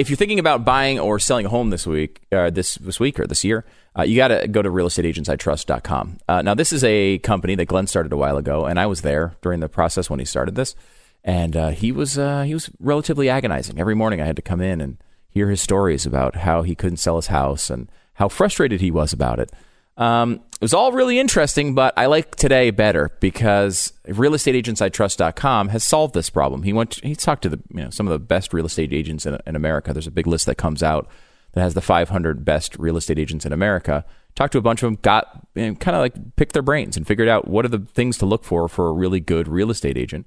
if 0.00 0.08
you're 0.08 0.16
thinking 0.16 0.38
about 0.38 0.64
buying 0.64 0.98
or 0.98 1.18
selling 1.18 1.44
a 1.44 1.48
home 1.50 1.68
this 1.68 1.86
week, 1.86 2.22
uh, 2.32 2.48
this 2.48 2.76
this 2.76 2.98
week 2.98 3.20
or 3.20 3.26
this 3.26 3.44
year, 3.44 3.66
uh, 3.98 4.02
you 4.02 4.16
got 4.16 4.28
to 4.28 4.48
go 4.48 4.62
to 4.62 4.70
realestateagentsitrust.com. 4.70 6.18
Uh, 6.26 6.40
now, 6.40 6.54
this 6.54 6.72
is 6.72 6.82
a 6.84 7.18
company 7.18 7.54
that 7.54 7.66
Glenn 7.66 7.86
started 7.86 8.10
a 8.12 8.16
while 8.16 8.38
ago, 8.38 8.64
and 8.64 8.80
I 8.80 8.86
was 8.86 9.02
there 9.02 9.34
during 9.42 9.60
the 9.60 9.68
process 9.68 10.08
when 10.08 10.18
he 10.18 10.24
started 10.24 10.54
this, 10.54 10.74
and 11.22 11.54
uh, 11.54 11.68
he 11.68 11.92
was 11.92 12.18
uh, 12.18 12.42
he 12.44 12.54
was 12.54 12.70
relatively 12.80 13.28
agonizing. 13.28 13.78
Every 13.78 13.94
morning, 13.94 14.22
I 14.22 14.26
had 14.26 14.36
to 14.36 14.42
come 14.42 14.62
in 14.62 14.80
and 14.80 14.96
hear 15.28 15.50
his 15.50 15.60
stories 15.60 16.06
about 16.06 16.36
how 16.36 16.62
he 16.62 16.74
couldn't 16.74 16.96
sell 16.96 17.16
his 17.16 17.26
house 17.26 17.68
and 17.68 17.90
how 18.14 18.28
frustrated 18.28 18.80
he 18.80 18.90
was 18.90 19.12
about 19.12 19.38
it. 19.38 19.52
Um, 20.00 20.40
it 20.54 20.62
was 20.62 20.72
all 20.72 20.92
really 20.92 21.18
interesting, 21.18 21.74
but 21.74 21.92
I 21.96 22.06
like 22.06 22.34
today 22.34 22.70
better 22.70 23.10
because 23.20 23.92
realestateagentsitrust.com 24.08 25.68
has 25.68 25.84
solved 25.84 26.14
this 26.14 26.30
problem. 26.30 26.62
He 26.62 26.72
went, 26.72 26.94
he 27.02 27.14
talked 27.14 27.42
to 27.42 27.50
the, 27.50 27.60
you 27.68 27.82
know, 27.82 27.90
some 27.90 28.08
of 28.08 28.12
the 28.12 28.18
best 28.18 28.54
real 28.54 28.64
estate 28.64 28.94
agents 28.94 29.26
in, 29.26 29.38
in 29.46 29.56
America. 29.56 29.92
There's 29.92 30.06
a 30.06 30.10
big 30.10 30.26
list 30.26 30.46
that 30.46 30.56
comes 30.56 30.82
out 30.82 31.06
that 31.52 31.60
has 31.60 31.74
the 31.74 31.82
500 31.82 32.44
best 32.46 32.78
real 32.78 32.96
estate 32.96 33.18
agents 33.18 33.44
in 33.44 33.52
America. 33.52 34.06
Talked 34.34 34.52
to 34.52 34.58
a 34.58 34.62
bunch 34.62 34.82
of 34.82 34.86
them, 34.86 34.98
got 35.02 35.46
you 35.54 35.68
know, 35.68 35.74
kind 35.74 35.94
of 35.96 36.00
like 36.00 36.36
picked 36.36 36.54
their 36.54 36.62
brains 36.62 36.96
and 36.96 37.06
figured 37.06 37.28
out 37.28 37.46
what 37.46 37.66
are 37.66 37.68
the 37.68 37.80
things 37.80 38.16
to 38.18 38.26
look 38.26 38.44
for 38.44 38.68
for 38.68 38.88
a 38.88 38.92
really 38.92 39.20
good 39.20 39.48
real 39.48 39.70
estate 39.70 39.98
agent. 39.98 40.26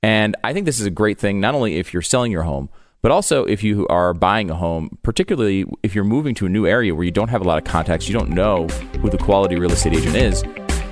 And 0.00 0.36
I 0.44 0.52
think 0.52 0.64
this 0.64 0.78
is 0.78 0.86
a 0.86 0.90
great 0.90 1.18
thing, 1.18 1.40
not 1.40 1.56
only 1.56 1.76
if 1.76 1.92
you're 1.92 2.02
selling 2.02 2.30
your 2.30 2.44
home, 2.44 2.68
but 3.00 3.12
also, 3.12 3.44
if 3.44 3.62
you 3.62 3.86
are 3.88 4.12
buying 4.12 4.50
a 4.50 4.54
home, 4.54 4.98
particularly 5.02 5.64
if 5.82 5.94
you're 5.94 6.04
moving 6.04 6.34
to 6.36 6.46
a 6.46 6.48
new 6.48 6.66
area 6.66 6.94
where 6.94 7.04
you 7.04 7.10
don't 7.10 7.28
have 7.28 7.40
a 7.40 7.44
lot 7.44 7.58
of 7.58 7.64
contacts, 7.64 8.08
you 8.08 8.14
don't 8.14 8.30
know 8.30 8.66
who 9.00 9.08
the 9.08 9.18
quality 9.18 9.56
real 9.56 9.70
estate 9.70 9.92
agent 9.92 10.16
is, 10.16 10.42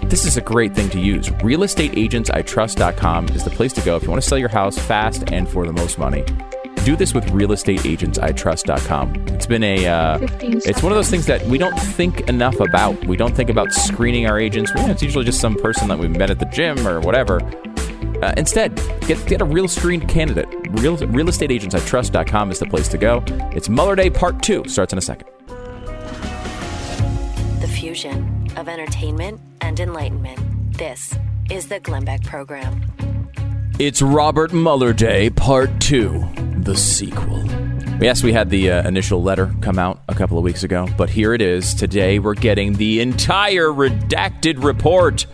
this 0.09 0.25
is 0.25 0.37
a 0.37 0.41
great 0.41 0.75
thing 0.75 0.89
to 0.91 1.01
use. 1.01 1.29
RealestateAgentsITrust.com 1.29 3.29
is 3.31 3.43
the 3.43 3.51
place 3.51 3.73
to 3.73 3.81
go 3.81 3.97
if 3.97 4.05
you 4.05 4.11
want 4.11 4.23
to 4.23 4.29
sell 4.29 4.39
your 4.39 4.49
house 4.49 4.79
fast 4.79 5.33
and 5.33 5.49
for 5.49 5.67
the 5.67 5.73
most 5.73 5.99
money. 5.99 6.25
Do 6.85 6.95
this 6.95 7.13
with 7.13 7.25
realestateagentsitrust.com. 7.27 9.27
It's 9.31 9.47
been 9.47 9.65
a, 9.65 9.87
uh, 9.89 10.19
it's 10.41 10.85
one 10.85 10.93
of 10.93 10.97
those 10.97 11.11
things 11.11 11.27
that 11.27 11.45
we 11.47 11.59
don't 11.59 11.77
think 11.77 12.21
enough 12.29 12.61
about. 12.61 13.05
We 13.07 13.17
don't 13.17 13.35
think 13.35 13.51
about 13.51 13.73
screening 13.73 14.29
our 14.29 14.39
agents. 14.39 14.71
It's 14.77 15.03
usually 15.03 15.25
just 15.25 15.41
some 15.41 15.57
person 15.57 15.89
that 15.89 15.99
we 15.99 16.07
met 16.07 16.31
at 16.31 16.39
the 16.39 16.47
gym 16.47 16.87
or 16.87 17.01
whatever. 17.01 17.41
Uh, 18.23 18.33
instead, 18.37 18.75
get, 19.03 19.25
get 19.27 19.41
a 19.41 19.45
real 19.45 19.69
screened 19.69 20.09
candidate. 20.09 20.49
Real, 20.81 20.97
realestateagentsitrust.com 20.97 22.51
is 22.51 22.59
the 22.59 22.67
place 22.67 22.89
to 22.89 22.99
go. 22.99 23.23
It's 23.53 23.69
Mueller 23.69 23.97
Day 23.97 24.11
Part 24.11 24.43
2. 24.43 24.65
Starts 24.67 24.93
in 24.93 24.99
a 24.99 25.03
second. 25.03 25.29
The 27.61 27.69
fusion 27.69 28.49
of 28.57 28.69
entertainment 28.69 29.41
and 29.61 29.79
enlightenment. 29.79 30.39
This 30.77 31.15
is 31.51 31.69
the 31.69 31.81
Glenn 31.81 32.05
Beck 32.05 32.23
Program. 32.23 32.83
It's 33.79 34.01
Robert 34.01 34.55
Mueller 34.55 34.95
Day 34.95 35.29
Part 35.31 35.81
2, 35.81 36.61
the 36.61 36.75
sequel. 36.75 37.45
Yes, 38.01 38.23
we 38.23 38.33
had 38.33 38.51
the 38.51 38.71
uh, 38.71 38.89
initial 38.89 39.23
letter 39.23 39.55
come 39.63 39.79
out 39.79 40.03
a 40.09 40.15
couple 40.15 40.37
of 40.37 40.45
weeks 40.45 40.63
ago, 40.63 40.87
but 40.99 41.09
here 41.09 41.33
it 41.33 41.41
is. 41.41 41.75
Today 41.75 42.19
we're 42.19 42.35
getting 42.35 42.75
the 42.75 43.01
entire 43.01 43.69
redacted 43.69 44.63
report 44.63 45.27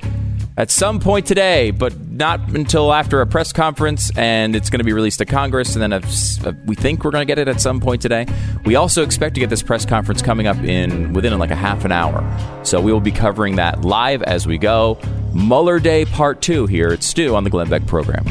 at 0.57 0.71
some 0.71 1.01
point 1.01 1.27
today, 1.27 1.71
but 1.71 1.99
not 2.11 2.51
until 2.51 2.93
after 2.93 3.21
a 3.21 3.27
press 3.27 3.53
conference, 3.53 4.11
and 4.17 4.55
it's 4.55 4.71
going 4.71 4.81
to 4.81 4.85
be 4.85 4.93
released 4.93 5.19
to 5.19 5.25
Congress. 5.25 5.75
And 5.75 5.83
then 5.83 5.93
a, 5.93 6.57
we 6.67 6.75
think 6.75 7.05
we're 7.05 7.11
going 7.11 7.23
to 7.23 7.27
get 7.27 7.39
it 7.39 7.49
at 7.49 7.61
some 7.61 7.81
point 7.81 8.03
today. 8.03 8.27
We 8.65 8.77
also 8.77 9.03
expect 9.03 9.35
to 9.35 9.41
get 9.41 9.51
this 9.51 9.63
press 9.63 9.87
conference 9.87 10.23
coming 10.23 10.47
up 10.47 10.59
in 10.59 11.13
within 11.13 11.39
like 11.39 11.51
a 11.51 11.57
half 11.57 11.85
an 11.85 11.93
hour, 11.93 12.23
so 12.65 12.81
we 12.81 12.93
will 12.93 13.01
be 13.01 13.13
covering 13.13 13.57
that 13.57 13.83
live 13.83 14.23
as 14.23 14.47
we 14.47 14.59
go. 14.59 14.99
Mueller 15.33 15.81
Day 15.81 16.05
Part 16.05 16.43
Two 16.43 16.67
here 16.67 16.89
at 16.89 17.03
Stu 17.03 17.35
on 17.35 17.45
the 17.45 17.51
Glenn 17.51 17.69
Beck 17.69 17.87
program. 17.87 18.25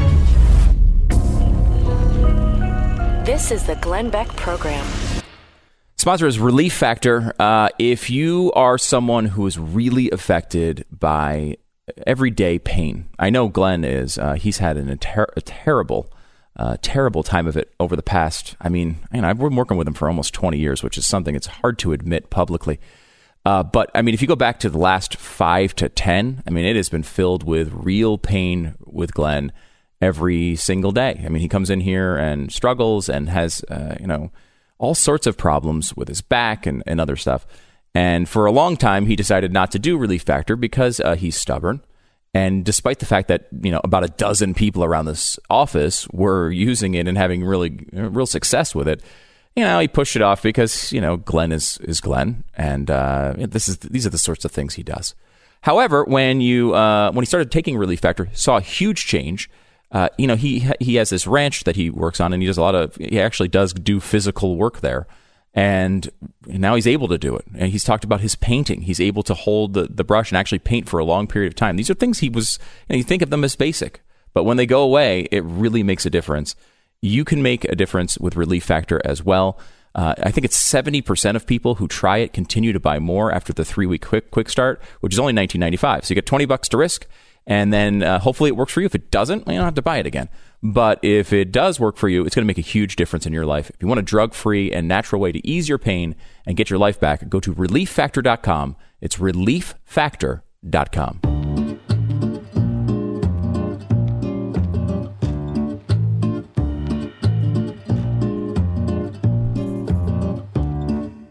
This 3.25 3.51
is 3.51 3.65
the 3.65 3.75
Glenn 3.75 4.09
Beck 4.09 4.27
program. 4.35 4.85
Sponsor 5.97 6.25
is 6.25 6.39
Relief 6.39 6.73
Factor. 6.73 7.33
Uh, 7.39 7.69
if 7.77 8.09
you 8.09 8.51
are 8.53 8.79
someone 8.79 9.25
who 9.25 9.45
is 9.45 9.59
really 9.59 10.09
affected 10.09 10.83
by 10.91 11.57
everyday 12.05 12.59
pain. 12.59 13.09
I 13.19 13.29
know 13.29 13.47
Glenn 13.47 13.83
is. 13.83 14.17
Uh, 14.17 14.33
he's 14.33 14.57
had 14.59 14.77
an, 14.77 14.89
a, 14.89 14.97
ter- 14.97 15.33
a 15.35 15.41
terrible, 15.41 16.11
uh, 16.55 16.77
terrible 16.81 17.23
time 17.23 17.47
of 17.47 17.57
it 17.57 17.73
over 17.79 17.95
the 17.95 18.03
past. 18.03 18.55
I 18.61 18.69
mean, 18.69 18.97
you 19.13 19.21
know, 19.21 19.29
I've 19.29 19.37
been 19.37 19.55
working 19.55 19.77
with 19.77 19.87
him 19.87 19.93
for 19.93 20.07
almost 20.07 20.33
20 20.33 20.57
years, 20.57 20.83
which 20.83 20.97
is 20.97 21.05
something 21.05 21.35
it's 21.35 21.47
hard 21.47 21.79
to 21.79 21.93
admit 21.93 22.29
publicly. 22.29 22.79
Uh, 23.45 23.63
but 23.63 23.89
I 23.95 24.01
mean, 24.01 24.13
if 24.13 24.21
you 24.21 24.27
go 24.27 24.35
back 24.35 24.59
to 24.59 24.69
the 24.69 24.77
last 24.77 25.17
five 25.17 25.75
to 25.75 25.89
10, 25.89 26.43
I 26.45 26.49
mean, 26.49 26.65
it 26.65 26.75
has 26.75 26.89
been 26.89 27.03
filled 27.03 27.43
with 27.43 27.71
real 27.73 28.17
pain 28.17 28.75
with 28.85 29.13
Glenn 29.13 29.51
every 29.99 30.55
single 30.55 30.91
day. 30.91 31.21
I 31.25 31.29
mean, 31.29 31.41
he 31.41 31.47
comes 31.47 31.69
in 31.69 31.81
here 31.81 32.17
and 32.17 32.51
struggles 32.51 33.09
and 33.09 33.29
has, 33.29 33.63
uh, 33.69 33.95
you 33.99 34.07
know, 34.07 34.31
all 34.77 34.95
sorts 34.95 35.27
of 35.27 35.37
problems 35.37 35.95
with 35.95 36.07
his 36.07 36.21
back 36.21 36.65
and, 36.65 36.83
and 36.85 36.99
other 36.99 37.15
stuff. 37.15 37.45
And 37.93 38.27
for 38.27 38.45
a 38.45 38.51
long 38.51 38.77
time, 38.77 39.05
he 39.05 39.15
decided 39.15 39.51
not 39.51 39.71
to 39.71 39.79
do 39.79 39.97
Relief 39.97 40.23
Factor 40.23 40.55
because 40.55 40.99
uh, 40.99 41.15
he's 41.15 41.35
stubborn. 41.35 41.81
And 42.33 42.63
despite 42.63 42.99
the 42.99 43.05
fact 43.05 43.27
that 43.27 43.47
you 43.61 43.71
know 43.71 43.81
about 43.83 44.05
a 44.05 44.07
dozen 44.07 44.53
people 44.53 44.85
around 44.85 45.05
this 45.05 45.37
office 45.49 46.07
were 46.09 46.49
using 46.49 46.93
it 46.93 47.07
and 47.07 47.17
having 47.17 47.43
really 47.43 47.85
real 47.91 48.25
success 48.25 48.73
with 48.73 48.87
it, 48.87 49.03
you 49.53 49.65
know 49.65 49.79
he 49.79 49.89
pushed 49.89 50.15
it 50.15 50.21
off 50.21 50.41
because 50.41 50.93
you 50.93 51.01
know 51.01 51.17
Glenn 51.17 51.51
is 51.51 51.77
is 51.79 51.99
Glenn, 51.99 52.45
and 52.55 52.89
uh, 52.89 53.33
this 53.37 53.67
is 53.67 53.79
these 53.79 54.07
are 54.07 54.11
the 54.11 54.17
sorts 54.17 54.45
of 54.45 54.51
things 54.51 54.75
he 54.75 54.83
does. 54.83 55.13
However, 55.63 56.05
when 56.05 56.39
you 56.39 56.73
uh, 56.73 57.11
when 57.11 57.21
he 57.21 57.27
started 57.27 57.51
taking 57.51 57.77
Relief 57.77 57.99
Factor, 57.99 58.29
saw 58.31 58.57
a 58.57 58.61
huge 58.61 59.05
change. 59.05 59.49
Uh, 59.91 60.07
you 60.17 60.25
know 60.25 60.37
he 60.37 60.71
he 60.79 60.95
has 60.95 61.09
this 61.09 61.27
ranch 61.27 61.65
that 61.65 61.75
he 61.75 61.89
works 61.89 62.21
on, 62.21 62.31
and 62.31 62.41
he 62.41 62.47
does 62.47 62.57
a 62.57 62.61
lot 62.61 62.75
of 62.75 62.95
he 62.95 63.19
actually 63.19 63.49
does 63.49 63.73
do 63.73 63.99
physical 63.99 64.55
work 64.55 64.79
there 64.79 65.05
and 65.53 66.09
now 66.45 66.75
he's 66.75 66.87
able 66.87 67.07
to 67.09 67.17
do 67.17 67.35
it. 67.35 67.45
And 67.53 67.71
he's 67.71 67.83
talked 67.83 68.03
about 68.03 68.21
his 68.21 68.35
painting. 68.35 68.81
He's 68.81 69.01
able 69.01 69.23
to 69.23 69.33
hold 69.33 69.73
the, 69.73 69.87
the 69.89 70.03
brush 70.03 70.31
and 70.31 70.37
actually 70.37 70.59
paint 70.59 70.87
for 70.87 70.99
a 70.99 71.05
long 71.05 71.27
period 71.27 71.51
of 71.51 71.55
time. 71.55 71.75
These 71.75 71.89
are 71.89 71.95
things 71.95 72.19
he 72.19 72.29
was, 72.29 72.57
know, 72.89 72.95
you 72.95 73.03
think 73.03 73.21
of 73.21 73.29
them 73.29 73.43
as 73.43 73.55
basic, 73.55 74.01
but 74.33 74.45
when 74.45 74.57
they 74.57 74.65
go 74.65 74.81
away, 74.81 75.27
it 75.31 75.43
really 75.43 75.83
makes 75.83 76.05
a 76.05 76.09
difference. 76.09 76.55
You 77.01 77.25
can 77.25 77.41
make 77.41 77.65
a 77.65 77.75
difference 77.75 78.17
with 78.17 78.35
Relief 78.35 78.63
Factor 78.63 79.01
as 79.03 79.23
well. 79.23 79.59
Uh, 79.93 80.15
I 80.23 80.31
think 80.31 80.45
it's 80.45 80.61
70% 80.61 81.35
of 81.35 81.45
people 81.45 81.75
who 81.75 81.87
try 81.87 82.19
it 82.19 82.31
continue 82.31 82.71
to 82.71 82.79
buy 82.79 82.99
more 82.99 83.31
after 83.31 83.51
the 83.51 83.65
three 83.65 83.85
week 83.85 84.05
quick, 84.05 84.31
quick 84.31 84.47
start, 84.47 84.81
which 85.01 85.13
is 85.13 85.19
only 85.19 85.33
19.95. 85.33 86.05
So 86.05 86.11
you 86.11 86.15
get 86.15 86.25
20 86.25 86.45
bucks 86.45 86.69
to 86.69 86.77
risk, 86.77 87.07
and 87.45 87.73
then 87.73 88.01
uh, 88.03 88.19
hopefully 88.19 88.49
it 88.49 88.55
works 88.55 88.71
for 88.71 88.79
you. 88.79 88.85
If 88.85 88.95
it 88.95 89.11
doesn't, 89.11 89.47
you 89.47 89.55
don't 89.55 89.65
have 89.65 89.75
to 89.75 89.81
buy 89.81 89.97
it 89.97 90.05
again. 90.05 90.29
But 90.63 90.99
if 91.03 91.33
it 91.33 91.51
does 91.51 91.79
work 91.79 91.97
for 91.97 92.07
you, 92.07 92.23
it's 92.23 92.35
going 92.35 92.43
to 92.43 92.47
make 92.47 92.59
a 92.59 92.61
huge 92.61 92.95
difference 92.95 93.25
in 93.25 93.33
your 93.33 93.45
life. 93.45 93.71
If 93.71 93.81
you 93.81 93.87
want 93.87 93.99
a 93.99 94.03
drug 94.03 94.33
free 94.33 94.71
and 94.71 94.87
natural 94.87 95.19
way 95.19 95.31
to 95.31 95.47
ease 95.47 95.67
your 95.67 95.79
pain 95.79 96.15
and 96.45 96.55
get 96.55 96.69
your 96.69 96.79
life 96.79 96.99
back, 96.99 97.27
go 97.29 97.39
to 97.39 97.53
relieffactor.com. 97.53 98.75
It's 99.01 99.17
relieffactor.com. 99.17 101.19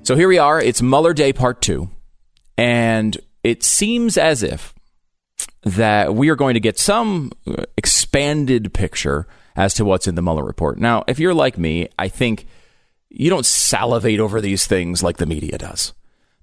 So 0.02 0.16
here 0.16 0.26
we 0.26 0.38
are. 0.38 0.60
It's 0.60 0.82
Mueller 0.82 1.14
Day 1.14 1.32
Part 1.32 1.62
2. 1.62 1.88
And 2.58 3.16
it 3.44 3.62
seems 3.62 4.18
as 4.18 4.42
if 4.42 4.74
that 5.62 6.14
we 6.14 6.28
are 6.30 6.36
going 6.36 6.54
to 6.54 6.60
get 6.60 6.78
some 6.78 7.32
uh, 7.46 7.64
expanded 7.76 8.72
picture 8.72 9.26
as 9.56 9.74
to 9.74 9.84
what's 9.84 10.06
in 10.06 10.14
the 10.14 10.22
Mueller 10.22 10.44
report. 10.44 10.78
Now, 10.78 11.04
if 11.06 11.18
you're 11.18 11.34
like 11.34 11.58
me, 11.58 11.88
I 11.98 12.08
think 12.08 12.46
you 13.10 13.28
don't 13.28 13.44
salivate 13.44 14.20
over 14.20 14.40
these 14.40 14.66
things 14.66 15.02
like 15.02 15.18
the 15.18 15.26
media 15.26 15.58
does. 15.58 15.92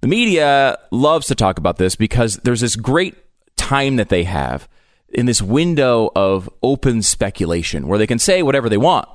The 0.01 0.07
media 0.07 0.77
loves 0.91 1.27
to 1.27 1.35
talk 1.35 1.57
about 1.57 1.77
this 1.77 1.95
because 1.95 2.37
there's 2.37 2.61
this 2.61 2.75
great 2.75 3.15
time 3.55 3.95
that 3.95 4.09
they 4.09 4.23
have 4.25 4.67
in 5.09 5.25
this 5.25 5.41
window 5.41 6.11
of 6.15 6.49
open 6.61 7.01
speculation 7.01 7.87
where 7.87 7.97
they 7.97 8.05
can 8.05 8.19
say 8.19 8.43
whatever 8.43 8.69
they 8.69 8.77
want 8.77 9.07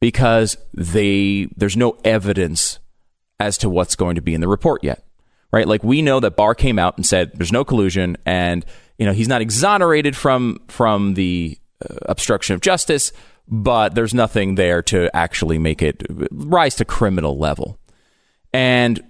because 0.00 0.56
they 0.74 1.48
there's 1.56 1.76
no 1.76 1.96
evidence 2.04 2.78
as 3.38 3.56
to 3.58 3.70
what's 3.70 3.96
going 3.96 4.16
to 4.16 4.20
be 4.20 4.34
in 4.34 4.40
the 4.40 4.48
report 4.48 4.84
yet. 4.84 5.04
Right? 5.52 5.66
Like 5.66 5.82
we 5.82 6.00
know 6.00 6.20
that 6.20 6.36
Barr 6.36 6.54
came 6.54 6.78
out 6.78 6.96
and 6.96 7.04
said 7.04 7.32
there's 7.34 7.52
no 7.52 7.64
collusion 7.64 8.16
and 8.24 8.64
you 8.98 9.06
know, 9.06 9.12
he's 9.12 9.28
not 9.28 9.40
exonerated 9.40 10.14
from 10.14 10.60
from 10.68 11.14
the 11.14 11.58
uh, 11.82 11.94
obstruction 12.02 12.54
of 12.54 12.60
justice, 12.60 13.12
but 13.48 13.94
there's 13.94 14.12
nothing 14.12 14.56
there 14.56 14.82
to 14.82 15.14
actually 15.16 15.58
make 15.58 15.80
it 15.80 16.02
rise 16.30 16.74
to 16.76 16.84
criminal 16.84 17.38
level. 17.38 17.78
And 18.52 19.02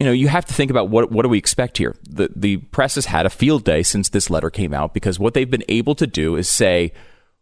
you 0.00 0.04
know, 0.04 0.12
you 0.12 0.26
have 0.28 0.44
to 0.46 0.52
think 0.52 0.72
about 0.72 0.88
what 0.88 1.12
what 1.12 1.22
do 1.22 1.28
we 1.28 1.38
expect 1.38 1.78
here? 1.78 1.94
The 2.02 2.28
the 2.34 2.56
press 2.56 2.96
has 2.96 3.06
had 3.06 3.24
a 3.24 3.30
field 3.30 3.64
day 3.64 3.84
since 3.84 4.08
this 4.08 4.28
letter 4.30 4.50
came 4.50 4.74
out 4.74 4.92
because 4.92 5.18
what 5.18 5.32
they've 5.32 5.50
been 5.50 5.64
able 5.68 5.94
to 5.94 6.08
do 6.08 6.34
is 6.34 6.48
say 6.48 6.92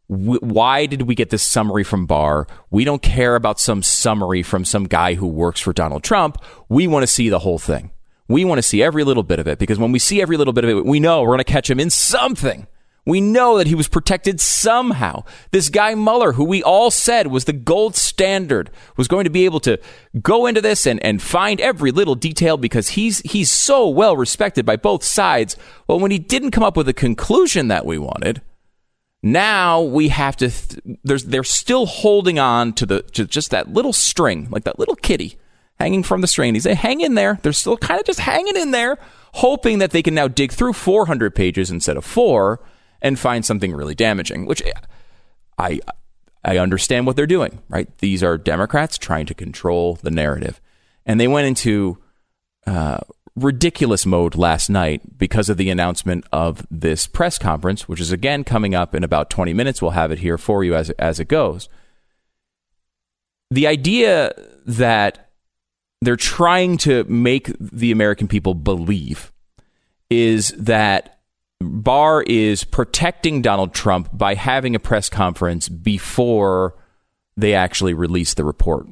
why 0.06 0.84
did 0.84 1.02
we 1.02 1.14
get 1.14 1.30
this 1.30 1.42
summary 1.42 1.82
from 1.82 2.04
Barr? 2.04 2.46
We 2.70 2.84
don't 2.84 3.00
care 3.00 3.36
about 3.36 3.58
some 3.58 3.82
summary 3.82 4.42
from 4.42 4.66
some 4.66 4.84
guy 4.84 5.14
who 5.14 5.26
works 5.26 5.60
for 5.60 5.72
Donald 5.72 6.04
Trump. 6.04 6.36
We 6.68 6.86
want 6.86 7.04
to 7.04 7.06
see 7.06 7.30
the 7.30 7.38
whole 7.38 7.58
thing. 7.58 7.90
We 8.28 8.44
want 8.44 8.58
to 8.58 8.62
see 8.62 8.82
every 8.82 9.04
little 9.04 9.22
bit 9.22 9.38
of 9.38 9.46
it 9.46 9.58
because 9.58 9.78
when 9.78 9.92
we 9.92 9.98
see 9.98 10.22
every 10.22 10.36
little 10.36 10.52
bit 10.52 10.64
of 10.64 10.70
it, 10.70 10.86
we 10.86 11.00
know 11.00 11.22
we're 11.22 11.28
going 11.28 11.38
to 11.38 11.44
catch 11.44 11.68
him 11.70 11.80
in 11.80 11.90
something. 11.90 12.66
We 13.06 13.20
know 13.20 13.58
that 13.58 13.66
he 13.66 13.74
was 13.74 13.86
protected 13.86 14.40
somehow. 14.40 15.24
This 15.50 15.68
guy 15.68 15.94
Mueller, 15.94 16.32
who 16.32 16.44
we 16.44 16.62
all 16.62 16.90
said 16.90 17.26
was 17.26 17.44
the 17.44 17.52
gold 17.52 17.96
standard, 17.96 18.70
was 18.96 19.08
going 19.08 19.24
to 19.24 19.30
be 19.30 19.44
able 19.44 19.60
to 19.60 19.78
go 20.22 20.46
into 20.46 20.62
this 20.62 20.86
and, 20.86 21.04
and 21.04 21.20
find 21.20 21.60
every 21.60 21.90
little 21.90 22.14
detail 22.14 22.56
because 22.56 22.90
he's 22.90 23.18
he's 23.20 23.50
so 23.50 23.88
well 23.88 24.16
respected 24.16 24.64
by 24.64 24.76
both 24.76 25.04
sides. 25.04 25.56
Well, 25.86 26.00
when 26.00 26.12
he 26.12 26.18
didn't 26.18 26.52
come 26.52 26.64
up 26.64 26.78
with 26.78 26.88
a 26.88 26.94
conclusion 26.94 27.68
that 27.68 27.84
we 27.84 27.98
wanted, 27.98 28.40
now 29.22 29.82
we 29.82 30.08
have 30.08 30.36
to. 30.36 30.48
Th- 30.48 30.98
there's 31.04 31.24
they're 31.24 31.44
still 31.44 31.84
holding 31.84 32.38
on 32.38 32.72
to 32.74 32.86
the 32.86 33.02
to 33.02 33.26
just 33.26 33.50
that 33.50 33.70
little 33.70 33.92
string, 33.92 34.48
like 34.50 34.64
that 34.64 34.78
little 34.78 34.96
kitty 34.96 35.36
hanging 35.78 36.02
from 36.02 36.20
the 36.20 36.26
string. 36.26 36.54
He's 36.54 36.66
like, 36.66 36.78
hang 36.78 37.00
in 37.00 37.14
there. 37.14 37.38
They're 37.42 37.52
still 37.52 37.76
kind 37.76 38.00
of 38.00 38.06
just 38.06 38.20
hanging 38.20 38.56
in 38.56 38.70
there, 38.70 38.98
hoping 39.34 39.78
that 39.78 39.90
they 39.90 40.02
can 40.02 40.14
now 40.14 40.28
dig 40.28 40.52
through 40.52 40.72
400 40.74 41.34
pages 41.34 41.70
instead 41.70 41.96
of 41.96 42.04
four 42.04 42.60
and 43.02 43.18
find 43.18 43.44
something 43.44 43.72
really 43.72 43.94
damaging, 43.94 44.46
which 44.46 44.62
I 45.58 45.80
I 46.44 46.58
understand 46.58 47.06
what 47.06 47.16
they're 47.16 47.26
doing, 47.26 47.60
right? 47.68 47.88
These 47.98 48.22
are 48.22 48.36
Democrats 48.36 48.98
trying 48.98 49.26
to 49.26 49.34
control 49.34 49.98
the 50.02 50.10
narrative. 50.10 50.60
And 51.06 51.18
they 51.18 51.28
went 51.28 51.46
into 51.46 51.98
uh, 52.66 52.98
ridiculous 53.34 54.04
mode 54.04 54.34
last 54.34 54.68
night 54.68 55.18
because 55.18 55.48
of 55.48 55.56
the 55.56 55.70
announcement 55.70 56.24
of 56.32 56.66
this 56.70 57.06
press 57.06 57.38
conference, 57.38 57.88
which 57.88 58.00
is 58.00 58.12
again 58.12 58.44
coming 58.44 58.74
up 58.74 58.94
in 58.94 59.02
about 59.02 59.30
20 59.30 59.54
minutes. 59.54 59.80
We'll 59.80 59.92
have 59.92 60.12
it 60.12 60.18
here 60.18 60.38
for 60.38 60.62
you 60.62 60.74
as, 60.74 60.90
as 60.90 61.18
it 61.18 61.28
goes. 61.28 61.68
The 63.50 63.66
idea 63.66 64.32
that 64.66 65.23
they're 66.06 66.16
trying 66.16 66.76
to 66.78 67.04
make 67.04 67.50
the 67.58 67.92
American 67.92 68.28
people 68.28 68.54
believe 68.54 69.32
is 70.10 70.50
that 70.58 71.18
Barr 71.60 72.22
is 72.22 72.64
protecting 72.64 73.42
Donald 73.42 73.74
Trump 73.74 74.10
by 74.12 74.34
having 74.34 74.74
a 74.74 74.80
press 74.80 75.08
conference 75.08 75.68
before 75.68 76.74
they 77.36 77.54
actually 77.54 77.94
release 77.94 78.34
the 78.34 78.44
report. 78.44 78.86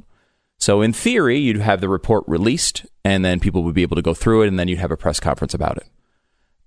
So, 0.59 0.81
in 0.81 0.93
theory, 0.93 1.39
you'd 1.39 1.57
have 1.57 1.81
the 1.81 1.89
report 1.89 2.25
released, 2.27 2.87
and 3.05 3.25
then 3.25 3.41
people 3.41 3.65
would 3.65 3.75
be 3.75 3.83
able 3.83 3.97
to 3.97 4.03
go 4.03 4.15
through 4.15 4.43
it, 4.43 4.49
and 4.49 4.59
then 4.59 4.69
you'd 4.69 4.79
have 4.79 4.93
a 4.93 4.97
press 4.97 5.19
conference 5.19 5.55
about 5.55 5.77
it. 5.77 5.87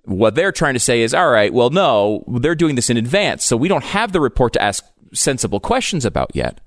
What 0.03 0.35
they're 0.35 0.51
trying 0.51 0.73
to 0.73 0.79
say 0.79 1.01
is, 1.01 1.13
all 1.13 1.29
right, 1.29 1.53
well, 1.53 1.69
no, 1.69 2.23
they're 2.27 2.55
doing 2.55 2.75
this 2.75 2.89
in 2.89 2.97
advance, 2.97 3.43
so 3.43 3.57
we 3.57 3.69
don't 3.69 3.85
have 3.85 4.11
the 4.11 4.19
report 4.19 4.53
to 4.53 4.61
ask 4.61 4.85
sensible 5.13 5.59
questions 5.59 6.03
about 6.05 6.31
yet. 6.35 6.59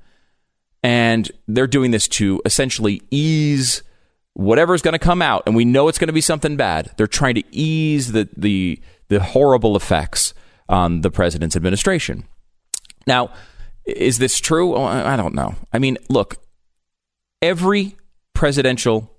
And 0.83 1.31
they're 1.47 1.67
doing 1.67 1.91
this 1.91 2.07
to 2.09 2.41
essentially 2.45 3.03
ease 3.11 3.83
whatever's 4.35 4.83
going 4.83 4.93
to 4.93 4.99
come 4.99 5.21
out, 5.21 5.43
and 5.47 5.57
we 5.57 5.65
know 5.65 5.89
it's 5.89 5.99
going 5.99 6.09
to 6.09 6.13
be 6.13 6.21
something 6.21 6.57
bad. 6.57 6.93
They're 6.97 7.07
trying 7.09 7.35
to 7.35 7.43
ease 7.51 8.13
the 8.13 8.29
the 8.37 8.81
the 9.09 9.21
horrible 9.21 9.75
effects 9.77 10.35
on 10.69 11.01
the 11.01 11.11
president's 11.11 11.57
administration. 11.57 12.25
Now, 13.07 13.33
is 13.85 14.19
this 14.19 14.39
true? 14.39 14.75
Oh, 14.75 14.85
I 14.85 15.17
don't 15.17 15.35
know. 15.35 15.57
I 15.73 15.79
mean, 15.79 15.99
look, 16.09 16.37
every 17.43 17.97
presidential 18.33 19.11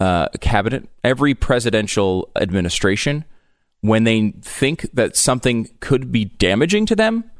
uh, 0.00 0.28
cabinet, 0.40 0.88
every 1.02 1.34
presidential 1.34 2.28
administration, 2.36 3.24
when 3.80 4.04
they 4.04 4.34
think 4.42 4.90
that 4.92 5.16
something 5.16 5.70
could 5.80 6.12
be 6.12 6.24
damaging 6.26 6.84
to 6.86 6.96
them, 6.96 7.30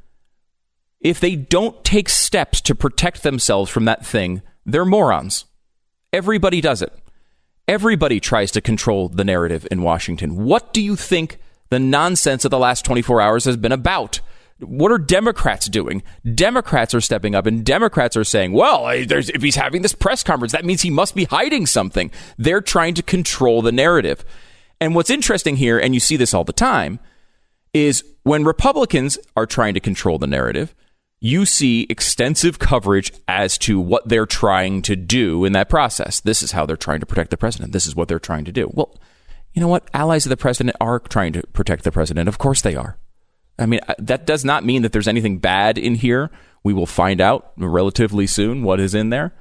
if 1.01 1.21
they 1.21 1.37
don't 1.37 1.85
take 1.85 2.09
steps 2.09 2.61
to 2.63 2.75
protect 2.75 3.23
themselves 3.23 3.71
from 3.71 3.85
that 3.85 4.05
thing, 4.05 4.43
they're 4.67 4.85
morons. 4.85 5.45
Everybody 6.13 6.61
does 6.61 6.83
it. 6.83 6.93
Everybody 7.67 8.19
tries 8.21 8.51
to 8.53 8.61
control 8.61 9.09
the 9.09 9.25
narrative 9.25 9.67
in 9.71 9.83
Washington. 9.83 10.45
What 10.45 10.73
do 10.73 10.81
you 10.81 10.97
think 10.97 11.39
the 11.71 11.79
nonsense 11.79 12.45
of 12.45 12.51
the 12.51 12.59
last 12.59 12.85
24 12.85 13.21
hours 13.21 13.45
has 13.45 13.57
been 13.57 13.73
about. 13.73 14.21
What 14.61 14.91
are 14.91 14.99
Democrats 14.99 15.69
doing? 15.69 16.03
Democrats 16.35 16.95
are 16.95 17.01
stepping 17.01 17.35
up, 17.35 17.47
and 17.47 17.65
Democrats 17.65 18.17
are 18.17 18.25
saying, 18.25 18.53
well, 18.53 18.89
if 18.89 19.43
he's 19.43 19.57
having 19.57 19.83
this 19.83 19.95
press 19.95 20.25
conference, 20.25 20.53
that 20.53 20.65
means 20.65 20.83
he 20.83 20.91
must 20.91 21.15
be 21.15 21.25
hiding 21.25 21.67
something. 21.67 22.11
They're 22.39 22.61
trying 22.61 22.95
to 22.95 23.03
control 23.03 23.63
the 23.63 23.73
narrative. 23.73 24.25
And 24.81 24.95
what's 24.95 25.11
interesting 25.11 25.57
here, 25.57 25.79
and 25.79 25.95
you 25.95 26.01
see 26.01 26.17
this 26.17 26.35
all 26.35 26.45
the 26.45 26.53
time, 26.53 26.99
is 27.73 28.03
when 28.25 28.45
Republicans 28.45 29.19
are 29.37 29.47
trying 29.47 29.75
to 29.75 29.81
control 29.81 30.19
the 30.19 30.27
narrative, 30.27 30.75
you 31.21 31.45
see 31.45 31.87
extensive 31.91 32.59
coverage 32.59 33.13
as 33.27 33.59
to 33.59 33.81
what 33.81 34.09
they're 34.09 34.27
trying 34.27 34.83
to 34.83 34.95
do 34.95 35.45
in 35.45 35.53
that 35.53 35.69
process. 35.69 36.21
This 36.21 36.43
is 36.43 36.53
how 36.53 36.65
they're 36.65 36.77
trying 36.77 37.01
to 37.01 37.07
protect 37.07 37.31
the 37.31 37.37
president. 37.37 37.73
This 37.73 37.87
is 37.87 37.97
what 37.97 38.09
they're 38.09 38.21
trying 38.21 38.45
to 38.45 38.53
do. 38.53 38.71
Well, 38.73 38.97
you 39.53 39.61
know 39.61 39.69
what? 39.69 39.89
Allies 39.93 40.27
of 40.27 40.31
the 40.31 40.37
president 40.37 40.77
are 40.81 41.01
trying 41.01 41.33
to 41.33 41.43
protect 41.49 41.83
the 41.83 41.91
president. 41.91 42.29
Of 42.29 42.39
course 42.39 42.63
they 42.63 42.77
are. 42.77 42.99
I 43.59 43.67
mean, 43.67 43.81
uh, 43.89 43.95
that 43.99 44.27
does 44.27 44.45
not 44.45 44.65
mean 44.65 44.83
that 44.83 44.93
there's 44.93 45.09
anything 45.09 45.39
bad 45.39 45.79
in 45.79 45.97
here. 45.97 46.31
We 46.63 46.73
will 46.73 46.87
find 46.87 47.21
out 47.21 47.53
relatively 47.57 48.29
soon 48.29 48.63
what 48.63 48.79
is 48.79 48.95
in 48.95 49.11
there. 49.11 49.35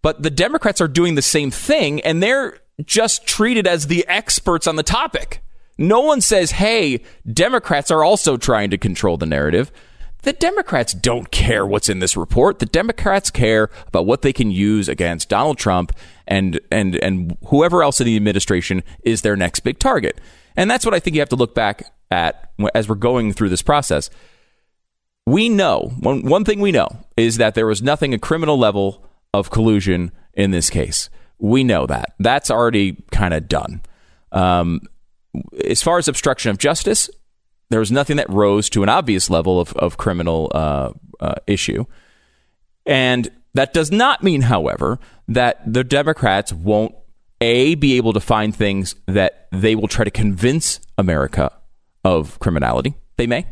But 0.00 0.22
the 0.22 0.30
Democrats 0.30 0.80
are 0.80 0.88
doing 0.88 1.14
the 1.14 1.22
same 1.22 1.50
thing, 1.50 2.00
and 2.00 2.22
they're 2.22 2.58
just 2.84 3.26
treated 3.26 3.66
as 3.66 3.86
the 3.86 4.06
experts 4.08 4.66
on 4.66 4.76
the 4.76 4.82
topic. 4.82 5.42
No 5.76 6.00
one 6.00 6.20
says, 6.20 6.52
hey, 6.52 7.02
Democrats 7.30 7.90
are 7.90 8.02
also 8.02 8.36
trying 8.36 8.70
to 8.70 8.78
control 8.78 9.16
the 9.16 9.26
narrative. 9.26 9.70
The 10.22 10.32
Democrats 10.32 10.92
don't 10.92 11.30
care 11.30 11.66
what's 11.66 11.88
in 11.88 11.98
this 11.98 12.16
report. 12.16 12.60
The 12.60 12.66
Democrats 12.66 13.30
care 13.30 13.70
about 13.88 14.06
what 14.06 14.22
they 14.22 14.32
can 14.32 14.50
use 14.50 14.88
against 14.88 15.28
Donald 15.28 15.58
Trump 15.58 15.92
and 16.26 16.60
and 16.70 16.94
and 16.96 17.36
whoever 17.46 17.82
else 17.82 18.00
in 18.00 18.06
the 18.06 18.16
administration 18.16 18.82
is 19.02 19.22
their 19.22 19.36
next 19.36 19.60
big 19.60 19.78
target. 19.78 20.20
And 20.56 20.70
that's 20.70 20.84
what 20.84 20.94
I 20.94 21.00
think 21.00 21.14
you 21.14 21.20
have 21.20 21.28
to 21.30 21.36
look 21.36 21.54
back 21.54 21.92
at 22.10 22.50
as 22.74 22.88
we're 22.88 22.94
going 22.94 23.32
through 23.32 23.48
this 23.48 23.62
process. 23.62 24.10
We 25.26 25.48
know 25.48 25.92
one 26.00 26.22
one 26.22 26.44
thing 26.44 26.60
we 26.60 26.72
know 26.72 26.88
is 27.16 27.38
that 27.38 27.54
there 27.54 27.66
was 27.66 27.82
nothing 27.82 28.14
a 28.14 28.18
criminal 28.18 28.58
level 28.58 29.04
of 29.34 29.50
collusion 29.50 30.12
in 30.34 30.52
this 30.52 30.70
case. 30.70 31.10
We 31.38 31.64
know 31.64 31.86
that. 31.86 32.14
That's 32.20 32.50
already 32.50 33.02
kind 33.10 33.34
of 33.34 33.48
done. 33.48 33.82
Um, 34.30 34.82
as 35.64 35.82
far 35.82 35.98
as 35.98 36.06
obstruction 36.06 36.50
of 36.50 36.58
justice, 36.58 37.10
there 37.72 37.80
was 37.80 37.90
nothing 37.90 38.16
that 38.16 38.28
rose 38.28 38.68
to 38.70 38.82
an 38.82 38.88
obvious 38.88 39.30
level 39.30 39.58
of, 39.58 39.72
of 39.74 39.96
criminal 39.96 40.52
uh, 40.54 40.92
uh, 41.20 41.34
issue. 41.46 41.84
And 42.84 43.30
that 43.54 43.72
does 43.72 43.90
not 43.90 44.22
mean, 44.22 44.42
however, 44.42 44.98
that 45.28 45.60
the 45.70 45.82
Democrats 45.82 46.52
won't 46.52 46.94
a 47.40 47.74
be 47.74 47.96
able 47.96 48.12
to 48.12 48.20
find 48.20 48.54
things 48.54 48.94
that 49.06 49.48
they 49.50 49.74
will 49.74 49.88
try 49.88 50.04
to 50.04 50.10
convince 50.10 50.80
America 50.98 51.50
of 52.04 52.38
criminality. 52.38 52.94
They 53.16 53.26
may. 53.26 53.46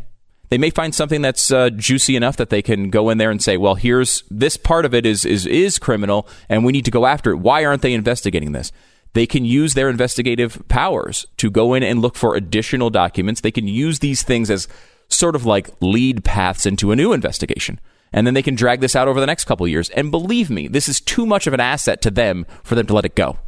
They 0.51 0.59
may 0.59 0.71
find 0.71 0.95
something 0.95 1.23
that's 1.23 1.51
uh, 1.51 1.71
juicy 1.71 2.17
enough 2.17 2.37
that 2.37 2.51
they 2.51 2.61
can 2.61 2.91
go 2.91 3.09
in 3.09 3.19
there 3.19 3.31
and 3.31 3.43
say, 3.43 3.57
"Well, 3.57 3.77
here's 3.77 4.25
this 4.31 4.57
part 4.57 4.85
of 4.85 4.95
it 4.95 5.07
is 5.07 5.25
is 5.25 5.47
is 5.47 5.79
criminal, 5.79 6.29
and 6.49 6.65
we 6.65 6.73
need 6.73 6.85
to 6.87 6.91
go 6.91 7.07
after 7.07 7.31
it. 7.31 7.37
Why 7.37 7.65
aren't 7.65 7.83
they 7.83 7.93
investigating 7.93 8.53
this?" 8.53 8.73
They 9.12 9.26
can 9.26 9.45
use 9.45 9.75
their 9.75 9.90
investigative 9.90 10.62
powers 10.69 11.26
to 11.38 11.50
go 11.50 11.75
in 11.75 11.83
and 11.83 12.00
look 12.00 12.17
for 12.17 12.37
additional 12.37 12.90
documents. 12.90 13.40
They 13.40 13.50
can 13.50 13.67
use 13.67 13.99
these 13.99 14.23
things 14.23 14.50
as 14.50 14.69
sort 15.09 15.35
of 15.35 15.45
like 15.45 15.71
lead 15.81 16.25
paths 16.25 16.67
into 16.67 16.93
a 16.93 16.97
new 16.97 17.12
investigation. 17.12 17.81
And 18.12 18.26
then 18.26 18.35
they 18.35 18.43
can 18.43 18.55
drag 18.55 18.81
this 18.81 18.97
out 18.97 19.09
over 19.09 19.21
the 19.21 19.26
next 19.26 19.45
couple 19.45 19.67
years. 19.69 19.90
And 19.90 20.11
believe 20.11 20.50
me, 20.50 20.69
this 20.69 20.88
is 20.88 21.00
too 21.00 21.26
much 21.26 21.47
of 21.47 21.55
an 21.55 21.61
asset 21.61 22.00
to 22.02 22.11
them 22.11 22.47
for 22.62 22.75
them 22.75 22.87
to 22.87 22.95
let 22.95 23.05
it 23.05 23.14
go. 23.14 23.38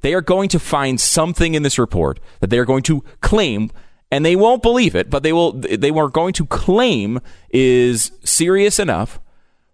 They 0.00 0.14
are 0.14 0.20
going 0.20 0.48
to 0.50 0.58
find 0.58 1.00
something 1.00 1.54
in 1.54 1.62
this 1.62 1.78
report 1.78 2.20
that 2.40 2.50
they 2.50 2.58
are 2.58 2.64
going 2.64 2.82
to 2.84 3.02
claim 3.20 3.70
and 4.10 4.24
they 4.24 4.36
won't 4.36 4.62
believe 4.62 4.94
it, 4.94 5.10
but 5.10 5.22
they 5.22 5.32
will 5.32 5.52
they 5.52 5.90
were 5.90 6.08
going 6.08 6.32
to 6.34 6.46
claim 6.46 7.20
is 7.50 8.12
serious 8.22 8.78
enough 8.78 9.18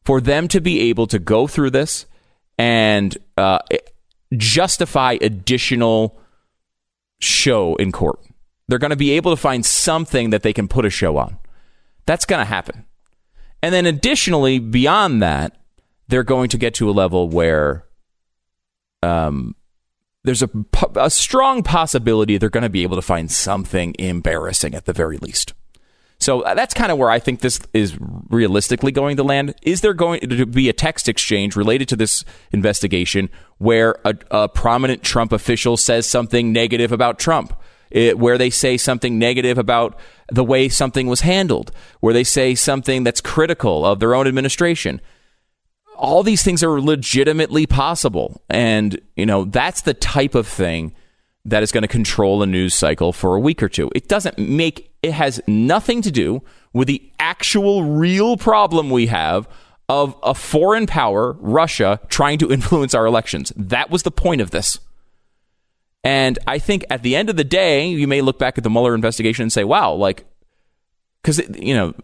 for 0.05 0.21
them 0.21 0.49
to 0.49 0.61
be 0.61 0.89
able 0.89 1.07
to 1.09 1.19
go 1.19 1.47
through 1.47 1.71
this 1.71 2.07
and 2.57 3.17
uh, 3.37 3.59
justify 4.37 5.19
additional 5.21 6.19
show 7.21 7.77
in 7.77 7.93
court. 7.93 8.21
They're 8.69 8.79
going 8.79 8.91
to 8.91 8.97
be 8.97 9.13
able 9.13 9.33
to 9.33 9.37
find 9.37 9.65
something 9.65 10.31
that 10.31 10.43
they 10.43 10.53
can 10.53 10.69
put 10.69 10.85
a 10.85 10.91
show 10.91 11.17
on. 11.17 11.39
That's 12.07 12.25
going 12.25 12.41
to 12.41 12.45
happen. 12.45 12.85
And 13.63 13.75
then 13.75 13.87
additionally, 13.87 14.59
beyond 14.59 15.23
that, 15.23 15.57
they're 16.09 16.25
going 16.25 16.49
to 16.51 16.59
get 16.59 16.75
to 16.75 16.91
a 16.91 16.93
level 16.93 17.29
where 17.29 17.85
um, 19.03 19.55
there's 20.25 20.43
a, 20.43 20.51
a 20.97 21.11
strong 21.11 21.63
possibility 21.63 22.39
they're 22.39 22.51
going 22.51 22.63
to 22.63 22.69
be 22.69 22.83
able 22.83 22.97
to 22.97 23.03
find 23.03 23.31
something 23.31 23.95
embarrassing 23.99 24.75
at 24.75 24.85
the 24.85 24.93
very 24.93 25.19
least. 25.19 25.55
So 26.19 26.43
uh, 26.43 26.55
that's 26.55 26.73
kind 26.73 26.93
of 26.93 26.99
where 26.99 27.11
I 27.11 27.19
think 27.19 27.41
this 27.41 27.61
is 27.75 27.97
realistically 28.29 28.93
going 28.93 29.17
to 29.17 29.25
land. 29.25 29.55
Is 29.63 29.81
there 29.81 29.95
going 29.95 30.21
to 30.21 30.47
be 30.47 30.69
a 30.69 30.73
text 30.73 31.09
exchange 31.09 31.57
related 31.57 31.89
to 31.89 31.97
this 31.97 32.25
investigation 32.53 33.29
where 33.63 33.97
a, 34.05 34.15
a 34.31 34.49
prominent 34.49 35.03
Trump 35.03 35.33
official 35.33 35.77
says 35.77 36.05
something 36.07 36.53
negative 36.53 36.93
about 36.93 37.19
Trump? 37.19 37.55
It, 37.91 38.19
where 38.19 38.39
they 38.39 38.49
say 38.49 38.79
something 38.79 39.19
negative 39.19 39.59
about 39.59 39.99
the 40.33 40.43
way 40.43 40.71
something 40.71 41.09
was 41.09 41.21
handled, 41.21 41.73
where 42.01 42.15
they 42.15 42.25
say 42.25 42.55
something 42.55 43.05
that's 43.05 43.21
critical 43.21 43.85
of 43.85 44.01
their 44.01 44.15
own 44.15 44.27
administration. 44.27 45.01
All 45.97 46.23
these 46.23 46.43
things 46.43 46.63
are 46.65 46.81
legitimately 46.81 47.67
possible. 47.67 48.41
And, 48.49 48.99
you 49.15 49.27
know, 49.27 49.45
that's 49.45 49.83
the 49.83 49.93
type 49.93 50.35
of 50.35 50.47
thing 50.49 50.95
that 51.45 51.63
is 51.63 51.71
going 51.71 51.83
to 51.83 51.89
control 51.89 52.43
a 52.43 52.47
news 52.47 52.75
cycle 52.75 53.13
for 53.13 53.37
a 53.37 53.41
week 53.41 53.63
or 53.63 53.69
two. 53.69 53.91
It 53.95 54.09
doesn't 54.09 54.39
make 54.39 54.91
It 55.03 55.13
has 55.13 55.43
nothing 55.47 56.01
to 56.03 56.11
do 56.11 56.43
with 56.73 56.89
the 56.89 57.03
actual 57.19 57.85
real 57.85 58.39
problem 58.39 58.89
we 58.89 59.09
have 59.09 59.47
of 59.89 60.17
a 60.23 60.35
foreign 60.35 60.87
power, 60.87 61.33
Russia, 61.41 62.01
trying 62.09 62.39
to 62.39 62.51
influence 62.53 62.95
our 62.95 63.07
elections. 63.07 63.53
That 63.57 63.91
was 63.91 64.03
the 64.03 64.11
point 64.11 64.41
of 64.41 64.51
this. 64.51 64.79
And 66.05 66.39
I 66.47 66.59
think 66.59 66.85
at 66.91 67.03
the 67.03 67.15
end 67.15 67.31
of 67.31 67.37
the 67.37 67.45
day, 67.45 67.87
you 67.87 68.09
may 68.09 68.23
look 68.23 68.39
back 68.39 68.59
at 68.59 68.65
the 68.65 68.71
Mueller 68.71 68.95
investigation 68.95 69.45
and 69.45 69.53
say, 69.53 69.65
wow, 69.65 69.93
like, 69.93 70.25
because, 71.23 71.41
you 71.57 71.75
know, 71.75 71.95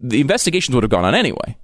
the 0.00 0.20
investigations 0.20 0.74
would 0.74 0.82
have 0.82 0.90
gone 0.90 1.04
on 1.04 1.14
anyway. 1.14 1.56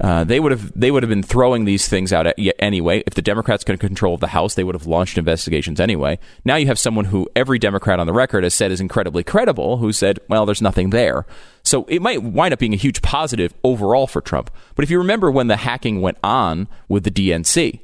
Uh, 0.00 0.24
they 0.24 0.40
would 0.40 0.50
have 0.50 0.72
they 0.74 0.90
would 0.90 1.02
have 1.02 1.10
been 1.10 1.22
throwing 1.22 1.66
these 1.66 1.86
things 1.86 2.10
out 2.10 2.26
anyway. 2.58 3.02
If 3.06 3.14
the 3.14 3.22
Democrats 3.22 3.64
could 3.64 3.78
control 3.80 4.16
the 4.16 4.28
House, 4.28 4.54
they 4.54 4.64
would 4.64 4.74
have 4.74 4.86
launched 4.86 5.18
investigations 5.18 5.78
anyway. 5.78 6.18
Now 6.42 6.56
you 6.56 6.66
have 6.68 6.78
someone 6.78 7.06
who 7.06 7.28
every 7.36 7.58
Democrat 7.58 8.00
on 8.00 8.06
the 8.06 8.14
record 8.14 8.44
has 8.44 8.54
said 8.54 8.72
is 8.72 8.80
incredibly 8.80 9.22
credible, 9.22 9.76
who 9.76 9.92
said, 9.92 10.18
"Well, 10.26 10.46
there's 10.46 10.62
nothing 10.62 10.88
there." 10.88 11.26
So 11.70 11.84
it 11.84 12.02
might 12.02 12.20
wind 12.20 12.52
up 12.52 12.58
being 12.58 12.74
a 12.74 12.76
huge 12.76 13.00
positive 13.00 13.54
overall 13.62 14.08
for 14.08 14.20
Trump. 14.20 14.50
But 14.74 14.82
if 14.82 14.90
you 14.90 14.98
remember 14.98 15.30
when 15.30 15.46
the 15.46 15.56
hacking 15.56 16.00
went 16.00 16.18
on 16.24 16.66
with 16.88 17.04
the 17.04 17.12
DNC, 17.12 17.78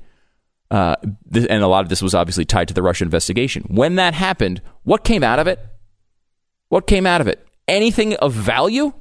uh, 0.73 0.97
and 1.33 1.63
a 1.63 1.69
lot 1.69 1.85
of 1.85 1.89
this 1.89 2.03
was 2.03 2.13
obviously 2.13 2.45
tied 2.45 2.67
to 2.67 2.75
the 2.75 2.83
Russia 2.83 3.05
investigation, 3.05 3.63
when 3.69 3.95
that 3.95 4.13
happened, 4.13 4.61
what 4.83 5.05
came 5.05 5.23
out 5.23 5.39
of 5.39 5.47
it? 5.47 5.61
What 6.69 6.89
came 6.89 7.07
out 7.07 7.21
of 7.21 7.29
it? 7.29 7.47
Anything 7.69 8.17
of 8.17 8.33
value? 8.33 8.93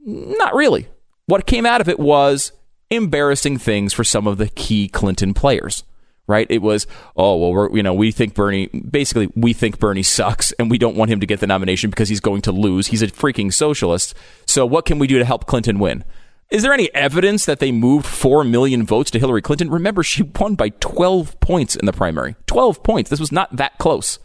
Not 0.00 0.54
really. 0.54 0.88
What 1.26 1.44
came 1.44 1.66
out 1.66 1.82
of 1.82 1.90
it 1.90 2.00
was 2.00 2.52
embarrassing 2.88 3.58
things 3.58 3.92
for 3.92 4.04
some 4.04 4.26
of 4.26 4.38
the 4.38 4.48
key 4.48 4.88
Clinton 4.88 5.34
players. 5.34 5.84
Right? 6.28 6.46
It 6.50 6.62
was, 6.62 6.86
oh 7.16 7.36
well, 7.36 7.52
we're 7.52 7.76
you 7.76 7.82
know 7.82 7.94
we 7.94 8.12
think 8.12 8.34
Bernie 8.34 8.66
basically 8.66 9.32
we 9.34 9.52
think 9.52 9.80
Bernie 9.80 10.02
sucks 10.04 10.52
and 10.52 10.70
we 10.70 10.78
don't 10.78 10.94
want 10.94 11.10
him 11.10 11.20
to 11.20 11.26
get 11.26 11.40
the 11.40 11.46
nomination 11.46 11.90
because 11.90 12.08
he's 12.08 12.20
going 12.20 12.42
to 12.42 12.52
lose. 12.52 12.86
He's 12.88 13.02
a 13.02 13.08
freaking 13.08 13.52
socialist. 13.52 14.14
So 14.46 14.66
what 14.66 14.84
can 14.84 14.98
we 14.98 15.06
do 15.06 15.18
to 15.18 15.24
help 15.24 15.46
Clinton 15.46 15.78
win? 15.78 16.04
Is 16.50 16.62
there 16.62 16.72
any 16.72 16.92
evidence 16.94 17.44
that 17.44 17.58
they 17.58 17.72
moved 17.72 18.06
4 18.06 18.42
million 18.42 18.86
votes 18.86 19.10
to 19.10 19.18
Hillary 19.18 19.42
Clinton? 19.42 19.68
Remember, 19.70 20.02
she 20.02 20.22
won 20.22 20.54
by 20.54 20.70
12 20.70 21.38
points 21.40 21.76
in 21.76 21.84
the 21.84 21.92
primary. 21.92 22.36
12 22.46 22.82
points. 22.82 23.10
This 23.10 23.20
was 23.20 23.32
not 23.32 23.54
that 23.56 23.76
close. 23.76 24.18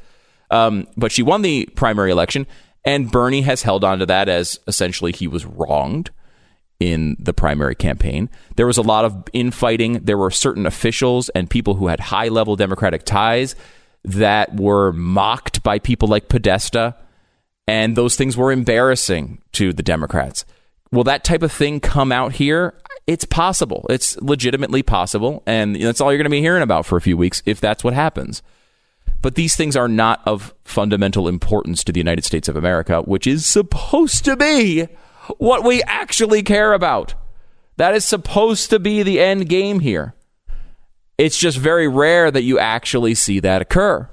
Um, 0.49 0.87
but 0.95 1.11
she 1.11 1.21
won 1.21 1.41
the 1.41 1.65
primary 1.75 2.11
election, 2.11 2.47
and 2.85 3.11
Bernie 3.11 3.41
has 3.41 3.63
held 3.63 3.83
on 3.83 3.99
to 3.99 4.05
that 4.05 4.29
as 4.29 4.59
essentially 4.67 5.11
he 5.11 5.27
was 5.27 5.45
wronged 5.45 6.11
in 6.83 7.15
the 7.17 7.33
primary 7.33 7.75
campaign. 7.75 8.29
There 8.57 8.67
was 8.67 8.77
a 8.77 8.81
lot 8.81 9.05
of 9.05 9.23
infighting. 9.31 9.99
There 10.03 10.17
were 10.17 10.31
certain 10.31 10.65
officials 10.65 11.29
and 11.29 11.49
people 11.49 11.75
who 11.75 11.87
had 11.87 12.01
high 12.01 12.27
level 12.27 12.57
Democratic 12.57 13.03
ties 13.05 13.55
that 14.03 14.53
were 14.53 14.91
mocked 14.91 15.63
by 15.63 15.79
people 15.79 16.09
like 16.09 16.27
Podesta, 16.27 16.95
and 17.67 17.95
those 17.95 18.17
things 18.17 18.35
were 18.35 18.51
embarrassing 18.51 19.41
to 19.53 19.71
the 19.71 19.81
Democrats. 19.83 20.43
Will 20.91 21.05
that 21.05 21.23
type 21.23 21.41
of 21.41 21.53
thing 21.53 21.79
come 21.79 22.11
out 22.11 22.33
here? 22.33 22.73
It's 23.07 23.23
possible. 23.23 23.85
It's 23.89 24.17
legitimately 24.21 24.83
possible, 24.83 25.41
and 25.45 25.75
that's 25.77 26.01
all 26.01 26.11
you're 26.11 26.17
going 26.17 26.25
to 26.25 26.29
be 26.29 26.41
hearing 26.41 26.63
about 26.63 26.85
for 26.85 26.97
a 26.97 27.01
few 27.01 27.15
weeks 27.15 27.41
if 27.45 27.61
that's 27.61 27.83
what 27.83 27.93
happens. 27.93 28.43
But 29.21 29.35
these 29.35 29.55
things 29.55 29.77
are 29.77 29.87
not 29.87 30.21
of 30.25 30.53
fundamental 30.65 31.29
importance 31.29 31.85
to 31.85 31.93
the 31.93 31.99
United 32.01 32.25
States 32.25 32.49
of 32.49 32.57
America, 32.57 33.01
which 33.03 33.25
is 33.25 33.45
supposed 33.45 34.25
to 34.25 34.35
be 34.35 34.89
what 35.37 35.63
we 35.63 35.81
actually 35.83 36.43
care 36.43 36.73
about. 36.73 37.13
That 37.77 37.95
is 37.95 38.05
supposed 38.05 38.69
to 38.69 38.79
be 38.79 39.03
the 39.03 39.19
end 39.19 39.49
game 39.49 39.79
here. 39.79 40.15
It's 41.17 41.37
just 41.37 41.57
very 41.57 41.87
rare 41.87 42.31
that 42.31 42.43
you 42.43 42.59
actually 42.59 43.15
see 43.15 43.39
that 43.39 43.61
occur. 43.61 44.09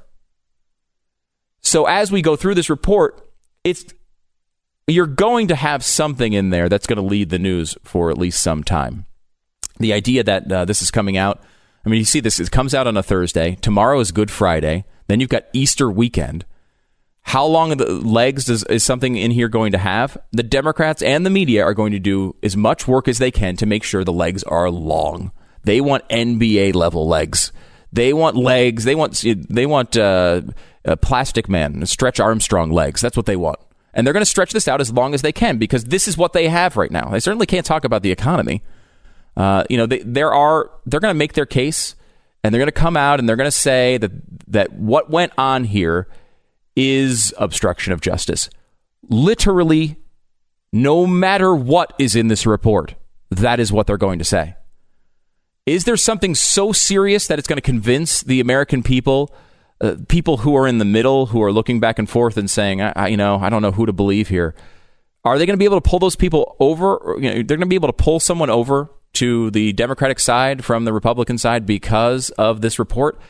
So 1.61 1.87
as 1.87 2.11
we 2.11 2.23
go 2.23 2.37
through 2.37 2.55
this 2.55 2.71
report, 2.71 3.29
it's 3.65 3.85
you're 4.87 5.07
going 5.07 5.49
to 5.49 5.55
have 5.55 5.85
something 5.85 6.33
in 6.33 6.51
there 6.51 6.69
that's 6.69 6.87
going 6.87 6.97
to 6.97 7.03
lead 7.03 7.31
the 7.31 7.39
news 7.39 7.77
for 7.85 8.11
at 8.11 8.19
least 8.19 8.43
some 8.43 8.65
time. 8.65 9.07
The 9.79 9.93
idea 9.93 10.25
that 10.25 10.51
uh, 10.51 10.65
this 10.65 10.83
is 10.83 10.91
coming 10.91 11.17
out, 11.17 11.41
I 11.85 11.89
mean, 11.89 11.99
you 11.99 12.05
see 12.05 12.21
this, 12.21 12.41
it 12.41 12.51
comes 12.51 12.75
out 12.75 12.87
on 12.87 12.97
a 12.97 13.03
Thursday. 13.03 13.57
Tomorrow 13.57 14.01
is 14.01 14.13
Good 14.13 14.31
Friday. 14.31 14.85
Then 15.07 15.21
you've 15.21 15.31
got 15.31 15.47
Easter 15.53 15.91
weekend. 15.91 16.45
How 17.31 17.47
long 17.47 17.71
are 17.71 17.77
the 17.77 17.93
legs 17.93 18.47
does, 18.47 18.65
is 18.65 18.83
something 18.83 19.15
in 19.15 19.31
here 19.31 19.49
going 19.49 19.71
to 19.71 19.79
have? 19.79 20.19
The 20.33 20.43
Democrats 20.43 21.01
and 21.01 21.25
the 21.25 21.31
media 21.31 21.63
are 21.63 21.75
going 21.75 21.93
to 21.93 22.01
do 22.01 22.35
as 22.43 22.57
much 22.57 22.89
work 22.89 23.07
as 23.07 23.19
they 23.19 23.31
can 23.31 23.55
to 23.59 23.67
make 23.67 23.85
sure 23.85 24.03
the 24.03 24.13
legs 24.13 24.43
are 24.43 24.69
long. 24.69 25.31
They 25.63 25.81
want 25.81 26.09
NBA 26.09 26.75
level 26.75 27.07
legs. 27.07 27.53
They 27.93 28.13
want 28.13 28.35
legs. 28.35 28.83
They 28.83 28.97
want 28.97 29.25
they 29.49 29.65
want 29.65 29.97
uh, 29.97 30.43
plastic 31.03 31.49
man, 31.49 31.87
stretch 31.87 32.19
Armstrong 32.19 32.73
legs. 32.73 33.01
That's 33.01 33.17
what 33.17 33.27
they 33.27 33.37
want. 33.37 33.61
And 33.95 34.05
they're 34.05 34.15
going 34.15 34.23
to 34.23 34.27
stretch 34.27 34.53
this 34.53 34.67
out 34.67 34.81
as 34.81 34.93
long 34.93 35.15
as 35.15 35.23
they 35.23 35.31
can 35.31 35.59
because 35.59 35.85
this 35.85 36.09
is 36.09 36.19
what 36.19 36.33
they 36.33 36.49
have 36.49 36.77
right 36.77 36.91
now. 36.91 37.11
They 37.11 37.21
certainly 37.21 37.47
can't 37.47 37.65
talk 37.65 37.85
about 37.85 38.03
the 38.03 38.11
economy. 38.11 38.61
Uh, 39.37 39.63
you 39.71 39.77
know, 39.77 39.87
they, 39.87 40.01
there 40.01 40.35
are 40.35 40.69
they're 40.85 40.99
going 40.99 41.15
to 41.15 41.19
make 41.19 41.35
their 41.35 41.47
case, 41.47 41.95
and 42.43 42.53
they're 42.53 42.61
going 42.61 42.67
to 42.67 42.73
come 42.73 42.97
out 42.97 43.21
and 43.21 43.29
they're 43.29 43.37
going 43.37 43.47
to 43.47 43.53
say 43.53 43.99
that 43.99 44.11
that 44.49 44.73
what 44.73 45.11
went 45.11 45.33
on 45.39 45.63
here 45.63 46.09
is 46.81 47.35
obstruction 47.37 47.93
of 47.93 48.01
justice. 48.01 48.49
Literally, 49.09 49.97
no 50.73 51.07
matter 51.07 51.55
what 51.55 51.93
is 51.99 52.17
in 52.17 52.29
this 52.29 52.47
report, 52.47 52.95
that 53.31 53.61
is 53.61 53.71
what 53.71 53.87
they're 53.87 53.99
going 53.99 54.19
to 54.19 54.25
say. 54.25 54.57
Is 55.67 55.85
there 55.85 55.97
something 55.99 56.35
so 56.35 56.73
serious 56.73 57.27
that 57.27 57.39
it's 57.39 57.47
going 57.47 57.59
to 57.59 57.63
convince 57.63 58.23
the 58.23 58.41
American 58.41 58.83
people, 58.83 59.35
uh, 59.81 59.97
people 60.09 60.39
who 60.39 60.57
are 60.57 60.67
in 60.67 60.79
the 60.79 60.87
middle, 60.87 61.27
who 61.27 61.43
are 61.43 61.53
looking 61.53 61.81
back 61.81 61.99
and 61.99 62.09
forth 62.09 62.39
and 62.39 62.51
saying, 62.51 62.81
I, 62.81 62.93
I, 62.97 63.09
you 63.09 63.17
know, 63.17 63.37
I 63.37 63.51
don't 63.51 63.63
know 63.63 63.73
who 63.73 63.85
to 63.85 63.93
believe 63.93 64.29
here? 64.29 64.55
Are 65.23 65.39
they 65.39 65.45
going 65.45 65.55
to 65.55 65.59
be 65.59 65.67
able 65.67 65.81
to 65.81 65.89
pull 65.89 65.99
those 65.99 66.17
people 66.17 66.57
over? 66.61 67.17
You 67.19 67.29
know, 67.29 67.35
they're 67.35 67.59
going 67.59 67.61
to 67.61 67.67
be 67.67 67.75
able 67.75 67.89
to 67.89 67.93
pull 67.93 68.21
someone 68.21 68.49
over 68.49 68.89
to 69.15 69.51
the 69.51 69.73
Democratic 69.75 70.19
side 70.19 70.65
from 70.65 70.85
the 70.85 70.93
Republican 70.93 71.37
side 71.37 71.67
because 71.67 72.31
of 72.31 72.63
this 72.63 72.79
report? 72.79 73.21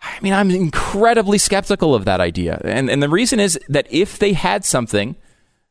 I 0.00 0.20
mean, 0.20 0.32
I'm 0.32 0.50
incredibly 0.50 1.38
skeptical 1.38 1.94
of 1.94 2.04
that 2.04 2.20
idea. 2.20 2.60
And 2.64 2.88
and 2.88 3.02
the 3.02 3.08
reason 3.08 3.40
is 3.40 3.58
that 3.68 3.86
if 3.90 4.18
they 4.18 4.32
had 4.32 4.64
something, 4.64 5.16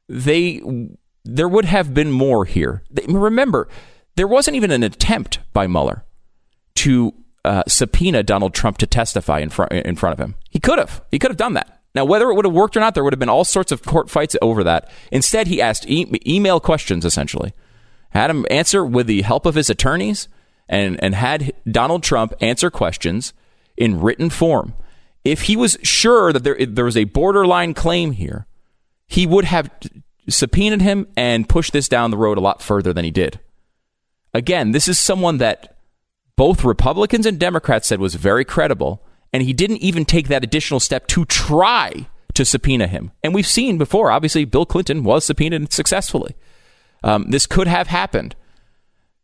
they 0.09 0.61
there 1.23 1.47
would 1.47 1.65
have 1.65 1.93
been 1.93 2.11
more 2.11 2.45
here. 2.45 2.83
Remember, 3.07 3.67
there 4.15 4.27
wasn't 4.27 4.55
even 4.55 4.71
an 4.71 4.83
attempt 4.83 5.39
by 5.53 5.67
Mueller 5.67 6.05
to 6.75 7.13
uh, 7.45 7.63
subpoena 7.67 8.23
Donald 8.23 8.53
Trump 8.53 8.77
to 8.79 8.87
testify 8.87 9.39
in 9.39 9.49
front 9.49 9.71
in 9.71 9.95
front 9.95 10.13
of 10.13 10.19
him. 10.19 10.35
He 10.49 10.59
could 10.59 10.79
have. 10.79 11.01
He 11.11 11.19
could 11.19 11.31
have 11.31 11.37
done 11.37 11.53
that. 11.53 11.81
Now, 11.95 12.05
whether 12.05 12.29
it 12.29 12.35
would 12.35 12.45
have 12.45 12.53
worked 12.53 12.77
or 12.77 12.79
not, 12.79 12.93
there 12.93 13.03
would 13.03 13.13
have 13.13 13.19
been 13.19 13.29
all 13.29 13.45
sorts 13.45 13.71
of 13.71 13.81
court 13.83 14.09
fights 14.09 14.35
over 14.41 14.63
that. 14.63 14.91
Instead, 15.11 15.47
he 15.47 15.61
asked 15.61 15.89
e- 15.89 16.11
email 16.27 16.59
questions 16.59 17.05
essentially, 17.05 17.53
had 18.09 18.29
him 18.29 18.45
answer 18.51 18.85
with 18.85 19.07
the 19.07 19.23
help 19.23 19.45
of 19.45 19.55
his 19.55 19.69
attorneys, 19.69 20.27
and 20.67 21.01
and 21.01 21.15
had 21.15 21.53
Donald 21.69 22.03
Trump 22.03 22.33
answer 22.41 22.69
questions 22.69 23.33
in 23.77 24.01
written 24.01 24.29
form. 24.29 24.73
If 25.23 25.43
he 25.43 25.55
was 25.55 25.77
sure 25.83 26.33
that 26.33 26.43
there, 26.43 26.57
there 26.65 26.85
was 26.85 26.97
a 26.97 27.05
borderline 27.05 27.73
claim 27.73 28.11
here, 28.11 28.47
he 29.07 29.25
would 29.25 29.45
have 29.45 29.69
subpoenaed 30.29 30.81
him 30.81 31.07
and 31.15 31.47
pushed 31.47 31.73
this 31.73 31.87
down 31.87 32.11
the 32.11 32.17
road 32.17 32.37
a 32.37 32.41
lot 32.41 32.61
further 32.61 32.93
than 32.93 33.05
he 33.05 33.11
did. 33.11 33.39
Again, 34.33 34.71
this 34.71 34.87
is 34.87 34.99
someone 34.99 35.37
that 35.37 35.77
both 36.35 36.63
Republicans 36.63 37.25
and 37.25 37.39
Democrats 37.39 37.87
said 37.87 37.99
was 37.99 38.15
very 38.15 38.45
credible, 38.45 39.01
and 39.33 39.43
he 39.43 39.53
didn't 39.53 39.77
even 39.77 40.05
take 40.05 40.27
that 40.27 40.43
additional 40.43 40.79
step 40.79 41.07
to 41.07 41.25
try 41.25 42.07
to 42.33 42.45
subpoena 42.45 42.87
him. 42.87 43.11
And 43.23 43.33
we've 43.33 43.47
seen 43.47 43.77
before, 43.77 44.11
obviously, 44.11 44.45
Bill 44.45 44.65
Clinton 44.65 45.03
was 45.03 45.25
subpoenaed 45.25 45.73
successfully. 45.73 46.35
Um, 47.03 47.31
this 47.31 47.47
could 47.47 47.67
have 47.67 47.87
happened. 47.87 48.35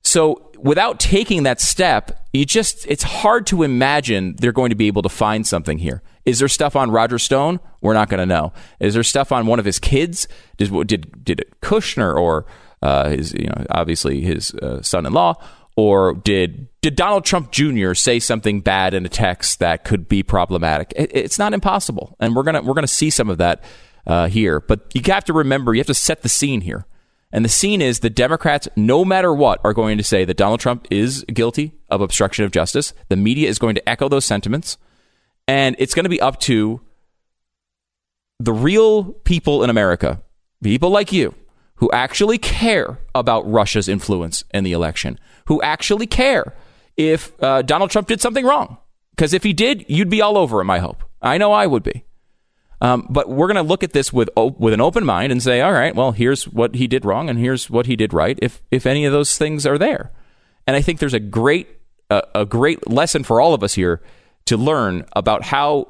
So 0.03 0.51
without 0.57 0.99
taking 0.99 1.43
that 1.43 1.61
step, 1.61 2.27
you 2.33 2.45
just 2.45 2.85
it's 2.87 3.03
hard 3.03 3.47
to 3.47 3.63
imagine 3.63 4.35
they're 4.37 4.51
going 4.51 4.69
to 4.69 4.75
be 4.75 4.87
able 4.87 5.01
to 5.03 5.09
find 5.09 5.45
something 5.45 5.77
here. 5.77 6.01
Is 6.25 6.39
there 6.39 6.47
stuff 6.47 6.75
on 6.75 6.91
Roger 6.91 7.19
Stone? 7.19 7.59
We're 7.81 7.93
not 7.93 8.09
going 8.09 8.19
to 8.19 8.25
know. 8.25 8.53
Is 8.79 8.93
there 8.93 9.03
stuff 9.03 9.31
on 9.31 9.45
one 9.45 9.59
of 9.59 9.65
his 9.65 9.79
kids? 9.79 10.27
Did 10.57 10.87
did 10.87 11.23
did 11.23 11.45
Kushner 11.61 12.15
or 12.15 12.45
uh, 12.81 13.09
his 13.09 13.33
you 13.33 13.47
know 13.47 13.65
obviously 13.69 14.21
his 14.21 14.53
uh, 14.55 14.81
son-in-law 14.81 15.35
or 15.75 16.13
did 16.13 16.67
did 16.81 16.95
Donald 16.95 17.25
Trump 17.25 17.51
Jr. 17.51 17.93
say 17.93 18.19
something 18.19 18.61
bad 18.61 18.93
in 18.93 19.05
a 19.05 19.09
text 19.09 19.59
that 19.59 19.83
could 19.83 20.07
be 20.07 20.21
problematic? 20.23 20.93
It, 20.95 21.11
it's 21.13 21.39
not 21.39 21.53
impossible, 21.53 22.15
and 22.19 22.35
we're 22.35 22.43
gonna 22.43 22.61
we're 22.61 22.73
gonna 22.73 22.87
see 22.87 23.09
some 23.09 23.29
of 23.29 23.37
that 23.39 23.63
uh, 24.05 24.27
here. 24.27 24.59
But 24.59 24.91
you 24.93 25.01
have 25.11 25.25
to 25.25 25.33
remember, 25.33 25.73
you 25.73 25.79
have 25.79 25.87
to 25.87 25.93
set 25.93 26.21
the 26.21 26.29
scene 26.29 26.61
here. 26.61 26.85
And 27.33 27.43
the 27.43 27.49
scene 27.49 27.81
is 27.81 27.99
the 27.99 28.11
Democrats, 28.11 28.69
no 28.75 29.03
matter 29.03 29.33
what, 29.33 29.59
are 29.63 29.73
going 29.73 29.97
to 29.97 30.03
say 30.03 30.23
that 30.23 30.37
Donald 30.37 30.59
Trump 30.59 30.87
is 30.91 31.23
guilty 31.23 31.73
of 31.89 31.99
obstruction 31.99 32.45
of 32.45 32.51
justice. 32.51 32.93
The 33.09 33.15
media 33.15 33.49
is 33.49 33.57
going 33.57 33.73
to 33.73 33.89
echo 33.89 34.07
those 34.07 34.23
sentiments. 34.23 34.77
And 35.47 35.75
it's 35.79 35.95
going 35.95 36.03
to 36.03 36.09
be 36.09 36.21
up 36.21 36.39
to 36.41 36.79
the 38.39 38.53
real 38.53 39.03
people 39.03 39.63
in 39.63 39.71
America, 39.71 40.21
people 40.61 40.91
like 40.91 41.11
you, 41.11 41.33
who 41.77 41.89
actually 41.91 42.37
care 42.37 42.99
about 43.15 43.49
Russia's 43.49 43.89
influence 43.89 44.43
in 44.53 44.63
the 44.63 44.73
election, 44.73 45.19
who 45.47 45.59
actually 45.63 46.05
care 46.05 46.53
if 46.97 47.33
uh, 47.41 47.63
Donald 47.63 47.89
Trump 47.89 48.07
did 48.07 48.21
something 48.21 48.45
wrong. 48.45 48.77
Because 49.15 49.33
if 49.33 49.41
he 49.41 49.53
did, 49.53 49.85
you'd 49.87 50.09
be 50.09 50.21
all 50.21 50.37
over 50.37 50.61
him, 50.61 50.69
I 50.69 50.77
hope. 50.77 51.03
I 51.19 51.39
know 51.39 51.51
I 51.51 51.65
would 51.65 51.83
be. 51.83 52.05
Um, 52.83 53.07
but 53.09 53.29
we're 53.29 53.47
going 53.47 53.55
to 53.55 53.63
look 53.63 53.81
at 53.81 53.93
this 53.93 54.11
with 54.11 54.29
o- 54.35 54.55
with 54.59 54.73
an 54.73 54.81
open 54.81 55.05
mind 55.05 55.31
and 55.31 55.41
say, 55.41 55.61
all 55.61 55.71
right, 55.71 55.95
well, 55.95 56.11
here's 56.11 56.43
what 56.49 56.75
he 56.75 56.85
did 56.85 57.05
wrong 57.05 57.29
and 57.29 57.39
here's 57.39 57.69
what 57.69 57.85
he 57.85 57.95
did 57.95 58.13
right. 58.13 58.37
If 58.41 58.61
if 58.71 58.85
any 58.85 59.05
of 59.05 59.13
those 59.13 59.37
things 59.37 59.65
are 59.65 59.77
there, 59.77 60.11
and 60.67 60.75
I 60.75 60.81
think 60.81 60.99
there's 60.99 61.13
a 61.13 61.19
great 61.19 61.67
uh, 62.09 62.21
a 62.35 62.45
great 62.45 62.85
lesson 62.89 63.23
for 63.23 63.39
all 63.39 63.53
of 63.53 63.63
us 63.63 63.75
here 63.75 64.01
to 64.45 64.57
learn 64.57 65.05
about 65.15 65.43
how 65.43 65.87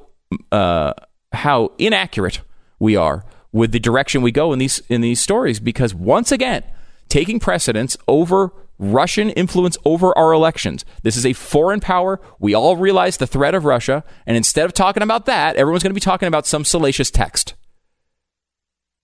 uh, 0.52 0.94
how 1.32 1.72
inaccurate 1.80 2.42
we 2.78 2.96
are 2.96 3.26
with 3.52 3.72
the 3.72 3.80
direction 3.80 4.22
we 4.22 4.32
go 4.32 4.54
in 4.54 4.60
these 4.60 4.80
in 4.88 5.02
these 5.02 5.20
stories 5.20 5.60
because 5.60 5.96
once 5.96 6.32
again 6.32 6.64
taking 7.10 7.40
precedence 7.40 7.98
over 8.08 8.52
Russian 8.80 9.30
influence 9.32 9.78
over 9.86 10.18
our 10.18 10.32
elections. 10.34 10.84
This 11.04 11.16
is 11.16 11.26
a 11.26 11.34
foreign 11.34 11.80
power. 11.80 12.20
We 12.40 12.54
all 12.54 12.76
realize 12.76 13.18
the 13.18 13.28
threat 13.28 13.56
of 13.56 13.66
Russia, 13.66 14.04
and 14.26 14.36
instead 14.36 14.66
of 14.66 14.74
talking 14.74 15.04
about 15.04 15.26
that, 15.26 15.56
everyone's 15.56 15.84
going 15.84 15.92
to 15.92 15.96
be 15.96 16.02
talking 16.02 16.28
about 16.28 16.48
some 16.48 16.66
salacious 16.66 17.12
text. 17.12 17.54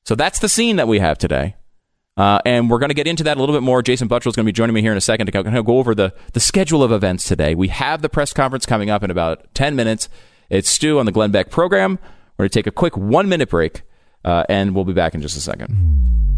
So 0.03 0.15
that's 0.15 0.39
the 0.39 0.49
scene 0.49 0.77
that 0.77 0.87
we 0.87 0.99
have 0.99 1.17
today. 1.17 1.55
Uh, 2.17 2.39
and 2.45 2.69
we're 2.69 2.79
going 2.79 2.89
to 2.89 2.95
get 2.95 3.07
into 3.07 3.23
that 3.23 3.37
a 3.37 3.39
little 3.39 3.55
bit 3.55 3.63
more. 3.63 3.81
Jason 3.81 4.09
Buttrill 4.09 4.31
is 4.31 4.35
going 4.35 4.45
to 4.45 4.51
be 4.51 4.51
joining 4.51 4.73
me 4.73 4.81
here 4.81 4.91
in 4.91 4.97
a 4.97 5.01
second 5.01 5.27
to 5.27 5.31
kind 5.31 5.57
of 5.57 5.65
go 5.65 5.77
over 5.77 5.95
the, 5.95 6.13
the 6.33 6.39
schedule 6.41 6.83
of 6.83 6.91
events 6.91 7.23
today. 7.23 7.55
We 7.55 7.69
have 7.69 8.01
the 8.01 8.09
press 8.09 8.33
conference 8.33 8.65
coming 8.65 8.89
up 8.89 9.03
in 9.03 9.11
about 9.11 9.53
10 9.53 9.75
minutes. 9.75 10.09
It's 10.49 10.69
Stu 10.69 10.99
on 10.99 11.05
the 11.05 11.13
Glenn 11.13 11.31
Beck 11.31 11.49
program. 11.49 11.97
We're 12.37 12.43
going 12.43 12.49
to 12.49 12.59
take 12.59 12.67
a 12.67 12.71
quick 12.71 12.97
one 12.97 13.29
minute 13.29 13.49
break, 13.49 13.83
uh, 14.25 14.43
and 14.49 14.75
we'll 14.75 14.83
be 14.83 14.93
back 14.93 15.15
in 15.15 15.21
just 15.21 15.37
a 15.37 15.39
second. 15.39 16.28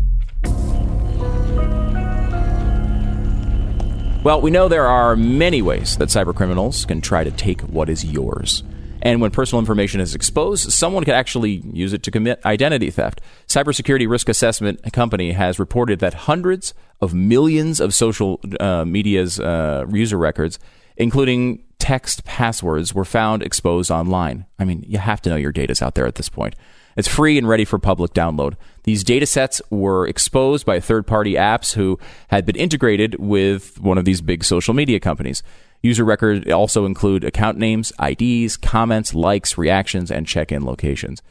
Well, 4.23 4.39
we 4.39 4.51
know 4.51 4.67
there 4.67 4.85
are 4.85 5.15
many 5.15 5.63
ways 5.63 5.97
that 5.97 6.09
cybercriminals 6.09 6.87
can 6.87 7.01
try 7.01 7.23
to 7.23 7.31
take 7.31 7.61
what 7.61 7.89
is 7.89 8.05
yours. 8.05 8.61
And 9.01 9.19
when 9.19 9.31
personal 9.31 9.59
information 9.59 9.99
is 9.99 10.13
exposed, 10.13 10.71
someone 10.71 11.03
could 11.03 11.15
actually 11.15 11.63
use 11.73 11.91
it 11.91 12.03
to 12.03 12.11
commit 12.11 12.39
identity 12.45 12.91
theft. 12.91 13.19
Cybersecurity 13.47 14.07
Risk 14.07 14.29
Assessment 14.29 14.93
Company 14.93 15.31
has 15.31 15.57
reported 15.57 15.97
that 16.01 16.13
hundreds 16.13 16.75
of 17.01 17.15
millions 17.15 17.79
of 17.79 17.95
social 17.95 18.39
uh, 18.59 18.85
media's 18.85 19.39
uh, 19.39 19.87
user 19.91 20.19
records, 20.19 20.59
including 20.97 21.63
text 21.79 22.23
passwords, 22.23 22.93
were 22.93 23.03
found 23.05 23.41
exposed 23.41 23.89
online. 23.89 24.45
I 24.59 24.65
mean, 24.65 24.83
you 24.87 24.99
have 24.99 25.23
to 25.23 25.31
know 25.31 25.35
your 25.35 25.51
data's 25.51 25.81
out 25.81 25.95
there 25.95 26.05
at 26.05 26.13
this 26.13 26.29
point. 26.29 26.55
It's 26.95 27.07
free 27.07 27.39
and 27.39 27.49
ready 27.49 27.65
for 27.65 27.79
public 27.79 28.13
download. 28.13 28.55
These 28.83 29.03
data 29.03 29.25
sets 29.25 29.61
were 29.69 30.07
exposed 30.07 30.65
by 30.65 30.79
third 30.79 31.05
party 31.05 31.33
apps 31.33 31.73
who 31.73 31.99
had 32.29 32.45
been 32.45 32.55
integrated 32.55 33.19
with 33.19 33.79
one 33.79 33.97
of 33.97 34.05
these 34.05 34.21
big 34.21 34.43
social 34.43 34.73
media 34.73 34.99
companies. 34.99 35.43
User 35.83 36.03
records 36.03 36.49
also 36.51 36.85
include 36.85 37.23
account 37.23 37.57
names, 37.57 37.91
IDs, 38.01 38.57
comments, 38.57 39.13
likes, 39.13 39.57
reactions, 39.57 40.11
and 40.11 40.27
check 40.27 40.51
in 40.51 40.63
locations. 40.63 41.21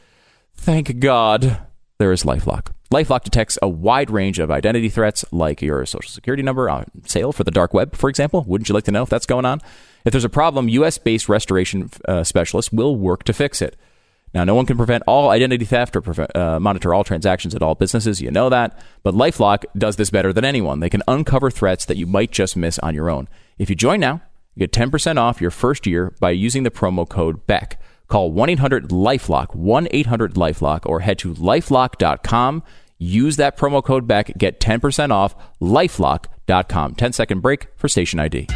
Thank 0.55 0.99
God 0.99 1.59
there 1.97 2.11
is 2.11 2.23
Lifelock. 2.23 2.67
Lifelock 2.91 3.23
detects 3.23 3.57
a 3.61 3.69
wide 3.69 4.11
range 4.11 4.37
of 4.39 4.51
identity 4.51 4.89
threats, 4.89 5.23
like 5.31 5.61
your 5.61 5.85
social 5.85 6.09
security 6.09 6.43
number 6.43 6.69
on 6.69 6.85
sale 7.05 7.31
for 7.31 7.45
the 7.45 7.51
dark 7.51 7.73
web, 7.73 7.95
for 7.95 8.09
example. 8.09 8.43
Wouldn't 8.45 8.67
you 8.67 8.75
like 8.75 8.83
to 8.85 8.91
know 8.91 9.03
if 9.03 9.09
that's 9.09 9.25
going 9.25 9.45
on? 9.45 9.61
If 10.03 10.11
there's 10.11 10.25
a 10.25 10.29
problem, 10.29 10.67
US 10.67 10.97
based 10.97 11.29
restoration 11.29 11.89
uh, 12.05 12.25
specialists 12.25 12.73
will 12.73 12.97
work 12.97 13.23
to 13.23 13.33
fix 13.33 13.61
it. 13.61 13.77
Now, 14.33 14.43
no 14.43 14.55
one 14.55 14.65
can 14.65 14.77
prevent 14.77 15.03
all 15.07 15.29
identity 15.29 15.65
theft 15.65 15.95
or 15.95 16.01
prevent, 16.01 16.35
uh, 16.35 16.59
monitor 16.59 16.93
all 16.93 17.03
transactions 17.03 17.53
at 17.53 17.61
all 17.61 17.75
businesses. 17.75 18.21
You 18.21 18.31
know 18.31 18.49
that. 18.49 18.77
But 19.03 19.13
Lifelock 19.13 19.65
does 19.77 19.97
this 19.97 20.09
better 20.09 20.31
than 20.31 20.45
anyone. 20.45 20.79
They 20.79 20.89
can 20.89 21.03
uncover 21.07 21.51
threats 21.51 21.85
that 21.85 21.97
you 21.97 22.07
might 22.07 22.31
just 22.31 22.55
miss 22.55 22.79
on 22.79 22.95
your 22.95 23.09
own. 23.09 23.27
If 23.57 23.69
you 23.69 23.75
join 23.75 23.99
now, 23.99 24.21
you 24.55 24.67
get 24.67 24.71
10% 24.71 25.17
off 25.17 25.41
your 25.41 25.51
first 25.51 25.85
year 25.85 26.13
by 26.19 26.31
using 26.31 26.63
the 26.63 26.71
promo 26.71 27.07
code 27.07 27.45
BECK. 27.45 27.77
Call 28.07 28.31
1 28.31 28.49
800 28.49 28.89
Lifelock, 28.89 29.55
1 29.55 29.87
800 29.91 30.33
Lifelock, 30.33 30.85
or 30.85 30.99
head 30.99 31.17
to 31.19 31.33
lifelock.com. 31.33 32.63
Use 32.97 33.37
that 33.37 33.57
promo 33.57 33.83
code 33.83 34.07
BECK. 34.07 34.37
Get 34.37 34.59
10% 34.59 35.11
off 35.11 35.35
lifelock.com. 35.61 36.95
10 36.95 37.13
second 37.13 37.39
break 37.41 37.67
for 37.75 37.87
station 37.87 38.19
ID. 38.19 38.47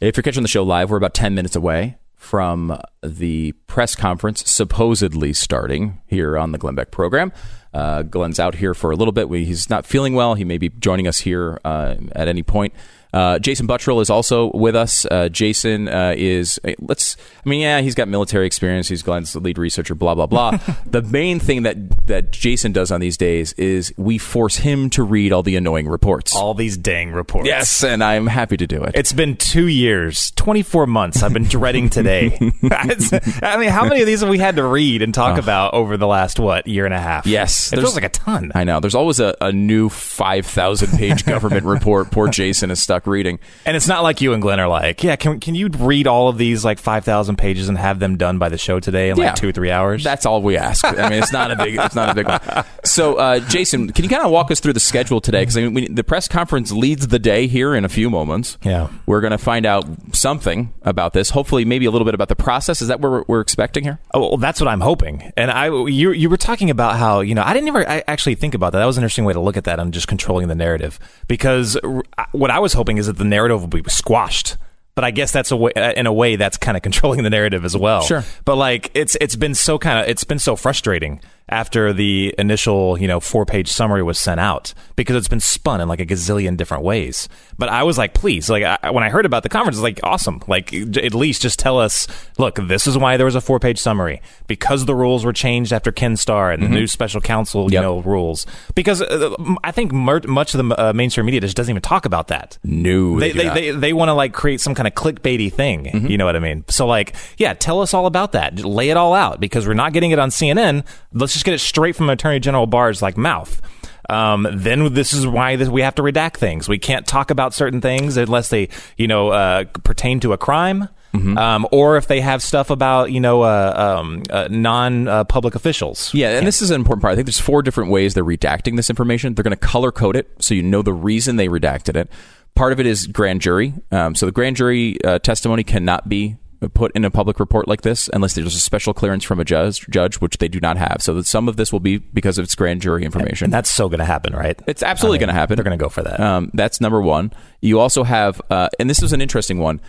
If 0.00 0.16
you're 0.16 0.22
catching 0.22 0.42
the 0.42 0.48
show 0.48 0.62
live, 0.62 0.88
we're 0.88 0.96
about 0.96 1.12
10 1.12 1.34
minutes 1.34 1.54
away 1.54 1.98
from 2.16 2.80
the 3.02 3.52
press 3.66 3.94
conference 3.94 4.48
supposedly 4.50 5.34
starting 5.34 6.00
here 6.06 6.38
on 6.38 6.52
the 6.52 6.58
Glenn 6.58 6.74
Beck 6.74 6.90
program. 6.90 7.34
Uh, 7.74 8.00
Glenn's 8.02 8.40
out 8.40 8.54
here 8.54 8.72
for 8.72 8.90
a 8.92 8.96
little 8.96 9.12
bit. 9.12 9.28
We, 9.28 9.44
he's 9.44 9.68
not 9.68 9.84
feeling 9.84 10.14
well. 10.14 10.36
He 10.36 10.44
may 10.44 10.56
be 10.56 10.70
joining 10.70 11.06
us 11.06 11.18
here 11.18 11.60
uh, 11.66 11.96
at 12.12 12.28
any 12.28 12.42
point. 12.42 12.72
Uh, 13.12 13.38
Jason 13.38 13.66
Buttrill 13.66 14.00
is 14.00 14.10
also 14.10 14.50
with 14.52 14.76
us. 14.76 15.04
Uh, 15.06 15.28
Jason 15.28 15.88
uh, 15.88 16.14
is 16.16 16.60
let's. 16.80 17.16
I 17.44 17.48
mean, 17.48 17.60
yeah, 17.60 17.80
he's 17.80 17.94
got 17.94 18.08
military 18.08 18.46
experience. 18.46 18.88
He's 18.88 19.02
Glenn's 19.02 19.34
lead 19.34 19.58
researcher. 19.58 19.94
Blah 19.94 20.14
blah 20.14 20.26
blah. 20.26 20.58
the 20.86 21.02
main 21.02 21.40
thing 21.40 21.62
that 21.62 22.06
that 22.06 22.30
Jason 22.30 22.72
does 22.72 22.90
on 22.90 23.00
these 23.00 23.16
days 23.16 23.52
is 23.54 23.92
we 23.96 24.18
force 24.18 24.56
him 24.56 24.90
to 24.90 25.02
read 25.02 25.32
all 25.32 25.42
the 25.42 25.56
annoying 25.56 25.88
reports. 25.88 26.34
All 26.34 26.54
these 26.54 26.76
dang 26.76 27.12
reports. 27.12 27.46
Yes, 27.46 27.82
and 27.82 28.02
I'm 28.02 28.26
happy 28.26 28.56
to 28.56 28.66
do 28.66 28.82
it. 28.84 28.92
It's 28.94 29.12
been 29.12 29.36
two 29.36 29.66
years, 29.66 30.30
24 30.32 30.86
months. 30.86 31.22
I've 31.22 31.32
been 31.32 31.44
dreading 31.44 31.90
today. 31.90 32.36
I 32.70 33.56
mean, 33.58 33.70
how 33.70 33.84
many 33.84 34.00
of 34.00 34.06
these 34.06 34.20
have 34.20 34.28
we 34.28 34.38
had 34.38 34.56
to 34.56 34.64
read 34.64 35.02
and 35.02 35.12
talk 35.12 35.38
about 35.38 35.74
over 35.74 35.96
the 35.96 36.06
last 36.06 36.38
what 36.38 36.66
year 36.66 36.84
and 36.84 36.94
a 36.94 37.00
half? 37.00 37.26
Yes, 37.26 37.72
it 37.72 37.76
feels 37.76 37.94
like 37.94 38.04
a 38.04 38.08
ton. 38.08 38.52
I 38.54 38.64
know. 38.64 38.80
There's 38.80 38.94
always 38.94 39.20
a, 39.20 39.36
a 39.40 39.52
new 39.52 39.88
5,000 39.88 40.98
page 40.98 41.24
government 41.26 41.64
report. 41.64 42.10
Poor 42.10 42.28
Jason 42.28 42.70
is 42.70 42.80
stuck 42.80 42.99
reading. 43.06 43.38
And 43.66 43.76
it's 43.76 43.88
not 43.88 44.02
like 44.02 44.20
you 44.20 44.32
and 44.32 44.42
Glenn 44.42 44.60
are 44.60 44.68
like, 44.68 45.02
yeah, 45.02 45.16
can 45.16 45.40
can 45.40 45.54
you 45.54 45.68
read 45.68 46.06
all 46.06 46.28
of 46.28 46.38
these 46.38 46.64
like 46.64 46.78
5,000 46.78 47.36
pages 47.36 47.68
and 47.68 47.76
have 47.78 47.98
them 47.98 48.16
done 48.16 48.38
by 48.38 48.48
the 48.48 48.58
show 48.58 48.80
today 48.80 49.10
in 49.10 49.16
Yeah. 49.16 49.26
like 49.26 49.34
2 49.36 49.48
or 49.48 49.52
3 49.52 49.70
hours? 49.70 50.04
That's 50.04 50.26
all 50.26 50.42
we 50.42 50.56
ask. 50.56 50.84
I 50.84 51.08
mean, 51.08 51.22
it's 51.22 51.32
not 51.32 51.50
a 51.50 51.56
big, 51.56 51.76
it's 51.76 51.94
not 51.94 52.10
a 52.10 52.14
big 52.14 52.26
one. 52.28 52.64
So, 52.84 53.16
uh, 53.16 53.40
Jason, 53.40 53.90
can 53.92 54.04
you 54.04 54.08
kind 54.08 54.24
of 54.24 54.30
walk 54.30 54.50
us 54.50 54.60
through 54.60 54.72
the 54.74 54.80
schedule 54.80 55.20
today? 55.20 55.42
Because 55.42 55.56
I 55.56 55.62
mean, 55.62 55.74
we, 55.74 55.88
the 55.88 56.04
press 56.04 56.28
conference 56.28 56.72
leads 56.72 57.08
the 57.08 57.18
day 57.18 57.46
here 57.46 57.74
in 57.74 57.84
a 57.84 57.88
few 57.88 58.10
moments. 58.10 58.58
Yeah. 58.62 58.88
we're 59.06 59.20
going 59.20 59.30
to 59.32 59.38
find 59.38 59.66
out 59.66 59.86
something 60.14 60.72
about 60.82 61.12
this. 61.12 61.30
Hopefully, 61.30 61.64
maybe 61.64 61.86
a 61.86 61.90
little 61.90 62.04
bit 62.04 62.14
about 62.14 62.28
the 62.28 62.36
process. 62.36 62.82
Is 62.82 62.88
that 62.88 63.00
what 63.00 63.10
we're, 63.10 63.24
we're 63.28 63.40
expecting 63.40 63.84
here? 63.84 63.98
Oh, 64.14 64.20
well, 64.20 64.36
that's 64.36 64.60
what 64.60 64.68
I'm 64.68 64.80
hoping. 64.80 65.32
And 65.36 65.50
I, 65.50 65.66
you, 65.66 66.12
you 66.12 66.28
were 66.28 66.36
talking 66.36 66.70
about 66.70 66.96
how 66.96 67.20
you 67.20 67.34
know 67.34 67.42
I 67.42 67.52
didn't 67.54 67.68
ever 67.68 67.88
I 67.88 68.02
actually 68.08 68.34
think 68.34 68.54
about 68.54 68.72
that. 68.72 68.78
That 68.80 68.86
was 68.86 68.96
an 68.98 69.02
interesting 69.04 69.24
way 69.24 69.32
to 69.32 69.40
look 69.40 69.56
at 69.56 69.64
that. 69.64 69.78
I'm 69.80 69.92
just 69.92 70.08
controlling 70.08 70.48
the 70.48 70.54
narrative 70.54 70.98
because 71.28 71.76
r- 71.76 72.02
what 72.32 72.50
I 72.50 72.58
was 72.58 72.72
hoping 72.72 72.89
is 72.98 73.06
that 73.06 73.18
the 73.18 73.24
narrative 73.24 73.60
will 73.60 73.68
be 73.68 73.82
squashed. 73.88 74.56
But 74.96 75.04
I 75.04 75.12
guess 75.12 75.32
that's 75.32 75.50
a 75.50 75.56
way, 75.56 75.72
uh, 75.72 75.92
in 75.92 76.06
a 76.06 76.12
way 76.12 76.36
that's 76.36 76.56
kind 76.56 76.76
of 76.76 76.82
controlling 76.82 77.22
the 77.22 77.30
narrative 77.30 77.64
as 77.64 77.76
well. 77.76 78.02
Sure. 78.02 78.24
But 78.44 78.56
like 78.56 78.90
it's 78.94 79.16
it's 79.20 79.36
been 79.36 79.54
so 79.54 79.78
kind 79.78 80.00
of 80.00 80.08
it's 80.08 80.24
been 80.24 80.38
so 80.38 80.56
frustrating 80.56 81.20
after 81.50 81.92
the 81.92 82.34
initial 82.38 82.98
you 82.98 83.08
know 83.08 83.20
four 83.20 83.44
page 83.44 83.68
summary 83.68 84.02
was 84.02 84.18
sent 84.18 84.40
out 84.40 84.72
because 84.96 85.16
it's 85.16 85.28
been 85.28 85.40
spun 85.40 85.80
in 85.80 85.88
like 85.88 86.00
a 86.00 86.06
gazillion 86.06 86.56
different 86.56 86.82
ways. 86.84 87.28
But 87.58 87.68
I 87.68 87.82
was 87.82 87.98
like, 87.98 88.14
please, 88.14 88.48
like 88.48 88.62
I, 88.82 88.90
when 88.90 89.04
I 89.04 89.10
heard 89.10 89.26
about 89.26 89.42
the 89.42 89.48
conference, 89.50 89.76
I 89.76 89.80
was 89.80 89.82
like, 89.82 90.00
awesome. 90.02 90.42
Like 90.46 90.72
at 90.72 91.14
least 91.14 91.42
just 91.42 91.58
tell 91.58 91.78
us, 91.78 92.06
look, 92.38 92.54
this 92.56 92.86
is 92.86 92.96
why 92.96 93.16
there 93.16 93.26
was 93.26 93.34
a 93.34 93.40
four 93.40 93.58
page 93.60 93.78
summary 93.78 94.22
because 94.46 94.86
the 94.86 94.94
rules 94.94 95.24
were 95.24 95.32
changed 95.32 95.72
after 95.72 95.92
Ken 95.92 96.16
Starr 96.16 96.52
and 96.52 96.62
the 96.62 96.68
new 96.68 96.86
special 96.86 97.20
counsel, 97.20 97.64
you 97.70 97.74
Yep. 97.74 97.82
know, 97.82 98.00
rules. 98.00 98.46
Because 98.74 99.02
uh, 99.02 99.34
I 99.64 99.72
think 99.72 99.92
mer- 99.92 100.22
much 100.26 100.54
of 100.54 100.66
the 100.66 100.80
uh, 100.80 100.92
mainstream 100.92 101.26
media 101.26 101.40
just 101.40 101.56
doesn't 101.56 101.70
even 101.70 101.82
talk 101.82 102.04
about 102.06 102.28
that 102.28 102.58
No, 102.64 103.18
they 103.20 103.32
do 103.32 103.38
they, 103.38 103.48
they, 103.48 103.70
they 103.72 103.92
want 103.92 104.08
to 104.08 104.14
like 104.14 104.32
create 104.32 104.60
some 104.60 104.74
kind 104.74 104.86
of 104.86 104.94
clickbaity 104.94 105.52
thing. 105.52 105.84
Mm-hmm. 105.84 106.06
You 106.06 106.18
know 106.18 106.24
what 106.24 106.36
I 106.36 106.40
mean? 106.40 106.64
So 106.68 106.86
like, 106.86 107.14
yeah, 107.36 107.52
tell 107.54 107.80
us 107.82 107.92
all 107.94 108.06
about 108.06 108.32
that. 108.32 108.54
Just 108.54 108.64
lay 108.66 108.90
it 108.90 108.96
all 108.96 109.12
out 109.14 109.40
because 109.40 109.66
we're 109.66 109.74
not 109.74 109.92
getting 109.92 110.10
it 110.12 110.18
on 110.18 110.30
CNN. 110.30 110.84
Let's 111.12 111.32
just 111.34 111.39
get 111.44 111.54
it 111.54 111.60
straight 111.60 111.96
from 111.96 112.10
Attorney 112.10 112.40
General 112.40 112.66
Barr's 112.66 113.02
like 113.02 113.16
mouth. 113.16 113.60
Um, 114.08 114.46
then 114.52 114.92
this 114.92 115.12
is 115.12 115.26
why 115.26 115.56
this, 115.56 115.68
we 115.68 115.82
have 115.82 115.94
to 115.94 116.02
redact 116.02 116.36
things. 116.36 116.68
We 116.68 116.78
can't 116.78 117.06
talk 117.06 117.30
about 117.30 117.54
certain 117.54 117.80
things 117.80 118.16
unless 118.16 118.48
they, 118.48 118.68
you 118.96 119.06
know, 119.06 119.28
uh, 119.28 119.64
pertain 119.84 120.18
to 120.20 120.32
a 120.32 120.38
crime. 120.38 120.88
Mm-hmm. 121.14 121.38
Um, 121.38 121.66
or 121.72 121.96
if 121.96 122.06
they 122.06 122.20
have 122.20 122.42
stuff 122.42 122.70
about, 122.70 123.10
you 123.10 123.20
know, 123.20 123.42
uh, 123.42 123.98
um, 124.00 124.22
uh, 124.30 124.48
non-public 124.50 125.54
officials. 125.56 126.14
Yeah, 126.14 126.38
and 126.38 126.46
this 126.46 126.62
is 126.62 126.70
an 126.70 126.76
important 126.76 127.02
part. 127.02 127.12
I 127.12 127.14
think 127.16 127.26
there's 127.26 127.40
four 127.40 127.62
different 127.62 127.90
ways 127.90 128.14
they're 128.14 128.24
redacting 128.24 128.76
this 128.76 128.90
information. 128.90 129.34
They're 129.34 129.42
going 129.42 129.50
to 129.50 129.56
color 129.56 129.90
code 129.90 130.14
it 130.16 130.30
so 130.38 130.54
you 130.54 130.62
know 130.62 130.82
the 130.82 130.92
reason 130.92 131.36
they 131.36 131.48
redacted 131.48 131.96
it. 131.96 132.10
Part 132.54 132.72
of 132.72 132.78
it 132.78 132.86
is 132.86 133.06
grand 133.06 133.40
jury. 133.40 133.74
Um, 133.90 134.14
so 134.14 134.26
the 134.26 134.32
grand 134.32 134.56
jury 134.56 135.02
uh, 135.04 135.18
testimony 135.18 135.64
cannot 135.64 136.08
be 136.08 136.36
put 136.68 136.92
in 136.94 137.04
a 137.04 137.10
public 137.10 137.40
report 137.40 137.66
like 137.66 137.82
this 137.82 138.10
unless 138.12 138.34
there's 138.34 138.54
a 138.54 138.60
special 138.60 138.92
clearance 138.92 139.24
from 139.24 139.40
a 139.40 139.44
judge, 139.44 139.86
judge 139.88 140.16
which 140.16 140.38
they 140.38 140.48
do 140.48 140.60
not 140.60 140.76
have. 140.76 140.98
So 141.00 141.14
that 141.14 141.26
some 141.26 141.48
of 141.48 141.56
this 141.56 141.72
will 141.72 141.80
be 141.80 141.98
because 141.98 142.38
of 142.38 142.44
its 142.44 142.54
grand 142.54 142.82
jury 142.82 143.04
information. 143.04 143.46
And 143.46 143.52
that's 143.52 143.70
so 143.70 143.88
going 143.88 144.00
to 144.00 144.04
happen, 144.04 144.34
right? 144.34 144.60
It's 144.66 144.82
absolutely 144.82 145.16
I 145.16 145.20
mean, 145.20 145.26
going 145.26 145.34
to 145.34 145.40
happen. 145.40 145.56
They're 145.56 145.64
going 145.64 145.78
to 145.78 145.82
go 145.82 145.88
for 145.88 146.02
that. 146.02 146.20
Um, 146.20 146.50
that's 146.52 146.80
number 146.80 147.00
one. 147.00 147.32
You 147.60 147.80
also 147.80 148.04
have, 148.04 148.42
uh, 148.50 148.68
and 148.78 148.90
this 148.90 149.02
is 149.02 149.12
an 149.12 149.20
interesting 149.20 149.58
one. 149.58 149.80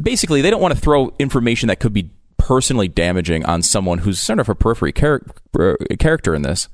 Basically, 0.00 0.40
they 0.40 0.50
don't 0.50 0.62
want 0.62 0.74
to 0.74 0.80
throw 0.80 1.14
information 1.18 1.68
that 1.68 1.80
could 1.80 1.92
be 1.92 2.10
personally 2.38 2.88
damaging 2.88 3.44
on 3.46 3.62
someone 3.62 3.98
who's 3.98 4.20
sort 4.20 4.38
of 4.38 4.48
a 4.48 4.54
periphery 4.54 4.92
char- 4.92 5.22
uh, 5.58 5.74
character 5.98 6.34
in 6.34 6.42
this. 6.42 6.68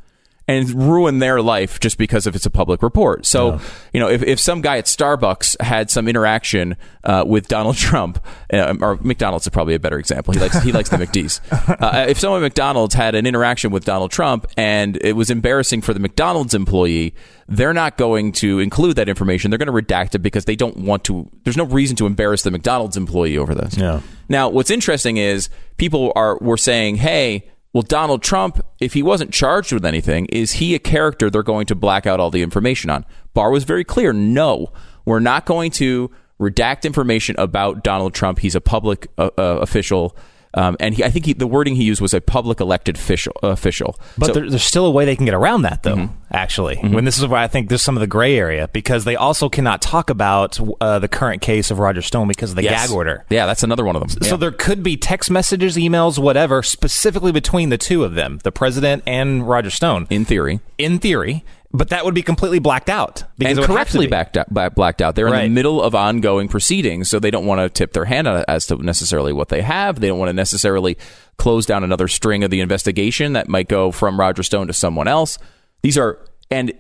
And 0.49 0.69
ruin 0.75 1.21
their 1.21 1.41
life 1.41 1.79
just 1.79 1.97
because 1.97 2.27
if 2.27 2.35
it's 2.35 2.47
a 2.47 2.51
public 2.51 2.83
report. 2.83 3.25
So, 3.25 3.61
you 3.93 4.01
know, 4.01 4.09
if, 4.09 4.23
if 4.23 4.41
some 4.41 4.61
guy 4.63 4.79
at 4.79 4.87
Starbucks 4.87 5.61
had 5.61 5.91
some 5.91 6.09
interaction 6.09 6.77
uh, 7.05 7.25
with 7.27 7.47
Donald 7.47 7.77
Trump, 7.79 8.25
uh, 8.53 8.75
or 8.81 8.97
McDonald's 8.97 9.47
is 9.47 9.51
probably 9.51 9.75
a 9.75 9.79
better 9.79 9.99
example. 9.99 10.35
He 10.35 10.41
likes 10.41 10.61
he 10.63 10.73
likes 10.73 10.89
the 10.89 10.97
McD's. 10.99 11.41
Uh, 11.53 12.07
if 12.09 12.19
someone 12.19 12.43
at 12.43 12.47
McDonald's 12.47 12.95
had 12.95 13.15
an 13.15 13.27
interaction 13.27 13.71
with 13.71 13.85
Donald 13.85 14.11
Trump 14.11 14.47
and 14.57 14.99
it 15.03 15.15
was 15.15 15.31
embarrassing 15.31 15.83
for 15.83 15.95
the 15.95 16.01
McDonald's 16.01 16.55
employee, 16.55 17.15
they're 17.47 17.75
not 17.75 17.97
going 17.97 18.33
to 18.33 18.59
include 18.59 18.97
that 18.97 19.09
information. 19.09 19.51
They're 19.51 19.59
going 19.59 19.73
to 19.73 19.73
redact 19.73 20.15
it 20.15 20.19
because 20.21 20.47
they 20.47 20.57
don't 20.57 20.79
want 20.79 21.05
to. 21.05 21.31
There's 21.45 21.57
no 21.57 21.65
reason 21.65 21.97
to 21.97 22.07
embarrass 22.07 22.43
the 22.43 22.51
McDonald's 22.51 22.97
employee 22.97 23.39
over 23.39 23.55
this. 23.55 23.77
Yeah. 23.77 24.01
Now, 24.29 24.49
what's 24.49 24.71
interesting 24.71 25.17
is 25.17 25.49
people 25.77 26.13
are 26.17 26.39
were 26.41 26.57
saying, 26.57 26.97
"Hey, 26.97 27.49
well, 27.73 27.83
Donald 27.83 28.23
Trump, 28.23 28.61
if 28.81 28.95
he 28.95 29.03
wasn't 29.03 29.33
charged 29.33 29.73
with 29.73 29.85
anything, 29.85 30.27
is 30.27 30.53
he 30.53 30.75
a 30.75 30.79
character 30.79 31.31
they're 31.31 31.43
going 31.43 31.67
to 31.67 31.75
black 31.75 32.07
out 32.07 32.21
all 32.21 32.31
the 32.31 32.43
information 32.43 32.91
on?" 32.91 33.05
Barr 33.35 33.51
was 33.51 33.65
very 33.65 33.85
clear. 33.85 34.13
No, 34.13 34.73
we're 35.05 35.21
not 35.21 35.47
going 35.47 35.71
to 35.73 36.11
redact 36.41 36.85
information 36.85 37.37
about 37.39 37.85
Donald 37.85 38.15
Trump. 38.15 38.39
He's 38.39 38.55
a 38.55 38.61
public 38.61 39.09
uh, 39.19 39.31
uh, 39.37 39.59
official. 39.61 40.17
Um, 40.55 40.77
and 40.81 40.95
he, 40.95 41.05
I 41.05 41.11
think 41.11 41.27
he, 41.27 41.33
the 41.33 41.47
wording 41.47 41.77
he 41.77 41.85
used 41.85 42.01
was 42.01 42.13
a 42.13 42.21
public 42.21 42.61
elected 42.61 42.97
official. 42.97 43.33
official. 43.43 43.99
But 44.19 44.27
So- 44.27 44.33
there, 44.33 44.51
there's 44.51 44.65
still 44.65 44.87
a 44.87 44.91
way 44.91 45.05
they 45.05 45.15
can 45.17 45.25
get 45.25 45.35
around 45.35 45.63
that, 45.63 45.83
though. 45.85 46.11
Actually, 46.33 46.77
when 46.77 47.05
this 47.05 47.19
is 47.19 47.27
where 47.27 47.41
I 47.41 47.49
think 47.49 47.69
there's 47.69 47.83
some 47.83 47.97
of 47.97 48.01
the 48.01 48.07
gray 48.07 48.37
area 48.39 48.69
because 48.73 49.05
they 49.05 49.17
also 49.17 49.49
cannot 49.49 49.83
talk 49.83 50.11
about 50.11 50.59
uh, 50.81 50.99
the 51.01 51.09
current 51.09 51.43
case 51.43 51.71
of 51.73 51.79
Roger 51.81 52.03
Stone 52.03 52.29
because 52.29 52.51
of 52.51 52.57
the 52.57 52.63
Yes. 52.63 52.87
gag 52.89 52.95
order. 52.97 53.25
Yeah, 53.31 53.47
that's 53.47 53.63
another 53.65 53.85
one 53.85 53.97
of 53.97 54.01
them. 54.01 54.11
So 54.23 54.35
Yeah. 54.35 54.37
there 54.37 54.53
could 54.53 54.83
be 54.85 54.97
text 54.97 55.29
messages, 55.31 55.77
emails, 55.77 56.19
whatever, 56.19 56.63
specifically 56.63 57.33
between 57.33 57.71
the 57.71 57.79
two 57.79 58.05
of 58.05 58.15
them, 58.15 58.39
the 58.45 58.53
president 58.53 59.03
and 59.07 59.49
Roger 59.49 59.71
Stone, 59.71 60.07
in 60.11 60.25
theory, 60.25 60.61
in 60.79 60.99
theory. 61.01 61.45
But 61.73 61.91
that 61.91 62.05
would 62.05 62.15
be 62.15 62.23
completely 62.23 62.59
blacked 62.59 62.91
out 62.91 63.23
because 63.39 63.59
and 63.59 63.65
it 63.65 63.69
would 63.71 63.79
have 63.79 63.89
to 63.89 63.93
correctly 63.93 64.07
backed 64.09 64.37
out, 64.37 64.75
blacked 64.75 65.01
out. 65.01 65.15
They're 65.15 65.29
in 65.29 65.45
the 65.45 65.55
middle 65.55 65.81
of 65.81 65.95
ongoing 65.95 66.49
proceedings, 66.49 67.09
so 67.09 67.21
they 67.21 67.31
don't 67.31 67.47
want 67.47 67.61
to 67.61 67.69
tip 67.69 67.93
their 67.93 68.07
hand 68.07 68.27
as 68.27 68.67
to 68.67 68.77
necessarily 68.77 69.33
what 69.33 69.51
they 69.51 69.63
have. 69.63 70.01
They 70.01 70.09
don't 70.09 70.19
want 70.19 70.31
to 70.31 70.35
necessarily 70.35 70.99
close 71.37 71.67
down 71.67 71.85
another 71.85 72.09
string 72.09 72.43
of 72.43 72.51
the 72.51 72.61
investigation 72.61 73.35
that 73.35 73.49
might 73.49 73.69
go 73.69 73.93
from 73.93 74.19
Roger 74.19 74.43
Stone 74.43 74.67
to 74.67 74.73
someone 74.73 75.07
else. 75.07 75.39
These 75.83 75.97
are, 75.97 76.19
and 76.51 76.73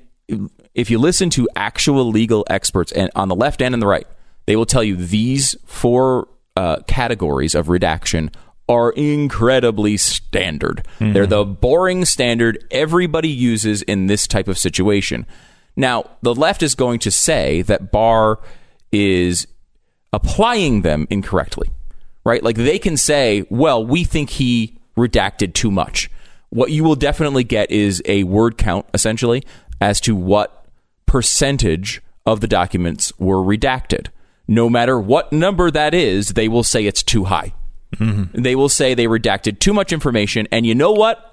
if 0.74 0.90
you 0.90 0.98
listen 0.98 1.31
to 1.31 1.48
actual 1.55 2.11
legal 2.11 2.44
experts, 2.50 2.90
and 2.90 3.11
on 3.14 3.29
the 3.29 3.37
left 3.37 3.62
and 3.62 3.74
on 3.74 3.81
the 3.81 3.87
right, 3.87 4.07
they 4.46 4.57
will 4.57 4.66
tell 4.66 4.83
you 4.83 4.96
these 4.96 5.55
four 5.66 6.29
uh, 6.57 6.79
categories 6.88 7.55
of 7.55 7.68
redaction 7.68 8.33
are 8.70 8.92
incredibly 8.92 9.96
standard. 9.96 10.87
They're 11.00 11.24
hmm. 11.24 11.30
the 11.30 11.44
boring 11.44 12.04
standard 12.04 12.64
everybody 12.70 13.28
uses 13.28 13.83
in 13.83 14.06
this 14.06 14.28
type 14.28 14.46
of 14.46 14.56
situation. 14.56 15.26
Now, 15.74 16.09
the 16.22 16.35
left 16.35 16.62
is 16.62 16.76
going 16.76 17.00
to 17.00 17.11
say 17.11 17.62
that 17.62 17.90
Barr 17.90 18.38
is 18.92 19.48
applying 20.12 20.83
them 20.83 21.09
incorrectly, 21.11 21.70
right? 22.24 22.44
Like 22.44 22.56
they 22.56 22.78
can 22.78 22.96
say, 22.96 23.44
well, 23.50 23.85
we 23.85 24.04
think 24.04 24.30
he 24.30 24.78
redacted 24.96 25.52
too 25.52 25.72
much. 25.72 26.09
What 26.50 26.70
you 26.70 26.85
will 26.85 26.96
definitely 26.96 27.44
get 27.44 27.72
is 27.72 28.00
a 28.04 28.22
word 28.22 28.56
count, 28.56 28.87
essentially, 28.94 29.42
as 29.80 30.00
to 30.02 30.14
what 30.14 30.64
percentage 31.06 32.02
of 32.24 32.40
the 32.40 32.48
documents 32.48 33.12
were 33.18 33.38
redacted. 33.38 34.09
No 34.46 34.70
matter 34.70 34.98
what 35.00 35.33
number 35.33 35.72
that 35.72 35.92
is, 35.92 36.35
they 36.35 36.46
will 36.46 36.62
say 36.62 36.87
it's 36.87 37.02
too 37.02 37.24
high. 37.24 37.52
They 37.98 38.55
will 38.55 38.68
say 38.68 38.94
they 38.94 39.07
redacted 39.07 39.59
too 39.59 39.72
much 39.72 39.92
information. 39.92 40.46
And 40.53 40.64
you 40.66 40.74
know 40.74 40.92
what? 40.92 41.26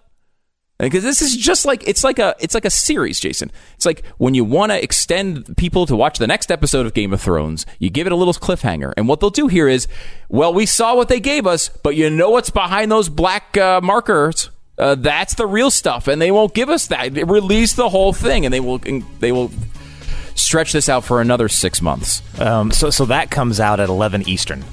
because 0.80 1.04
this 1.04 1.24
is 1.24 1.36
just 1.36 1.66
like 1.66 1.88
it's 1.88 2.04
like 2.04 2.20
a 2.20 2.36
it's 2.40 2.54
like 2.54 2.64
a 2.66 2.70
series 2.70 3.20
jason 3.20 3.52
it's 3.76 3.86
like 3.86 4.06
when 4.20 4.36
you 4.36 4.44
want 4.46 4.72
to 4.72 4.80
extend 4.84 5.58
people 5.58 5.88
to 5.88 5.96
watch 5.96 6.20
the 6.20 6.28
next 6.28 6.52
episode 6.52 6.86
of 6.86 6.94
game 6.94 7.12
of 7.14 7.20
thrones 7.20 7.66
you 7.80 7.90
give 7.90 8.06
it 8.06 8.14
a 8.14 8.16
little 8.16 8.32
cliffhanger 8.34 8.94
and 8.96 9.08
what 9.08 9.20
they'll 9.20 9.32
do 9.32 9.48
here 9.48 9.68
is 9.68 9.88
well 10.30 10.54
we 10.54 10.68
saw 10.68 10.96
what 10.96 11.10
they 11.10 11.20
gave 11.20 11.48
us 11.48 11.70
but 11.70 11.96
you 11.96 12.10
know 12.12 12.30
what's 12.30 12.52
behind 12.52 12.92
those 12.92 13.10
black 13.10 13.58
uh, 13.58 13.82
markers 13.82 14.52
uh, 14.78 14.94
that's 14.94 15.34
the 15.34 15.48
real 15.48 15.72
stuff 15.72 16.08
and 16.08 16.22
they 16.22 16.30
won't 16.30 16.54
give 16.54 16.70
us 16.70 16.86
that 16.86 17.12
They 17.12 17.24
release 17.24 17.74
the 17.74 17.90
whole 17.90 18.14
thing 18.14 18.46
and 18.46 18.54
they 18.54 18.60
will 18.60 18.80
and 18.86 19.04
they 19.20 19.32
will 19.32 19.50
stretch 20.36 20.74
this 20.74 20.90
out 20.90 21.04
for 21.04 21.22
another 21.22 21.50
six 21.50 21.82
months 21.82 22.22
Um, 22.40 22.70
so, 22.70 22.92
so 22.92 23.06
that 23.06 23.32
comes 23.32 23.60
out 23.60 23.80
at 23.80 23.90
11 23.90 24.30
Eastern. 24.30 24.64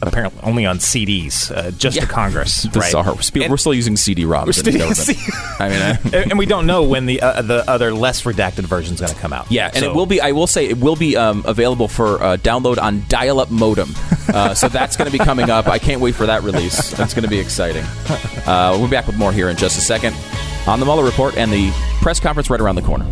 Apparently, 0.00 0.40
only 0.44 0.64
on 0.66 0.78
CDs, 0.78 1.50
uh, 1.50 1.70
just 1.72 1.96
Yeah. 1.96 2.02
to 2.02 2.08
Congress. 2.08 2.66
bizarre 2.72 3.04
right? 3.04 3.24
Spe- 3.24 3.36
And- 3.38 3.50
we're 3.50 3.56
still 3.56 3.74
using 3.74 3.96
cd-roms 3.96 4.46
We're 4.46 4.52
still 4.52 4.72
in 4.74 4.78
the 4.80 4.86
using 4.86 5.16
government. 5.16 5.60
i 5.60 5.68
mean 5.68 5.82
I, 5.82 5.90
and 6.22 6.30
and 6.32 6.38
we 6.38 6.46
don't 6.46 6.66
know 6.66 6.84
when 6.84 7.06
the 7.06 7.20
uh, 7.20 7.42
the 7.42 7.68
other 7.68 7.92
less 7.92 8.22
redacted 8.22 8.64
version 8.64 8.94
is 8.94 9.00
going 9.00 9.12
to 9.12 9.18
come 9.18 9.32
out. 9.32 9.50
Yeah, 9.50 9.66
and 9.66 9.78
So- 9.84 9.90
it 9.90 9.94
will 9.96 10.06
be. 10.06 10.20
I 10.20 10.32
will 10.32 10.46
say 10.46 10.66
it 10.68 10.78
will 10.78 10.96
be 10.96 11.16
um, 11.16 11.42
available 11.46 11.88
for 11.88 12.22
uh, 12.22 12.36
download 12.36 12.78
on 12.80 13.02
dial-up 13.08 13.50
modem. 13.50 13.94
Uh, 14.32 14.54
so 14.54 14.68
that's 14.68 14.96
going 14.96 15.10
to 15.10 15.16
be 15.18 15.22
coming 15.24 15.50
up. 15.50 15.66
I 15.66 15.78
can't 15.78 16.00
wait 16.00 16.14
for 16.14 16.26
that 16.26 16.42
release. 16.42 16.90
That's 16.92 17.14
going 17.14 17.24
to 17.24 17.30
be 17.30 17.38
exciting. 17.38 17.82
Uh, 18.46 18.76
we'll 18.78 18.86
be 18.86 18.90
back 18.92 19.06
with 19.06 19.16
more 19.16 19.32
here 19.32 19.48
in 19.48 19.56
just 19.56 19.78
a 19.78 19.80
second 19.80 20.14
on 20.66 20.80
the 20.80 20.86
Mueller 20.86 21.02
report 21.04 21.36
and 21.36 21.50
the 21.50 21.70
press 22.02 22.20
conference 22.20 22.50
right 22.50 22.60
around 22.60 22.76
the 22.76 22.82
corner. 22.82 23.06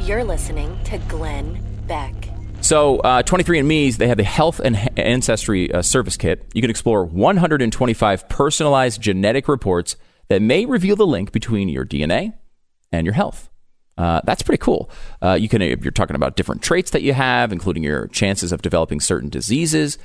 You're 0.00 0.24
listening 0.24 0.78
to 0.84 0.98
Glenn 1.08 1.60
Beck. 1.86 2.19
So, 2.62 2.98
uh, 2.98 3.22
23andMe's, 3.22 3.96
they 3.96 4.08
have 4.08 4.18
the 4.18 4.24
Health 4.24 4.60
and 4.60 4.76
Ancestry 4.98 5.72
uh, 5.72 5.82
Service 5.82 6.16
Kit. 6.16 6.46
You 6.52 6.60
can 6.60 6.70
explore 6.70 7.04
125 7.04 8.28
personalized 8.28 9.00
genetic 9.00 9.48
reports 9.48 9.96
that 10.28 10.42
may 10.42 10.66
reveal 10.66 10.94
the 10.94 11.06
link 11.06 11.32
between 11.32 11.68
your 11.68 11.86
DNA 11.86 12.34
and 12.92 13.06
your 13.06 13.14
health. 13.14 13.50
Uh, 13.96 14.20
that's 14.24 14.42
pretty 14.42 14.60
cool. 14.62 14.90
Uh, 15.22 15.32
you 15.32 15.48
can, 15.48 15.62
you're 15.62 15.90
talking 15.90 16.16
about 16.16 16.36
different 16.36 16.62
traits 16.62 16.90
that 16.92 17.02
you 17.02 17.12
have, 17.12 17.50
including 17.52 17.82
your 17.82 18.06
chances 18.08 18.52
of 18.52 18.62
developing 18.62 19.00
certain 19.00 19.28
diseases, 19.28 19.98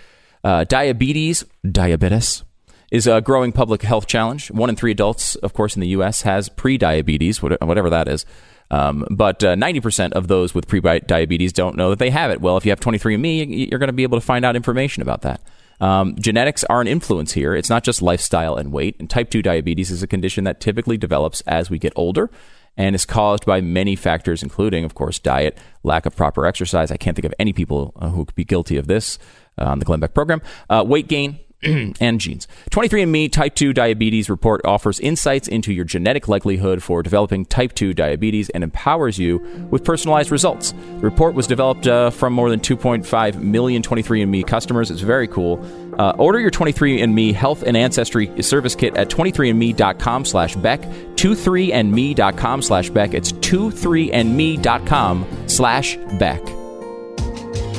uh, 0.43 0.63
diabetes, 0.63 1.45
diabetes, 1.69 2.43
is 2.91 3.07
a 3.07 3.21
growing 3.21 3.51
public 3.51 3.81
health 3.81 4.07
challenge. 4.07 4.51
One 4.51 4.69
in 4.69 4.75
three 4.75 4.91
adults, 4.91 5.35
of 5.35 5.53
course, 5.53 5.75
in 5.75 5.81
the 5.81 5.87
U.S. 5.89 6.21
has 6.21 6.49
pre-diabetes, 6.49 7.41
whatever 7.41 7.89
that 7.89 8.07
is. 8.07 8.25
Um, 8.71 9.05
but 9.11 9.43
uh, 9.43 9.55
90% 9.55 10.13
of 10.13 10.27
those 10.27 10.53
with 10.55 10.67
pre-diabetes 10.67 11.53
don't 11.53 11.77
know 11.77 11.91
that 11.91 11.99
they 11.99 12.09
have 12.09 12.31
it. 12.31 12.41
Well, 12.41 12.57
if 12.57 12.65
you 12.65 12.71
have 12.71 12.79
23andMe, 12.79 13.47
y- 13.47 13.67
you're 13.69 13.79
going 13.79 13.87
to 13.87 13.93
be 13.93 14.03
able 14.03 14.17
to 14.17 14.25
find 14.25 14.43
out 14.43 14.55
information 14.55 15.01
about 15.01 15.21
that. 15.21 15.41
Um, 15.79 16.15
genetics 16.19 16.63
are 16.63 16.81
an 16.81 16.87
influence 16.87 17.33
here. 17.33 17.53
It's 17.53 17.69
not 17.69 17.83
just 17.83 18.01
lifestyle 18.01 18.55
and 18.55 18.71
weight. 18.71 18.95
And 18.99 19.09
type 19.09 19.29
2 19.29 19.41
diabetes 19.41 19.91
is 19.91 20.01
a 20.01 20.07
condition 20.07 20.45
that 20.45 20.59
typically 20.59 20.97
develops 20.97 21.41
as 21.41 21.69
we 21.69 21.77
get 21.79 21.93
older 21.95 22.29
and 22.77 22.95
is 22.95 23.05
caused 23.05 23.45
by 23.45 23.61
many 23.61 23.95
factors, 23.95 24.43
including, 24.43 24.83
of 24.83 24.95
course, 24.95 25.19
diet, 25.19 25.57
lack 25.83 26.05
of 26.05 26.15
proper 26.15 26.45
exercise. 26.45 26.91
I 26.91 26.97
can't 26.97 27.15
think 27.15 27.25
of 27.25 27.33
any 27.39 27.53
people 27.53 27.93
uh, 27.97 28.09
who 28.09 28.25
could 28.25 28.35
be 28.35 28.43
guilty 28.43 28.77
of 28.77 28.87
this 28.87 29.17
uh, 29.57 29.65
on 29.65 29.79
the 29.79 29.85
Glenn 29.85 29.99
Beck 29.99 30.13
program. 30.13 30.41
Uh, 30.69 30.83
weight 30.85 31.07
gain, 31.07 31.39
and 31.63 32.19
genes. 32.19 32.47
23andMe 32.71 33.31
Type 33.31 33.55
2 33.55 33.73
Diabetes 33.73 34.29
Report 34.29 34.61
offers 34.65 34.99
insights 34.99 35.47
into 35.47 35.73
your 35.73 35.85
genetic 35.85 36.27
likelihood 36.27 36.83
for 36.83 37.01
developing 37.01 37.45
type 37.45 37.73
2 37.73 37.93
diabetes 37.93 38.49
and 38.49 38.63
empowers 38.63 39.17
you 39.17 39.37
with 39.71 39.83
personalized 39.83 40.31
results. 40.31 40.71
The 40.71 41.01
report 41.01 41.33
was 41.35 41.47
developed 41.47 41.87
uh, 41.87 42.09
from 42.09 42.33
more 42.33 42.49
than 42.49 42.59
2.5 42.59 43.41
million 43.41 43.81
23andMe 43.81 44.45
customers. 44.45 44.91
It's 44.91 45.01
very 45.01 45.27
cool. 45.27 45.63
Uh, 45.99 46.11
order 46.17 46.39
your 46.39 46.51
23andMe 46.51 47.33
Health 47.33 47.63
and 47.63 47.77
Ancestry 47.77 48.41
Service 48.41 48.75
Kit 48.75 48.95
at 48.97 49.09
23andMe.com 49.09 50.25
slash 50.25 50.55
Beck, 50.57 50.81
23andMe.com 50.81 52.61
slash 52.61 52.89
Beck. 52.89 53.13
It's 53.13 53.31
23andMe.com 53.31 55.25
slash 55.47 55.97
Beck. 56.19 56.64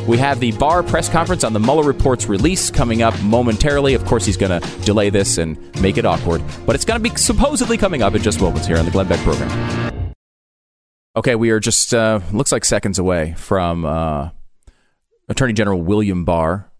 We 0.07 0.19
have 0.19 0.39
the 0.39 0.53
Barr 0.53 0.85
press 0.85 1.09
conference 1.09 1.43
on 1.43 1.53
the 1.53 1.59
Mueller 1.59 1.83
report's 1.83 2.27
release 2.27 2.71
coming 2.71 3.03
up 3.03 3.21
momentarily. 3.23 3.95
Of 3.95 4.05
course, 4.05 4.25
he's 4.25 4.37
going 4.37 4.61
to 4.61 4.85
delay 4.85 5.11
this 5.11 5.37
and 5.37 5.59
make 5.83 5.99
it 5.99 6.05
awkward, 6.05 6.45
but 6.65 6.77
it's 6.77 6.85
going 6.85 7.03
to 7.03 7.11
be 7.11 7.17
supposedly 7.17 7.77
coming 7.77 8.03
up 8.03 8.15
in 8.15 8.23
just 8.23 8.41
moments 8.41 8.69
here 8.69 8.79
on 8.79 8.85
the 8.85 8.93
Glenn 8.93 9.09
Beck 9.09 9.19
program. 9.21 10.03
Okay, 11.17 11.35
we 11.35 11.51
are 11.51 11.59
just 11.59 11.93
uh, 11.93 12.21
looks 12.33 12.53
like 12.53 12.65
seconds 12.65 13.01
away 13.01 13.35
from 13.37 13.85
uh, 13.85 14.31
Attorney 15.29 15.55
General 15.55 15.83
William 15.83 16.25
Barr 16.25 16.71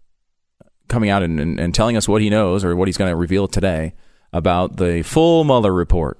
coming 0.87 1.09
out 1.09 1.21
and, 1.21 1.37
and, 1.39 1.59
and 1.59 1.75
telling 1.75 1.97
us 1.97 2.07
what 2.07 2.21
he 2.21 2.29
knows 2.29 2.63
or 2.63 2.77
what 2.77 2.87
he's 2.87 2.97
going 2.97 3.11
to 3.11 3.15
reveal 3.15 3.49
today 3.49 3.93
about 4.31 4.77
the 4.77 5.01
full 5.01 5.43
Mueller 5.43 5.73
report. 5.73 6.17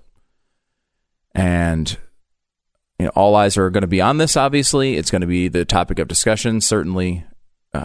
And 1.33 1.97
you 2.99 3.05
know, 3.05 3.11
all 3.15 3.35
eyes 3.35 3.57
are 3.57 3.69
going 3.69 3.81
to 3.81 3.87
be 3.87 4.01
on 4.01 4.17
this. 4.17 4.35
Obviously, 4.35 4.95
it's 4.95 5.11
going 5.11 5.21
to 5.21 5.27
be 5.27 5.47
the 5.47 5.65
topic 5.65 5.99
of 5.99 6.07
discussion, 6.07 6.61
certainly 6.61 7.25
uh, 7.73 7.83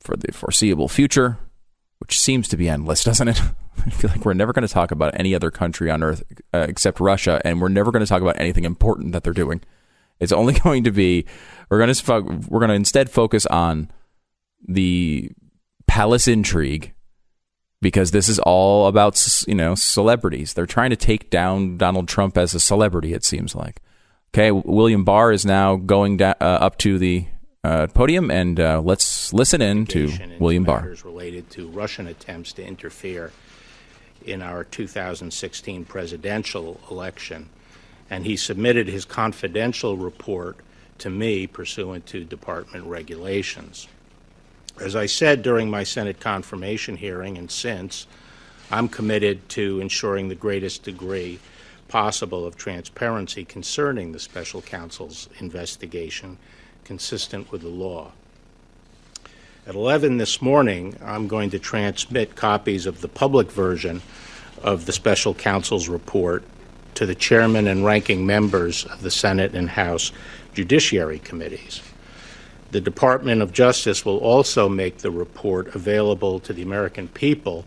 for 0.00 0.16
the 0.16 0.32
foreseeable 0.32 0.88
future, 0.88 1.38
which 1.98 2.18
seems 2.18 2.48
to 2.48 2.56
be 2.56 2.68
endless, 2.68 3.02
doesn't 3.04 3.28
it? 3.28 3.40
I 3.86 3.90
feel 3.90 4.10
like 4.10 4.24
we're 4.24 4.34
never 4.34 4.52
going 4.52 4.66
to 4.66 4.72
talk 4.72 4.90
about 4.90 5.18
any 5.18 5.34
other 5.34 5.50
country 5.50 5.90
on 5.90 6.02
earth 6.02 6.22
uh, 6.52 6.66
except 6.68 7.00
Russia, 7.00 7.40
and 7.44 7.60
we're 7.60 7.68
never 7.68 7.90
going 7.90 8.04
to 8.04 8.08
talk 8.08 8.22
about 8.22 8.40
anything 8.40 8.64
important 8.64 9.12
that 9.12 9.24
they're 9.24 9.32
doing. 9.32 9.60
It's 10.20 10.32
only 10.32 10.52
going 10.64 10.84
to 10.84 10.90
be 10.90 11.26
we're 11.70 11.78
going 11.78 11.92
to 11.92 12.02
fo- 12.02 12.40
we're 12.48 12.60
going 12.60 12.70
to 12.70 12.74
instead 12.74 13.10
focus 13.10 13.46
on 13.46 13.90
the 14.66 15.30
palace 15.86 16.28
intrigue 16.28 16.92
because 17.80 18.10
this 18.10 18.28
is 18.28 18.38
all 18.40 18.86
about 18.86 19.44
you 19.46 19.54
know 19.54 19.74
celebrities. 19.74 20.54
They're 20.54 20.66
trying 20.66 20.90
to 20.90 20.96
take 20.96 21.30
down 21.30 21.76
Donald 21.76 22.08
Trump 22.08 22.36
as 22.36 22.54
a 22.54 22.60
celebrity. 22.60 23.12
It 23.14 23.24
seems 23.24 23.54
like. 23.54 23.80
Okay, 24.34 24.50
William 24.50 25.04
Barr 25.04 25.32
is 25.32 25.46
now 25.46 25.76
going 25.76 26.18
da- 26.18 26.34
uh, 26.40 26.44
up 26.44 26.78
to 26.78 26.98
the 26.98 27.26
uh, 27.64 27.86
podium, 27.88 28.30
and 28.30 28.60
uh, 28.60 28.80
let's 28.80 29.32
listen 29.32 29.62
in 29.62 29.86
to 29.86 30.12
William 30.38 30.64
Barr. 30.64 30.94
Related 31.04 31.50
to 31.50 31.68
Russian 31.68 32.06
attempts 32.06 32.52
to 32.52 32.64
interfere 32.64 33.32
in 34.24 34.42
our 34.42 34.64
2016 34.64 35.84
presidential 35.86 36.80
election, 36.90 37.48
and 38.10 38.26
he 38.26 38.36
submitted 38.36 38.86
his 38.88 39.04
confidential 39.04 39.96
report 39.96 40.58
to 40.98 41.10
me 41.10 41.46
pursuant 41.46 42.06
to 42.06 42.24
department 42.24 42.84
regulations. 42.86 43.88
As 44.80 44.94
I 44.94 45.06
said 45.06 45.42
during 45.42 45.70
my 45.70 45.84
Senate 45.84 46.20
confirmation 46.20 46.96
hearing 46.96 47.38
and 47.38 47.50
since, 47.50 48.06
I'm 48.70 48.88
committed 48.88 49.48
to 49.50 49.80
ensuring 49.80 50.28
the 50.28 50.34
greatest 50.34 50.82
degree 50.82 51.40
possible 51.88 52.46
of 52.46 52.56
transparency 52.56 53.44
concerning 53.44 54.12
the 54.12 54.18
special 54.18 54.62
counsel's 54.62 55.28
investigation 55.40 56.38
consistent 56.84 57.50
with 57.50 57.62
the 57.62 57.68
law. 57.68 58.12
At 59.66 59.74
11 59.74 60.16
this 60.16 60.40
morning, 60.40 60.96
I'm 61.04 61.28
going 61.28 61.50
to 61.50 61.58
transmit 61.58 62.36
copies 62.36 62.86
of 62.86 63.00
the 63.00 63.08
public 63.08 63.50
version 63.50 64.00
of 64.62 64.86
the 64.86 64.92
special 64.92 65.34
counsel's 65.34 65.88
report 65.88 66.42
to 66.94 67.06
the 67.06 67.14
chairman 67.14 67.66
and 67.66 67.84
ranking 67.84 68.26
members 68.26 68.84
of 68.86 69.02
the 69.02 69.10
Senate 69.10 69.54
and 69.54 69.68
House 69.68 70.10
Judiciary 70.54 71.18
Committees. 71.18 71.82
The 72.70 72.80
Department 72.80 73.40
of 73.40 73.52
Justice 73.52 74.04
will 74.04 74.18
also 74.18 74.68
make 74.68 74.98
the 74.98 75.10
report 75.10 75.74
available 75.74 76.40
to 76.40 76.52
the 76.52 76.62
American 76.62 77.08
people 77.08 77.64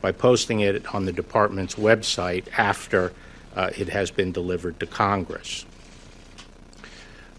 by 0.00 0.12
posting 0.12 0.60
it 0.60 0.94
on 0.94 1.04
the 1.04 1.12
department's 1.12 1.76
website 1.76 2.46
after 2.58 3.12
uh, 3.56 3.70
it 3.76 3.88
has 3.88 4.10
been 4.10 4.30
delivered 4.30 4.78
to 4.80 4.86
Congress. 4.86 5.64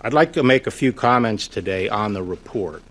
I'd 0.01 0.13
like 0.13 0.34
to 0.34 0.43
make 0.43 0.67
a 0.67 0.71
few 0.71 0.91
comments 0.91 1.47
today 1.47 1.88
on 1.88 2.13
the 2.13 2.23
report. 2.23 2.84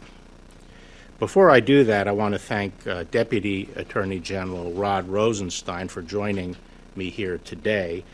Before 1.19 1.51
I 1.51 1.61
do 1.61 1.85
that, 1.85 2.09
I 2.09 2.13
want 2.13 2.35
to 2.35 2.39
thank 2.39 2.87
uh, 2.87 3.05
Deputy 3.05 3.69
Attorney 3.75 4.21
General 4.21 4.73
Rod 4.73 5.09
Rosenstein 5.09 5.89
for 5.89 6.03
joining 6.03 6.57
me 6.95 7.11
here 7.11 7.39
today 7.39 8.05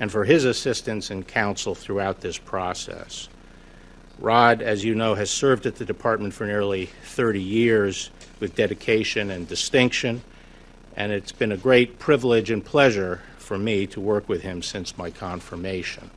and 0.00 0.10
for 0.10 0.24
his 0.24 0.44
assistance 0.44 1.10
and 1.10 1.26
counsel 1.26 1.74
throughout 1.74 2.20
this 2.20 2.38
process. 2.38 3.28
Rod, 4.18 4.62
as 4.62 4.84
you 4.84 4.94
know, 4.94 5.14
has 5.14 5.30
served 5.30 5.66
at 5.66 5.76
the 5.76 5.84
department 5.84 6.32
for 6.32 6.46
nearly 6.46 6.86
30 6.86 7.42
years 7.42 8.10
with 8.40 8.54
dedication 8.54 9.30
and 9.30 9.46
distinction, 9.46 10.22
and 10.96 11.12
it's 11.12 11.32
been 11.32 11.52
a 11.52 11.56
great 11.56 11.98
privilege 11.98 12.50
and 12.50 12.64
pleasure 12.64 13.20
for 13.46 13.56
me 13.56 13.86
to 13.86 14.00
work 14.00 14.28
with 14.28 14.42
him 14.42 14.60
since 14.60 14.98
my 14.98 15.08
confirmation. 15.08 16.10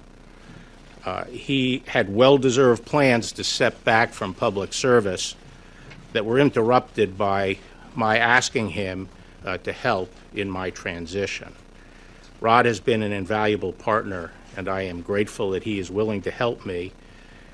Uh, 1.06 1.26
he 1.26 1.84
had 1.86 2.14
well 2.14 2.40
deserved 2.40 2.84
plans 2.86 3.32
to 3.32 3.44
step 3.44 3.84
back 3.84 4.12
from 4.12 4.34
public 4.34 4.74
service 4.74 5.36
that 6.14 6.26
were 6.26 6.40
interrupted 6.40 7.18
by 7.20 7.56
my 7.94 8.18
asking 8.18 8.70
him 8.70 9.08
uh, 9.46 9.60
to 9.60 9.72
help 9.72 10.12
in 10.34 10.50
my 10.50 10.72
transition. 10.72 11.54
Rod 12.42 12.66
has 12.66 12.80
been 12.80 13.04
an 13.04 13.12
invaluable 13.12 13.74
partner, 13.74 14.32
and 14.58 14.68
I 14.68 14.82
am 14.82 15.02
grateful 15.02 15.52
that 15.52 15.64
he 15.64 15.78
is 15.78 15.92
willing 15.92 16.24
to 16.24 16.32
help 16.32 16.66
me 16.66 16.94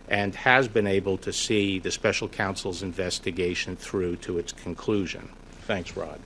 and 0.07 0.33
has 0.35 0.69
been 0.69 0.87
able 0.87 1.17
to 1.17 1.33
see 1.33 1.79
the 1.79 1.91
special 1.91 2.29
counsel's 2.29 2.81
investigation 2.81 3.75
through 3.75 4.15
to 4.17 4.37
its 4.37 4.53
conclusion. 4.53 5.27
Thanks, 5.67 5.97
Rod. 5.97 6.21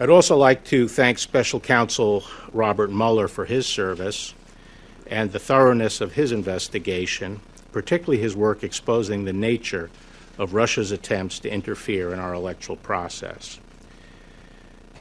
I'd 0.00 0.10
also 0.10 0.36
like 0.36 0.62
to 0.66 0.86
thank 0.86 1.18
Special 1.18 1.58
Counsel 1.58 2.22
Robert 2.52 2.88
Mueller 2.88 3.26
for 3.26 3.46
his 3.46 3.66
service 3.66 4.32
and 5.08 5.32
the 5.32 5.40
thoroughness 5.40 6.00
of 6.00 6.12
his 6.12 6.30
investigation, 6.30 7.40
particularly 7.72 8.22
his 8.22 8.36
work 8.36 8.62
exposing 8.62 9.24
the 9.24 9.32
nature 9.32 9.90
of 10.38 10.54
Russia's 10.54 10.92
attempts 10.92 11.40
to 11.40 11.50
interfere 11.52 12.12
in 12.12 12.20
our 12.20 12.32
electoral 12.32 12.76
process. 12.76 13.58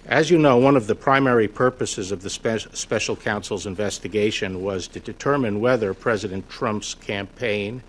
As 0.07 0.31
you 0.31 0.39
know, 0.39 0.57
one 0.57 0.75
of 0.75 0.87
the 0.87 0.95
primary 0.95 1.47
purposes 1.47 2.11
of 2.11 2.23
the 2.23 2.29
spe- 2.31 2.73
special 2.73 3.15
counsel's 3.15 3.67
investigation 3.67 4.63
was 4.63 4.87
to 4.87 4.99
determine 4.99 5.59
whether 5.59 5.93
President 5.93 6.49
Trump's 6.49 6.95
campaign 6.95 7.83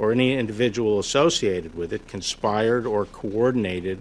or 0.00 0.10
any 0.10 0.36
individual 0.36 0.98
associated 0.98 1.76
with 1.76 1.92
it 1.92 2.08
conspired 2.08 2.86
or 2.86 3.04
coordinated 3.04 4.00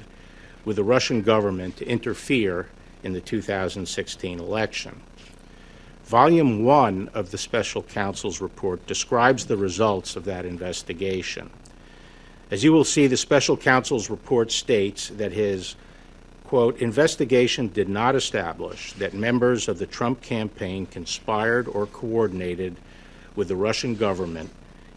with 0.66 0.76
the 0.76 0.84
Russian 0.84 1.22
government 1.22 1.78
to 1.78 1.88
interfere 1.88 2.68
in 3.04 3.14
the 3.14 3.22
2016 3.22 4.40
election. 4.40 5.02
Volume 6.06 6.64
1 6.64 7.12
of 7.14 7.30
the 7.30 7.38
Special 7.38 7.84
Counsel's 7.84 8.42
report 8.42 8.86
describes 8.88 9.46
the 9.46 9.58
results 9.58 10.16
of 10.16 10.26
that 10.26 10.44
investigation. 10.44 11.52
As 12.50 12.64
you 12.64 12.74
will 12.74 12.84
see, 12.84 13.06
the 13.06 13.16
Special 13.16 13.56
Counsel's 13.56 14.10
report 14.10 14.52
states 14.52 15.10
that 15.10 15.32
his, 15.32 15.76
quote, 16.46 16.80
investigation 16.80 17.68
did 17.68 17.88
not 17.88 18.16
establish 18.16 18.94
that 18.94 19.14
members 19.14 19.68
of 19.68 19.78
the 19.78 19.86
Trump 19.86 20.22
campaign 20.22 20.88
conspired 20.88 21.68
or 21.68 21.86
coordinated 21.86 22.76
with 23.36 23.48
the 23.48 23.56
Russian 23.56 23.94
government 23.94 24.50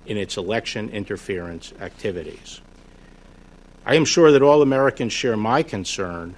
in 0.06 0.16
its 0.16 0.38
election 0.38 0.88
interference 0.88 1.74
activities. 1.78 2.61
I 3.84 3.96
am 3.96 4.04
sure 4.04 4.30
that 4.30 4.42
all 4.42 4.62
Americans 4.62 5.12
share 5.12 5.36
my 5.36 5.64
concern 5.64 6.36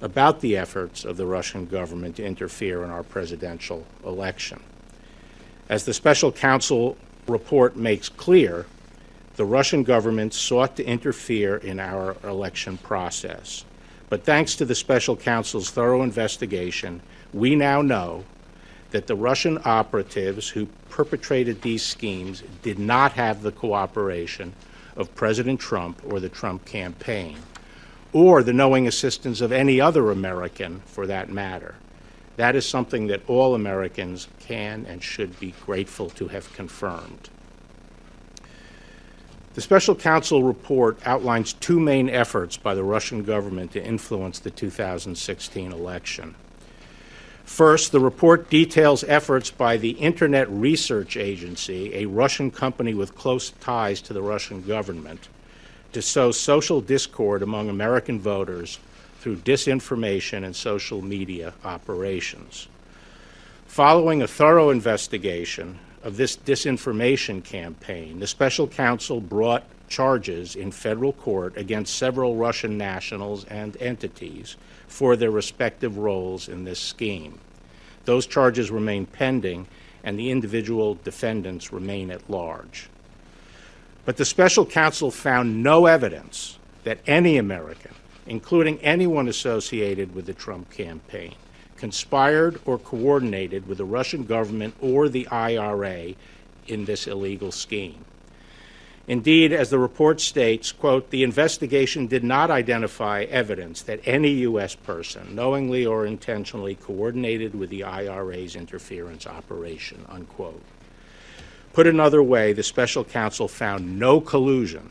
about 0.00 0.40
the 0.40 0.56
efforts 0.56 1.04
of 1.04 1.18
the 1.18 1.26
Russian 1.26 1.66
government 1.66 2.16
to 2.16 2.24
interfere 2.24 2.82
in 2.82 2.90
our 2.90 3.02
presidential 3.02 3.86
election. 4.04 4.60
As 5.68 5.84
the 5.84 5.92
special 5.92 6.32
counsel 6.32 6.96
report 7.28 7.76
makes 7.76 8.08
clear, 8.08 8.66
the 9.36 9.44
Russian 9.44 9.82
government 9.82 10.32
sought 10.32 10.76
to 10.76 10.84
interfere 10.84 11.56
in 11.56 11.78
our 11.78 12.16
election 12.24 12.78
process. 12.78 13.64
But 14.08 14.24
thanks 14.24 14.54
to 14.56 14.64
the 14.64 14.74
special 14.74 15.16
counsel's 15.16 15.70
thorough 15.70 16.02
investigation, 16.02 17.02
we 17.34 17.54
now 17.54 17.82
know 17.82 18.24
that 18.90 19.06
the 19.06 19.16
Russian 19.16 19.58
operatives 19.64 20.48
who 20.48 20.66
perpetrated 20.88 21.62
these 21.62 21.82
schemes 21.82 22.42
did 22.62 22.78
not 22.78 23.12
have 23.12 23.42
the 23.42 23.52
cooperation 23.52 24.54
of 24.96 25.14
President 25.14 25.60
Trump 25.60 26.00
or 26.06 26.20
the 26.20 26.28
Trump 26.28 26.64
campaign, 26.64 27.38
or 28.12 28.42
the 28.42 28.52
knowing 28.52 28.86
assistance 28.86 29.40
of 29.40 29.52
any 29.52 29.80
other 29.80 30.10
American 30.10 30.80
for 30.86 31.06
that 31.06 31.30
matter. 31.30 31.74
That 32.36 32.56
is 32.56 32.66
something 32.66 33.08
that 33.08 33.22
all 33.28 33.54
Americans 33.54 34.28
can 34.40 34.86
and 34.86 35.02
should 35.02 35.38
be 35.38 35.54
grateful 35.64 36.10
to 36.10 36.28
have 36.28 36.52
confirmed. 36.54 37.30
The 39.54 39.60
special 39.60 39.94
counsel 39.94 40.42
report 40.42 40.98
outlines 41.04 41.52
two 41.52 41.78
main 41.78 42.08
efforts 42.08 42.56
by 42.56 42.74
the 42.74 42.84
Russian 42.84 43.22
government 43.22 43.72
to 43.72 43.84
influence 43.84 44.38
the 44.38 44.50
2016 44.50 45.72
election. 45.72 46.34
First, 47.52 47.92
the 47.92 48.00
report 48.00 48.48
details 48.48 49.04
efforts 49.06 49.50
by 49.50 49.76
the 49.76 49.90
Internet 49.90 50.48
Research 50.48 51.18
Agency, 51.18 51.94
a 51.94 52.06
Russian 52.06 52.50
company 52.50 52.94
with 52.94 53.14
close 53.14 53.50
ties 53.50 54.00
to 54.02 54.14
the 54.14 54.22
Russian 54.22 54.62
government, 54.62 55.28
to 55.92 56.00
sow 56.00 56.30
social 56.30 56.80
discord 56.80 57.42
among 57.42 57.68
American 57.68 58.18
voters 58.18 58.78
through 59.20 59.36
disinformation 59.36 60.46
and 60.46 60.56
social 60.56 61.02
media 61.02 61.52
operations. 61.62 62.68
Following 63.66 64.22
a 64.22 64.26
thorough 64.26 64.70
investigation 64.70 65.78
of 66.02 66.16
this 66.16 66.38
disinformation 66.38 67.44
campaign, 67.44 68.18
the 68.18 68.26
special 68.26 68.66
counsel 68.66 69.20
brought 69.20 69.64
charges 69.88 70.56
in 70.56 70.70
federal 70.70 71.12
court 71.12 71.56
against 71.56 71.96
several 71.96 72.36
Russian 72.36 72.78
nationals 72.78 73.44
and 73.44 73.76
entities 73.80 74.56
for 74.86 75.16
their 75.16 75.30
respective 75.30 75.98
roles 75.98 76.48
in 76.48 76.64
this 76.64 76.80
scheme. 76.80 77.38
Those 78.04 78.26
charges 78.26 78.70
remain 78.70 79.06
pending, 79.06 79.66
and 80.02 80.18
the 80.18 80.30
individual 80.30 80.98
defendants 81.04 81.72
remain 81.72 82.10
at 82.10 82.28
large. 82.28 82.88
But 84.04 84.16
the 84.16 84.24
special 84.24 84.66
counsel 84.66 85.10
found 85.10 85.62
no 85.62 85.86
evidence 85.86 86.58
that 86.82 86.98
any 87.06 87.36
American, 87.36 87.94
including 88.26 88.80
anyone 88.80 89.28
associated 89.28 90.14
with 90.14 90.26
the 90.26 90.34
Trump 90.34 90.70
campaign, 90.70 91.34
conspired 91.76 92.60
or 92.64 92.78
coordinated 92.78 93.66
with 93.66 93.78
the 93.78 93.84
Russian 93.84 94.24
government 94.24 94.74
or 94.80 95.08
the 95.08 95.26
IRA 95.28 96.14
in 96.66 96.84
this 96.84 97.06
illegal 97.06 97.52
scheme. 97.52 98.04
Indeed, 99.08 99.52
as 99.52 99.70
the 99.70 99.80
report 99.80 100.20
states, 100.20 100.70
quote, 100.70 101.10
the 101.10 101.24
investigation 101.24 102.06
did 102.06 102.22
not 102.22 102.50
identify 102.50 103.24
evidence 103.24 103.82
that 103.82 104.00
any 104.04 104.30
U.S. 104.30 104.76
person 104.76 105.34
knowingly 105.34 105.84
or 105.84 106.06
intentionally 106.06 106.76
coordinated 106.76 107.54
with 107.54 107.70
the 107.70 107.82
IRA's 107.82 108.54
interference 108.54 109.26
operation, 109.26 110.04
unquote. 110.08 110.62
Put 111.72 111.86
another 111.86 112.22
way, 112.22 112.52
the 112.52 112.62
special 112.62 113.02
counsel 113.02 113.48
found 113.48 113.98
no 113.98 114.20
collusion 114.20 114.90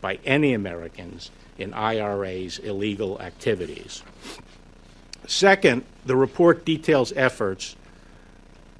by 0.00 0.18
any 0.24 0.54
Americans 0.54 1.30
in 1.56 1.72
IRA's 1.72 2.58
illegal 2.58 3.20
activities. 3.20 4.02
Second, 5.26 5.84
the 6.04 6.16
report 6.16 6.64
details 6.64 7.12
efforts 7.14 7.76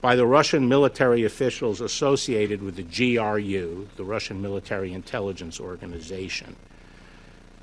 by 0.03 0.17
the 0.17 0.27
Russian 0.27 0.69
military 0.69 1.25
officials 1.25 1.81
associated 1.81 2.61
with 2.61 2.75
the 2.75 2.83
GRU, 2.83 3.88
the 3.97 4.05
Russian 4.05 4.43
Military 4.43 4.93
Intelligence 4.93 5.61
Organization, 5.61 6.57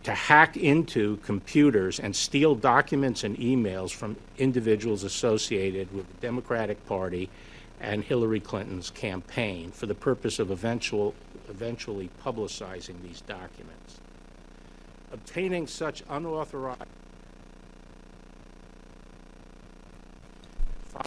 to 0.03 0.13
hack 0.13 0.55
into 0.55 1.17
computers 1.17 1.99
and 1.99 2.15
steal 2.15 2.55
documents 2.55 3.25
and 3.25 3.37
emails 3.37 3.91
from 3.91 4.15
individuals 4.37 5.03
associated 5.03 5.93
with 5.93 6.07
the 6.07 6.21
Democratic 6.21 6.83
Party 6.85 7.29
and 7.81 8.05
Hillary 8.05 8.39
Clinton's 8.39 8.89
campaign 8.89 9.71
for 9.71 9.85
the 9.85 9.93
purpose 9.93 10.39
of 10.39 10.49
eventual, 10.49 11.13
eventually 11.49 12.09
publicizing 12.23 13.01
these 13.03 13.19
documents. 13.19 13.99
Obtaining 15.11 15.67
such 15.67 16.03
unauthorized 16.09 16.85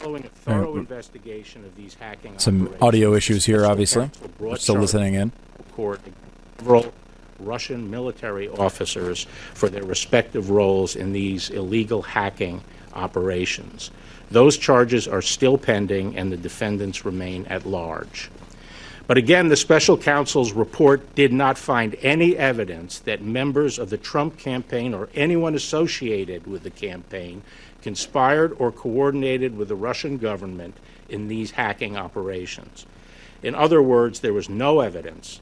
Following 0.02 0.26
a 0.26 0.28
thorough 0.30 0.76
investigation 0.78 1.64
of 1.64 1.76
these 1.76 1.94
hacking 1.94 2.36
Some 2.40 2.74
audio 2.80 3.14
issues 3.14 3.44
here, 3.44 3.64
obviously. 3.64 4.10
We're 4.40 4.56
still 4.56 4.74
listening 4.74 5.14
in. 5.14 5.30
court 5.76 6.00
several 6.58 6.92
Russian 7.38 7.88
military 7.88 8.48
officers 8.48 9.28
for 9.54 9.68
their 9.68 9.84
respective 9.84 10.50
roles 10.50 10.96
in 10.96 11.12
these 11.12 11.50
illegal 11.50 12.02
hacking 12.02 12.62
operations. 12.94 13.92
Those 14.30 14.58
charges 14.58 15.06
are 15.06 15.22
still 15.22 15.56
pending, 15.56 16.16
and 16.16 16.32
the 16.32 16.36
defendants 16.36 17.04
remain 17.04 17.46
at 17.46 17.64
large. 17.64 18.28
But 19.06 19.18
again, 19.18 19.48
the 19.48 19.56
special 19.56 19.98
counsel's 19.98 20.52
report 20.52 21.14
did 21.14 21.32
not 21.32 21.58
find 21.58 21.96
any 22.02 22.36
evidence 22.36 23.00
that 23.00 23.20
members 23.20 23.78
of 23.78 23.90
the 23.90 23.98
Trump 23.98 24.38
campaign 24.38 24.94
or 24.94 25.08
anyone 25.14 25.54
associated 25.54 26.46
with 26.46 26.62
the 26.62 26.70
campaign 26.70 27.42
conspired 27.82 28.54
or 28.58 28.70
coordinated 28.70 29.56
with 29.56 29.68
the 29.68 29.74
Russian 29.74 30.18
government 30.18 30.76
in 31.08 31.28
these 31.28 31.52
hacking 31.52 31.96
operations. 31.96 32.86
In 33.42 33.54
other 33.56 33.82
words, 33.82 34.20
there 34.20 34.32
was 34.32 34.48
no 34.48 34.80
evidence 34.80 35.40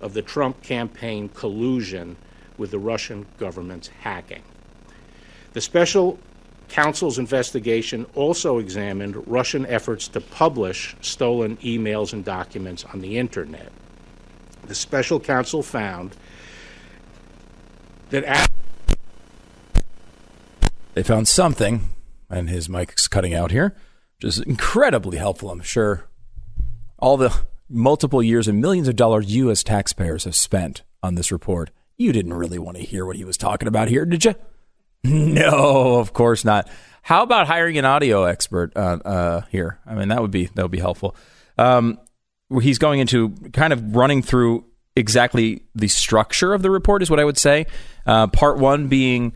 of 0.00 0.12
the 0.12 0.22
Trump 0.22 0.62
campaign 0.62 1.30
collusion 1.30 2.16
with 2.58 2.70
the 2.70 2.78
Russian 2.78 3.26
government's 3.38 3.88
hacking. 3.88 4.42
The 5.54 5.60
special 5.62 6.18
counsel's 6.68 7.18
investigation 7.18 8.06
also 8.14 8.58
examined 8.58 9.26
Russian 9.26 9.66
efforts 9.66 10.08
to 10.08 10.20
publish 10.20 10.96
stolen 11.00 11.56
emails 11.58 12.12
and 12.12 12.24
documents 12.24 12.84
on 12.84 13.00
the 13.00 13.18
internet. 13.18 13.72
The 14.66 14.74
special 14.74 15.18
counsel 15.18 15.62
found 15.62 16.16
that 18.10 18.48
They 20.94 21.02
found 21.02 21.28
something, 21.28 21.90
and 22.28 22.50
his 22.50 22.68
mic's 22.68 23.06
cutting 23.06 23.32
out 23.32 23.52
here, 23.52 23.76
which 24.16 24.28
is 24.28 24.40
incredibly 24.40 25.16
helpful, 25.16 25.50
I'm 25.50 25.60
sure. 25.60 26.08
All 26.98 27.16
the 27.16 27.32
multiple 27.68 28.22
years 28.22 28.48
and 28.48 28.60
millions 28.60 28.88
of 28.88 28.96
dollars 28.96 29.32
you 29.32 29.50
as 29.50 29.62
taxpayers 29.62 30.24
have 30.24 30.34
spent 30.34 30.82
on 31.02 31.14
this 31.14 31.30
report. 31.30 31.70
You 31.96 32.12
didn't 32.12 32.34
really 32.34 32.58
want 32.58 32.78
to 32.78 32.82
hear 32.82 33.06
what 33.06 33.16
he 33.16 33.24
was 33.24 33.36
talking 33.36 33.68
about 33.68 33.88
here, 33.88 34.04
did 34.04 34.24
you? 34.24 34.34
No, 35.04 35.98
of 35.98 36.12
course 36.12 36.44
not. 36.44 36.68
How 37.02 37.22
about 37.22 37.46
hiring 37.46 37.78
an 37.78 37.84
audio 37.84 38.24
expert 38.24 38.72
uh, 38.76 38.98
uh, 39.04 39.40
here? 39.50 39.78
I 39.86 39.94
mean, 39.94 40.08
that 40.08 40.20
would 40.20 40.30
be 40.30 40.46
that 40.54 40.62
would 40.62 40.70
be 40.70 40.80
helpful. 40.80 41.16
Um, 41.56 41.98
he's 42.60 42.78
going 42.78 43.00
into 43.00 43.30
kind 43.52 43.72
of 43.72 43.96
running 43.96 44.22
through 44.22 44.64
exactly 44.96 45.62
the 45.74 45.88
structure 45.88 46.52
of 46.52 46.62
the 46.62 46.70
report, 46.70 47.02
is 47.02 47.10
what 47.10 47.20
I 47.20 47.24
would 47.24 47.38
say. 47.38 47.66
Uh, 48.04 48.26
part 48.26 48.58
one 48.58 48.88
being 48.88 49.32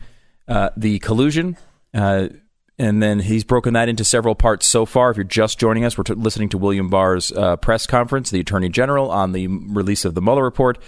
uh, 0.47 0.69
the 0.75 0.99
collusion. 0.99 1.57
Uh, 1.93 2.27
and 2.79 3.01
then 3.01 3.19
he's 3.19 3.43
broken 3.43 3.73
that 3.73 3.87
into 3.87 4.03
several 4.03 4.35
parts 4.35 4.67
so 4.67 4.85
far. 4.85 5.11
If 5.11 5.17
you're 5.17 5.23
just 5.23 5.59
joining 5.59 5.85
us, 5.85 5.97
we're 5.97 6.03
t- 6.03 6.13
listening 6.15 6.49
to 6.49 6.57
William 6.57 6.89
Barr's 6.89 7.31
uh, 7.31 7.55
press 7.55 7.85
conference, 7.85 8.31
the 8.31 8.39
Attorney 8.39 8.69
General, 8.69 9.11
on 9.11 9.31
the 9.31 9.47
release 9.47 10.05
of 10.05 10.15
the 10.15 10.21
Mueller 10.21 10.43
report. 10.43 10.79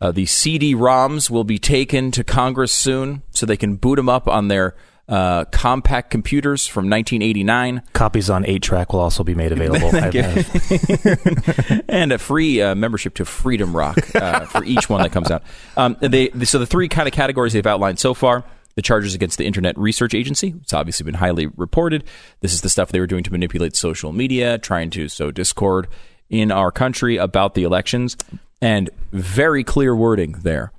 Uh, 0.00 0.10
the 0.12 0.26
CD-ROMs 0.26 1.28
will 1.30 1.44
be 1.44 1.58
taken 1.58 2.10
to 2.12 2.24
Congress 2.24 2.72
soon, 2.72 3.22
so 3.30 3.44
they 3.44 3.56
can 3.56 3.76
boot 3.76 3.96
them 3.96 4.08
up 4.08 4.26
on 4.28 4.48
their 4.48 4.74
uh, 5.08 5.44
compact 5.46 6.10
computers 6.10 6.66
from 6.66 6.84
1989. 6.88 7.82
Copies 7.92 8.30
on 8.30 8.46
8 8.46 8.62
track 8.62 8.92
will 8.92 9.00
also 9.00 9.24
be 9.24 9.34
made 9.34 9.50
available. 9.52 9.90
Thank 9.90 10.14
you. 10.14 10.22
I've- 10.22 11.82
and 11.88 12.12
a 12.12 12.18
free 12.18 12.62
uh, 12.62 12.74
membership 12.74 13.14
to 13.16 13.24
Freedom 13.24 13.76
Rock 13.76 13.98
uh, 14.14 14.46
for 14.46 14.64
each 14.64 14.88
one 14.88 15.02
that 15.02 15.10
comes 15.10 15.30
out. 15.30 15.42
Um, 15.76 15.96
they, 16.00 16.30
so 16.44 16.58
the 16.60 16.66
three 16.66 16.88
kind 16.88 17.08
of 17.08 17.12
categories 17.12 17.52
they've 17.52 17.66
outlined 17.66 17.98
so 17.98 18.14
far. 18.14 18.44
The 18.76 18.82
charges 18.82 19.16
against 19.16 19.36
the 19.36 19.46
Internet 19.46 19.76
Research 19.76 20.14
Agency. 20.14 20.54
It's 20.62 20.72
obviously 20.72 21.04
been 21.04 21.14
highly 21.16 21.48
reported. 21.48 22.04
This 22.38 22.54
is 22.54 22.60
the 22.60 22.70
stuff 22.70 22.92
they 22.92 23.00
were 23.00 23.06
doing 23.08 23.24
to 23.24 23.32
manipulate 23.32 23.74
social 23.74 24.12
media, 24.12 24.58
trying 24.58 24.90
to 24.90 25.08
sow 25.08 25.32
discord 25.32 25.88
in 26.30 26.50
our 26.50 26.72
country 26.72 27.16
about 27.16 27.54
the 27.54 27.64
elections. 27.64 28.16
And 28.62 28.90
very 29.12 29.64
clear 29.64 29.94
wording 29.94 30.32
there. 30.42 30.72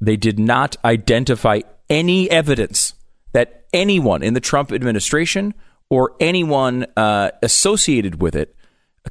They 0.00 0.16
did 0.16 0.38
not 0.38 0.76
identify 0.84 1.60
any 1.90 2.30
evidence 2.30 2.94
that 3.32 3.64
anyone 3.72 4.22
in 4.22 4.34
the 4.34 4.40
Trump 4.40 4.72
administration 4.72 5.54
or 5.90 6.14
anyone 6.20 6.86
uh, 6.96 7.30
associated 7.42 8.20
with 8.20 8.36
it 8.36 8.54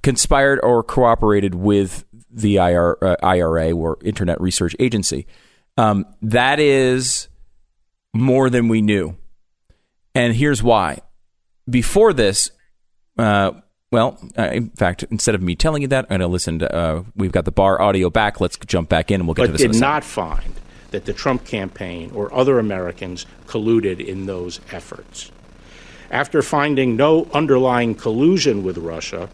conspired 0.03 0.59
or 0.61 0.83
cooperated 0.83 1.55
with 1.55 2.05
the 2.29 2.57
IR, 2.57 2.97
uh, 3.01 3.15
IRA 3.23 3.71
or 3.71 3.97
Internet 4.03 4.39
Research 4.39 4.75
Agency. 4.79 5.25
Um, 5.77 6.05
that 6.21 6.59
is 6.59 7.29
more 8.13 8.49
than 8.49 8.67
we 8.67 8.81
knew. 8.81 9.15
And 10.13 10.35
here's 10.35 10.61
why. 10.61 10.99
Before 11.69 12.13
this, 12.13 12.51
uh, 13.17 13.51
well, 13.91 14.19
uh, 14.37 14.43
in 14.43 14.69
fact, 14.71 15.03
instead 15.11 15.33
of 15.33 15.41
me 15.41 15.55
telling 15.55 15.81
you 15.81 15.87
that, 15.87 16.05
I'm 16.05 16.09
going 16.09 16.21
to 16.21 16.27
listen 16.27 16.59
to, 16.59 16.75
uh, 16.75 17.03
we've 17.15 17.31
got 17.31 17.45
the 17.45 17.51
Barr 17.51 17.81
audio 17.81 18.09
back. 18.09 18.41
Let's 18.41 18.57
jump 18.57 18.89
back 18.89 19.11
in 19.11 19.21
and 19.21 19.27
we'll 19.27 19.35
get 19.35 19.43
to 19.43 19.47
but 19.49 19.53
this 19.53 19.61
in 19.61 19.71
did 19.71 19.77
a 19.77 19.81
not 19.81 20.03
find 20.03 20.55
that 20.91 21.05
the 21.05 21.13
Trump 21.13 21.45
campaign 21.45 22.11
or 22.13 22.33
other 22.33 22.59
Americans 22.59 23.25
colluded 23.45 24.05
in 24.05 24.25
those 24.25 24.59
efforts. 24.71 25.31
After 26.11 26.41
finding 26.41 26.95
no 26.95 27.25
underlying 27.33 27.95
collusion 27.95 28.63
with 28.63 28.77
Russia, 28.77 29.29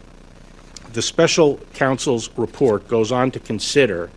the 0.92 1.02
special 1.02 1.58
counsel's 1.72 2.30
report 2.36 2.86
goes 2.86 3.10
on 3.10 3.30
to 3.32 3.40
consider 3.40 4.10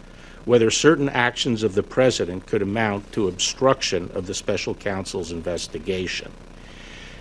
whether 0.45 0.69
certain 0.71 1.09
actions 1.09 1.63
of 1.63 1.73
the 1.73 1.83
president 1.83 2.45
could 2.45 2.61
amount 2.61 3.11
to 3.11 3.27
obstruction 3.27 4.09
of 4.13 4.27
the 4.27 4.33
special 4.33 4.73
counsel's 4.75 5.31
investigation. 5.31 6.31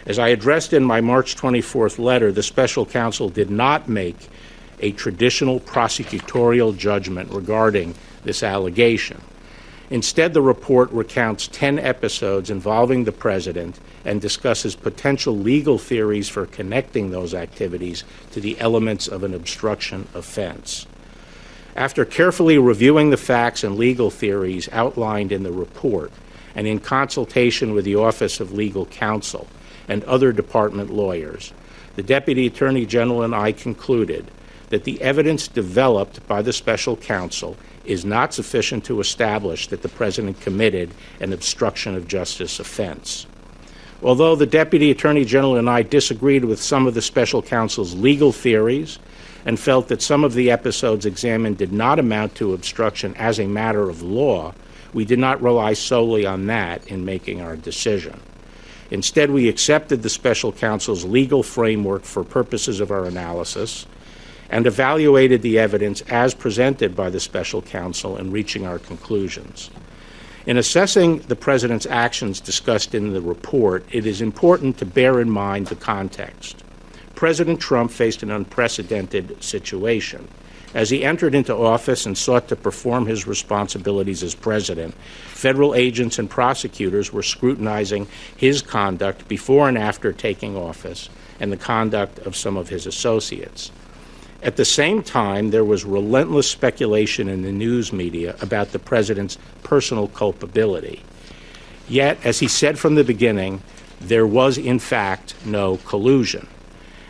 As 0.06 0.20
I 0.20 0.28
addressed 0.28 0.72
in 0.72 0.84
my 0.84 1.00
March 1.00 1.34
24th 1.34 1.98
letter, 1.98 2.30
the 2.30 2.42
special 2.42 2.86
counsel 2.86 3.28
did 3.28 3.50
not 3.50 3.88
make 3.88 4.28
a 4.78 4.92
traditional 4.92 5.58
prosecutorial 5.58 6.76
judgment 6.76 7.32
regarding 7.32 7.94
this 8.22 8.44
allegation. 8.44 9.20
Instead, 9.90 10.32
the 10.32 10.42
report 10.42 10.90
recounts 10.92 11.48
10 11.48 11.80
episodes 11.80 12.50
involving 12.50 13.02
the 13.02 13.12
president 13.12 13.80
and 14.04 14.20
discusses 14.20 14.76
potential 14.76 15.36
legal 15.36 15.78
theories 15.78 16.28
for 16.28 16.46
connecting 16.46 17.10
those 17.10 17.34
activities 17.34 18.04
to 18.30 18.40
the 18.40 18.58
elements 18.60 19.08
of 19.08 19.24
an 19.24 19.34
obstruction 19.34 20.06
offense. 20.14 20.86
After 21.74 22.04
carefully 22.04 22.58
reviewing 22.58 23.10
the 23.10 23.16
facts 23.16 23.64
and 23.64 23.76
legal 23.76 24.10
theories 24.10 24.68
outlined 24.70 25.32
in 25.32 25.42
the 25.42 25.52
report, 25.52 26.12
and 26.54 26.66
in 26.66 26.78
consultation 26.78 27.74
with 27.74 27.84
the 27.84 27.96
Office 27.96 28.40
of 28.40 28.52
Legal 28.52 28.86
Counsel 28.86 29.46
and 29.88 30.04
other 30.04 30.32
department 30.32 30.90
lawyers, 30.90 31.52
the 31.96 32.02
Deputy 32.02 32.46
Attorney 32.46 32.86
General 32.86 33.22
and 33.22 33.34
I 33.34 33.52
concluded 33.52 34.30
that 34.68 34.84
the 34.84 35.00
evidence 35.00 35.48
developed 35.48 36.26
by 36.26 36.42
the 36.42 36.52
special 36.52 36.96
counsel 36.96 37.56
is 37.84 38.04
not 38.04 38.34
sufficient 38.34 38.84
to 38.84 39.00
establish 39.00 39.68
that 39.68 39.82
the 39.82 39.88
President 39.88 40.40
committed 40.40 40.90
an 41.20 41.32
obstruction 41.32 41.94
of 41.94 42.08
justice 42.08 42.58
offense. 42.58 43.26
Although 44.02 44.36
the 44.36 44.46
Deputy 44.46 44.90
Attorney 44.90 45.24
General 45.24 45.56
and 45.56 45.70
I 45.70 45.82
disagreed 45.82 46.44
with 46.44 46.60
some 46.60 46.86
of 46.86 46.94
the 46.94 47.02
special 47.02 47.42
counsel's 47.42 47.94
legal 47.94 48.32
theories 48.32 48.98
and 49.46 49.58
felt 49.58 49.88
that 49.88 50.02
some 50.02 50.24
of 50.24 50.34
the 50.34 50.50
episodes 50.50 51.06
examined 51.06 51.56
did 51.56 51.72
not 51.72 51.98
amount 51.98 52.34
to 52.34 52.52
obstruction 52.52 53.14
as 53.16 53.38
a 53.38 53.46
matter 53.46 53.88
of 53.88 54.02
law, 54.02 54.52
we 54.92 55.04
did 55.04 55.18
not 55.18 55.40
rely 55.40 55.72
solely 55.72 56.26
on 56.26 56.46
that 56.46 56.86
in 56.88 57.04
making 57.04 57.40
our 57.40 57.56
decision. 57.56 58.20
Instead, 58.90 59.30
we 59.30 59.48
accepted 59.48 60.02
the 60.02 60.08
special 60.08 60.52
counsel's 60.52 61.04
legal 61.04 61.42
framework 61.42 62.04
for 62.04 62.22
purposes 62.22 62.80
of 62.80 62.90
our 62.90 63.04
analysis 63.04 63.86
and 64.48 64.66
evaluated 64.66 65.42
the 65.42 65.58
evidence 65.58 66.02
as 66.02 66.34
presented 66.34 66.94
by 66.94 67.10
the 67.10 67.18
special 67.18 67.62
counsel 67.62 68.16
in 68.16 68.30
reaching 68.30 68.66
our 68.66 68.78
conclusions. 68.78 69.70
In 70.46 70.56
assessing 70.56 71.18
the 71.18 71.34
President's 71.34 71.86
actions 71.86 72.38
discussed 72.38 72.94
in 72.94 73.12
the 73.12 73.20
report, 73.20 73.84
it 73.90 74.06
is 74.06 74.20
important 74.20 74.78
to 74.78 74.86
bear 74.86 75.20
in 75.20 75.28
mind 75.28 75.66
the 75.66 75.74
context. 75.74 76.62
President 77.16 77.58
Trump 77.58 77.90
faced 77.90 78.22
an 78.22 78.30
unprecedented 78.30 79.42
situation, 79.42 80.28
As 80.76 80.90
he 80.90 81.06
entered 81.06 81.34
into 81.34 81.56
office 81.56 82.04
and 82.04 82.18
sought 82.18 82.48
to 82.48 82.54
perform 82.54 83.06
his 83.06 83.26
responsibilities 83.26 84.22
as 84.22 84.34
president, 84.34 84.94
federal 85.28 85.74
agents 85.74 86.18
and 86.18 86.28
prosecutors 86.28 87.10
were 87.10 87.22
scrutinizing 87.22 88.06
his 88.36 88.60
conduct 88.60 89.26
before 89.26 89.70
and 89.70 89.78
after 89.78 90.12
taking 90.12 90.54
office 90.54 91.08
and 91.40 91.50
the 91.50 91.56
conduct 91.56 92.18
of 92.18 92.36
some 92.36 92.58
of 92.58 92.68
his 92.68 92.86
associates. 92.86 93.72
At 94.42 94.56
the 94.56 94.66
same 94.66 95.02
time, 95.02 95.48
there 95.48 95.64
was 95.64 95.86
relentless 95.86 96.50
speculation 96.50 97.26
in 97.26 97.40
the 97.40 97.52
news 97.52 97.90
media 97.90 98.36
about 98.42 98.72
the 98.72 98.78
president's 98.78 99.38
personal 99.62 100.08
culpability. 100.08 101.02
Yet, 101.88 102.18
as 102.22 102.40
he 102.40 102.48
said 102.48 102.78
from 102.78 102.96
the 102.96 103.02
beginning, 103.02 103.62
there 103.98 104.26
was 104.26 104.58
in 104.58 104.78
fact 104.78 105.36
no 105.46 105.78
collusion. 105.78 106.46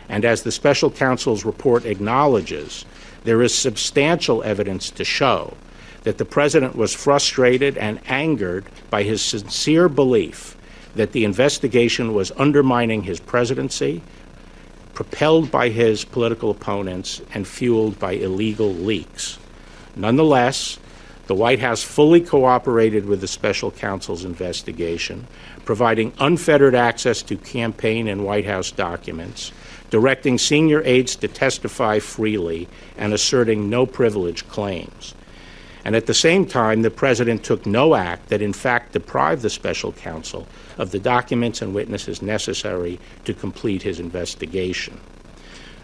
And 0.07 0.23
as 0.23 0.43
the 0.43 0.53
special 0.53 0.89
counsel's 0.89 1.43
report 1.43 1.83
acknowledges, 1.83 2.85
there 3.27 3.41
is 3.41 3.53
substantial 3.53 4.41
evidence 4.43 4.89
to 4.89 5.03
show 5.03 5.53
that 6.03 6.17
the 6.17 6.23
president 6.23 6.77
was 6.77 6.95
frustrated 6.95 7.77
and 7.77 7.99
angered 8.07 8.63
by 8.89 9.03
his 9.03 9.21
sincere 9.21 9.89
belief 9.89 10.55
that 10.95 11.11
the 11.11 11.25
investigation 11.25 12.13
was 12.13 12.31
undermining 12.37 13.03
his 13.03 13.19
presidency, 13.19 14.01
propelled 14.93 15.51
by 15.51 15.67
his 15.67 16.05
political 16.05 16.51
opponents, 16.51 17.21
and 17.33 17.45
fueled 17.45 17.99
by 17.99 18.13
illegal 18.13 18.73
leaks. 18.73 19.37
Nonetheless, 19.97 20.79
the 21.25 21.35
White 21.35 21.59
House 21.59 21.83
fully 21.83 22.21
cooperated 22.21 23.05
with 23.05 23.19
the 23.19 23.27
special 23.27 23.71
counsel's 23.71 24.23
investigation, 24.23 25.27
providing 25.65 26.13
unfettered 26.19 26.75
access 26.75 27.21
to 27.23 27.35
campaign 27.35 28.07
and 28.07 28.23
White 28.23 28.45
House 28.45 28.71
documents, 28.71 29.51
directing 29.89 30.37
senior 30.37 30.81
aides 30.83 31.15
to 31.17 31.27
testify 31.27 31.99
freely, 31.99 32.67
and 32.97 33.13
asserting 33.13 33.69
no 33.69 33.85
privilege 33.85 34.47
claims. 34.47 35.13
And 35.85 35.95
at 35.95 36.05
the 36.05 36.13
same 36.13 36.45
time, 36.45 36.81
the 36.81 36.91
president 36.91 37.45
took 37.45 37.65
no 37.65 37.95
act 37.95 38.27
that 38.27 38.41
in 38.41 38.51
fact 38.51 38.91
deprived 38.91 39.41
the 39.41 39.49
special 39.49 39.93
counsel 39.93 40.45
of 40.77 40.91
the 40.91 40.99
documents 40.99 41.61
and 41.61 41.73
witnesses 41.73 42.21
necessary 42.21 42.99
to 43.23 43.33
complete 43.33 43.83
his 43.83 43.99
investigation. 43.99 44.99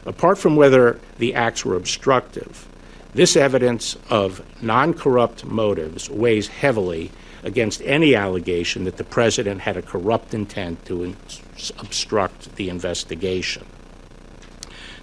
Apart 0.06 0.38
from 0.38 0.58
whether 0.58 1.00
the 1.20 1.34
acts 1.34 1.64
were 1.64 1.76
obstructive, 1.76 2.68
this 3.14 3.38
evidence 3.38 3.96
of 4.10 4.44
non 4.62 4.94
corrupt 4.94 5.46
motives 5.46 6.10
weighs 6.10 6.48
heavily 6.48 7.12
against 7.44 7.82
any 7.84 8.16
allegation 8.16 8.84
that 8.84 8.98
the 8.98 9.04
president 9.04 9.62
had 9.62 9.78
a 9.78 9.82
corrupt 9.82 10.34
intent 10.34 10.84
to 10.86 11.16
obstruct 11.80 12.56
the 12.56 12.70
investigation. 12.70 13.66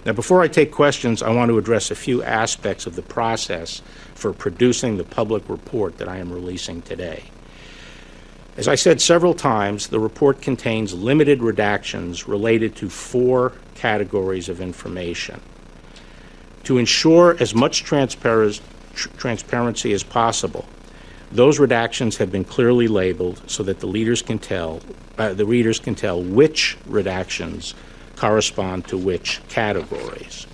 Now, 0.03 0.13
before 0.13 0.41
I 0.41 0.47
take 0.47 0.71
questions, 0.71 1.21
I 1.21 1.29
want 1.29 1.49
to 1.49 1.59
address 1.59 1.91
a 1.91 1.95
few 1.95 2.23
aspects 2.23 2.87
of 2.87 2.95
the 2.95 3.03
process 3.03 3.81
for 4.15 4.33
producing 4.33 4.97
the 4.97 5.03
public 5.03 5.47
report 5.47 5.99
that 5.99 6.07
I 6.07 6.17
am 6.17 6.31
releasing 6.31 6.81
today. 6.81 7.25
As 8.57 8.67
I 8.67 8.75
said 8.75 8.99
several 8.99 9.35
times, 9.35 9.87
the 9.87 9.99
report 9.99 10.41
contains 10.41 10.93
limited 10.93 11.39
redactions 11.39 12.27
related 12.27 12.75
to 12.77 12.89
four 12.89 13.53
categories 13.75 14.49
of 14.49 14.59
information. 14.59 15.39
To 16.63 16.77
ensure 16.77 17.37
as 17.39 17.53
much 17.53 17.83
transpar- 17.83 18.59
tr- 18.93 19.09
transparency 19.17 19.93
as 19.93 20.03
possible, 20.03 20.65
those 21.31 21.59
redactions 21.59 22.17
have 22.17 22.31
been 22.31 22.43
clearly 22.43 22.87
labeled 22.87 23.41
so 23.47 23.63
that 23.63 23.79
the 23.79 24.21
can 24.21 24.39
tell, 24.39 24.81
uh, 25.17 25.33
the 25.33 25.45
readers 25.45 25.79
can 25.79 25.95
tell 25.95 26.21
which 26.21 26.77
redactions 26.89 27.73
correspond 28.15 28.87
to 28.87 28.97
which 28.97 29.41
categories. 29.49 30.47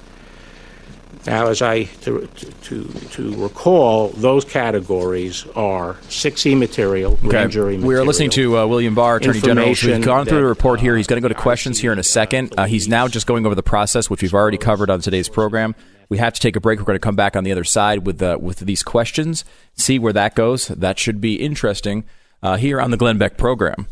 Now, 1.28 1.48
as 1.48 1.62
I 1.62 1.84
to, 1.84 2.26
to, 2.64 2.86
to 2.86 3.36
recall, 3.36 4.10
those 4.10 4.46
categories 4.46 5.46
are 5.56 5.96
6E 5.96 6.58
material, 6.58 7.18
grand 7.22 7.52
jury 7.52 7.74
material. 7.74 7.88
We 7.88 7.96
are 7.96 8.06
listening 8.06 8.30
to 8.32 8.60
uh, 8.60 8.66
William 8.66 8.96
Barr, 8.96 9.18
Attorney 9.18 9.42
General, 9.42 9.68
Information 9.68 10.02
gone 10.04 10.26
through 10.26 10.38
the 10.38 10.44
that, 10.44 10.48
report 10.48 10.80
here. 10.80 10.94
uh, 10.94 10.98
He's 10.98 11.06
going 11.08 11.22
to 11.22 11.28
go 11.28 11.34
to 11.34 11.40
questions 11.40 11.80
here 11.80 11.92
in 11.92 12.00
a 12.00 12.04
second. 12.04 12.54
Uh, 12.58 12.66
he's 12.66 12.88
now 12.88 13.10
just 13.10 13.28
going 13.28 13.46
over 13.46 13.56
the 13.56 13.64
process, 13.64 14.10
which 14.10 14.22
we've 14.22 14.34
already 14.34 14.58
covered 14.58 14.90
on 14.90 15.02
today's 15.02 15.28
program. 15.28 15.76
We 16.08 16.18
have 16.18 16.34
to 16.34 16.40
take 16.40 16.56
a 16.56 16.62
break. 16.62 16.80
We're 16.80 16.86
going 16.86 16.96
to 16.96 17.00
come 17.00 17.18
back 17.18 17.36
on 17.36 17.44
the 17.44 17.52
other 17.52 17.66
side 17.66 18.06
with 18.06 18.22
uh, 18.22 18.38
with 18.40 18.60
these 18.60 18.82
questions, 18.82 19.44
see 19.76 20.00
where 20.00 20.14
that 20.14 20.34
goes. 20.34 20.70
That 20.70 20.98
should 20.98 21.20
be 21.20 21.36
interesting 21.36 22.06
uh, 22.42 22.56
here 22.56 22.80
on 22.80 22.92
the 22.92 22.98
Glenn 22.98 23.18
Beck 23.18 23.38
program. 23.38 23.88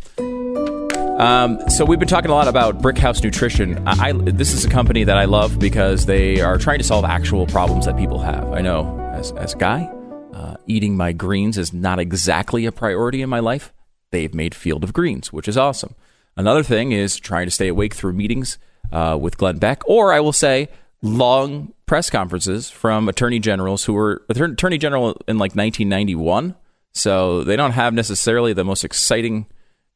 Um, 1.18 1.70
so 1.70 1.86
we've 1.86 1.98
been 1.98 2.10
talking 2.10 2.30
a 2.30 2.34
lot 2.34 2.50
about 2.50 2.82
Brickhouse 2.82 3.24
Nutrition. 3.24 3.88
I, 3.88 4.10
I, 4.10 4.12
this 4.12 4.52
is 4.52 4.66
a 4.66 4.70
company 4.70 5.06
that 5.06 5.16
I 5.16 5.24
love 5.24 5.58
because 5.60 6.06
they 6.06 6.42
are 6.42 6.58
trying 6.58 6.80
to 6.80 6.84
solve 6.84 7.06
actual 7.06 7.48
problems 7.48 7.86
that 7.86 7.96
people 7.96 8.20
have. 8.20 8.52
I 8.52 8.60
know, 8.60 9.00
as 9.14 9.32
as 9.34 9.56
guy, 9.56 9.90
uh, 10.34 10.58
eating 10.68 10.98
my 10.98 11.14
greens 11.14 11.58
is 11.58 11.72
not 11.72 12.00
exactly 12.00 12.66
a 12.66 12.72
priority 12.74 13.22
in 13.22 13.30
my 13.30 13.40
life. 13.40 13.72
They've 14.12 14.34
made 14.34 14.54
Field 14.54 14.84
of 14.84 14.92
Greens, 14.92 15.32
which 15.32 15.48
is 15.48 15.58
awesome. 15.58 15.96
Another 16.36 16.64
thing 16.64 16.92
is 16.92 17.16
trying 17.16 17.48
to 17.48 17.52
stay 17.52 17.70
awake 17.70 17.94
through 17.94 18.12
meetings 18.12 18.58
uh, 18.92 19.18
with 19.20 19.38
Glenn 19.38 19.58
Beck, 19.58 19.88
or 19.88 20.12
I 20.12 20.20
will 20.20 20.34
say 20.34 20.68
long 21.02 21.74
press 21.86 22.10
conferences 22.10 22.70
from 22.70 23.08
attorney 23.08 23.40
generals 23.40 23.86
who 23.86 23.94
were 23.94 24.22
attorney 24.28 24.78
general 24.78 25.12
in 25.30 25.38
like 25.38 25.56
1991. 25.56 26.56
So 26.92 27.46
they 27.46 27.56
don't 27.56 27.72
have 27.72 27.94
necessarily 27.94 28.52
the 28.52 28.66
most 28.66 28.84
exciting 28.84 29.46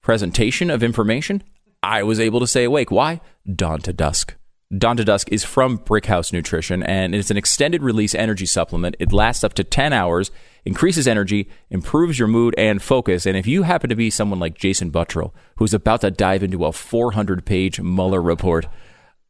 presentation 0.02 0.70
of 0.70 0.84
information, 0.84 1.44
I 1.84 2.04
was 2.04 2.20
able 2.20 2.40
to 2.40 2.48
stay 2.48 2.64
awake. 2.64 2.92
Why? 2.92 3.22
Dawn 3.54 3.80
to 3.82 3.94
Dusk. 3.94 4.36
Dawn 4.78 4.98
to 4.98 5.06
Dusk 5.06 5.30
is 5.32 5.44
from 5.44 5.80
Brickhouse 5.80 6.32
Nutrition, 6.32 6.84
and 6.84 7.16
it's 7.16 7.32
an 7.32 7.38
extended 7.38 7.82
release 7.82 8.14
energy 8.14 8.46
supplement. 8.46 8.96
It 9.00 9.12
lasts 9.12 9.44
up 9.44 9.56
to 9.56 9.64
10 9.64 9.94
hours, 9.94 10.30
increases 10.64 11.08
energy, 11.08 11.50
improves 11.72 12.20
your 12.20 12.28
mood 12.28 12.54
and 12.56 12.80
focus. 12.80 13.26
And 13.26 13.36
if 13.36 13.48
you 13.48 13.64
happen 13.64 13.90
to 13.90 13.96
be 13.96 14.12
someone 14.12 14.40
like 14.40 14.60
Jason 14.60 14.92
Buttrill, 14.92 15.34
who's 15.56 15.74
about 15.74 16.02
to 16.02 16.12
dive 16.12 16.44
into 16.44 16.66
a 16.66 16.72
400 16.72 17.46
page 17.46 17.82
Mueller 17.82 18.22
report, 18.22 18.68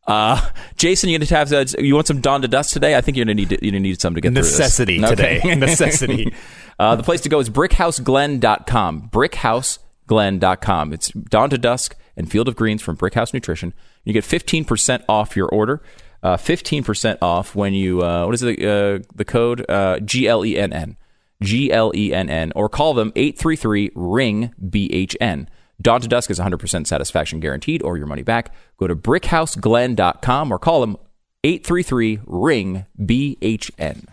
uh, 0.07 0.41
Jason, 0.75 1.09
you 1.09 1.19
gonna 1.19 1.29
have 1.29 1.49
to, 1.49 1.85
you 1.85 1.93
want 1.95 2.07
some 2.07 2.19
Dawn 2.19 2.41
to 2.41 2.47
Dusk 2.47 2.73
today? 2.73 2.95
I 2.97 3.01
think 3.01 3.15
you're 3.15 3.25
gonna 3.25 3.35
need 3.35 3.51
you're 3.51 3.71
gonna 3.71 3.79
need 3.79 4.01
something 4.01 4.21
to 4.21 4.21
get 4.21 4.33
Necessity 4.33 4.97
through 4.97 5.15
this. 5.15 5.41
today. 5.41 5.55
Necessity. 5.55 6.33
uh, 6.79 6.95
the 6.95 7.03
place 7.03 7.21
to 7.21 7.29
go 7.29 7.39
is 7.39 7.49
brickhouseglenn.com. 7.49 9.09
Brickhouseglenn.com. 10.09 10.93
It's 10.93 11.11
Dawn 11.11 11.49
to 11.49 11.57
Dusk 11.57 11.95
and 12.15 12.29
Field 12.29 12.47
of 12.47 12.55
Greens 12.55 12.81
from 12.81 12.95
Brickhouse 12.97 13.33
Nutrition. 13.33 13.73
You 14.03 14.13
get 14.13 14.23
15% 14.23 15.03
off 15.07 15.35
your 15.35 15.49
order. 15.49 15.81
Uh, 16.21 16.35
15% 16.35 17.17
off 17.21 17.55
when 17.55 17.73
you, 17.73 18.03
uh, 18.03 18.25
what 18.25 18.35
is 18.35 18.41
the, 18.41 18.51
uh, 18.51 18.99
the 19.15 19.23
code? 19.23 19.65
Uh, 19.69 19.99
G-L-E-N-N. 19.99 20.97
G-L-E-N-N. 21.41 22.51
Or 22.55 22.67
call 22.67 22.93
them 22.93 23.13
833-RING-BHN. 23.13 25.47
Dawn 25.81 26.01
to 26.01 26.09
Dusk 26.09 26.29
is 26.29 26.39
100% 26.39 26.87
satisfaction 26.87 27.39
guaranteed 27.39 27.81
or 27.81 27.95
your 27.95 28.07
money 28.07 28.23
back. 28.23 28.53
Go 28.77 28.87
to 28.87 28.97
brickhouseglenn.com 28.97 30.51
or 30.51 30.59
call 30.59 30.81
them 30.81 30.97
833-RING-BHN. 31.45 34.07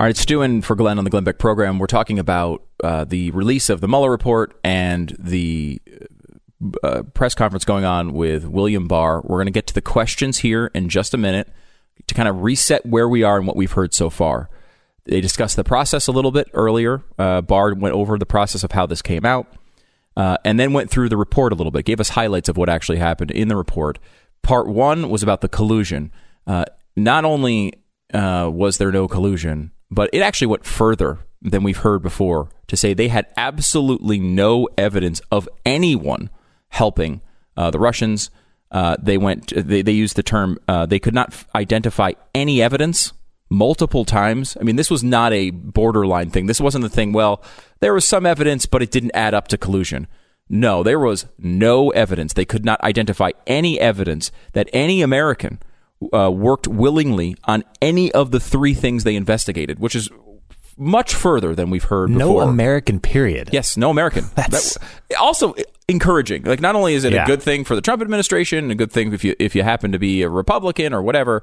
All 0.00 0.04
right, 0.04 0.12
it's 0.12 0.20
Stu 0.20 0.40
in 0.40 0.62
for 0.62 0.76
Glenn 0.76 0.96
on 0.96 1.04
the 1.04 1.10
Glenn 1.10 1.24
Beck 1.24 1.36
program. 1.38 1.78
We're 1.78 1.86
talking 1.86 2.18
about 2.18 2.62
uh, 2.82 3.04
the 3.04 3.32
release 3.32 3.68
of 3.68 3.82
the 3.82 3.86
Mueller 3.86 4.10
report 4.10 4.58
and 4.64 5.14
the 5.18 5.78
uh, 6.82 7.02
press 7.12 7.34
conference 7.34 7.66
going 7.66 7.84
on 7.84 8.14
with 8.14 8.46
William 8.46 8.88
Barr. 8.88 9.20
We're 9.20 9.36
going 9.36 9.44
to 9.44 9.52
get 9.52 9.66
to 9.66 9.74
the 9.74 9.82
questions 9.82 10.38
here 10.38 10.70
in 10.74 10.88
just 10.88 11.12
a 11.12 11.18
minute 11.18 11.52
to 12.06 12.14
kind 12.14 12.30
of 12.30 12.40
reset 12.40 12.86
where 12.86 13.10
we 13.10 13.24
are 13.24 13.36
and 13.36 13.46
what 13.46 13.56
we've 13.56 13.72
heard 13.72 13.92
so 13.92 14.08
far. 14.08 14.48
They 15.04 15.20
discussed 15.20 15.56
the 15.56 15.64
process 15.64 16.06
a 16.06 16.12
little 16.12 16.32
bit 16.32 16.48
earlier. 16.54 17.02
Uh, 17.18 17.42
Barr 17.42 17.74
went 17.74 17.94
over 17.94 18.16
the 18.16 18.24
process 18.24 18.64
of 18.64 18.72
how 18.72 18.86
this 18.86 19.02
came 19.02 19.26
out 19.26 19.48
uh, 20.16 20.38
and 20.46 20.58
then 20.58 20.72
went 20.72 20.88
through 20.88 21.10
the 21.10 21.18
report 21.18 21.52
a 21.52 21.56
little 21.56 21.72
bit, 21.72 21.84
gave 21.84 22.00
us 22.00 22.08
highlights 22.08 22.48
of 22.48 22.56
what 22.56 22.70
actually 22.70 22.96
happened 22.96 23.32
in 23.32 23.48
the 23.48 23.56
report. 23.56 23.98
Part 24.40 24.66
one 24.66 25.10
was 25.10 25.22
about 25.22 25.42
the 25.42 25.48
collusion. 25.50 26.10
Uh, 26.46 26.64
not 26.96 27.26
only 27.26 27.74
uh, 28.14 28.48
was 28.50 28.78
there 28.78 28.92
no 28.92 29.06
collusion, 29.06 29.72
but 29.90 30.10
it 30.12 30.20
actually 30.20 30.46
went 30.48 30.64
further 30.64 31.18
than 31.42 31.62
we've 31.62 31.78
heard 31.78 32.02
before 32.02 32.48
to 32.66 32.76
say 32.76 32.94
they 32.94 33.08
had 33.08 33.26
absolutely 33.36 34.18
no 34.18 34.68
evidence 34.76 35.20
of 35.30 35.48
anyone 35.64 36.30
helping 36.68 37.20
uh, 37.56 37.70
the 37.70 37.78
Russians. 37.78 38.30
Uh, 38.70 38.96
they 39.02 39.18
went. 39.18 39.52
They, 39.54 39.82
they 39.82 39.92
used 39.92 40.16
the 40.16 40.22
term. 40.22 40.58
Uh, 40.68 40.86
they 40.86 40.98
could 40.98 41.14
not 41.14 41.32
f- 41.32 41.48
identify 41.54 42.12
any 42.34 42.62
evidence 42.62 43.12
multiple 43.48 44.04
times. 44.04 44.56
I 44.60 44.62
mean, 44.62 44.76
this 44.76 44.90
was 44.90 45.02
not 45.02 45.32
a 45.32 45.50
borderline 45.50 46.30
thing. 46.30 46.46
This 46.46 46.60
wasn't 46.60 46.82
the 46.82 46.88
thing. 46.88 47.12
Well, 47.12 47.42
there 47.80 47.92
was 47.92 48.04
some 48.04 48.26
evidence, 48.26 48.66
but 48.66 48.82
it 48.82 48.92
didn't 48.92 49.10
add 49.14 49.34
up 49.34 49.48
to 49.48 49.58
collusion. 49.58 50.06
No, 50.48 50.82
there 50.82 51.00
was 51.00 51.26
no 51.38 51.90
evidence. 51.90 52.32
They 52.32 52.44
could 52.44 52.64
not 52.64 52.80
identify 52.82 53.30
any 53.46 53.80
evidence 53.80 54.30
that 54.52 54.68
any 54.72 55.02
American 55.02 55.58
uh, 56.12 56.30
worked 56.30 56.66
willingly 56.68 57.36
on 57.44 57.64
any 57.82 58.10
of 58.12 58.30
the 58.30 58.40
three 58.40 58.74
things 58.74 59.04
they 59.04 59.16
investigated, 59.16 59.78
which 59.78 59.94
is 59.94 60.08
much 60.76 61.14
further 61.14 61.54
than 61.54 61.68
we've 61.70 61.84
heard 61.84 62.06
before. 62.08 62.18
No 62.18 62.32
before. 62.34 62.42
American 62.50 63.00
period. 63.00 63.50
Yes, 63.52 63.76
no 63.76 63.90
American. 63.90 64.24
That's- 64.34 64.78
That- 65.08 65.18
also 65.18 65.54
encouraging. 65.88 66.44
Like 66.44 66.60
not 66.60 66.74
only 66.76 66.94
is 66.94 67.04
it 67.04 67.12
Yeah. 67.12 67.24
a 67.24 67.26
good 67.26 67.42
thing 67.42 67.64
for 67.64 67.74
the 67.74 67.80
Trump 67.82 68.00
administration, 68.00 68.70
a 68.70 68.74
good 68.74 68.92
thing 68.92 69.12
if 69.12 69.24
you 69.24 69.34
if 69.38 69.54
you 69.54 69.62
happen 69.62 69.92
to 69.92 69.98
be 69.98 70.22
a 70.22 70.28
Republican 70.28 70.94
or 70.94 71.02
whatever, 71.02 71.42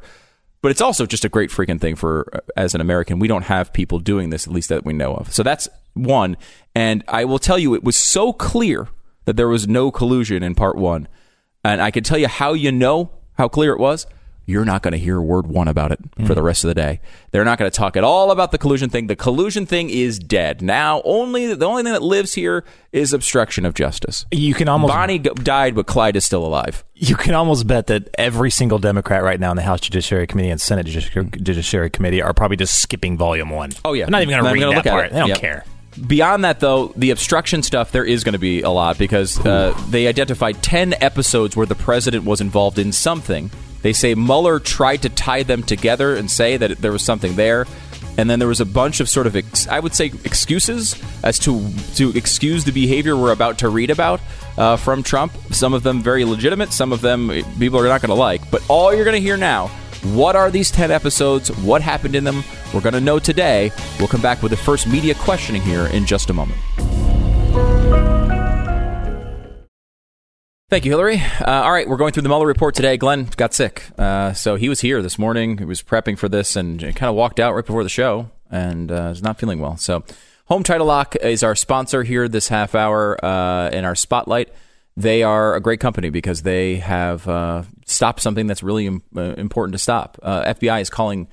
but 0.61 0.71
it's 0.71 0.81
also 0.81 1.05
just 1.05 1.23
a 1.25 1.29
great 1.29 1.51
freaking 1.51 1.79
thing 1.79 1.95
for 1.95 2.27
uh, 2.33 2.39
as 2.55 2.73
an 2.73 2.81
American. 2.81 3.19
We 3.19 3.27
don't 3.27 3.43
have 3.43 3.71
people 3.73 3.99
doing 3.99 4.29
this, 4.31 4.47
at 4.47 4.53
least 4.53 4.69
that 4.69 4.85
we 4.85 4.93
know 4.93 5.13
of. 5.13 5.31
So 5.33 5.43
that's 5.43 5.67
one. 5.93 6.35
And 6.73 7.03
I 7.07 7.25
will 7.25 7.39
tell 7.39 7.59
you, 7.59 7.75
it 7.75 7.83
was 7.83 7.95
so 7.95 8.33
clear 8.33 8.87
that 9.25 9.35
there 9.35 9.49
was 9.49 9.67
no 9.67 9.91
collusion 9.91 10.41
in 10.41 10.55
part 10.55 10.77
one. 10.77 11.07
And 11.63 11.81
I 11.81 11.91
can 11.91 12.03
tell 12.03 12.17
you 12.17 12.27
how 12.29 12.53
you 12.53 12.71
know 12.71 13.11
how 13.37 13.49
clear 13.49 13.73
it 13.73 13.79
was. 13.79 14.07
You're 14.49 14.63
not 14.63 14.81
going 14.81 14.93
to 14.93 14.97
hear 14.97 15.19
word 15.19 15.45
one 15.45 15.67
about 15.67 15.91
it 15.91 15.99
for 16.25 16.33
the 16.33 16.39
mm. 16.39 16.45
rest 16.45 16.63
of 16.63 16.69
the 16.69 16.73
day. 16.73 17.01
They're 17.31 17.43
not 17.43 17.59
going 17.59 17.69
to 17.69 17.75
talk 17.77 17.97
at 17.97 18.05
all 18.05 18.31
about 18.31 18.51
the 18.51 18.57
collusion 18.57 18.89
thing. 18.89 19.07
The 19.07 19.15
collusion 19.17 19.65
thing 19.65 19.89
is 19.89 20.17
dead. 20.19 20.61
Now, 20.61 21.01
only 21.03 21.53
the 21.53 21.65
only 21.65 21.83
thing 21.83 21.91
that 21.91 22.01
lives 22.01 22.33
here 22.33 22.63
is 22.93 23.11
obstruction 23.11 23.65
of 23.65 23.73
justice. 23.73 24.25
You 24.31 24.53
can 24.53 24.69
almost 24.69 24.93
Bonnie 24.93 25.19
g- 25.19 25.29
died, 25.43 25.75
but 25.75 25.85
Clyde 25.85 26.15
is 26.15 26.23
still 26.23 26.45
alive. 26.45 26.85
you 26.95 27.17
can 27.17 27.35
almost 27.35 27.67
bet 27.67 27.87
that 27.87 28.09
every 28.17 28.49
single 28.49 28.79
Democrat 28.79 29.21
right 29.21 29.37
now 29.39 29.51
in 29.51 29.57
the 29.57 29.63
House 29.63 29.81
Judiciary 29.81 30.27
Committee 30.27 30.49
and 30.49 30.61
Senate 30.61 30.85
Judiciary, 30.85 31.27
mm. 31.27 31.43
Judiciary 31.43 31.89
Committee 31.89 32.21
are 32.21 32.33
probably 32.33 32.55
just 32.55 32.81
skipping 32.81 33.17
Volume 33.17 33.49
One. 33.49 33.71
Oh, 33.83 33.91
yeah. 33.91 34.05
They're 34.05 34.11
not 34.11 34.21
even 34.21 34.39
going 34.39 34.45
to 34.45 34.65
read 34.65 34.77
that 34.77 34.89
part. 34.89 35.07
it. 35.07 35.11
They 35.11 35.19
don't 35.19 35.27
Yep. 35.27 35.39
care. 35.39 35.65
Beyond 36.05 36.43
that, 36.45 36.59
though, 36.59 36.93
the 36.95 37.09
obstruction 37.11 37.63
stuff, 37.63 37.91
there 37.91 38.05
is 38.05 38.23
going 38.23 38.33
to 38.33 38.39
be 38.39 38.61
a 38.61 38.69
lot 38.69 38.97
because 38.97 39.39
uh, 39.45 39.79
they 39.89 40.07
identified 40.07 40.61
10 40.61 40.95
episodes 41.01 41.55
where 41.55 41.65
the 41.65 41.75
president 41.75 42.23
was 42.25 42.41
involved 42.41 42.77
in 42.77 42.91
something. 42.91 43.49
They 43.81 43.93
say 43.93 44.13
Mueller 44.13 44.59
tried 44.59 45.03
to 45.03 45.09
tie 45.09 45.43
them 45.43 45.63
together 45.63 46.15
and 46.15 46.29
say 46.29 46.57
that 46.57 46.77
there 46.79 46.91
was 46.91 47.03
something 47.03 47.35
there. 47.35 47.65
And 48.17 48.29
then 48.29 48.39
there 48.39 48.47
was 48.47 48.61
a 48.61 48.65
bunch 48.65 48.99
of 48.99 49.09
sort 49.09 49.27
of, 49.27 49.35
ex- 49.35 49.67
I 49.67 49.79
would 49.79 49.93
say, 49.93 50.07
excuses 50.23 50.99
as 51.23 51.37
to 51.39 51.69
to 51.95 52.09
excuse 52.17 52.63
the 52.63 52.71
behavior 52.71 53.15
we're 53.15 53.31
about 53.31 53.59
to 53.59 53.69
read 53.69 53.91
about 53.91 54.19
uh, 54.57 54.75
from 54.75 55.03
Trump. 55.03 55.33
Some 55.51 55.75
of 55.75 55.83
them 55.83 56.01
very 56.01 56.25
legitimate. 56.25 56.73
Some 56.73 56.91
of 56.91 57.01
them 57.01 57.29
people 57.59 57.79
are 57.79 57.87
not 57.87 58.01
going 58.01 58.09
to 58.09 58.15
like. 58.15 58.49
But 58.49 58.63
all 58.69 58.93
you're 58.93 59.05
going 59.05 59.15
to 59.15 59.21
hear 59.21 59.37
now 59.37 59.69
what 60.03 60.35
are 60.35 60.51
these 60.51 60.71
10 60.71 60.91
episodes? 60.91 61.49
What 61.57 61.81
happened 61.81 62.15
in 62.15 62.23
them? 62.23 62.43
We're 62.73 62.81
going 62.81 62.93
to 62.93 63.01
know 63.01 63.19
today. 63.19 63.71
We'll 63.99 64.07
come 64.07 64.21
back 64.21 64.41
with 64.41 64.51
the 64.51 64.57
first 64.57 64.87
media 64.87 65.15
questioning 65.15 65.61
here 65.61 65.87
in 65.87 66.05
just 66.05 66.29
a 66.29 66.33
moment. 66.33 66.59
Thank 70.69 70.83
you, 70.83 70.91
Hillary. 70.91 71.21
Uh, 71.39 71.61
all 71.63 71.71
right, 71.71 71.87
we're 71.87 71.95
going 71.95 72.11
through 72.11 72.23
the 72.23 72.29
Mueller 72.29 72.45
report 72.45 72.75
today. 72.75 72.97
Glenn 72.97 73.29
got 73.37 73.53
sick, 73.53 73.83
uh, 73.97 74.33
so 74.33 74.55
he 74.55 74.67
was 74.67 74.81
here 74.81 75.01
this 75.01 75.17
morning. 75.17 75.59
He 75.59 75.63
was 75.63 75.81
prepping 75.81 76.17
for 76.17 76.27
this 76.27 76.57
and 76.57 76.81
kind 76.81 77.03
of 77.03 77.15
walked 77.15 77.39
out 77.39 77.55
right 77.55 77.65
before 77.65 77.83
the 77.83 77.89
show 77.89 78.29
and 78.51 78.91
uh, 78.91 79.09
is 79.11 79.23
not 79.23 79.39
feeling 79.39 79.59
well. 79.59 79.77
So, 79.77 80.03
Home 80.47 80.63
Title 80.63 80.87
Lock 80.87 81.15
is 81.15 81.41
our 81.41 81.55
sponsor 81.55 82.03
here 82.03 82.27
this 82.27 82.49
half 82.49 82.75
hour 82.75 83.23
uh, 83.23 83.69
in 83.69 83.85
our 83.85 83.95
spotlight. 83.95 84.49
They 84.97 85.23
are 85.23 85.55
a 85.55 85.61
great 85.61 85.79
company 85.79 86.09
because 86.09 86.41
they 86.41 86.77
have 86.77 87.25
uh, 87.29 87.63
stopped 87.85 88.21
something 88.21 88.47
that's 88.47 88.63
really 88.63 88.87
im- 88.87 89.03
uh, 89.15 89.21
important 89.37 89.73
to 89.73 89.79
stop. 89.79 90.19
Uh, 90.21 90.53
FBI 90.53 90.81
is 90.81 90.89
calling 90.89 91.29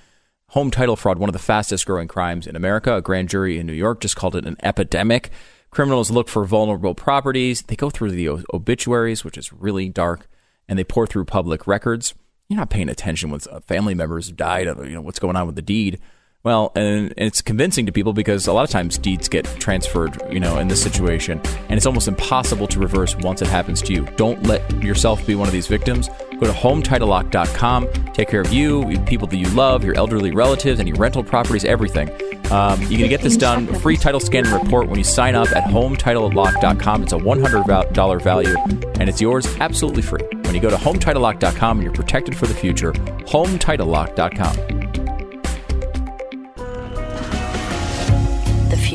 home 0.54 0.70
title 0.70 0.94
fraud 0.94 1.18
one 1.18 1.28
of 1.28 1.32
the 1.32 1.38
fastest 1.40 1.84
growing 1.84 2.06
crimes 2.06 2.46
in 2.46 2.54
America. 2.54 2.94
A 2.94 3.02
grand 3.02 3.28
jury 3.28 3.58
in 3.58 3.66
New 3.66 3.72
York 3.72 4.00
just 4.00 4.14
called 4.14 4.36
it 4.36 4.46
an 4.46 4.56
epidemic. 4.62 5.30
Criminals 5.70 6.12
look 6.12 6.28
for 6.28 6.44
vulnerable 6.44 6.94
properties. 6.94 7.62
They 7.62 7.74
go 7.74 7.90
through 7.90 8.12
the 8.12 8.28
obituaries, 8.54 9.24
which 9.24 9.36
is 9.36 9.52
really 9.52 9.88
dark, 9.88 10.28
and 10.68 10.78
they 10.78 10.84
pour 10.84 11.08
through 11.08 11.24
public 11.24 11.66
records. 11.66 12.14
You're 12.48 12.60
not 12.60 12.70
paying 12.70 12.88
attention 12.88 13.30
when 13.30 13.40
family 13.66 13.94
members 13.94 14.30
died 14.30 14.68
of 14.68 14.78
you 14.86 14.94
know 14.94 15.00
what's 15.00 15.18
going 15.18 15.34
on 15.34 15.46
with 15.46 15.56
the 15.56 15.62
deed. 15.62 15.98
Well, 16.44 16.72
and, 16.74 17.14
and 17.16 17.26
it's 17.26 17.40
convincing 17.40 17.86
to 17.86 17.92
people 17.92 18.12
because 18.12 18.46
a 18.46 18.52
lot 18.52 18.64
of 18.64 18.70
times 18.70 18.98
deeds 18.98 19.30
get 19.30 19.46
transferred, 19.58 20.20
you 20.30 20.40
know, 20.40 20.58
in 20.58 20.68
this 20.68 20.82
situation, 20.82 21.40
and 21.70 21.72
it's 21.72 21.86
almost 21.86 22.06
impossible 22.06 22.66
to 22.66 22.78
reverse 22.78 23.16
once 23.16 23.40
it 23.40 23.48
happens 23.48 23.80
to 23.80 23.94
you. 23.94 24.04
Don't 24.16 24.42
let 24.42 24.82
yourself 24.82 25.26
be 25.26 25.34
one 25.34 25.48
of 25.48 25.54
these 25.54 25.66
victims. 25.66 26.10
Go 26.32 26.40
to 26.40 26.52
HometitleLock.com. 26.52 28.12
Take 28.12 28.28
care 28.28 28.42
of 28.42 28.52
you, 28.52 28.98
people 29.06 29.26
that 29.28 29.38
you 29.38 29.48
love, 29.50 29.84
your 29.84 29.96
elderly 29.96 30.32
relatives, 30.32 30.80
any 30.80 30.92
rental 30.92 31.24
properties, 31.24 31.64
everything. 31.64 32.10
Um, 32.52 32.78
you 32.82 32.98
can 32.98 33.08
get 33.08 33.22
this 33.22 33.38
done, 33.38 33.66
free 33.66 33.96
title 33.96 34.20
scan 34.20 34.44
and 34.44 34.52
report 34.62 34.88
when 34.88 34.98
you 34.98 35.04
sign 35.04 35.34
up 35.34 35.50
at 35.52 35.64
HometitleLock.com. 35.64 37.04
It's 37.04 37.14
a 37.14 37.18
$100 37.18 38.22
value, 38.22 38.56
and 39.00 39.08
it's 39.08 39.20
yours 39.20 39.46
absolutely 39.60 40.02
free. 40.02 40.24
When 40.42 40.54
you 40.54 40.60
go 40.60 40.68
to 40.68 40.76
HometitleLock.com, 40.76 41.78
and 41.78 41.84
you're 41.84 41.94
protected 41.94 42.36
for 42.36 42.46
the 42.46 42.54
future. 42.54 42.92
HometitleLock.com. 42.92 44.83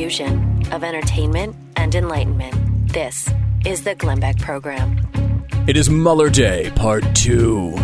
fusion 0.00 0.62
of 0.72 0.82
entertainment 0.82 1.54
and 1.76 1.94
enlightenment. 1.94 2.54
This 2.90 3.28
is 3.66 3.84
the 3.84 3.94
Glenn 3.94 4.18
Beck 4.18 4.38
Program. 4.38 4.98
It 5.68 5.76
is 5.76 5.90
Mueller 5.90 6.30
Day, 6.30 6.72
Part 6.74 7.04
2. 7.16 7.74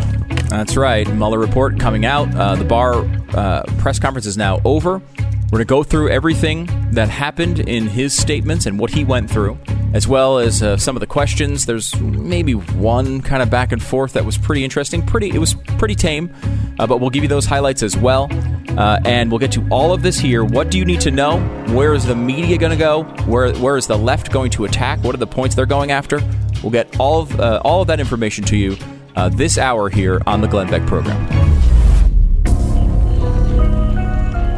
That's 0.48 0.78
right. 0.78 1.06
Mueller 1.12 1.38
report 1.38 1.78
coming 1.78 2.06
out. 2.06 2.34
Uh, 2.34 2.56
the 2.56 2.64
Barr 2.64 3.04
uh, 3.34 3.64
press 3.76 3.98
conference 3.98 4.24
is 4.24 4.38
now 4.38 4.62
over. 4.64 5.02
We're 5.46 5.58
going 5.58 5.66
to 5.66 5.74
go 5.74 5.82
through 5.84 6.10
everything 6.10 6.68
that 6.90 7.08
happened 7.08 7.60
in 7.60 7.86
his 7.86 8.16
statements 8.16 8.66
and 8.66 8.80
what 8.80 8.90
he 8.90 9.04
went 9.04 9.30
through, 9.30 9.56
as 9.94 10.08
well 10.08 10.38
as 10.38 10.60
uh, 10.60 10.76
some 10.76 10.96
of 10.96 11.00
the 11.00 11.06
questions. 11.06 11.66
There's 11.66 11.94
maybe 12.00 12.54
one 12.54 13.22
kind 13.22 13.40
of 13.40 13.48
back 13.48 13.70
and 13.70 13.80
forth 13.80 14.14
that 14.14 14.24
was 14.24 14.36
pretty 14.36 14.64
interesting. 14.64 15.06
Pretty, 15.06 15.30
it 15.30 15.38
was 15.38 15.54
pretty 15.78 15.94
tame, 15.94 16.34
uh, 16.80 16.86
but 16.88 17.00
we'll 17.00 17.10
give 17.10 17.22
you 17.22 17.28
those 17.28 17.46
highlights 17.46 17.84
as 17.84 17.96
well. 17.96 18.28
Uh, 18.76 18.98
and 19.04 19.30
we'll 19.30 19.38
get 19.38 19.52
to 19.52 19.64
all 19.70 19.94
of 19.94 20.02
this 20.02 20.18
here. 20.18 20.44
What 20.44 20.70
do 20.70 20.78
you 20.78 20.84
need 20.84 21.00
to 21.02 21.12
know? 21.12 21.38
Where 21.68 21.94
is 21.94 22.04
the 22.04 22.16
media 22.16 22.58
going 22.58 22.72
to 22.72 22.76
go? 22.76 23.04
Where 23.26 23.54
where 23.54 23.76
is 23.76 23.86
the 23.86 23.96
left 23.96 24.32
going 24.32 24.50
to 24.50 24.64
attack? 24.64 25.02
What 25.02 25.14
are 25.14 25.18
the 25.18 25.26
points 25.28 25.54
they're 25.54 25.64
going 25.64 25.92
after? 25.92 26.20
We'll 26.62 26.72
get 26.72 26.98
all 26.98 27.22
of 27.22 27.40
uh, 27.40 27.62
all 27.64 27.82
of 27.82 27.86
that 27.86 28.00
information 28.00 28.44
to 28.46 28.56
you 28.56 28.76
uh, 29.14 29.28
this 29.28 29.58
hour 29.58 29.88
here 29.88 30.20
on 30.26 30.40
the 30.40 30.48
Glenn 30.48 30.68
Beck 30.68 30.86
program. 30.86 31.45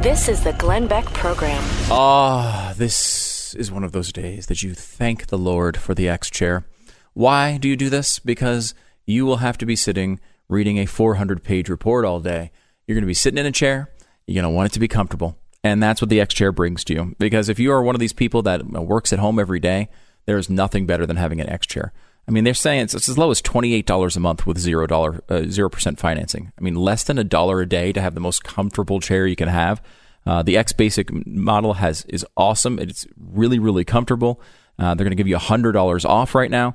This 0.02 0.28
is 0.28 0.44
the 0.44 0.52
Glenn 0.52 0.86
Beck 0.86 1.06
Program. 1.06 1.60
Ah, 1.90 2.72
this 2.76 3.52
is 3.56 3.72
one 3.72 3.82
of 3.82 3.90
those 3.90 4.12
days 4.12 4.46
that 4.46 4.62
you 4.62 4.72
thank 4.72 5.26
the 5.26 5.36
Lord 5.36 5.76
for 5.76 5.92
the 5.92 6.08
X 6.08 6.30
chair. 6.30 6.64
Why 7.14 7.56
do 7.58 7.68
you 7.68 7.74
do 7.74 7.90
this? 7.90 8.20
Because 8.20 8.74
you 9.06 9.26
will 9.26 9.38
have 9.38 9.58
to 9.58 9.66
be 9.66 9.74
sitting 9.74 10.20
reading 10.48 10.78
a 10.78 10.86
400 10.86 11.42
page 11.42 11.68
report 11.68 12.04
all 12.04 12.20
day. 12.20 12.52
You're 12.86 12.94
going 12.94 13.02
to 13.02 13.08
be 13.08 13.12
sitting 13.12 13.38
in 13.38 13.46
a 13.46 13.50
chair. 13.50 13.90
You're 14.28 14.40
going 14.40 14.52
to 14.52 14.56
want 14.56 14.70
it 14.70 14.74
to 14.74 14.80
be 14.80 14.86
comfortable. 14.86 15.36
And 15.64 15.82
that's 15.82 16.00
what 16.00 16.10
the 16.10 16.20
X 16.20 16.32
chair 16.32 16.52
brings 16.52 16.84
to 16.84 16.94
you. 16.94 17.16
Because 17.18 17.48
if 17.48 17.58
you 17.58 17.72
are 17.72 17.82
one 17.82 17.96
of 17.96 18.00
these 18.00 18.12
people 18.12 18.42
that 18.42 18.64
works 18.66 19.12
at 19.12 19.18
home 19.18 19.40
every 19.40 19.58
day, 19.58 19.88
there 20.26 20.38
is 20.38 20.48
nothing 20.48 20.86
better 20.86 21.06
than 21.06 21.16
having 21.16 21.40
an 21.40 21.48
X 21.48 21.66
chair. 21.66 21.92
I 22.28 22.30
mean, 22.30 22.44
they're 22.44 22.52
saying 22.52 22.82
it's, 22.82 23.08
as 23.08 23.16
low 23.16 23.30
as 23.30 23.40
$28 23.40 24.16
a 24.16 24.20
month 24.20 24.46
with 24.46 24.58
zero 24.58 24.86
dollar, 24.86 25.22
uh, 25.30 25.40
0% 25.46 25.98
financing. 25.98 26.52
I 26.58 26.60
mean, 26.60 26.74
less 26.74 27.02
than 27.04 27.16
a 27.18 27.24
dollar 27.24 27.62
a 27.62 27.66
day 27.66 27.90
to 27.94 28.02
have 28.02 28.14
the 28.14 28.20
most 28.20 28.44
comfortable 28.44 29.00
chair 29.00 29.26
you 29.26 29.34
can 29.34 29.48
have. 29.48 29.82
Uh, 30.26 30.42
the 30.42 30.58
X 30.58 30.72
Basic 30.72 31.10
model 31.26 31.74
has 31.74 32.04
is 32.04 32.26
awesome. 32.36 32.78
It's 32.78 33.06
really, 33.16 33.58
really 33.58 33.84
comfortable. 33.84 34.42
Uh, 34.78 34.94
they're 34.94 35.04
going 35.04 35.10
to 35.10 35.16
give 35.16 35.26
you 35.26 35.36
$100 35.36 36.04
off 36.04 36.34
right 36.34 36.50
now. 36.50 36.74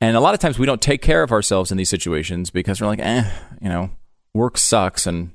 And 0.00 0.16
a 0.16 0.20
lot 0.20 0.34
of 0.34 0.40
times 0.40 0.56
we 0.56 0.66
don't 0.66 0.80
take 0.80 1.02
care 1.02 1.24
of 1.24 1.32
ourselves 1.32 1.72
in 1.72 1.78
these 1.78 1.90
situations 1.90 2.50
because 2.50 2.80
we're 2.80 2.86
like, 2.86 3.00
eh, 3.00 3.28
you 3.60 3.68
know, 3.68 3.90
work 4.34 4.56
sucks 4.56 5.06
and 5.06 5.32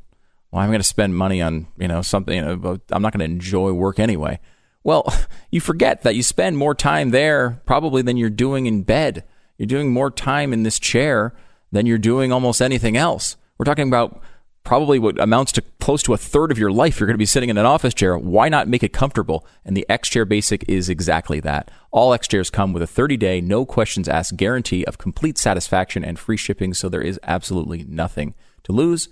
why 0.49 0.63
am 0.63 0.70
I 0.70 0.74
going 0.74 0.80
to 0.80 0.86
spend 0.86 1.15
money 1.18 1.41
on, 1.41 1.68
you 1.78 1.89
know, 1.89 2.01
something, 2.01 2.36
you 2.36 2.41
know, 2.41 2.80
I'm 2.89 3.01
not 3.01 3.11
going 3.11 3.20
to 3.20 3.34
enjoy 3.34 3.74
work 3.74 3.99
anyway. 3.99 4.39
Well, 4.86 5.13
you 5.51 5.59
forget 5.59 6.03
that 6.03 6.15
you 6.15 6.24
spend 6.24 6.57
more 6.57 6.74
time 6.74 7.11
there 7.11 7.61
probably 7.65 8.01
than 8.01 8.15
you're 8.15 8.30
doing 8.30 8.65
in 8.65 8.84
bed. 8.84 9.26
You're 9.58 9.68
doing 9.68 9.91
more 9.91 10.12
time 10.12 10.53
in 10.53 10.64
this 10.64 10.80
chair 10.80 11.34
than 11.72 11.86
you're 11.86 11.97
doing 11.97 12.32
almost 12.32 12.62
anything 12.62 12.95
else. 12.97 13.36
We're 13.58 13.66
talking 13.66 13.88
about 13.88 14.22
probably 14.64 14.99
what 14.99 15.20
amounts 15.20 15.53
to 15.53 15.62
close 15.80 16.03
to 16.03 16.14
a 16.14 16.18
third 16.18 16.51
of 16.51 16.60
your 16.60 16.72
life. 16.72 16.99
You're 16.99 17.08
going 17.08 17.14
to 17.14 17.18
be 17.18 17.26
sitting 17.26 17.49
in 17.49 17.58
an 17.58 17.66
office 17.66 17.93
chair. 17.93 18.18
Why 18.18 18.49
not 18.49 18.68
make 18.68 18.84
it 18.84 18.91
comfortable? 18.91 19.47
And 19.64 19.78
the 19.78 19.86
X 19.89 20.10
Chair 20.10 20.26
Basic 20.26 20.68
is 20.68 20.89
exactly 20.89 21.39
that. 21.39 21.72
All 21.89 22.14
X 22.14 22.28
chairs 22.28 22.49
come 22.49 22.74
with 22.74 22.84
a 22.84 22.88
30 22.88 23.16
day, 23.16 23.39
no 23.39 23.66
questions 23.66 24.10
asked 24.10 24.36
guarantee 24.36 24.84
of 24.84 24.97
complete 24.97 25.38
satisfaction 25.38 26.03
and 26.03 26.20
free 26.20 26.36
shipping, 26.36 26.74
so 26.74 26.89
there 26.89 27.01
is 27.01 27.18
absolutely 27.24 27.86
nothing 27.88 28.36
to 28.64 28.74
lose. 28.74 29.08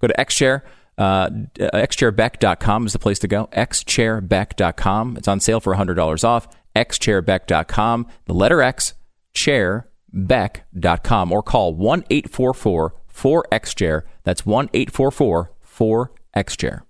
Go 0.00 0.08
to 0.08 0.14
XChair. 0.18 0.62
Uh, 0.98 1.30
xchairbeck.com 1.58 2.86
is 2.86 2.92
the 2.92 2.98
place 2.98 3.18
to 3.20 3.28
go. 3.28 3.48
xchairbeck.com. 3.52 5.16
It's 5.16 5.28
on 5.28 5.40
sale 5.40 5.60
for 5.60 5.74
$100 5.74 6.24
off. 6.24 6.48
xchairbeck.com. 6.76 8.06
The 8.26 8.34
letter 8.34 8.60
X, 8.60 8.94
chairbeck.com. 10.14 11.32
Or 11.32 11.42
call 11.42 11.74
1 11.74 12.04
844 12.10 12.94
4XChair. 13.12 14.02
That's 14.24 14.46
1 14.46 14.70
844 14.72 15.52
4XChair. 15.64 16.82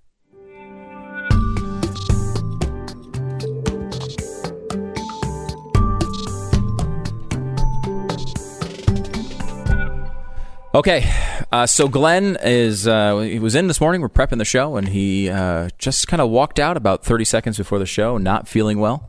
Okay, 10.75 11.11
uh, 11.51 11.67
so 11.67 11.89
Glenn 11.89 12.37
is 12.45 12.87
uh, 12.87 13.19
he 13.21 13.39
was 13.39 13.55
in 13.55 13.69
this 13.69 13.81
morning. 13.81 14.03
We're 14.03 14.11
prepping 14.11 14.37
the 14.37 14.45
show, 14.45 14.77
and 14.77 14.87
he 14.87 15.29
uh, 15.31 15.71
just 15.79 16.07
kind 16.07 16.21
of 16.21 16.29
walked 16.29 16.61
out 16.61 16.77
about 16.77 17.03
thirty 17.03 17.25
seconds 17.25 17.57
before 17.57 17.79
the 17.79 17.87
show, 17.87 18.19
not 18.19 18.47
feeling 18.47 18.79
well, 18.79 19.09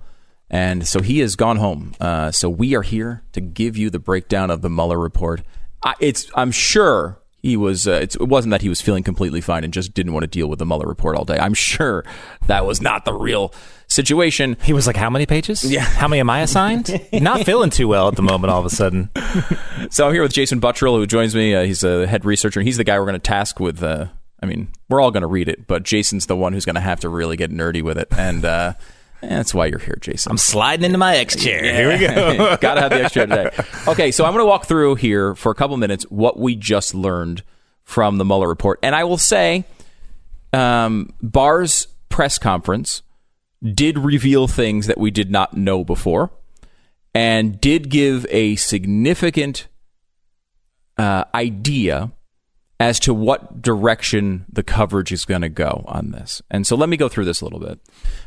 and 0.49 0.87
so 0.87 1.01
he 1.01 1.19
has 1.19 1.35
gone 1.35 1.57
home. 1.57 1.93
Uh, 1.99 2.31
so 2.31 2.49
we 2.49 2.75
are 2.75 2.81
here 2.81 3.23
to 3.33 3.41
give 3.41 3.77
you 3.77 3.89
the 3.89 3.99
breakdown 3.99 4.49
of 4.49 4.61
the 4.61 4.69
Mueller 4.69 4.99
report. 4.99 5.41
I, 5.83 5.93
it's 5.99 6.29
I'm 6.35 6.51
sure 6.51 7.19
he 7.41 7.55
was. 7.55 7.87
Uh, 7.87 7.99
it 8.01 8.19
wasn't 8.19 8.51
that 8.51 8.61
he 8.61 8.69
was 8.69 8.81
feeling 8.81 9.03
completely 9.03 9.41
fine 9.41 9.63
and 9.63 9.73
just 9.73 9.93
didn't 9.93 10.13
want 10.13 10.23
to 10.23 10.27
deal 10.27 10.47
with 10.47 10.59
the 10.59 10.65
Mueller 10.65 10.87
report 10.87 11.15
all 11.15 11.25
day. 11.25 11.37
I'm 11.37 11.53
sure 11.53 12.03
that 12.47 12.65
was 12.65 12.81
not 12.81 13.05
the 13.05 13.13
real 13.13 13.53
situation. 13.87 14.57
He 14.63 14.73
was 14.73 14.87
like, 14.87 14.95
"How 14.97 15.09
many 15.09 15.25
pages? 15.25 15.63
Yeah. 15.63 15.81
How 15.81 16.07
many 16.07 16.19
am 16.19 16.29
I 16.29 16.41
assigned? 16.41 16.99
Not 17.13 17.45
feeling 17.45 17.69
too 17.69 17.87
well 17.87 18.07
at 18.07 18.15
the 18.15 18.21
moment. 18.21 18.51
All 18.51 18.59
of 18.59 18.65
a 18.65 18.69
sudden, 18.69 19.09
So 19.89 20.07
I'm 20.07 20.13
here 20.13 20.21
with 20.21 20.33
Jason 20.33 20.59
Buttrill, 20.59 20.97
who 20.97 21.07
joins 21.07 21.33
me. 21.33 21.55
Uh, 21.55 21.63
he's 21.63 21.83
a 21.83 22.05
head 22.05 22.25
researcher, 22.25 22.59
and 22.59 22.67
he's 22.67 22.77
the 22.77 22.83
guy 22.83 22.99
we're 22.99 23.05
going 23.05 23.13
to 23.13 23.19
task 23.19 23.59
with. 23.59 23.81
Uh, 23.81 24.07
I 24.41 24.45
mean, 24.45 24.69
we're 24.89 25.01
all 25.01 25.11
going 25.11 25.21
to 25.21 25.27
read 25.27 25.49
it, 25.49 25.67
but 25.67 25.83
Jason's 25.83 26.27
the 26.27 26.35
one 26.35 26.53
who's 26.53 26.65
going 26.65 26.75
to 26.75 26.81
have 26.81 26.99
to 27.01 27.09
really 27.09 27.35
get 27.37 27.51
nerdy 27.51 27.81
with 27.81 27.97
it, 27.97 28.07
and 28.17 28.45
uh, 28.45 28.73
that's 29.21 29.53
why 29.53 29.65
you're 29.65 29.79
here, 29.79 29.97
Jason. 29.99 30.31
I'm 30.31 30.37
sliding 30.37 30.85
into 30.85 30.97
my 30.97 31.17
X 31.17 31.35
chair. 31.35 31.63
Here 31.63 31.89
we 31.89 31.99
go. 31.99 32.57
Got 32.61 32.75
to 32.75 32.81
have 32.81 32.91
the 32.91 33.03
extra 33.03 33.27
today. 33.27 33.49
Okay, 33.87 34.11
so 34.11 34.25
I'm 34.25 34.33
going 34.33 34.43
to 34.43 34.47
walk 34.47 34.65
through 34.65 34.95
here 34.95 35.35
for 35.35 35.51
a 35.51 35.55
couple 35.55 35.75
minutes 35.77 36.05
what 36.09 36.39
we 36.39 36.55
just 36.55 36.95
learned 36.95 37.43
from 37.83 38.17
the 38.17 38.25
Mueller 38.25 38.47
report, 38.47 38.79
and 38.83 38.95
I 38.95 39.03
will 39.03 39.17
say, 39.17 39.65
um, 40.53 41.13
Barr's 41.21 41.87
press 42.09 42.37
conference 42.37 43.01
did 43.63 43.97
reveal 43.97 44.47
things 44.47 44.87
that 44.87 44.97
we 44.97 45.11
did 45.11 45.31
not 45.31 45.55
know 45.55 45.83
before, 45.83 46.31
and 47.13 47.59
did 47.59 47.89
give 47.89 48.25
a 48.29 48.55
significant 48.55 49.67
uh, 50.97 51.25
idea 51.33 52.11
as 52.79 52.99
to 53.01 53.13
what 53.13 53.61
direction 53.61 54.45
the 54.51 54.63
coverage 54.63 55.11
is 55.11 55.25
going 55.25 55.41
to 55.41 55.49
go 55.49 55.83
on 55.87 56.11
this. 56.11 56.41
And 56.49 56.65
so 56.65 56.75
let 56.75 56.87
me 56.87 56.95
go 56.95 57.09
through 57.09 57.25
this 57.25 57.41
a 57.41 57.43
little 57.43 57.59
bit. 57.59 57.79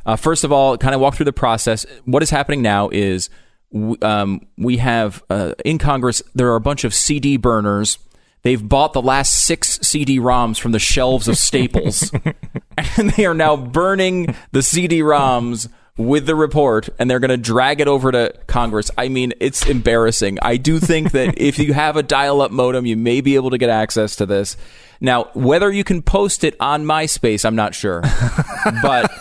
Uh, 0.05 0.17
first 0.17 0.45
of 0.45 0.53
all, 0.53 0.77
kind 0.77 0.95
of 0.95 1.01
walk 1.01 1.15
through 1.15 1.25
the 1.25 1.33
process. 1.33 1.87
What 2.05 2.23
is 2.23 2.31
happening 2.31 2.61
now 2.61 2.91
is 2.91 3.31
w- 3.73 3.97
um, 4.03 4.47
we 4.59 4.77
have 4.77 5.23
uh, 5.31 5.55
in 5.65 5.79
Congress, 5.79 6.23
there 6.35 6.49
are 6.53 6.57
a 6.57 6.61
bunch 6.61 6.85
of 6.85 6.95
CD 6.95 7.39
burners. 7.39 7.99
They've 8.43 8.69
bought 8.69 8.93
the 8.93 9.03
last 9.03 9.47
six 9.47 9.79
CD 9.83 10.19
ROMs 10.19 10.59
from 10.59 10.73
the 10.73 10.81
shelves 10.81 11.29
of 11.29 11.39
Staples, 11.39 12.11
and 12.99 13.11
they 13.11 13.25
are 13.25 13.35
now 13.35 13.57
burning 13.57 14.35
the 14.51 14.63
CD 14.63 15.01
ROMs 15.01 15.69
with 15.99 16.24
the 16.24 16.34
report 16.34 16.88
and 16.99 17.11
they're 17.11 17.20
going 17.20 17.30
to 17.30 17.36
drag 17.36 17.80
it 17.80 17.88
over 17.88 18.11
to 18.11 18.34
Congress. 18.47 18.90
I 18.97 19.09
mean, 19.09 19.34
it's 19.40 19.66
embarrassing. 19.66 20.38
I 20.40 20.57
do 20.57 20.78
think 20.78 21.12
that 21.12 21.34
if 21.36 21.59
you 21.59 21.74
have 21.74 21.97
a 21.97 22.03
dial 22.03 22.40
up 22.40 22.51
modem, 22.51 22.86
you 22.86 22.97
may 22.97 23.20
be 23.20 23.34
able 23.34 23.51
to 23.51 23.59
get 23.59 23.68
access 23.68 24.16
to 24.16 24.26
this. 24.26 24.57
Now, 25.01 25.30
whether 25.34 25.70
you 25.70 25.82
can 25.82 26.01
post 26.01 26.45
it 26.45 26.57
on 26.61 26.84
MySpace, 26.84 27.45
I'm 27.45 27.57
not 27.57 27.74
sure. 27.74 28.03
but 28.82 29.12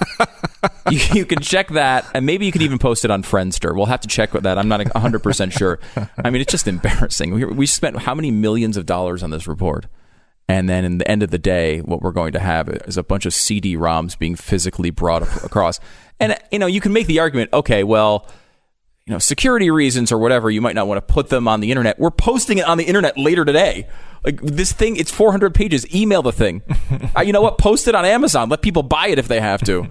you, 0.92 1.00
you 1.14 1.26
can 1.26 1.40
check 1.40 1.70
that, 1.70 2.06
and 2.14 2.24
maybe 2.24 2.46
you 2.46 2.52
can 2.52 2.62
even 2.62 2.78
post 2.78 3.04
it 3.04 3.10
on 3.10 3.24
Friendster. 3.24 3.76
We'll 3.76 3.88
have 3.88 4.02
to 4.02 4.08
check 4.08 4.32
with 4.32 4.44
that. 4.44 4.60
I'm 4.60 4.68
not 4.68 4.82
100% 4.82 5.52
sure. 5.52 5.80
I 6.24 6.30
mean, 6.30 6.40
it's 6.42 6.52
just 6.52 6.68
embarrassing. 6.68 7.34
We, 7.34 7.46
we 7.46 7.66
spent 7.66 7.98
how 7.98 8.14
many 8.14 8.30
millions 8.30 8.78
of 8.78 8.86
dollars 8.86 9.24
on 9.24 9.32
this 9.32 9.48
report? 9.48 9.88
And 10.52 10.68
then 10.68 10.84
in 10.84 10.98
the 10.98 11.10
end 11.10 11.24
of 11.24 11.32
the 11.32 11.38
day, 11.38 11.80
what 11.80 12.02
we're 12.02 12.12
going 12.12 12.34
to 12.34 12.40
have 12.40 12.68
is 12.68 12.98
a 12.98 13.04
bunch 13.04 13.26
of 13.26 13.34
CD 13.34 13.78
ROMs 13.78 14.20
being 14.20 14.36
physically 14.36 14.90
brought 14.90 15.24
across. 15.46 15.80
And, 16.20 16.38
you 16.52 16.60
know, 16.60 16.68
you 16.68 16.82
can 16.82 16.92
make 16.92 17.08
the 17.08 17.20
argument, 17.20 17.54
okay, 17.54 17.86
well, 17.86 18.28
you 19.06 19.14
know, 19.14 19.18
security 19.18 19.72
reasons 19.72 20.12
or 20.12 20.18
whatever, 20.18 20.52
you 20.52 20.60
might 20.60 20.76
not 20.76 20.88
want 20.88 20.98
to 20.98 21.14
put 21.14 21.30
them 21.30 21.48
on 21.48 21.62
the 21.62 21.72
internet. 21.72 21.98
We're 21.98 22.12
posting 22.12 22.58
it 22.58 22.66
on 22.66 22.78
the 22.78 22.84
internet 22.84 23.18
later 23.18 23.46
today. 23.46 23.88
Like 24.26 24.42
this 24.42 24.74
thing, 24.74 24.98
it's 24.98 25.10
400 25.10 25.56
pages. 25.56 25.90
Email 25.96 26.22
the 26.22 26.34
thing. 26.34 26.64
uh, 27.18 27.22
you 27.22 27.32
know 27.32 27.42
what? 27.42 27.58
Post 27.58 27.88
it 27.88 27.96
on 27.96 28.04
Amazon. 28.04 28.50
Let 28.50 28.62
people 28.62 28.84
buy 28.84 29.08
it 29.08 29.20
if 29.20 29.30
they 29.30 29.40
have 29.40 29.62
to. 29.62 29.88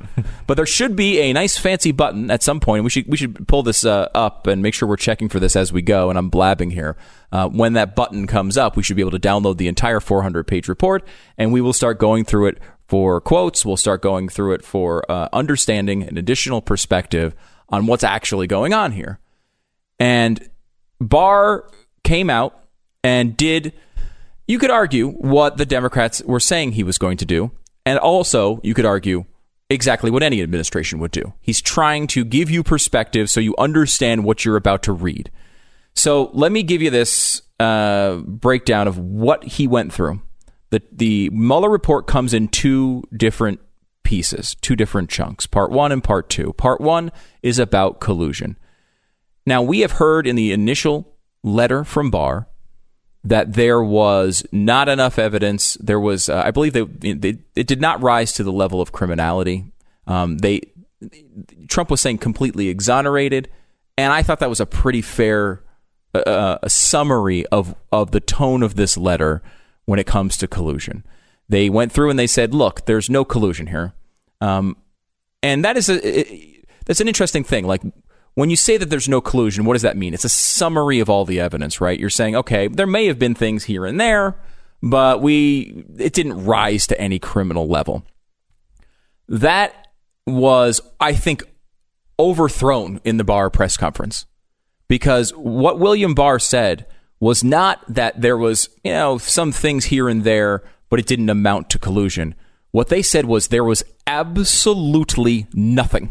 but 0.46 0.58
there 0.58 0.66
should 0.66 0.94
be 0.94 1.20
a 1.20 1.32
nice 1.32 1.56
fancy 1.56 1.90
button 1.90 2.30
at 2.30 2.42
some 2.42 2.60
point. 2.60 2.84
We 2.84 2.90
should 2.90 3.08
we 3.08 3.16
should 3.16 3.48
pull 3.48 3.62
this 3.62 3.82
uh, 3.86 4.10
up 4.14 4.46
and 4.46 4.60
make 4.60 4.74
sure 4.74 4.86
we're 4.86 4.96
checking 4.96 5.30
for 5.30 5.40
this 5.40 5.56
as 5.56 5.72
we 5.72 5.80
go. 5.80 6.10
And 6.10 6.18
I'm 6.18 6.28
blabbing 6.28 6.70
here. 6.70 6.98
Uh, 7.32 7.48
when 7.48 7.74
that 7.74 7.94
button 7.94 8.26
comes 8.26 8.56
up, 8.56 8.76
we 8.76 8.82
should 8.82 8.96
be 8.96 9.02
able 9.02 9.12
to 9.12 9.18
download 9.20 9.56
the 9.56 9.68
entire 9.68 10.00
400 10.00 10.46
page 10.46 10.68
report, 10.68 11.06
and 11.38 11.52
we 11.52 11.60
will 11.60 11.72
start 11.72 11.98
going 11.98 12.24
through 12.24 12.46
it 12.46 12.58
for 12.88 13.20
quotes. 13.20 13.64
We'll 13.64 13.76
start 13.76 14.02
going 14.02 14.28
through 14.28 14.54
it 14.54 14.64
for 14.64 15.08
uh, 15.10 15.28
understanding 15.32 16.02
an 16.02 16.18
additional 16.18 16.60
perspective 16.60 17.34
on 17.68 17.86
what's 17.86 18.02
actually 18.02 18.48
going 18.48 18.74
on 18.74 18.92
here. 18.92 19.20
And 20.00 20.50
Barr 21.00 21.70
came 22.02 22.30
out 22.30 22.64
and 23.04 23.36
did, 23.36 23.72
you 24.48 24.58
could 24.58 24.70
argue, 24.70 25.10
what 25.10 25.56
the 25.56 25.66
Democrats 25.66 26.22
were 26.24 26.40
saying 26.40 26.72
he 26.72 26.82
was 26.82 26.98
going 26.98 27.16
to 27.18 27.24
do. 27.24 27.52
And 27.86 27.98
also, 27.98 28.60
you 28.62 28.74
could 28.74 28.84
argue 28.84 29.24
exactly 29.70 30.10
what 30.10 30.22
any 30.22 30.42
administration 30.42 30.98
would 30.98 31.12
do. 31.12 31.32
He's 31.40 31.62
trying 31.62 32.08
to 32.08 32.24
give 32.24 32.50
you 32.50 32.62
perspective 32.62 33.30
so 33.30 33.40
you 33.40 33.54
understand 33.56 34.24
what 34.24 34.44
you're 34.44 34.56
about 34.56 34.82
to 34.82 34.92
read. 34.92 35.30
So 35.94 36.30
let 36.32 36.52
me 36.52 36.62
give 36.62 36.82
you 36.82 36.90
this 36.90 37.42
uh, 37.58 38.16
breakdown 38.16 38.88
of 38.88 38.98
what 38.98 39.44
he 39.44 39.66
went 39.66 39.92
through. 39.92 40.22
The, 40.70 40.82
the 40.92 41.30
Mueller 41.30 41.68
report 41.68 42.06
comes 42.06 42.32
in 42.32 42.48
two 42.48 43.02
different 43.14 43.60
pieces, 44.02 44.56
two 44.60 44.76
different 44.76 45.10
chunks, 45.10 45.46
part 45.46 45.70
one 45.70 45.92
and 45.92 46.02
part 46.02 46.30
two. 46.30 46.52
Part 46.54 46.80
one 46.80 47.12
is 47.42 47.58
about 47.58 48.00
collusion. 48.00 48.56
Now, 49.46 49.62
we 49.62 49.80
have 49.80 49.92
heard 49.92 50.26
in 50.26 50.36
the 50.36 50.52
initial 50.52 51.16
letter 51.42 51.84
from 51.84 52.10
Barr 52.10 52.46
that 53.24 53.54
there 53.54 53.82
was 53.82 54.44
not 54.52 54.88
enough 54.88 55.18
evidence. 55.18 55.74
There 55.80 56.00
was, 56.00 56.28
uh, 56.28 56.42
I 56.44 56.50
believe, 56.50 56.72
they, 56.72 57.12
they, 57.12 57.38
it 57.54 57.66
did 57.66 57.80
not 57.80 58.02
rise 58.02 58.32
to 58.34 58.44
the 58.44 58.52
level 58.52 58.80
of 58.80 58.92
criminality. 58.92 59.72
Um, 60.06 60.38
they 60.38 60.62
Trump 61.68 61.90
was 61.90 62.00
saying 62.00 62.18
completely 62.18 62.68
exonerated, 62.68 63.48
and 63.96 64.12
I 64.12 64.22
thought 64.22 64.40
that 64.40 64.48
was 64.48 64.60
a 64.60 64.66
pretty 64.66 65.02
fair 65.02 65.62
uh, 66.14 66.58
a 66.62 66.70
summary 66.70 67.46
of 67.46 67.74
of 67.92 68.10
the 68.10 68.20
tone 68.20 68.62
of 68.62 68.74
this 68.76 68.96
letter 68.96 69.42
when 69.84 69.98
it 69.98 70.06
comes 70.06 70.36
to 70.38 70.48
collusion. 70.48 71.04
They 71.48 71.68
went 71.68 71.92
through 71.92 72.10
and 72.10 72.18
they 72.18 72.26
said, 72.26 72.54
"Look, 72.54 72.86
there's 72.86 73.10
no 73.10 73.24
collusion 73.24 73.68
here," 73.68 73.92
um, 74.40 74.76
and 75.42 75.64
that 75.64 75.76
is 75.76 75.88
a 75.88 76.20
it, 76.20 76.66
that's 76.86 77.00
an 77.00 77.08
interesting 77.08 77.44
thing. 77.44 77.66
Like 77.66 77.82
when 78.34 78.50
you 78.50 78.56
say 78.56 78.76
that 78.76 78.86
there's 78.86 79.08
no 79.08 79.20
collusion, 79.20 79.64
what 79.64 79.74
does 79.74 79.82
that 79.82 79.96
mean? 79.96 80.14
It's 80.14 80.24
a 80.24 80.28
summary 80.28 81.00
of 81.00 81.10
all 81.10 81.24
the 81.24 81.40
evidence, 81.40 81.80
right? 81.80 81.98
You're 81.98 82.10
saying, 82.10 82.36
okay, 82.36 82.68
there 82.68 82.86
may 82.86 83.06
have 83.06 83.18
been 83.18 83.34
things 83.34 83.64
here 83.64 83.84
and 83.84 84.00
there, 84.00 84.36
but 84.82 85.20
we 85.20 85.84
it 85.98 86.12
didn't 86.12 86.44
rise 86.44 86.86
to 86.88 87.00
any 87.00 87.18
criminal 87.18 87.68
level. 87.68 88.04
That 89.28 89.88
was, 90.26 90.80
I 90.98 91.14
think, 91.14 91.44
overthrown 92.18 93.00
in 93.04 93.16
the 93.16 93.24
Barr 93.24 93.50
press 93.50 93.76
conference 93.76 94.26
because 94.90 95.30
what 95.36 95.78
William 95.78 96.14
Barr 96.14 96.40
said 96.40 96.84
was 97.20 97.44
not 97.44 97.80
that 97.86 98.20
there 98.20 98.36
was, 98.36 98.68
you 98.82 98.90
know, 98.90 99.18
some 99.18 99.52
things 99.52 99.84
here 99.84 100.08
and 100.08 100.24
there, 100.24 100.64
but 100.88 100.98
it 100.98 101.06
didn't 101.06 101.30
amount 101.30 101.70
to 101.70 101.78
collusion. 101.78 102.34
What 102.72 102.88
they 102.88 103.00
said 103.00 103.26
was 103.26 103.46
there 103.46 103.62
was 103.62 103.84
absolutely 104.08 105.46
nothing. 105.54 106.10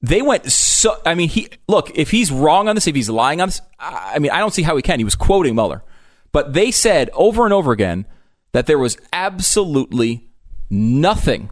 They 0.00 0.22
went 0.22 0.50
so. 0.50 1.02
I 1.04 1.14
mean, 1.14 1.28
he 1.28 1.50
look 1.68 1.90
if 1.94 2.10
he's 2.10 2.32
wrong 2.32 2.66
on 2.66 2.76
this, 2.76 2.86
if 2.86 2.94
he's 2.94 3.10
lying 3.10 3.42
on 3.42 3.48
this. 3.48 3.60
I 3.78 4.18
mean, 4.18 4.30
I 4.30 4.38
don't 4.38 4.54
see 4.54 4.62
how 4.62 4.74
he 4.74 4.80
can. 4.80 4.98
He 4.98 5.04
was 5.04 5.14
quoting 5.14 5.54
Mueller, 5.54 5.84
but 6.32 6.54
they 6.54 6.70
said 6.70 7.10
over 7.12 7.44
and 7.44 7.52
over 7.52 7.72
again 7.72 8.06
that 8.52 8.64
there 8.64 8.78
was 8.78 8.96
absolutely 9.12 10.30
nothing, 10.70 11.50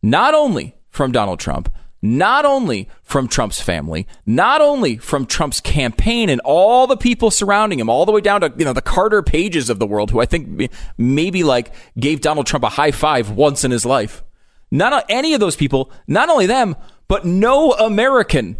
not 0.00 0.32
only 0.32 0.74
from 0.88 1.12
Donald 1.12 1.38
Trump, 1.38 1.70
not 2.02 2.44
only 2.44 2.88
from 3.02 3.28
Trump's 3.28 3.60
family, 3.60 4.06
not 4.26 4.60
only 4.60 4.96
from 4.96 5.24
Trump's 5.24 5.60
campaign 5.60 6.28
and 6.28 6.40
all 6.44 6.86
the 6.86 6.96
people 6.96 7.30
surrounding 7.30 7.78
him, 7.78 7.88
all 7.88 8.04
the 8.04 8.12
way 8.12 8.20
down 8.20 8.40
to 8.40 8.52
you 8.56 8.64
know 8.64 8.72
the 8.72 8.82
Carter 8.82 9.22
Pages 9.22 9.70
of 9.70 9.78
the 9.78 9.86
world, 9.86 10.10
who 10.10 10.20
I 10.20 10.26
think 10.26 10.70
maybe 10.98 11.44
like 11.44 11.72
gave 11.98 12.20
Donald 12.20 12.46
Trump 12.46 12.64
a 12.64 12.68
high 12.68 12.90
five 12.90 13.30
once 13.30 13.64
in 13.64 13.70
his 13.70 13.86
life. 13.86 14.24
Not 14.70 15.04
any 15.08 15.34
of 15.34 15.40
those 15.40 15.54
people, 15.54 15.92
not 16.06 16.28
only 16.28 16.46
them, 16.46 16.76
but 17.06 17.24
no 17.24 17.72
American 17.72 18.56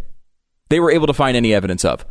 they 0.69 0.79
were 0.79 0.91
able 0.91 1.07
to 1.07 1.13
find 1.13 1.37
any 1.37 1.53
evidence 1.53 1.85
of. 1.85 2.05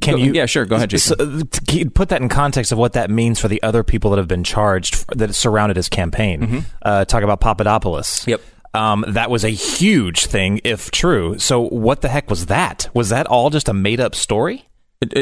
Can 0.00 0.14
Go- 0.14 0.16
you? 0.16 0.32
yeah, 0.32 0.46
sure. 0.46 0.64
Go 0.66 0.76
ahead, 0.76 0.90
Jason. 0.90 1.48
So, 1.50 1.88
put 1.90 2.10
that 2.10 2.20
in 2.20 2.28
context 2.28 2.72
of 2.72 2.78
what 2.78 2.92
that 2.92 3.10
means 3.10 3.40
for 3.40 3.48
the 3.48 3.62
other 3.62 3.82
people 3.82 4.10
that 4.10 4.18
have 4.18 4.28
been 4.28 4.44
charged 4.44 5.06
that 5.16 5.34
surrounded 5.34 5.76
his 5.76 5.88
campaign. 5.88 6.64
Uh, 6.82 7.04
talk 7.04 7.22
about 7.22 7.40
Papadopoulos. 7.40 8.26
Yep. 8.26 8.40
Um, 8.78 9.04
that 9.08 9.28
was 9.30 9.44
a 9.44 9.50
huge 9.50 10.26
thing, 10.26 10.60
if 10.62 10.90
true. 10.90 11.38
So, 11.38 11.60
what 11.60 12.00
the 12.00 12.08
heck 12.08 12.30
was 12.30 12.46
that? 12.46 12.88
Was 12.94 13.08
that 13.08 13.26
all 13.26 13.50
just 13.50 13.68
a 13.68 13.72
made 13.74 14.00
up 14.00 14.14
story? 14.14 14.68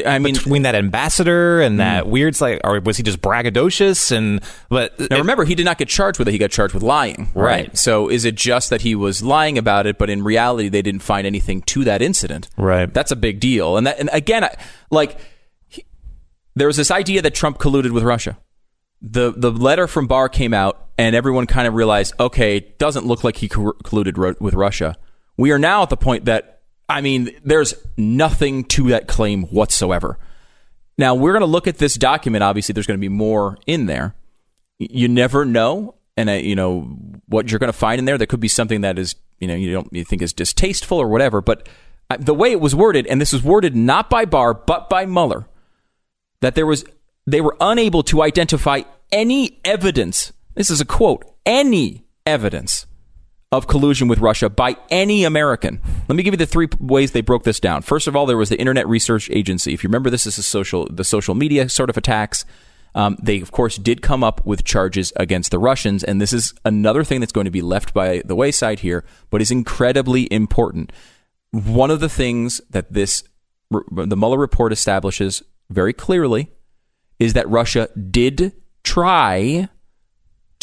I 0.07 0.19
mean, 0.19 0.35
between 0.35 0.63
that 0.63 0.75
ambassador 0.75 1.61
and 1.61 1.81
that 1.81 2.07
weird, 2.07 2.41
like, 2.41 2.63
or 2.65 2.81
was 2.81 2.97
he 2.97 3.03
just 3.03 3.21
braggadocious? 3.21 4.11
And 4.11 4.41
but 4.71 4.99
Now 5.11 5.19
remember, 5.19 5.45
he 5.45 5.55
did 5.55 5.67
not 5.67 5.77
get 5.77 5.89
charged 5.89 6.19
with 6.19 6.29
it. 6.29 6.33
He 6.33 6.39
got 6.39 6.51
charged 6.51 6.73
with 6.73 6.83
lying. 6.83 7.31
Right. 7.35 7.77
So 7.77 8.09
is 8.09 8.25
it 8.25 8.37
just 8.37 8.71
that 8.71 8.81
he 8.81 8.95
was 8.95 9.23
lying 9.23 9.59
about 9.59 9.87
it, 9.87 9.99
but 9.99 10.09
in 10.09 10.25
reality 10.25 10.71
they 10.71 10.81
didn't 10.81 11.03
find 11.03 11.27
anything 11.27 11.61
to 11.63 11.85
that 11.85 12.01
incident? 12.01 12.49
Right. 12.57 12.93
That's 12.93 13.11
a 13.11 13.17
big 13.17 13.39
deal. 13.39 13.77
And 13.77 13.87
that, 13.87 13.99
and 14.01 14.09
again, 14.15 14.45
I, 14.45 14.57
like 14.91 15.19
he, 15.69 15.85
there 16.55 16.69
was 16.69 16.79
this 16.79 16.91
idea 16.91 17.21
that 17.21 17.35
Trump 17.35 17.59
colluded 17.59 17.91
with 17.91 18.03
Russia. 18.03 18.39
The 19.03 19.31
the 19.37 19.51
letter 19.51 19.87
from 19.87 20.07
Barr 20.07 20.31
came 20.31 20.55
out, 20.55 20.86
and 20.99 21.15
everyone 21.15 21.47
kind 21.47 21.69
of 21.69 21.75
realized, 21.75 22.15
okay, 22.19 22.61
doesn't 22.79 23.07
look 23.07 23.25
like 23.25 23.37
he 23.37 23.49
colluded 23.49 24.41
with 24.41 24.55
Russia. 24.55 24.97
We 25.37 25.51
are 25.53 25.59
now 25.59 25.83
at 25.83 25.91
the 25.91 25.97
point 25.97 26.25
that 26.27 26.57
I 26.89 27.01
mean, 27.01 27.31
there's 27.45 27.75
nothing 27.97 28.65
to 28.65 28.89
that 28.91 29.09
claim 29.09 29.45
whatsoever. 29.45 30.19
Now, 30.99 31.15
we're 31.15 31.33
going 31.33 31.41
to 31.41 31.47
look 31.47 31.67
at 31.67 31.79
this 31.79 31.95
document. 31.95 32.45
Obviously, 32.45 32.73
there's 32.73 32.87
going 32.87 32.99
to 32.99 33.01
be 33.01 33.09
more 33.09 33.59
in 33.67 33.87
there. 33.87 34.15
You 34.79 35.09
never 35.09 35.45
know. 35.45 35.97
And, 36.17 36.31
uh, 36.31 36.35
you 36.35 36.55
know, 36.55 36.83
what 37.27 37.51
you're 37.51 37.59
going 37.59 37.73
to 37.73 37.79
find 37.79 37.99
in 37.99 38.05
there. 38.05 38.17
There 38.17 38.27
could 38.27 38.41
be 38.41 38.49
something 38.49 38.81
that 38.83 38.99
is, 38.99 39.17
you 39.39 39.49
know, 39.49 39.55
you 39.55 39.73
don't 39.73 39.93
you 39.93 40.05
think 40.05 40.23
is 40.23 40.33
distasteful 40.33 40.99
or 40.99 41.09
whatever. 41.09 41.43
But 41.43 41.69
uh, 42.09 42.17
the 42.19 42.33
way 42.33 42.53
it 42.53 42.61
was 42.61 42.75
worded, 42.75 43.07
and 43.07 43.21
this 43.21 43.33
was 43.33 43.43
worded 43.43 43.77
not 43.77 44.09
by 44.09 44.25
Barr, 44.25 44.55
but 44.55 44.89
by 44.89 45.05
Mueller, 45.05 45.47
that 46.41 46.55
there 46.55 46.67
was, 46.67 46.85
they 47.27 47.41
were 47.41 47.57
unable 47.61 48.03
to 48.05 48.23
identify 48.23 48.83
any 49.13 49.61
evidence. 49.65 50.33
This 50.57 50.71
is 50.71 50.81
a 50.81 50.87
quote 50.87 51.25
any 51.45 52.07
evidence 52.25 52.87
of 53.53 53.69
collusion 53.69 54.09
with 54.09 54.19
Russia 54.19 54.51
by 54.51 54.77
any 54.91 55.23
American. 55.23 55.81
Let 56.09 56.17
me 56.17 56.23
give 56.23 56.35
you 56.35 56.39
the 56.39 56.47
three 56.47 56.69
ways 56.81 57.13
they 57.13 57.21
broke 57.21 57.45
this 57.45 57.61
down. 57.61 57.83
First 57.83 58.09
of 58.09 58.17
all, 58.17 58.27
there 58.27 58.37
was 58.37 58.49
the 58.49 58.59
Internet 58.59 58.89
Research 58.89 59.31
Agency. 59.31 59.73
If 59.73 59.85
you 59.85 59.89
remember, 59.89 60.11
this 60.11 60.27
is 60.27 60.45
social 60.45 60.89
the 60.91 61.05
social 61.05 61.35
media 61.35 61.69
sort 61.69 61.91
of 61.91 61.97
attacks. 61.97 62.45
Um, 62.95 63.19
they 63.23 63.41
of 63.41 63.53
course 63.53 63.77
did 63.77 64.01
come 64.01 64.25
up 64.25 64.45
with 64.47 64.65
charges 64.65 65.13
against 65.17 65.51
the 65.51 65.59
Russians, 65.59 66.03
and 66.03 66.21
this 66.21 66.33
is 66.33 66.55
another 66.65 67.05
thing 67.05 67.21
that's 67.21 67.33
going 67.33 67.45
to 67.45 67.51
be 67.51 67.63
left 67.63 67.93
by 67.93 68.23
the 68.25 68.35
wayside 68.35 68.81
here, 68.81 69.05
but 69.31 69.43
is 69.43 69.51
incredibly 69.51 70.33
important. 70.33 70.91
One 71.51 71.91
of 71.91 72.01
the 72.01 72.09
things 72.09 72.63
that 72.71 72.93
this 72.93 73.23
the 73.71 74.17
Mueller 74.17 74.39
report 74.39 74.73
establishes 74.73 75.43
very 75.69 75.93
clearly 75.93 76.51
is 77.19 77.35
that 77.35 77.49
Russia 77.49 77.89
did 78.11 78.53
try 78.83 79.69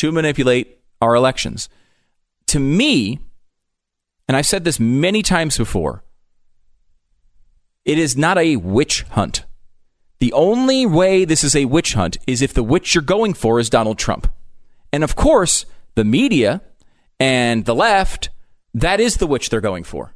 to 0.04 0.12
manipulate 0.12 0.80
our 1.01 1.16
elections 1.16 1.70
to 2.47 2.60
me, 2.60 3.20
and 4.28 4.36
I've 4.36 4.45
said 4.45 4.66
this 4.66 4.80
many 4.80 5.22
times 5.22 5.58
before, 5.58 6.04
it 7.86 7.97
is 7.97 8.18
not 8.18 8.38
a 8.38 8.58
witch 8.58 9.04
hunt. 9.12 9.45
The 10.20 10.34
only 10.34 10.86
way 10.86 11.24
this 11.24 11.43
is 11.43 11.56
a 11.56 11.66
witch 11.66 11.93
hunt 11.93 12.18
is 12.28 12.41
if 12.41 12.54
the 12.54 12.62
witch 12.62 12.93
you're 12.93 13.01
going 13.01 13.34
for 13.34 13.62
is 13.62 13.70
Donald 13.70 13.97
Trump. 13.97 14.32
And 14.91 15.06
of 15.06 15.16
course, 15.16 15.66
the 15.95 16.04
media 16.04 16.62
and 17.18 17.64
the 17.64 17.74
left, 17.74 18.30
that 18.74 18.99
is 18.99 19.18
the 19.18 19.28
witch 19.28 19.49
they're 19.49 19.62
going 19.62 19.86
for. 19.86 20.14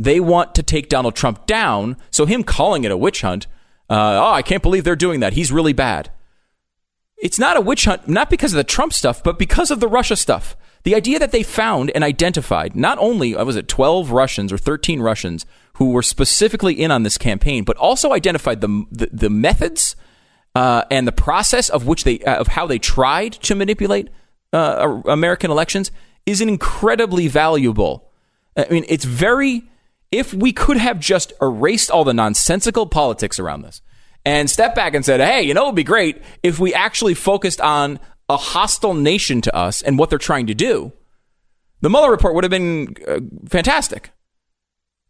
They 0.00 0.18
want 0.18 0.56
to 0.56 0.62
take 0.64 0.88
Donald 0.88 1.14
Trump 1.14 1.46
down, 1.46 1.96
so 2.10 2.26
him 2.26 2.42
calling 2.42 2.82
it 2.82 2.90
a 2.90 2.96
witch 2.96 3.22
hunt, 3.22 3.46
uh, 3.88 4.18
oh, 4.20 4.32
I 4.32 4.42
can't 4.42 4.62
believe 4.62 4.82
they're 4.82 4.96
doing 4.96 5.20
that. 5.20 5.34
He's 5.34 5.52
really 5.52 5.72
bad. 5.72 6.10
It's 7.20 7.38
not 7.38 7.56
a 7.56 7.60
witch 7.60 7.84
hunt, 7.84 8.08
not 8.08 8.30
because 8.30 8.52
of 8.52 8.56
the 8.56 8.64
Trump 8.64 8.92
stuff, 8.92 9.22
but 9.22 9.38
because 9.38 9.70
of 9.70 9.80
the 9.80 9.88
Russia 9.88 10.16
stuff. 10.16 10.56
The 10.84 10.94
idea 10.94 11.18
that 11.18 11.32
they 11.32 11.42
found 11.42 11.90
and 11.94 12.02
identified 12.02 12.74
not 12.74 12.96
only, 12.98 13.36
uh, 13.36 13.44
was 13.44 13.56
it 13.56 13.68
12 13.68 14.10
Russians 14.10 14.52
or 14.52 14.58
13 14.58 15.00
Russians 15.02 15.44
who 15.74 15.90
were 15.90 16.02
specifically 16.02 16.74
in 16.74 16.90
on 16.90 17.02
this 17.02 17.18
campaign, 17.18 17.64
but 17.64 17.76
also 17.76 18.12
identified 18.12 18.62
the, 18.62 18.86
the, 18.90 19.10
the 19.12 19.30
methods 19.30 19.96
uh, 20.54 20.84
and 20.90 21.06
the 21.06 21.12
process 21.12 21.68
of 21.68 21.86
which 21.86 22.04
they, 22.04 22.20
uh, 22.20 22.36
of 22.36 22.48
how 22.48 22.66
they 22.66 22.78
tried 22.78 23.32
to 23.32 23.54
manipulate 23.54 24.08
uh, 24.52 25.02
American 25.06 25.50
elections 25.50 25.90
is 26.24 26.40
incredibly 26.40 27.28
valuable. 27.28 28.10
I 28.56 28.66
mean, 28.70 28.84
it's 28.88 29.04
very, 29.04 29.62
if 30.10 30.32
we 30.32 30.52
could 30.52 30.78
have 30.78 30.98
just 30.98 31.32
erased 31.40 31.90
all 31.90 32.04
the 32.04 32.14
nonsensical 32.14 32.86
politics 32.86 33.38
around 33.38 33.62
this 33.62 33.82
and 34.24 34.50
stepped 34.50 34.76
back 34.76 34.94
and 34.94 35.04
said, 35.04 35.20
hey, 35.20 35.42
you 35.42 35.54
know, 35.54 35.64
it 35.64 35.66
would 35.66 35.74
be 35.76 35.84
great 35.84 36.22
if 36.42 36.58
we 36.58 36.74
actually 36.74 37.14
focused 37.14 37.60
on 37.60 37.98
a 38.28 38.36
hostile 38.36 38.94
nation 38.94 39.40
to 39.42 39.54
us 39.54 39.82
and 39.82 39.98
what 39.98 40.10
they're 40.10 40.18
trying 40.18 40.46
to 40.46 40.54
do, 40.54 40.92
the 41.80 41.90
Mueller 41.90 42.10
report 42.10 42.34
would 42.34 42.44
have 42.44 42.50
been 42.50 42.94
uh, 43.08 43.20
fantastic. 43.48 44.10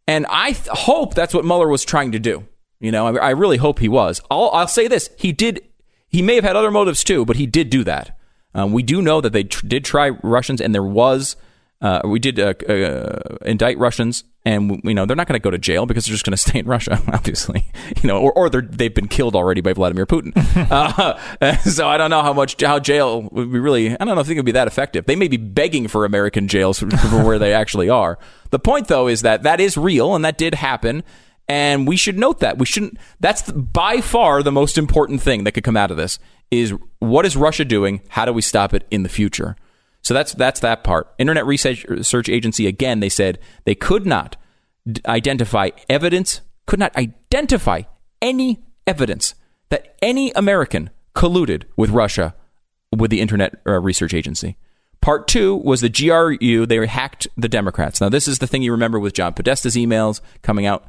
And 0.07 0.27
I 0.29 0.53
th- 0.53 0.69
hope 0.69 1.15
that's 1.15 1.35
what 1.35 1.45
Mueller 1.45 1.69
was 1.69 1.85
trying 1.85 2.13
to 2.13 2.19
do. 2.19 2.47
You 2.81 2.91
know, 2.91 3.07
I, 3.07 3.29
I 3.29 3.31
really 3.31 3.59
hope 3.59 3.79
he 3.79 3.89
was. 3.89 4.21
I'll, 4.31 4.51
I'll, 4.51 4.67
say 4.67 4.89
this: 4.89 5.11
he 5.19 5.33
did. 5.33 5.61
He 6.09 6.23
may 6.23 6.37
have 6.37 6.45
had 6.45 6.57
other 6.57 6.71
motives 6.71 7.05
too, 7.05 7.25
but 7.25 7.37
he 7.37 7.47
did 7.47 7.69
do 7.69 7.85
that. 7.85 8.19
Um, 8.55 8.73
we 8.73 8.83
do 8.83 9.03
know 9.03 9.21
that 9.21 9.33
they 9.33 9.45
tr- 9.45 9.67
did 9.67 9.85
try 9.85 10.09
Russians, 10.09 10.61
and 10.61 10.75
there 10.75 10.83
was 10.83 11.37
uh, 11.81 12.01
we 12.05 12.19
did 12.19 12.41
uh, 12.41 12.55
uh, 12.69 13.37
indict 13.45 13.79
Russians, 13.79 14.25
and 14.45 14.81
you 14.85 14.95
know 14.95 15.05
they're 15.05 15.17
not 15.17 15.27
going 15.27 15.39
to 15.39 15.43
go 15.43 15.51
to 15.51 15.59
jail 15.59 15.87
because 15.87 16.07
they're 16.07 16.15
just 16.15 16.25
going 16.25 16.33
to 16.37 16.37
stay 16.37 16.59
in 16.61 16.67
Russia, 16.67 17.01
obviously. 17.13 17.67
You 18.03 18.09
know, 18.09 18.19
or, 18.19 18.33
or 18.33 18.51
they've 18.51 18.95
been 18.95 19.09
killed 19.09 19.35
already 19.35 19.61
by 19.61 19.73
Vladimir 19.73 20.07
Putin. 20.07 20.33
Uh, 20.71 21.57
so 21.59 21.89
I 21.89 21.97
don't 21.97 22.11
know 22.11 22.23
how 22.23 22.33
much 22.33 22.61
how 22.61 22.79
jail 22.79 23.23
would 23.23 23.53
be 23.53 23.59
really. 23.59 23.93
I 23.93 24.05
don't 24.05 24.15
know 24.15 24.21
if 24.21 24.29
it 24.29 24.37
would 24.37 24.45
be 24.45 24.53
that 24.53 24.67
effective. 24.67 25.07
They 25.07 25.17
may 25.17 25.29
be 25.29 25.37
begging 25.37 25.89
for 25.89 26.05
American 26.05 26.49
jails 26.49 26.79
for, 26.79 26.91
for 26.91 27.25
where 27.25 27.39
they 27.39 27.53
actually 27.53 27.89
are. 27.89 28.19
The 28.51 28.59
point, 28.59 28.89
though, 28.89 29.09
is 29.09 29.23
that 29.23 29.43
that 29.43 29.61
is 29.61 29.77
real 29.77 30.15
and 30.15 30.25
that 30.25 30.39
did 30.39 30.55
happen. 30.55 31.03
And 31.49 31.89
we 31.89 31.97
should 31.97 32.19
note 32.19 32.41
that 32.41 32.59
we 32.59 32.67
shouldn't. 32.67 32.99
That's 33.19 33.51
by 33.51 34.01
far 34.01 34.43
the 34.43 34.53
most 34.53 34.79
important 34.79 35.23
thing 35.23 35.45
that 35.45 35.53
could 35.53 35.65
come 35.65 35.77
out 35.77 35.91
of 35.91 35.97
this 35.97 36.19
is 36.51 36.75
what 36.99 37.27
is 37.27 37.37
Russia 37.37 37.65
doing? 37.65 38.03
How 38.09 38.25
do 38.25 38.33
we 38.33 38.43
stop 38.43 38.75
it 38.75 38.87
in 38.91 39.03
the 39.03 39.09
future? 39.09 39.57
So 40.03 40.15
that's 40.15 40.33
that's 40.33 40.61
that 40.61 40.85
part. 40.85 41.13
Internet 41.19 41.47
Research 41.47 42.29
Agency 42.29 42.67
again, 42.67 43.01
they 43.01 43.09
said 43.09 43.39
they 43.65 43.75
could 43.75 44.07
not 44.07 44.37
d- 44.91 45.01
identify 45.07 45.71
evidence, 45.89 46.41
could 46.67 46.79
not 46.79 46.97
identify 46.97 47.83
any 48.23 48.63
evidence 48.87 49.35
that 49.69 49.97
any 50.03 50.31
American 50.33 50.91
colluded 51.15 51.65
with 51.77 51.91
Russia 51.91 52.35
with 52.97 53.11
the 53.11 53.21
Internet 53.21 53.57
uh, 53.67 53.81
Research 53.81 54.15
Agency. 54.15 54.57
Part 55.01 55.29
two 55.29 55.57
was 55.57 55.81
the 55.81 55.89
GRU. 55.89 56.67
They 56.67 56.87
hacked 56.87 57.29
the 57.37 57.49
Democrats. 57.49 58.01
Now, 58.01 58.09
this 58.09 58.29
is 58.29 58.39
the 58.39 58.47
thing 58.47 58.63
you 58.63 58.73
remember 58.73 58.99
with 58.99 59.15
John 59.15 59.33
Podesta's 59.33 59.77
emails 59.77 60.21
coming 60.43 60.67
out. 60.67 60.87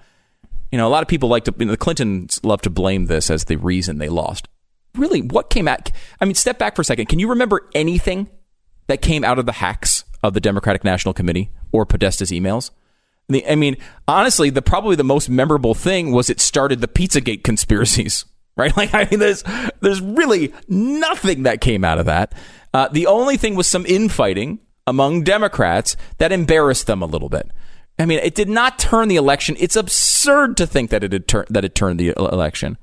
You 0.72 0.78
know, 0.78 0.88
a 0.88 0.90
lot 0.90 1.02
of 1.02 1.08
people 1.08 1.30
like 1.30 1.46
to, 1.46 1.54
you 1.58 1.66
know, 1.66 1.72
the 1.72 1.78
Clintons 1.78 2.44
love 2.44 2.62
to 2.64 2.70
blame 2.70 3.06
this 3.06 3.30
as 3.30 3.46
the 3.46 3.58
reason 3.58 3.98
they 3.98 4.10
lost. 4.10 4.48
Really, 4.96 5.22
what 5.22 5.50
came 5.50 5.68
out? 5.68 5.92
I 6.20 6.26
mean, 6.26 6.36
step 6.36 6.60
back 6.60 6.76
for 6.76 6.82
a 6.82 6.86
second. 6.86 7.06
Can 7.06 7.20
you 7.20 7.30
remember 7.30 7.70
anything 7.74 8.30
that 8.92 9.02
came 9.02 9.24
out 9.24 9.40
of 9.40 9.46
the 9.46 9.54
hacks 9.54 10.04
of 10.22 10.34
the 10.34 10.42
Democratic 10.42 10.84
National 10.84 11.14
Committee 11.14 11.50
or 11.72 11.86
Podesta's 11.86 12.30
emails. 12.30 12.72
I 13.48 13.56
mean, 13.56 13.78
honestly, 14.06 14.50
the 14.50 14.62
probably 14.62 14.98
the 14.98 15.06
most 15.06 15.30
memorable 15.30 15.74
thing 15.74 16.12
was 16.12 16.30
it 16.30 16.42
started 16.42 16.82
the 16.82 16.90
Pizzagate 16.90 17.42
conspiracies, 17.42 18.26
right? 18.58 18.76
Like, 18.76 18.94
I 18.94 19.08
mean, 19.10 19.22
there's 19.22 19.44
there's 19.80 20.02
really 20.02 20.54
nothing 20.68 21.44
that 21.44 21.62
came 21.62 21.86
out 21.86 22.00
of 22.00 22.06
that. 22.08 22.34
Uh, 22.74 22.90
the 22.90 23.08
only 23.08 23.38
thing 23.38 23.56
was 23.56 23.66
some 23.66 23.86
infighting 23.86 24.60
among 24.86 25.24
Democrats 25.24 25.96
that 26.18 26.34
embarrassed 26.34 26.88
them 26.88 27.02
a 27.02 27.06
little 27.06 27.30
bit. 27.30 27.50
I 27.98 28.06
mean, 28.06 28.20
it 28.20 28.36
did 28.36 28.50
not 28.50 28.78
turn 28.78 29.08
the 29.08 29.16
election. 29.16 29.56
It's 29.58 29.78
absurd 29.78 30.58
to 30.58 30.68
think 30.68 30.90
that 30.90 31.04
it 31.06 31.14
had 31.14 31.30
tur- 31.30 31.48
that 31.50 31.64
it 31.64 31.76
turned 31.76 31.98
the 31.98 32.10
election. 32.18 32.78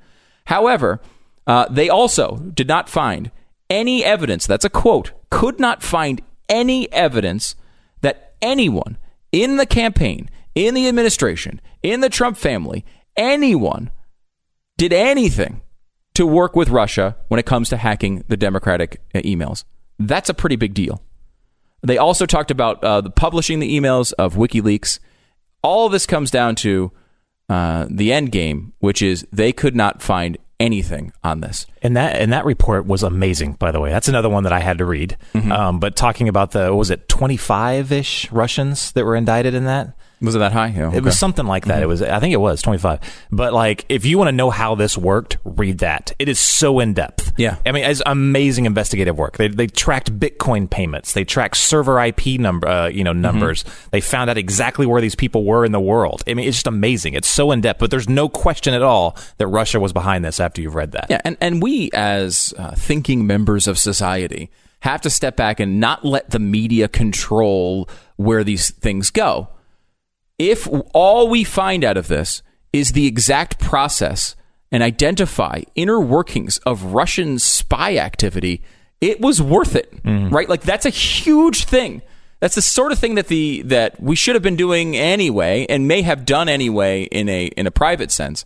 However, 0.45 1.01
uh, 1.45 1.67
they 1.69 1.87
also 1.87 2.37
did 2.37 2.67
not 2.67 2.89
find 2.89 3.29
any 3.69 4.03
evidence, 4.03 4.47
that's 4.47 4.65
a 4.65 4.69
quote, 4.69 5.11
could 5.29 5.59
not 5.59 5.83
find 5.83 6.21
any 6.47 6.91
evidence 6.91 7.55
that 8.01 8.33
anyone 8.41 8.97
in 9.31 9.57
the 9.57 9.65
campaign, 9.65 10.29
in 10.55 10.73
the 10.73 10.87
administration, 10.87 11.61
in 11.83 12.01
the 12.01 12.09
Trump 12.09 12.37
family, 12.37 12.85
anyone 13.15 13.91
did 14.77 14.93
anything 14.93 15.61
to 16.15 16.25
work 16.25 16.55
with 16.55 16.69
Russia 16.69 17.15
when 17.27 17.39
it 17.39 17.45
comes 17.45 17.69
to 17.69 17.77
hacking 17.77 18.23
the 18.27 18.37
Democratic 18.37 19.01
uh, 19.13 19.19
emails. 19.19 19.63
That's 19.99 20.29
a 20.29 20.33
pretty 20.33 20.55
big 20.55 20.73
deal. 20.73 21.01
They 21.81 21.97
also 21.97 22.25
talked 22.25 22.51
about 22.51 22.83
uh, 22.83 23.01
the 23.01 23.09
publishing 23.09 23.59
the 23.59 23.79
emails 23.79 24.13
of 24.13 24.35
WikiLeaks. 24.35 24.99
All 25.61 25.85
of 25.85 25.91
this 25.91 26.05
comes 26.05 26.31
down 26.31 26.55
to 26.55 26.91
uh, 27.47 27.87
the 27.89 28.11
end 28.11 28.31
game, 28.31 28.73
which 28.79 29.01
is 29.01 29.25
they 29.31 29.51
could 29.51 29.75
not 29.75 30.01
find 30.01 30.37
anything 30.59 31.13
on 31.23 31.41
this. 31.41 31.65
And 31.81 31.95
that 31.95 32.15
and 32.15 32.33
that 32.33 32.45
report 32.45 32.85
was 32.85 33.03
amazing, 33.03 33.53
by 33.53 33.71
the 33.71 33.79
way. 33.79 33.89
That's 33.89 34.07
another 34.07 34.29
one 34.29 34.43
that 34.43 34.53
I 34.53 34.59
had 34.59 34.77
to 34.79 34.85
read. 34.85 35.17
Mm-hmm. 35.33 35.51
Um, 35.51 35.79
but 35.79 35.95
talking 35.95 36.27
about 36.27 36.51
the 36.51 36.73
was 36.73 36.89
it 36.89 37.07
twenty 37.07 37.37
five 37.37 37.91
ish 37.91 38.31
Russians 38.31 38.91
that 38.91 39.05
were 39.05 39.15
indicted 39.15 39.53
in 39.53 39.65
that? 39.65 39.93
Was 40.21 40.35
it 40.35 40.39
that 40.39 40.51
high? 40.51 40.67
Yeah, 40.67 40.87
okay. 40.87 40.97
It 40.97 41.03
was 41.03 41.17
something 41.17 41.45
like 41.45 41.65
that. 41.65 41.75
Mm-hmm. 41.75 41.83
It 41.83 41.87
was, 41.87 42.01
I 42.01 42.19
think 42.19 42.33
it 42.33 42.41
was 42.41 42.61
25. 42.61 42.99
But 43.31 43.53
like, 43.53 43.85
if 43.87 44.05
you 44.05 44.17
want 44.17 44.27
to 44.27 44.33
know 44.33 44.49
how 44.49 44.75
this 44.75 44.97
worked, 44.97 45.37
read 45.45 45.77
that. 45.77 46.11
It 46.19 46.27
is 46.27 46.39
so 46.39 46.79
in 46.79 46.93
depth. 46.93 47.31
Yeah. 47.37 47.55
I 47.65 47.71
mean, 47.71 47.85
it's 47.85 48.01
amazing 48.05 48.65
investigative 48.65 49.17
work. 49.17 49.37
They, 49.37 49.47
they 49.47 49.67
tracked 49.67 50.17
Bitcoin 50.19 50.69
payments. 50.69 51.13
They 51.13 51.23
tracked 51.23 51.55
server 51.55 52.03
IP 52.03 52.39
number, 52.39 52.67
uh, 52.67 52.87
you 52.89 53.03
know, 53.03 53.13
numbers. 53.13 53.63
Mm-hmm. 53.63 53.89
They 53.91 54.01
found 54.01 54.29
out 54.29 54.37
exactly 54.37 54.85
where 54.85 54.99
these 54.99 55.15
people 55.15 55.45
were 55.45 55.63
in 55.63 55.71
the 55.71 55.79
world. 55.79 56.21
I 56.27 56.33
mean, 56.33 56.47
it's 56.47 56.57
just 56.57 56.67
amazing. 56.67 57.13
It's 57.13 57.27
so 57.27 57.51
in 57.51 57.61
depth, 57.61 57.79
but 57.79 57.89
there's 57.89 58.09
no 58.09 58.27
question 58.27 58.73
at 58.73 58.81
all 58.81 59.17
that 59.37 59.47
Russia 59.47 59.79
was 59.79 59.93
behind 59.93 60.25
this 60.25 60.41
after 60.41 60.61
you've 60.61 60.75
read 60.75 60.91
that. 60.91 61.07
Yeah. 61.09 61.21
And, 61.23 61.37
and 61.39 61.63
we 61.63 61.91
as 61.93 62.53
uh, 62.57 62.75
thinking 62.75 63.25
members 63.25 63.67
of 63.67 63.77
society 63.77 64.49
have 64.81 64.99
to 65.01 65.09
step 65.09 65.37
back 65.37 65.61
and 65.61 65.79
not 65.79 66.03
let 66.03 66.29
the 66.31 66.39
media 66.39 66.89
control 66.89 67.87
where 68.17 68.43
these 68.43 68.71
things 68.71 69.11
go 69.11 69.49
if 70.39 70.67
all 70.93 71.29
we 71.29 71.43
find 71.43 71.83
out 71.83 71.97
of 71.97 72.07
this 72.07 72.41
is 72.71 72.93
the 72.93 73.05
exact 73.05 73.59
process 73.59 74.35
and 74.71 74.81
identify 74.81 75.61
inner 75.75 75.99
workings 75.99 76.57
of 76.59 76.93
Russian 76.93 77.37
spy 77.37 77.97
activity, 77.97 78.63
it 79.01 79.19
was 79.19 79.41
worth 79.41 79.75
it, 79.75 80.03
mm. 80.03 80.31
right? 80.31 80.47
Like 80.47 80.61
that's 80.61 80.85
a 80.85 80.91
huge 80.91 81.65
thing. 81.65 82.01
That's 82.39 82.55
the 82.55 82.61
sort 82.61 82.91
of 82.93 82.99
thing 82.99 83.15
that 83.15 83.27
the 83.27 83.63
that 83.63 84.01
we 84.01 84.15
should 84.15 84.35
have 84.35 84.43
been 84.43 84.55
doing 84.55 84.95
anyway, 84.95 85.65
and 85.67 85.87
may 85.87 86.01
have 86.03 86.25
done 86.25 86.47
anyway 86.47 87.03
in 87.03 87.27
a 87.27 87.47
in 87.47 87.67
a 87.67 87.71
private 87.71 88.11
sense. 88.11 88.45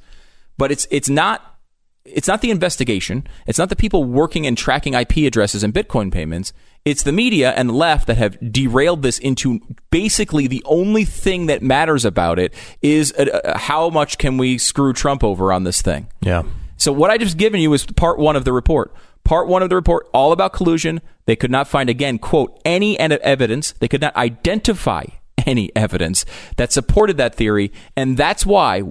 But 0.58 0.72
it's 0.72 0.88
it's 0.90 1.10
not 1.10 1.58
it's 2.06 2.28
not 2.28 2.42
the 2.42 2.52
investigation. 2.52 3.28
It's 3.46 3.60
not 3.60 3.70
the 3.70 3.76
people 3.76 4.04
working 4.04 4.48
and 4.48 4.58
tracking 4.58 4.94
IP 4.94 5.18
addresses 5.18 5.64
and 5.64 5.74
Bitcoin 5.74 6.12
payments. 6.12 6.54
It's 6.86 7.04
the 7.04 7.14
media 7.14 7.52
and 7.52 7.70
the 7.70 7.74
left 7.74 8.08
that 8.08 8.18
have 8.18 8.38
derailed 8.52 9.04
this 9.04 9.18
into 9.18 9.62
basically 9.90 10.48
the 10.48 10.62
only 10.66 11.06
thing 11.06 11.46
that 11.46 11.62
matters 11.62 12.04
about 12.04 12.40
it 12.40 12.54
is 12.82 13.14
uh, 13.14 13.40
uh, 13.44 13.58
how 13.58 13.90
much 13.90 14.18
can 14.18 14.38
we 14.38 14.58
screw 14.58 14.92
Trump 14.92 15.24
over 15.24 15.54
on 15.54 15.64
this 15.64 15.82
thing. 15.82 16.08
Yeah. 16.22 16.44
So 16.76 16.92
what 16.92 17.10
I 17.10 17.18
just 17.18 17.38
given 17.38 17.62
you 17.62 17.74
is 17.74 17.86
part 17.86 18.20
one 18.20 18.36
of 18.36 18.44
the 18.44 18.52
report. 18.52 18.94
Part 19.24 19.48
one 19.48 19.64
of 19.64 19.70
the 19.70 19.76
report, 19.76 20.10
all 20.14 20.34
about 20.34 20.52
collusion. 20.52 21.00
They 21.26 21.38
could 21.38 21.52
not 21.52 21.70
find 21.70 21.90
again, 21.90 22.20
quote, 22.20 22.60
any 22.66 23.00
evidence. 23.00 23.72
They 23.80 23.88
could 23.88 24.02
not 24.02 24.16
identify 24.18 25.06
any 25.46 25.74
evidence 25.76 26.26
that 26.58 26.74
supported 26.74 27.16
that 27.18 27.36
theory, 27.36 27.72
and 27.96 28.18
that's 28.18 28.46
why 28.46 28.84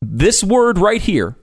this 0.00 0.44
word 0.44 0.78
right 0.78 1.02
here 1.02 1.36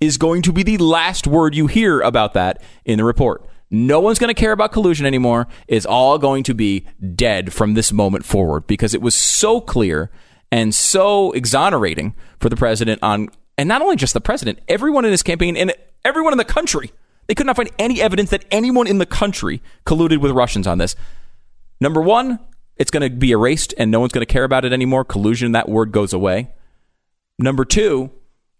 is 0.00 0.16
going 0.16 0.40
to 0.42 0.52
be 0.52 0.62
the 0.62 0.78
last 0.78 1.26
word 1.26 1.54
you 1.54 1.66
hear 1.66 2.00
about 2.00 2.32
that 2.32 2.62
in 2.86 2.98
the 2.98 3.04
report. 3.04 3.46
No 3.70 4.00
one's 4.00 4.18
going 4.18 4.34
to 4.34 4.40
care 4.40 4.52
about 4.52 4.72
collusion 4.72 5.06
anymore. 5.06 5.46
It's 5.68 5.86
all 5.86 6.18
going 6.18 6.42
to 6.44 6.54
be 6.54 6.86
dead 7.14 7.52
from 7.52 7.74
this 7.74 7.92
moment 7.92 8.24
forward 8.24 8.66
because 8.66 8.94
it 8.94 9.02
was 9.02 9.14
so 9.14 9.60
clear 9.60 10.10
and 10.50 10.74
so 10.74 11.30
exonerating 11.32 12.14
for 12.40 12.48
the 12.48 12.56
president 12.56 13.00
on, 13.02 13.28
and 13.56 13.68
not 13.68 13.82
only 13.82 13.94
just 13.94 14.14
the 14.14 14.20
president, 14.20 14.58
everyone 14.66 15.04
in 15.04 15.12
his 15.12 15.22
campaign 15.22 15.56
and 15.56 15.72
everyone 16.04 16.32
in 16.32 16.38
the 16.38 16.44
country. 16.44 16.90
They 17.28 17.34
could 17.36 17.46
not 17.46 17.54
find 17.54 17.70
any 17.78 18.02
evidence 18.02 18.30
that 18.30 18.44
anyone 18.50 18.88
in 18.88 18.98
the 18.98 19.06
country 19.06 19.62
colluded 19.86 20.18
with 20.18 20.32
Russians 20.32 20.66
on 20.66 20.78
this. 20.78 20.96
Number 21.80 22.00
one, 22.00 22.40
it's 22.76 22.90
going 22.90 23.08
to 23.08 23.16
be 23.16 23.30
erased 23.30 23.72
and 23.78 23.90
no 23.90 24.00
one's 24.00 24.12
going 24.12 24.26
to 24.26 24.32
care 24.32 24.42
about 24.42 24.64
it 24.64 24.72
anymore. 24.72 25.04
Collusion, 25.04 25.52
that 25.52 25.68
word 25.68 25.92
goes 25.92 26.12
away. 26.12 26.50
Number 27.38 27.64
two, 27.64 28.10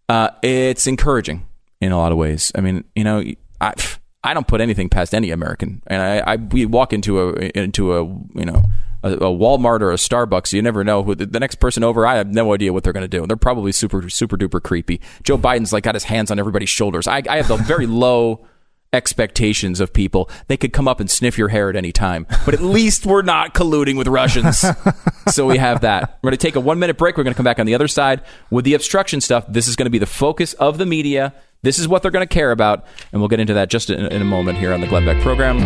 uh, 0.08 0.30
it's 0.42 0.86
encouraging 0.86 1.46
in 1.80 1.90
a 1.90 1.98
lot 1.98 2.12
of 2.12 2.18
ways. 2.18 2.52
I 2.54 2.60
mean, 2.60 2.84
you 2.94 3.02
know, 3.02 3.24
I 3.60 3.74
I 4.22 4.34
don't 4.34 4.46
put 4.46 4.60
anything 4.60 4.88
past 4.88 5.14
any 5.14 5.30
American, 5.30 5.82
and 5.86 6.02
I, 6.02 6.32
I 6.32 6.36
we 6.36 6.66
walk 6.66 6.92
into 6.92 7.20
a 7.20 7.50
into 7.58 7.94
a 7.94 8.04
you 8.04 8.44
know 8.44 8.64
a, 9.02 9.12
a, 9.12 9.18
Walmart 9.18 9.80
or 9.80 9.92
a 9.92 9.96
Starbucks, 9.96 10.52
you 10.52 10.62
never 10.62 10.84
know 10.84 11.02
who 11.02 11.14
the, 11.14 11.26
the 11.26 11.40
next 11.40 11.56
person 11.56 11.82
over. 11.82 12.06
I 12.06 12.16
have 12.16 12.28
no 12.28 12.52
idea 12.52 12.72
what 12.72 12.84
they're 12.84 12.92
going 12.92 13.08
to 13.08 13.08
do. 13.08 13.26
They're 13.26 13.36
probably 13.36 13.72
super 13.72 14.08
super 14.10 14.36
duper 14.36 14.62
creepy. 14.62 15.00
Joe 15.22 15.38
Biden's 15.38 15.72
like 15.72 15.84
got 15.84 15.94
his 15.94 16.04
hands 16.04 16.30
on 16.30 16.38
everybody's 16.38 16.68
shoulders. 16.68 17.06
I, 17.06 17.22
I 17.28 17.36
have 17.36 17.48
the 17.48 17.56
very 17.56 17.86
low 17.86 18.46
expectations 18.92 19.80
of 19.80 19.92
people. 19.92 20.28
They 20.48 20.56
could 20.56 20.72
come 20.72 20.88
up 20.88 21.00
and 21.00 21.10
sniff 21.10 21.38
your 21.38 21.48
hair 21.48 21.70
at 21.70 21.76
any 21.76 21.92
time, 21.92 22.26
but 22.44 22.54
at 22.54 22.60
least 22.60 23.06
we're 23.06 23.22
not 23.22 23.54
colluding 23.54 23.96
with 23.96 24.08
Russians. 24.08 24.64
so 25.28 25.46
we 25.46 25.58
have 25.58 25.82
that. 25.82 26.18
We're 26.22 26.30
going 26.30 26.38
to 26.38 26.46
take 26.46 26.56
a 26.56 26.60
one 26.60 26.78
minute 26.78 26.98
break. 26.98 27.16
We're 27.16 27.24
going 27.24 27.34
to 27.34 27.36
come 27.36 27.44
back 27.44 27.58
on 27.58 27.66
the 27.66 27.74
other 27.74 27.88
side 27.88 28.22
with 28.50 28.64
the 28.64 28.74
obstruction 28.74 29.20
stuff. 29.20 29.44
This 29.48 29.68
is 29.68 29.76
going 29.76 29.86
to 29.86 29.90
be 29.90 29.98
the 29.98 30.06
focus 30.06 30.54
of 30.54 30.78
the 30.78 30.86
media. 30.86 31.34
This 31.62 31.78
is 31.78 31.86
what 31.86 32.02
they're 32.02 32.10
going 32.10 32.26
to 32.26 32.32
care 32.32 32.52
about, 32.52 32.86
and 33.12 33.20
we'll 33.20 33.28
get 33.28 33.40
into 33.40 33.54
that 33.54 33.68
just 33.68 33.90
in, 33.90 34.06
in 34.06 34.22
a 34.22 34.24
moment 34.24 34.58
here 34.58 34.72
on 34.72 34.80
the 34.80 34.86
Glenn 34.86 35.04
Beck 35.04 35.20
program. 35.22 35.58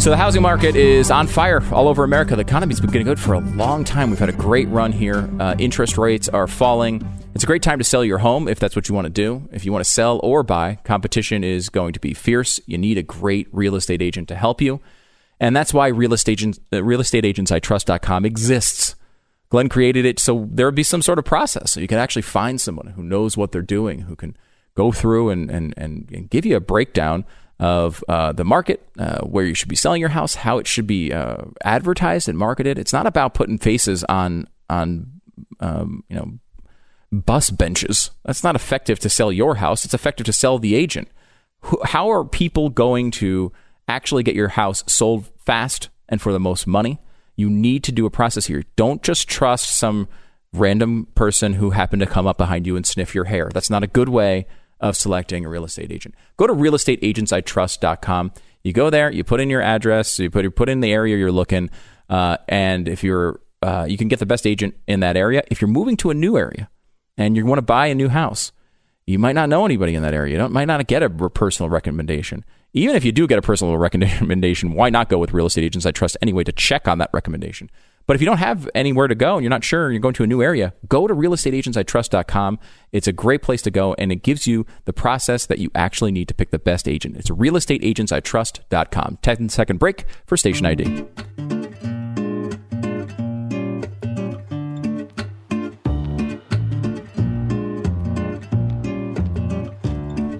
So 0.00 0.08
the 0.08 0.16
housing 0.16 0.40
market 0.40 0.76
is 0.76 1.10
on 1.10 1.26
fire 1.26 1.62
all 1.74 1.86
over 1.86 2.04
America. 2.04 2.34
The 2.34 2.40
economy's 2.40 2.80
been 2.80 2.90
getting 2.90 3.06
good 3.06 3.20
for 3.20 3.34
a 3.34 3.40
long 3.40 3.84
time. 3.84 4.08
We've 4.08 4.18
had 4.18 4.30
a 4.30 4.32
great 4.32 4.66
run 4.68 4.92
here. 4.92 5.28
Uh, 5.38 5.56
interest 5.58 5.98
rates 5.98 6.26
are 6.26 6.46
falling. 6.46 7.06
It's 7.34 7.44
a 7.44 7.46
great 7.46 7.62
time 7.62 7.76
to 7.76 7.84
sell 7.84 8.02
your 8.02 8.16
home 8.16 8.48
if 8.48 8.58
that's 8.58 8.74
what 8.74 8.88
you 8.88 8.94
want 8.94 9.04
to 9.04 9.10
do. 9.10 9.46
If 9.52 9.66
you 9.66 9.72
want 9.72 9.84
to 9.84 9.90
sell 9.90 10.18
or 10.22 10.42
buy, 10.42 10.78
competition 10.84 11.44
is 11.44 11.68
going 11.68 11.92
to 11.92 12.00
be 12.00 12.14
fierce. 12.14 12.58
You 12.64 12.78
need 12.78 12.96
a 12.96 13.02
great 13.02 13.46
real 13.52 13.74
estate 13.74 14.00
agent 14.00 14.28
to 14.28 14.36
help 14.36 14.62
you. 14.62 14.80
And 15.38 15.54
that's 15.54 15.74
why 15.74 15.88
real 15.88 16.14
estate 16.14 16.32
agents, 16.32 16.60
uh, 16.72 16.76
realestateagentsitrust.com 16.76 18.24
exists. 18.24 18.94
Glenn 19.50 19.68
created 19.68 20.04
it 20.04 20.18
so 20.18 20.48
there 20.50 20.66
would 20.66 20.74
be 20.74 20.82
some 20.82 21.02
sort 21.02 21.18
of 21.18 21.24
process 21.24 21.72
so 21.72 21.80
you 21.80 21.88
can 21.88 21.98
actually 21.98 22.22
find 22.22 22.60
someone 22.60 22.88
who 22.88 23.02
knows 23.02 23.36
what 23.36 23.52
they're 23.52 23.62
doing, 23.62 24.02
who 24.02 24.16
can 24.16 24.36
go 24.74 24.92
through 24.92 25.30
and, 25.30 25.50
and, 25.50 25.74
and, 25.76 26.08
and 26.12 26.30
give 26.30 26.46
you 26.46 26.56
a 26.56 26.60
breakdown 26.60 27.24
of 27.58 28.02
uh, 28.08 28.32
the 28.32 28.44
market, 28.44 28.88
uh, 28.98 29.20
where 29.20 29.44
you 29.44 29.54
should 29.54 29.68
be 29.68 29.76
selling 29.76 30.00
your 30.00 30.10
house, 30.10 30.36
how 30.36 30.56
it 30.58 30.66
should 30.66 30.86
be 30.86 31.12
uh, 31.12 31.42
advertised 31.62 32.28
and 32.28 32.38
marketed. 32.38 32.78
It's 32.78 32.92
not 32.92 33.06
about 33.06 33.34
putting 33.34 33.58
faces 33.58 34.02
on 34.04 34.48
on 34.70 35.20
um, 35.60 36.02
you 36.08 36.16
know 36.16 36.38
bus 37.12 37.50
benches. 37.50 38.10
That's 38.24 38.42
not 38.42 38.56
effective 38.56 38.98
to 39.00 39.10
sell 39.10 39.30
your 39.30 39.56
house. 39.56 39.84
It's 39.84 39.94
effective 39.94 40.24
to 40.26 40.32
sell 40.32 40.58
the 40.58 40.74
agent. 40.74 41.08
How 41.84 42.10
are 42.10 42.24
people 42.24 42.70
going 42.70 43.10
to 43.12 43.52
actually 43.86 44.22
get 44.22 44.34
your 44.34 44.48
house 44.48 44.82
sold 44.86 45.28
fast 45.44 45.90
and 46.08 46.22
for 46.22 46.32
the 46.32 46.40
most 46.40 46.66
money? 46.66 46.98
You 47.40 47.48
need 47.48 47.84
to 47.84 47.92
do 47.92 48.04
a 48.04 48.10
process 48.10 48.44
here. 48.44 48.64
Don't 48.76 49.02
just 49.02 49.26
trust 49.26 49.70
some 49.70 50.08
random 50.52 51.08
person 51.14 51.54
who 51.54 51.70
happened 51.70 52.00
to 52.00 52.06
come 52.06 52.26
up 52.26 52.36
behind 52.36 52.66
you 52.66 52.76
and 52.76 52.84
sniff 52.84 53.14
your 53.14 53.24
hair. 53.24 53.48
That's 53.54 53.70
not 53.70 53.82
a 53.82 53.86
good 53.86 54.10
way 54.10 54.46
of 54.78 54.94
selecting 54.94 55.46
a 55.46 55.48
real 55.48 55.64
estate 55.64 55.90
agent. 55.90 56.14
Go 56.36 56.46
to 56.46 56.52
realestateagentsitrust.com. 56.52 58.32
You 58.62 58.74
go 58.74 58.90
there, 58.90 59.10
you 59.10 59.24
put 59.24 59.40
in 59.40 59.48
your 59.48 59.62
address, 59.62 60.18
you 60.18 60.28
put 60.28 60.44
you 60.44 60.50
put 60.50 60.68
in 60.68 60.80
the 60.80 60.92
area 60.92 61.16
you're 61.16 61.32
looking, 61.32 61.70
uh, 62.10 62.36
and 62.46 62.86
if 62.86 63.02
you're 63.02 63.40
uh, 63.62 63.86
you 63.88 63.96
can 63.96 64.08
get 64.08 64.18
the 64.18 64.26
best 64.26 64.46
agent 64.46 64.74
in 64.86 65.00
that 65.00 65.16
area. 65.16 65.42
If 65.50 65.62
you're 65.62 65.68
moving 65.68 65.96
to 65.98 66.10
a 66.10 66.14
new 66.14 66.36
area 66.36 66.68
and 67.16 67.36
you 67.36 67.46
want 67.46 67.58
to 67.58 67.62
buy 67.62 67.86
a 67.86 67.94
new 67.94 68.10
house, 68.10 68.52
you 69.06 69.18
might 69.18 69.34
not 69.34 69.48
know 69.48 69.64
anybody 69.64 69.94
in 69.94 70.02
that 70.02 70.12
area. 70.12 70.42
You 70.42 70.48
might 70.50 70.66
not 70.66 70.86
get 70.86 71.02
a 71.02 71.08
personal 71.08 71.70
recommendation. 71.70 72.44
Even 72.72 72.94
if 72.94 73.04
you 73.04 73.10
do 73.10 73.26
get 73.26 73.38
a 73.38 73.42
personal 73.42 73.76
recommendation, 73.76 74.74
why 74.74 74.90
not 74.90 75.08
go 75.08 75.18
with 75.18 75.32
real 75.32 75.46
estate 75.46 75.64
agents 75.64 75.86
I 75.86 75.90
trust 75.90 76.16
anyway 76.22 76.44
to 76.44 76.52
check 76.52 76.86
on 76.86 76.98
that 76.98 77.10
recommendation? 77.12 77.68
But 78.06 78.14
if 78.14 78.22
you 78.22 78.26
don't 78.26 78.38
have 78.38 78.68
anywhere 78.74 79.08
to 79.08 79.14
go 79.14 79.34
and 79.34 79.42
you're 79.42 79.50
not 79.50 79.64
sure 79.64 79.86
and 79.86 79.92
you're 79.92 80.00
going 80.00 80.14
to 80.14 80.24
a 80.24 80.26
new 80.26 80.42
area, 80.42 80.72
go 80.88 81.06
to 81.06 81.14
realestateagentsitrust.com. 81.14 82.58
It's 82.92 83.06
a 83.06 83.12
great 83.12 83.42
place 83.42 83.62
to 83.62 83.70
go 83.70 83.94
and 83.94 84.10
it 84.10 84.22
gives 84.22 84.46
you 84.46 84.66
the 84.84 84.92
process 84.92 85.46
that 85.46 85.58
you 85.58 85.70
actually 85.74 86.12
need 86.12 86.28
to 86.28 86.34
pick 86.34 86.50
the 86.50 86.58
best 86.58 86.88
agent. 86.88 87.16
It's 87.16 87.30
realestateagentsitrust.com. 87.30 89.18
10 89.22 89.48
second 89.48 89.78
break 89.78 90.04
for 90.26 90.36
station 90.36 90.66
ID. 90.66 91.06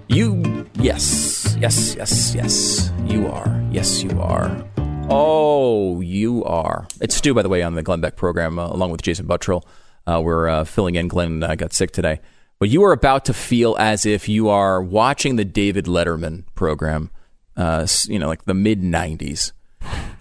You, 0.08 0.66
yes, 0.74 1.39
yes, 1.60 1.94
yes, 1.94 2.34
yes, 2.34 2.90
you 3.04 3.26
are. 3.26 3.62
Yes, 3.70 4.02
you 4.02 4.18
are. 4.20 4.64
Oh, 5.10 6.00
you 6.00 6.42
are. 6.44 6.86
It's 7.00 7.14
Stu, 7.14 7.34
by 7.34 7.42
the 7.42 7.48
way, 7.48 7.62
on 7.62 7.74
the 7.74 7.82
Glenn 7.82 8.00
Beck 8.00 8.16
program, 8.16 8.58
uh, 8.58 8.68
along 8.68 8.90
with 8.90 9.02
Jason 9.02 9.26
Buttrill. 9.26 9.64
Uh, 10.06 10.20
we're 10.24 10.48
uh, 10.48 10.64
filling 10.64 10.94
in. 10.94 11.08
Glenn 11.08 11.42
uh, 11.42 11.54
got 11.54 11.72
sick 11.72 11.90
today. 11.90 12.20
But 12.58 12.70
you 12.70 12.82
are 12.84 12.92
about 12.92 13.26
to 13.26 13.34
feel 13.34 13.76
as 13.78 14.06
if 14.06 14.28
you 14.28 14.48
are 14.48 14.82
watching 14.82 15.36
the 15.36 15.44
David 15.44 15.84
Letterman 15.84 16.44
program, 16.54 17.10
uh, 17.56 17.86
you 18.06 18.18
know, 18.18 18.28
like 18.28 18.44
the 18.44 18.54
mid 18.54 18.82
90s. 18.82 19.52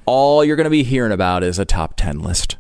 All 0.06 0.44
you're 0.44 0.56
going 0.56 0.66
to 0.66 0.70
be 0.72 0.84
hearing 0.84 1.12
about 1.12 1.44
is 1.44 1.60
a 1.60 1.66
top 1.66 1.96
10 1.96 2.20
list. 2.20 2.58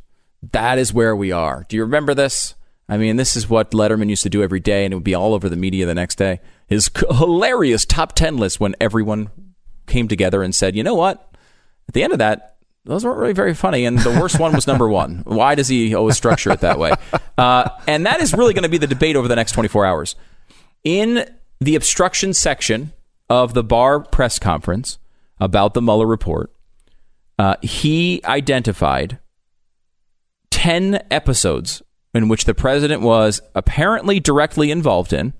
That 0.51 0.77
is 0.77 0.93
where 0.93 1.15
we 1.15 1.31
are. 1.31 1.65
Do 1.67 1.75
you 1.75 1.83
remember 1.83 2.13
this? 2.13 2.55
I 2.89 2.97
mean, 2.97 3.17
this 3.17 3.35
is 3.35 3.47
what 3.47 3.69
Letterman 3.69 4.09
used 4.09 4.23
to 4.23 4.31
do 4.31 4.41
every 4.41 4.59
day, 4.59 4.83
and 4.83 4.91
it 4.91 4.95
would 4.95 5.03
be 5.03 5.13
all 5.13 5.35
over 5.35 5.47
the 5.47 5.55
media 5.55 5.85
the 5.85 5.93
next 5.93 6.15
day. 6.15 6.41
His 6.67 6.89
hilarious 7.11 7.85
top 7.85 8.13
10 8.15 8.37
list 8.37 8.59
when 8.59 8.75
everyone 8.81 9.29
came 9.85 10.07
together 10.07 10.41
and 10.41 10.55
said, 10.55 10.75
you 10.75 10.81
know 10.81 10.95
what? 10.95 11.31
At 11.87 11.93
the 11.93 12.01
end 12.01 12.13
of 12.13 12.19
that, 12.19 12.57
those 12.85 13.05
weren't 13.05 13.19
really 13.19 13.33
very 13.33 13.53
funny, 13.53 13.85
and 13.85 13.99
the 13.99 14.19
worst 14.19 14.39
one 14.39 14.53
was 14.53 14.65
number 14.65 14.89
one. 14.89 15.21
Why 15.25 15.53
does 15.53 15.67
he 15.67 15.93
always 15.93 16.17
structure 16.17 16.49
it 16.51 16.61
that 16.61 16.79
way? 16.79 16.93
Uh, 17.37 17.69
and 17.85 18.07
that 18.07 18.21
is 18.21 18.33
really 18.33 18.55
going 18.55 18.63
to 18.63 18.69
be 18.69 18.79
the 18.79 18.87
debate 18.87 19.15
over 19.15 19.27
the 19.27 19.35
next 19.35 19.51
24 19.51 19.85
hours. 19.85 20.15
In 20.83 21.29
the 21.59 21.75
obstruction 21.75 22.33
section 22.33 22.91
of 23.29 23.53
the 23.53 23.63
Barr 23.63 23.99
press 23.99 24.39
conference 24.39 24.97
about 25.39 25.75
the 25.75 25.81
Mueller 25.81 26.07
report, 26.07 26.51
uh, 27.37 27.55
he 27.61 28.21
identified 28.25 29.19
10 30.49 31.03
episodes 31.11 31.83
in 32.13 32.27
which 32.27 32.45
the 32.45 32.55
president 32.55 33.01
was 33.01 33.41
apparently 33.55 34.19
directly 34.19 34.71
involved 34.71 35.13
in 35.13 35.33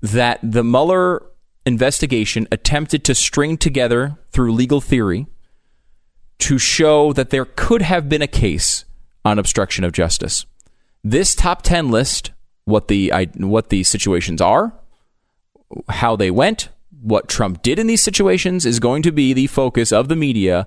that 0.00 0.38
the 0.42 0.64
Mueller 0.64 1.22
investigation 1.66 2.48
attempted 2.50 3.04
to 3.04 3.14
string 3.14 3.56
together 3.56 4.16
through 4.32 4.52
legal 4.52 4.80
theory 4.80 5.26
to 6.38 6.58
show 6.58 7.12
that 7.12 7.30
there 7.30 7.44
could 7.44 7.82
have 7.82 8.08
been 8.08 8.22
a 8.22 8.28
case 8.28 8.84
on 9.24 9.38
obstruction 9.38 9.84
of 9.84 9.92
justice. 9.92 10.46
This 11.04 11.34
top 11.34 11.62
10 11.62 11.90
list, 11.90 12.30
what 12.64 12.88
the, 12.88 13.12
what 13.36 13.68
the 13.68 13.82
situations 13.82 14.40
are, 14.40 14.72
how 15.88 16.16
they 16.16 16.30
went, 16.30 16.68
what 17.00 17.28
Trump 17.28 17.62
did 17.62 17.78
in 17.78 17.86
these 17.86 18.02
situations 18.02 18.64
is 18.64 18.80
going 18.80 19.02
to 19.02 19.12
be 19.12 19.32
the 19.32 19.46
focus 19.46 19.92
of 19.92 20.08
the 20.08 20.16
media 20.16 20.66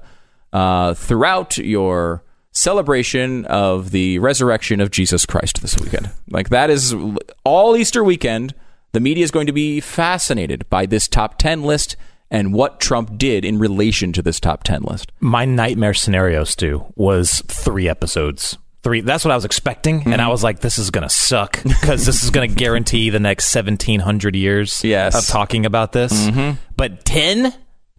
uh, 0.53 0.93
throughout 0.93 1.57
your 1.57 2.23
celebration 2.51 3.45
of 3.45 3.91
the 3.91 4.19
resurrection 4.19 4.81
of 4.81 4.91
Jesus 4.91 5.25
Christ 5.25 5.61
this 5.61 5.77
weekend. 5.79 6.09
Like 6.29 6.49
that 6.49 6.69
is 6.69 6.95
all 7.43 7.75
Easter 7.75 8.03
weekend. 8.03 8.53
The 8.91 8.99
media 8.99 9.23
is 9.23 9.31
going 9.31 9.47
to 9.47 9.53
be 9.53 9.79
fascinated 9.79 10.69
by 10.69 10.85
this 10.85 11.07
top 11.07 11.37
10 11.37 11.63
list 11.63 11.95
and 12.29 12.53
what 12.53 12.79
Trump 12.79 13.17
did 13.17 13.45
in 13.45 13.59
relation 13.59 14.13
to 14.13 14.21
this 14.21 14.39
top 14.39 14.63
10 14.63 14.83
list. 14.83 15.11
My 15.19 15.45
nightmare 15.45 15.93
scenario, 15.93 16.43
Stu, 16.43 16.85
was 16.95 17.41
three 17.47 17.87
episodes 17.87 18.57
three. 18.83 19.01
That's 19.01 19.23
what 19.23 19.31
I 19.31 19.35
was 19.35 19.45
expecting, 19.45 20.03
and 20.05 20.15
I 20.15 20.17
mm-hmm. 20.17 20.31
was 20.31 20.43
like, 20.43 20.59
"This 20.59 20.77
is 20.77 20.89
gonna 20.91 21.09
suck 21.09 21.61
because 21.63 22.05
this 22.05 22.23
is 22.23 22.29
gonna 22.29 22.47
guarantee 22.63 23.09
the 23.09 23.19
next 23.19 23.45
seventeen 23.45 23.99
hundred 23.99 24.35
years 24.35 24.83
Yes. 24.83 25.15
of 25.15 25.27
talking 25.27 25.65
about 25.65 25.91
this." 25.91 26.11
Mm-hmm. 26.13 26.57
But 26.75 27.05
10? 27.05 27.53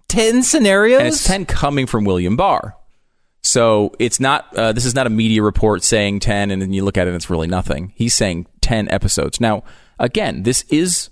10 0.09 0.43
scenarios, 0.43 0.99
and 0.99 1.09
it's 1.09 1.25
10 1.25 1.47
coming 1.47 1.87
from 1.87 2.05
William 2.05 2.37
Barr. 2.37 2.77
So 3.43 3.93
it's 3.99 4.21
not, 4.21 4.55
uh, 4.57 4.73
this 4.73 4.85
is 4.85 4.95
not 4.95 5.07
a 5.07 5.11
media 5.11 5.43
report 5.43 5.83
saying 5.83 6.21
10 6.21 6.51
and 6.51 6.63
then 6.63 6.73
you 6.73 6.85
look 6.85 6.97
at 6.97 7.07
it 7.07 7.11
and 7.11 7.17
it's 7.17 7.31
really 7.31 7.49
nothing. 7.49 7.93
He's 7.97 8.15
saying 8.15 8.47
10 8.61 8.89
episodes. 8.89 9.41
Now, 9.41 9.65
again, 9.99 10.45
this 10.45 10.65
is, 10.69 11.11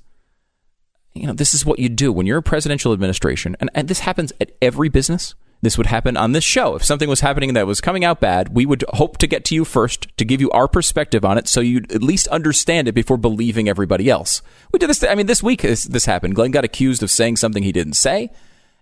you 1.13 1.27
know, 1.27 1.33
this 1.33 1.55
is 1.55 1.67
what 1.67 1.81
you 1.81 1.89
do 1.89 2.13
when 2.13 2.27
you're 2.27 2.39
a 2.39 2.43
presidential 2.43 2.93
administration. 2.93 3.57
And, 3.59 3.69
and 3.75 3.89
this 3.89 4.01
happens 4.01 4.33
at 4.41 4.53
every 4.63 4.89
business. 4.89 5.35
This 5.63 5.77
would 5.77 5.89
happen 5.89 6.17
on 6.17 6.33
this 6.33 6.45
show. 6.45 6.77
If 6.77 6.85
something 6.85 7.09
was 7.09 7.21
happening 7.21 7.53
that 7.53 7.67
was 7.67 7.83
coming 7.83 8.05
out 8.05 8.21
bad, 8.21 8.55
we 8.55 8.65
would 8.65 8.85
hope 8.91 9.19
to 9.19 9.27
get 9.27 9.45
to 9.47 9.55
you 9.55 9.65
first 9.65 10.07
to 10.17 10.25
give 10.25 10.41
you 10.41 10.51
our 10.53 10.69
perspective 10.69 11.25
on 11.25 11.37
it 11.37 11.49
so 11.49 11.61
you'd 11.61 11.93
at 11.93 12.03
least 12.03 12.29
understand 12.29 12.89
it 12.89 12.95
before 12.95 13.19
believing 13.19 13.69
everybody 13.69 14.09
else. 14.09 14.41
We 14.73 14.79
did 14.79 14.89
this, 14.89 15.03
I 15.05 15.17
mean, 15.17 15.27
this 15.27 15.43
week 15.43 15.63
this, 15.63 15.85
this 15.85 16.07
happened. 16.07 16.37
Glenn 16.37 16.53
got 16.53 16.65
accused 16.65 17.03
of 17.03 17.11
saying 17.11 17.37
something 17.37 17.63
he 17.63 17.73
didn't 17.73 17.95
say. 17.95 18.31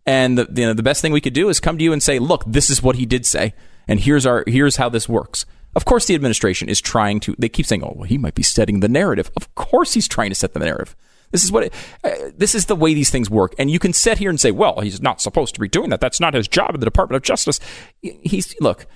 And 0.08 0.38
the, 0.38 0.48
you 0.58 0.66
know, 0.66 0.72
the 0.72 0.82
best 0.82 1.02
thing 1.02 1.12
we 1.12 1.20
could 1.20 1.34
do 1.34 1.50
is 1.50 1.60
come 1.60 1.76
to 1.76 1.84
you 1.84 1.92
and 1.92 2.02
say, 2.02 2.18
look, 2.18 2.42
this 2.46 2.70
is 2.70 2.82
what 2.82 2.96
he 2.96 3.04
did 3.04 3.26
say. 3.26 3.52
And 3.86 4.00
here's 4.00 4.24
our, 4.24 4.42
here's 4.46 4.76
how 4.76 4.88
this 4.88 5.06
works. 5.06 5.44
Of 5.76 5.84
course, 5.84 6.06
the 6.06 6.14
administration 6.14 6.70
is 6.70 6.80
trying 6.80 7.20
to, 7.20 7.36
they 7.38 7.50
keep 7.50 7.66
saying, 7.66 7.84
oh, 7.84 7.92
well, 7.94 8.04
he 8.04 8.16
might 8.16 8.34
be 8.34 8.42
setting 8.42 8.80
the 8.80 8.88
narrative. 8.88 9.30
Of 9.36 9.54
course, 9.54 9.92
he's 9.92 10.08
trying 10.08 10.30
to 10.30 10.34
set 10.34 10.54
the 10.54 10.60
narrative. 10.60 10.96
This 11.30 11.44
is 11.44 11.52
what 11.52 11.64
it, 11.64 11.74
uh, 12.02 12.30
this 12.34 12.54
is 12.54 12.64
the 12.64 12.74
way 12.74 12.94
these 12.94 13.10
things 13.10 13.28
work. 13.28 13.54
And 13.58 13.70
you 13.70 13.78
can 13.78 13.92
sit 13.92 14.16
here 14.16 14.30
and 14.30 14.40
say, 14.40 14.50
well, 14.50 14.80
he's 14.80 15.02
not 15.02 15.20
supposed 15.20 15.54
to 15.56 15.60
be 15.60 15.68
doing 15.68 15.90
that. 15.90 16.00
That's 16.00 16.20
not 16.20 16.32
his 16.32 16.48
job 16.48 16.72
in 16.72 16.80
the 16.80 16.86
Department 16.86 17.16
of 17.16 17.22
Justice. 17.22 17.60
He's 18.00 18.54
look. 18.62 18.86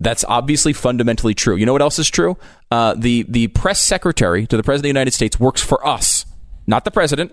That's 0.00 0.22
obviously 0.24 0.74
fundamentally 0.74 1.34
true. 1.34 1.56
You 1.56 1.64
know 1.64 1.72
what 1.72 1.80
else 1.80 1.98
is 1.98 2.10
true? 2.10 2.36
Uh, 2.70 2.94
the 2.94 3.24
the 3.26 3.48
press 3.48 3.82
secretary 3.82 4.46
to 4.46 4.56
the 4.58 4.62
president 4.62 4.80
of 4.80 4.94
the 4.94 5.00
United 5.00 5.12
States 5.12 5.40
works 5.40 5.62
for 5.62 5.86
us, 5.86 6.26
not 6.66 6.84
the 6.84 6.90
president. 6.90 7.32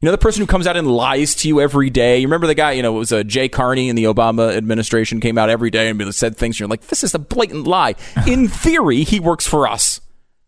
You 0.00 0.06
know 0.06 0.12
the 0.12 0.18
person 0.18 0.40
who 0.42 0.46
comes 0.46 0.68
out 0.68 0.76
and 0.76 0.86
lies 0.86 1.34
to 1.36 1.48
you 1.48 1.60
every 1.60 1.90
day. 1.90 2.18
You 2.18 2.28
remember 2.28 2.46
the 2.46 2.54
guy? 2.54 2.72
You 2.72 2.82
know 2.82 2.94
it 2.94 2.98
was 3.00 3.12
uh, 3.12 3.24
Jay 3.24 3.48
Carney 3.48 3.88
in 3.88 3.96
the 3.96 4.04
Obama 4.04 4.56
administration 4.56 5.20
came 5.20 5.36
out 5.36 5.50
every 5.50 5.70
day 5.70 5.88
and 5.88 6.14
said 6.14 6.36
things. 6.36 6.54
And 6.54 6.60
you're 6.60 6.68
like, 6.68 6.86
this 6.86 7.02
is 7.02 7.14
a 7.14 7.18
blatant 7.18 7.66
lie. 7.66 7.96
In 8.26 8.46
theory, 8.46 9.02
he 9.02 9.18
works 9.18 9.46
for 9.46 9.66
us, 9.66 10.00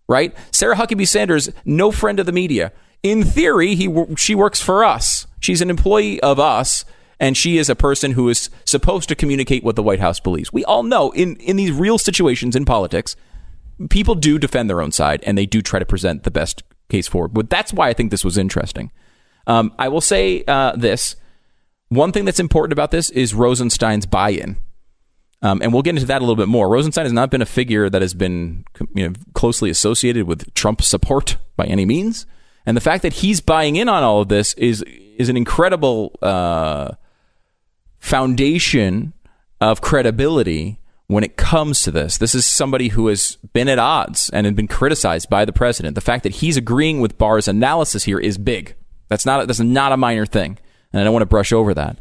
right? 0.08 0.36
Sarah 0.52 0.76
Huckabee 0.76 1.08
Sanders, 1.08 1.50
no 1.64 1.90
friend 1.90 2.20
of 2.20 2.26
the 2.26 2.32
media 2.32 2.72
in 3.02 3.24
theory, 3.24 3.74
he 3.74 3.92
she 4.16 4.34
works 4.34 4.60
for 4.60 4.84
us. 4.84 5.26
She's 5.40 5.60
an 5.60 5.70
employee 5.70 6.20
of 6.20 6.38
us, 6.38 6.84
and 7.18 7.36
she 7.36 7.58
is 7.58 7.70
a 7.70 7.74
person 7.74 8.12
who 8.12 8.28
is 8.28 8.50
supposed 8.64 9.08
to 9.08 9.14
communicate 9.14 9.64
what 9.64 9.76
the 9.76 9.82
White 9.82 10.00
House 10.00 10.20
believes. 10.20 10.52
We 10.52 10.64
all 10.64 10.82
know 10.82 11.10
in 11.12 11.36
in 11.36 11.56
these 11.56 11.72
real 11.72 11.98
situations 11.98 12.54
in 12.54 12.64
politics, 12.64 13.16
people 13.88 14.14
do 14.14 14.38
defend 14.38 14.68
their 14.68 14.82
own 14.82 14.92
side, 14.92 15.22
and 15.24 15.36
they 15.36 15.46
do 15.46 15.62
try 15.62 15.78
to 15.78 15.86
present 15.86 16.24
the 16.24 16.30
best 16.30 16.62
case 16.88 17.08
forward. 17.08 17.32
But 17.32 17.48
that's 17.48 17.72
why 17.72 17.88
I 17.88 17.94
think 17.94 18.10
this 18.10 18.24
was 18.24 18.36
interesting. 18.36 18.90
Um, 19.50 19.72
I 19.78 19.88
will 19.88 20.00
say 20.00 20.44
uh, 20.46 20.76
this: 20.76 21.16
one 21.88 22.12
thing 22.12 22.24
that's 22.24 22.40
important 22.40 22.72
about 22.72 22.90
this 22.90 23.10
is 23.10 23.34
Rosenstein's 23.34 24.06
buy-in. 24.06 24.56
Um, 25.42 25.62
and 25.62 25.72
we'll 25.72 25.82
get 25.82 25.94
into 25.94 26.06
that 26.06 26.18
a 26.18 26.24
little 26.24 26.36
bit 26.36 26.48
more. 26.48 26.68
Rosenstein 26.68 27.04
has 27.04 27.12
not 27.12 27.30
been 27.30 27.42
a 27.42 27.46
figure 27.46 27.88
that 27.88 28.02
has 28.02 28.12
been 28.12 28.64
you 28.94 29.08
know, 29.08 29.14
closely 29.32 29.70
associated 29.70 30.26
with 30.26 30.52
Trump 30.54 30.82
support 30.82 31.38
by 31.56 31.64
any 31.64 31.86
means. 31.86 32.26
And 32.66 32.76
the 32.76 32.80
fact 32.80 33.02
that 33.02 33.14
he's 33.14 33.40
buying 33.40 33.76
in 33.76 33.88
on 33.88 34.02
all 34.02 34.20
of 34.20 34.28
this 34.28 34.52
is 34.54 34.82
is 35.16 35.28
an 35.28 35.36
incredible 35.36 36.16
uh, 36.22 36.92
foundation 37.98 39.14
of 39.60 39.80
credibility 39.80 40.78
when 41.06 41.24
it 41.24 41.36
comes 41.36 41.82
to 41.82 41.90
this. 41.90 42.18
This 42.18 42.34
is 42.34 42.46
somebody 42.46 42.88
who 42.88 43.08
has 43.08 43.36
been 43.52 43.68
at 43.68 43.78
odds 43.78 44.30
and 44.30 44.44
had 44.44 44.54
been 44.54 44.68
criticized 44.68 45.28
by 45.28 45.44
the 45.44 45.52
president. 45.52 45.94
The 45.94 46.00
fact 46.00 46.22
that 46.22 46.36
he's 46.36 46.56
agreeing 46.56 47.00
with 47.00 47.18
Barr's 47.18 47.48
analysis 47.48 48.04
here 48.04 48.20
is 48.20 48.38
big. 48.38 48.76
That's 49.10 49.26
not 49.26 49.46
that's 49.46 49.60
not 49.60 49.92
a 49.92 49.98
minor 49.98 50.24
thing, 50.24 50.58
and 50.92 51.00
I 51.00 51.04
don't 51.04 51.12
want 51.12 51.22
to 51.22 51.26
brush 51.26 51.52
over 51.52 51.74
that. 51.74 51.98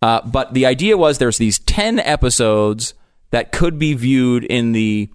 Uh, 0.00 0.22
but 0.24 0.54
the 0.54 0.64
idea 0.64 0.96
was 0.96 1.18
there's 1.18 1.38
these 1.38 1.58
ten 1.58 1.98
episodes 1.98 2.94
that 3.30 3.52
could 3.52 3.78
be 3.78 3.92
viewed 3.92 4.44
in 4.44 4.72
the 4.72 5.10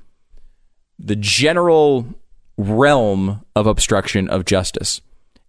the 1.00 1.16
general 1.16 2.06
realm 2.58 3.44
of 3.56 3.66
obstruction 3.66 4.30
of 4.30 4.46
justice. 4.46 5.02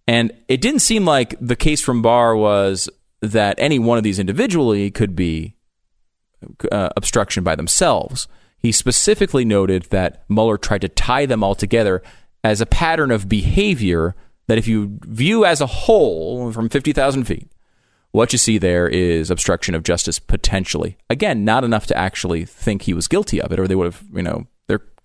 And 0.07 0.31
it 0.47 0.61
didn't 0.61 0.79
seem 0.79 1.05
like 1.05 1.35
the 1.39 1.55
case 1.55 1.81
from 1.81 2.01
Barr 2.01 2.35
was 2.35 2.89
that 3.21 3.55
any 3.57 3.79
one 3.79 3.97
of 3.97 4.03
these 4.03 4.19
individually 4.19 4.91
could 4.91 5.15
be 5.15 5.55
uh, 6.71 6.89
obstruction 6.95 7.43
by 7.43 7.55
themselves. 7.55 8.27
He 8.59 8.71
specifically 8.71 9.45
noted 9.45 9.83
that 9.89 10.23
Mueller 10.29 10.57
tried 10.57 10.81
to 10.81 10.89
tie 10.89 11.25
them 11.25 11.43
all 11.43 11.55
together 11.55 12.01
as 12.43 12.61
a 12.61 12.65
pattern 12.65 13.11
of 13.11 13.29
behavior 13.29 14.15
that, 14.47 14.57
if 14.57 14.67
you 14.67 14.99
view 15.03 15.45
as 15.45 15.61
a 15.61 15.65
whole 15.65 16.51
from 16.51 16.69
50,000 16.69 17.23
feet, 17.25 17.49
what 18.11 18.31
you 18.31 18.39
see 18.39 18.57
there 18.57 18.87
is 18.87 19.29
obstruction 19.29 19.75
of 19.75 19.83
justice 19.83 20.19
potentially. 20.19 20.97
Again, 21.09 21.43
not 21.43 21.63
enough 21.63 21.85
to 21.87 21.97
actually 21.97 22.45
think 22.45 22.83
he 22.83 22.93
was 22.93 23.07
guilty 23.07 23.41
of 23.41 23.51
it, 23.51 23.59
or 23.59 23.67
they 23.67 23.75
would 23.75 23.91
have, 23.91 24.03
you 24.13 24.23
know, 24.23 24.47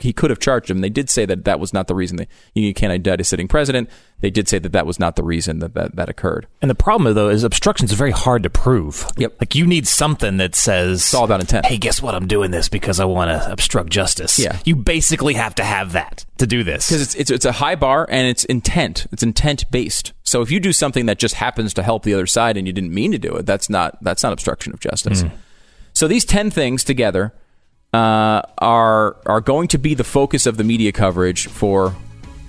he 0.02 0.12
could 0.12 0.30
have 0.30 0.38
charged 0.38 0.70
him. 0.70 0.80
They 0.80 0.88
did 0.88 1.10
say 1.10 1.26
that 1.26 1.44
that 1.44 1.60
was 1.60 1.72
not 1.72 1.86
the 1.86 1.94
reason 1.94 2.16
that 2.18 2.28
you 2.54 2.72
can't 2.74 2.92
indict 2.92 3.20
a 3.20 3.24
sitting 3.24 3.48
president. 3.48 3.90
They 4.20 4.30
did 4.30 4.48
say 4.48 4.58
that 4.58 4.72
that 4.72 4.86
was 4.86 4.98
not 4.98 5.16
the 5.16 5.22
reason 5.22 5.60
that 5.60 5.74
that, 5.74 5.96
that 5.96 6.08
occurred. 6.08 6.46
And 6.60 6.70
the 6.70 6.74
problem 6.74 7.14
though 7.14 7.28
is 7.28 7.44
obstruction 7.44 7.86
is 7.86 7.92
very 7.92 8.10
hard 8.10 8.42
to 8.42 8.50
prove. 8.50 9.06
Yep. 9.16 9.36
Like 9.40 9.54
you 9.54 9.66
need 9.66 9.86
something 9.86 10.36
that 10.38 10.54
says 10.54 11.00
It's 11.00 11.14
all 11.14 11.24
about 11.24 11.40
intent. 11.40 11.66
Hey, 11.66 11.78
guess 11.78 12.02
what? 12.02 12.14
I'm 12.14 12.26
doing 12.26 12.50
this 12.50 12.68
because 12.68 13.00
I 13.00 13.04
want 13.04 13.30
to 13.30 13.52
obstruct 13.52 13.90
justice. 13.90 14.38
Yeah. 14.38 14.58
You 14.64 14.76
basically 14.76 15.34
have 15.34 15.54
to 15.56 15.64
have 15.64 15.92
that 15.92 16.24
to 16.38 16.46
do 16.46 16.64
this. 16.64 16.88
because 16.88 17.02
it's, 17.02 17.14
it's 17.14 17.30
it's 17.30 17.44
a 17.44 17.52
high 17.52 17.74
bar 17.74 18.06
and 18.10 18.26
it's 18.26 18.44
intent. 18.44 19.06
It's 19.12 19.22
intent 19.22 19.70
based. 19.70 20.12
So 20.22 20.42
if 20.42 20.50
you 20.50 20.60
do 20.60 20.72
something 20.72 21.06
that 21.06 21.18
just 21.18 21.34
happens 21.34 21.74
to 21.74 21.82
help 21.82 22.02
the 22.04 22.14
other 22.14 22.26
side 22.26 22.56
and 22.56 22.66
you 22.66 22.72
didn't 22.72 22.94
mean 22.94 23.12
to 23.12 23.18
do 23.18 23.34
it, 23.36 23.46
that's 23.46 23.68
not 23.70 24.02
that's 24.02 24.22
not 24.22 24.32
obstruction 24.32 24.72
of 24.72 24.80
justice. 24.80 25.22
Mm-hmm. 25.22 25.36
So 25.92 26.06
these 26.08 26.24
ten 26.24 26.50
things 26.50 26.84
together 26.84 27.32
uh, 27.92 28.42
are 28.58 29.16
are 29.26 29.40
going 29.40 29.68
to 29.68 29.78
be 29.78 29.94
the 29.94 30.04
focus 30.04 30.46
of 30.46 30.56
the 30.56 30.64
media 30.64 30.92
coverage 30.92 31.48
for 31.48 31.94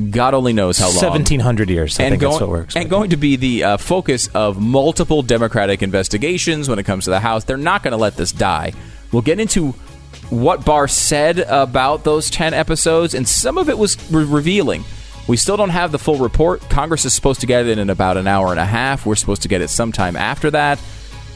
God 0.09 0.33
only 0.33 0.53
knows 0.53 0.79
how 0.79 0.87
long. 0.87 0.95
1700 0.95 1.69
years. 1.69 1.99
I 1.99 2.03
and 2.03 2.13
think 2.13 2.21
going, 2.21 2.31
that's 2.31 2.41
what 2.41 2.49
works. 2.49 2.75
and 2.75 2.89
going 2.89 3.11
to 3.11 3.17
be 3.17 3.35
the 3.35 3.63
uh, 3.63 3.77
focus 3.77 4.27
of 4.33 4.59
multiple 4.59 5.21
Democratic 5.21 5.83
investigations 5.83 6.67
when 6.67 6.79
it 6.79 6.83
comes 6.83 7.03
to 7.03 7.11
the 7.11 7.19
House. 7.19 7.43
They're 7.43 7.57
not 7.57 7.83
going 7.83 7.91
to 7.91 7.97
let 7.97 8.17
this 8.17 8.31
die. 8.31 8.73
We'll 9.11 9.21
get 9.21 9.39
into 9.39 9.73
what 10.29 10.65
Barr 10.65 10.87
said 10.87 11.39
about 11.39 12.03
those 12.03 12.29
10 12.29 12.53
episodes, 12.53 13.13
and 13.13 13.27
some 13.27 13.57
of 13.57 13.69
it 13.69 13.77
was 13.77 13.97
re- 14.11 14.23
revealing. 14.23 14.83
We 15.27 15.37
still 15.37 15.57
don't 15.57 15.69
have 15.69 15.91
the 15.91 15.99
full 15.99 16.17
report. 16.17 16.61
Congress 16.69 17.05
is 17.05 17.13
supposed 17.13 17.41
to 17.41 17.45
get 17.45 17.67
it 17.67 17.77
in 17.77 17.89
about 17.89 18.17
an 18.17 18.27
hour 18.27 18.49
and 18.49 18.59
a 18.59 18.65
half. 18.65 19.05
We're 19.05 19.15
supposed 19.15 19.43
to 19.43 19.47
get 19.47 19.61
it 19.61 19.69
sometime 19.69 20.15
after 20.15 20.49
that. 20.51 20.81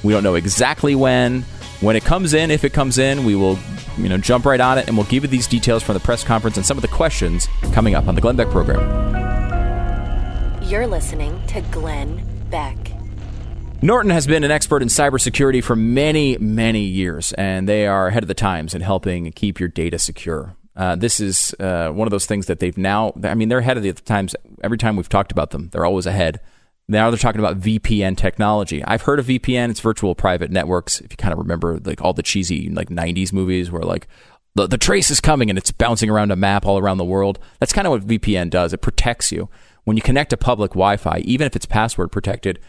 We 0.03 0.13
don't 0.13 0.23
know 0.23 0.35
exactly 0.35 0.95
when. 0.95 1.45
When 1.81 1.95
it 1.95 2.05
comes 2.05 2.33
in, 2.33 2.51
if 2.51 2.63
it 2.63 2.71
comes 2.71 2.97
in, 2.97 3.25
we 3.25 3.35
will, 3.35 3.59
you 3.97 4.07
know, 4.07 4.17
jump 4.17 4.45
right 4.45 4.61
on 4.61 4.77
it, 4.77 4.87
and 4.87 4.95
we'll 4.95 5.07
give 5.07 5.23
you 5.23 5.29
these 5.29 5.45
details 5.45 5.83
from 5.83 5.93
the 5.93 5.99
press 5.99 6.23
conference 6.23 6.55
and 6.55 6.65
some 6.65 6.77
of 6.77 6.81
the 6.81 6.87
questions 6.87 7.47
coming 7.73 7.95
up 7.95 8.07
on 8.07 8.15
the 8.15 8.21
Glenn 8.21 8.37
Beck 8.37 8.49
program. 8.49 8.79
You're 10.63 10.87
listening 10.87 11.45
to 11.47 11.61
Glenn 11.71 12.25
Beck. 12.49 12.77
Norton 13.81 14.09
has 14.09 14.25
been 14.25 14.43
an 14.45 14.51
expert 14.51 14.81
in 14.81 14.87
cybersecurity 14.87 15.61
for 15.61 15.75
many, 15.75 16.37
many 16.37 16.81
years, 16.81 17.33
and 17.33 17.67
they 17.67 17.85
are 17.87 18.07
ahead 18.07 18.23
of 18.23 18.27
the 18.27 18.33
times 18.33 18.73
in 18.73 18.81
helping 18.81 19.31
keep 19.33 19.59
your 19.59 19.69
data 19.69 19.99
secure. 19.99 20.55
Uh, 20.77 20.95
this 20.95 21.19
is 21.19 21.53
uh, 21.59 21.89
one 21.89 22.07
of 22.07 22.11
those 22.11 22.25
things 22.25 22.47
that 22.47 22.59
they've 22.59 22.77
now, 22.77 23.13
I 23.23 23.35
mean, 23.35 23.49
they're 23.49 23.59
ahead 23.59 23.77
of 23.77 23.83
the 23.83 23.91
times. 23.93 24.33
Every 24.63 24.77
time 24.77 24.95
we've 24.95 25.09
talked 25.09 25.31
about 25.31 25.51
them, 25.51 25.69
they're 25.71 25.85
always 25.85 26.05
ahead. 26.05 26.39
Now 26.87 27.09
they're 27.09 27.17
talking 27.17 27.39
about 27.39 27.59
VPN 27.59 28.15
technology. 28.15 28.83
I've 28.83 29.03
heard 29.03 29.19
of 29.19 29.25
VPN. 29.25 29.71
It's 29.71 29.79
virtual 29.79 30.13
private 30.13 30.51
networks. 30.51 31.01
If 31.01 31.11
you 31.11 31.17
kind 31.17 31.33
of 31.33 31.39
remember 31.39 31.79
like 31.83 32.01
all 32.01 32.13
the 32.13 32.21
cheesy 32.21 32.69
like 32.69 32.89
90s 32.89 33.33
movies 33.33 33.71
where 33.71 33.81
like 33.81 34.07
the, 34.53 34.67
the 34.67 34.77
trace 34.77 35.09
is 35.09 35.19
coming 35.19 35.49
and 35.49 35.57
it's 35.57 35.71
bouncing 35.71 36.09
around 36.09 36.31
a 36.31 36.35
map 36.35 36.65
all 36.65 36.77
around 36.77 36.97
the 36.97 37.03
world. 37.03 37.39
That's 37.59 37.73
kind 37.73 37.87
of 37.87 37.91
what 37.91 38.07
VPN 38.07 38.49
does. 38.49 38.71
It 38.71 38.81
protects 38.81 39.31
you. 39.31 39.49
When 39.83 39.97
you 39.97 40.03
connect 40.03 40.29
to 40.31 40.37
public 40.37 40.71
Wi 40.71 40.97
Fi, 40.97 41.19
even 41.19 41.45
if 41.47 41.55
it's 41.55 41.65
password 41.65 42.11
protected, 42.11 42.59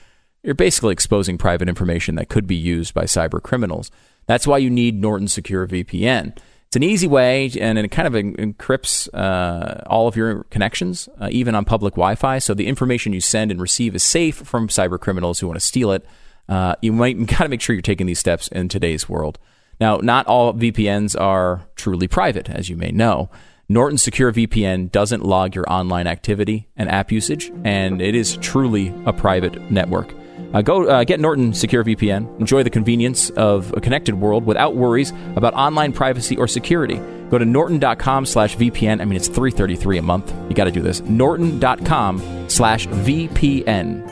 you're 0.43 0.55
basically 0.55 0.93
exposing 0.93 1.39
private 1.39 1.69
information 1.69 2.15
that 2.15 2.29
could 2.29 2.47
be 2.47 2.57
used 2.57 2.95
by 2.95 3.05
cyber 3.05 3.43
criminals. 3.43 3.91
That's 4.27 4.47
why 4.47 4.59
you 4.59 4.71
need 4.71 5.01
Norton 5.01 5.29
Secure 5.29 5.67
VPN. 5.67 6.37
It's 6.67 6.77
an 6.77 6.83
easy 6.83 7.07
way, 7.07 7.51
and 7.61 7.79
it 7.79 7.89
kind 7.91 8.09
of 8.09 8.15
encrypts 8.15 9.09
uh, 9.15 9.83
all 9.87 10.09
of 10.09 10.17
your 10.17 10.45
connections, 10.45 11.09
uh, 11.21 11.29
even 11.31 11.55
on 11.55 11.65
public 11.65 11.95
Wi-Fi. 11.95 12.39
So 12.41 12.55
the 12.55 12.67
information 12.67 13.13
you 13.13 13.21
send 13.21 13.53
and 13.53 13.61
receive 13.61 13.95
is 13.95 14.03
safe 14.03 14.37
from 14.37 14.69
cyber 14.69 14.99
criminals 14.99 15.39
who 15.39 15.47
want 15.47 15.61
to 15.61 15.65
steal 15.65 15.93
it. 15.93 16.05
Uh, 16.49 16.75
you 16.83 16.93
might 16.93 17.25
got 17.27 17.45
to 17.45 17.49
make 17.49 17.61
sure 17.61 17.75
you're 17.75 17.83
taking 17.83 18.07
these 18.07 18.19
steps 18.19 18.49
in 18.49 18.69
today's 18.69 19.09
world. 19.09 19.39
Now, 19.81 19.99
not 19.99 20.27
all 20.27 20.55
VPNs 20.55 21.19
are 21.21 21.69
truly 21.77 22.09
private, 22.09 22.49
as 22.51 22.69
you 22.69 22.77
may 22.77 22.91
know. 22.91 23.31
Norton 23.69 23.99
Secure 23.99 24.33
VPN 24.33 24.91
doesn't 24.91 25.25
log 25.25 25.55
your 25.55 25.71
online 25.71 26.07
activity 26.07 26.69
and 26.77 26.89
app 26.89 27.13
usage, 27.13 27.51
and 27.65 28.01
it 28.01 28.15
is 28.15 28.37
truly 28.39 28.95
a 29.05 29.13
private 29.13 29.71
network. 29.71 30.13
Uh, 30.57 30.63
go 30.63 30.89
uh, 30.89 31.05
get 31.05 31.21
Norton 31.21 31.53
Secure 31.53 31.85
VPN. 31.85 32.41
Enjoy 32.41 32.63
the 32.63 32.71
convenience 32.71 33.29
of 33.31 33.75
a 33.77 33.81
connected 33.81 34.15
world 34.15 34.47
without 34.47 34.75
worries 34.75 35.13
about 35.37 35.53
online 35.53 35.93
privacy 35.93 36.35
or 36.35 36.49
security. 36.49 36.97
Go 37.29 37.37
to 37.37 37.45
norton.com 37.45 38.25
slash 38.25 38.57
VPN. 38.57 39.03
I 39.03 39.05
mean, 39.05 39.17
it's 39.17 39.29
333 39.29 39.99
a 39.99 40.03
month. 40.03 40.33
You 40.49 40.55
got 40.55 40.65
to 40.65 40.71
do 40.71 40.81
this. 40.81 41.03
Norton.com 41.03 42.49
slash 42.49 42.87
VPN. 42.87 44.11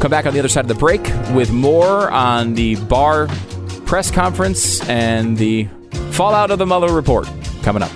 Come 0.00 0.10
back 0.10 0.24
on 0.24 0.32
the 0.32 0.38
other 0.38 0.48
side 0.48 0.64
of 0.64 0.68
the 0.68 0.74
break 0.74 1.02
with 1.34 1.52
more 1.52 2.10
on 2.10 2.54
the 2.54 2.76
Barr 2.86 3.28
press 3.84 4.10
conference 4.10 4.82
and 4.88 5.36
the 5.36 5.68
fallout 6.12 6.50
of 6.50 6.58
the 6.58 6.64
Mueller 6.64 6.94
report 6.94 7.28
coming 7.62 7.82
up. 7.82 7.90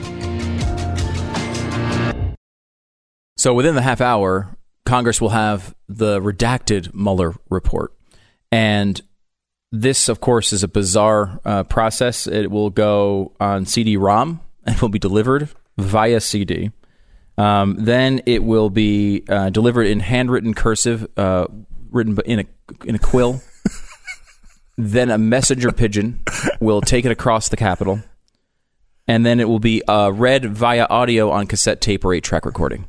So 3.38 3.54
within 3.54 3.74
the 3.74 3.80
half 3.80 4.02
hour, 4.02 4.54
Congress 4.90 5.20
will 5.20 5.28
have 5.28 5.72
the 5.88 6.20
redacted 6.20 6.92
Mueller 6.92 7.36
report. 7.48 7.94
And 8.50 9.00
this, 9.70 10.08
of 10.08 10.20
course, 10.20 10.52
is 10.52 10.64
a 10.64 10.68
bizarre 10.68 11.38
uh, 11.44 11.62
process. 11.62 12.26
It 12.26 12.50
will 12.50 12.70
go 12.70 13.32
on 13.38 13.66
CD 13.66 13.96
ROM 13.96 14.40
and 14.66 14.76
will 14.80 14.88
be 14.88 14.98
delivered 14.98 15.48
via 15.78 16.20
CD. 16.20 16.72
Um, 17.38 17.76
then 17.78 18.20
it 18.26 18.42
will 18.42 18.68
be 18.68 19.22
uh, 19.28 19.50
delivered 19.50 19.86
in 19.86 20.00
handwritten 20.00 20.54
cursive, 20.54 21.06
uh, 21.16 21.46
written 21.90 22.18
in 22.26 22.40
a 22.40 22.44
in 22.84 22.96
a 22.96 22.98
quill. 22.98 23.40
then 24.76 25.08
a 25.08 25.18
messenger 25.18 25.70
pigeon 25.70 26.20
will 26.58 26.80
take 26.80 27.04
it 27.04 27.12
across 27.12 27.48
the 27.48 27.56
Capitol, 27.56 28.00
and 29.06 29.24
then 29.24 29.38
it 29.38 29.48
will 29.48 29.60
be 29.60 29.84
uh, 29.84 30.10
read 30.10 30.46
via 30.46 30.88
audio 30.90 31.30
on 31.30 31.46
cassette 31.46 31.80
tape 31.80 32.04
or 32.04 32.12
eight 32.12 32.24
track 32.24 32.44
recording. 32.44 32.86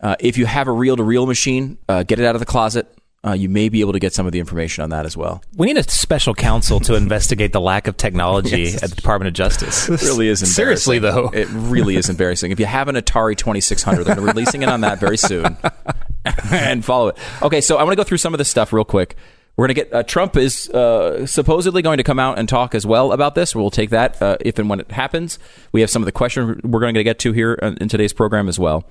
Uh, 0.00 0.16
if 0.20 0.38
you 0.38 0.46
have 0.46 0.68
a 0.68 0.72
reel 0.72 0.96
to 0.96 1.02
reel 1.02 1.26
machine, 1.26 1.78
uh, 1.88 2.02
get 2.02 2.18
it 2.18 2.24
out 2.24 2.34
of 2.34 2.40
the 2.40 2.46
closet. 2.46 2.92
Uh, 3.26 3.32
you 3.32 3.48
may 3.48 3.68
be 3.68 3.80
able 3.80 3.92
to 3.92 3.98
get 3.98 4.14
some 4.14 4.26
of 4.26 4.32
the 4.32 4.38
information 4.38 4.84
on 4.84 4.90
that 4.90 5.04
as 5.04 5.16
well. 5.16 5.42
We 5.56 5.66
need 5.66 5.76
a 5.76 5.82
special 5.82 6.34
counsel 6.34 6.78
to 6.80 6.94
investigate 6.94 7.52
the 7.52 7.60
lack 7.60 7.88
of 7.88 7.96
technology 7.96 8.62
yes. 8.62 8.82
at 8.82 8.90
the 8.90 8.96
Department 8.96 9.26
of 9.26 9.34
Justice. 9.34 9.88
It 9.88 10.02
really 10.02 10.28
is 10.28 10.54
Seriously, 10.54 11.00
though. 11.00 11.28
It 11.30 11.48
really 11.50 11.96
is 11.96 12.08
embarrassing. 12.08 12.52
If 12.52 12.60
you 12.60 12.66
have 12.66 12.86
an 12.86 12.94
Atari 12.94 13.36
2600, 13.36 14.04
they're 14.04 14.20
releasing 14.20 14.62
it 14.62 14.68
on 14.68 14.82
that 14.82 15.00
very 15.00 15.16
soon. 15.16 15.56
and 16.52 16.84
follow 16.84 17.08
it. 17.08 17.18
Okay, 17.42 17.60
so 17.60 17.76
I 17.76 17.82
want 17.82 17.92
to 17.92 17.96
go 17.96 18.04
through 18.04 18.18
some 18.18 18.34
of 18.34 18.38
this 18.38 18.48
stuff 18.48 18.72
real 18.72 18.84
quick. 18.84 19.16
We're 19.56 19.66
going 19.66 19.74
to 19.74 19.82
get 19.82 19.92
uh, 19.92 20.02
Trump 20.04 20.36
is 20.36 20.70
uh, 20.70 21.26
supposedly 21.26 21.82
going 21.82 21.96
to 21.96 22.04
come 22.04 22.20
out 22.20 22.38
and 22.38 22.48
talk 22.48 22.76
as 22.76 22.86
well 22.86 23.10
about 23.10 23.34
this. 23.34 23.56
We'll 23.56 23.70
take 23.70 23.90
that 23.90 24.22
uh, 24.22 24.36
if 24.40 24.60
and 24.60 24.70
when 24.70 24.78
it 24.78 24.92
happens. 24.92 25.40
We 25.72 25.80
have 25.80 25.90
some 25.90 26.02
of 26.02 26.06
the 26.06 26.12
questions 26.12 26.62
we're 26.62 26.78
going 26.78 26.94
to 26.94 27.02
get 27.02 27.18
to 27.20 27.32
here 27.32 27.54
in 27.54 27.88
today's 27.88 28.12
program 28.12 28.48
as 28.48 28.60
well. 28.60 28.84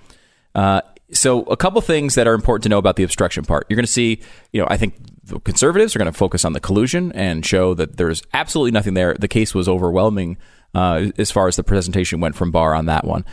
Uh, 0.57 0.81
so 1.11 1.43
a 1.43 1.55
couple 1.55 1.79
things 1.81 2.15
that 2.15 2.27
are 2.27 2.33
important 2.33 2.63
to 2.63 2.69
know 2.69 2.79
about 2.79 2.95
the 2.97 3.03
obstruction 3.03 3.45
part. 3.45 3.67
You're 3.69 3.75
going 3.75 3.85
to 3.85 3.91
see, 3.91 4.19
you 4.51 4.59
know, 4.59 4.67
I 4.69 4.75
think 4.75 4.95
the 5.23 5.39
conservatives 5.39 5.95
are 5.95 5.99
going 5.99 6.11
to 6.11 6.17
focus 6.17 6.43
on 6.43 6.53
the 6.53 6.59
collusion 6.59 7.11
and 7.13 7.45
show 7.45 7.73
that 7.75 7.97
there's 7.97 8.23
absolutely 8.33 8.71
nothing 8.71 8.95
there. 8.95 9.13
The 9.13 9.27
case 9.27 9.53
was 9.53 9.69
overwhelming 9.69 10.37
uh, 10.73 11.11
as 11.17 11.31
far 11.31 11.47
as 11.47 11.55
the 11.55 11.63
presentation 11.63 12.19
went 12.19 12.35
from 12.35 12.51
Barr 12.51 12.73
on 12.73 12.87
that 12.87 13.05
one. 13.05 13.23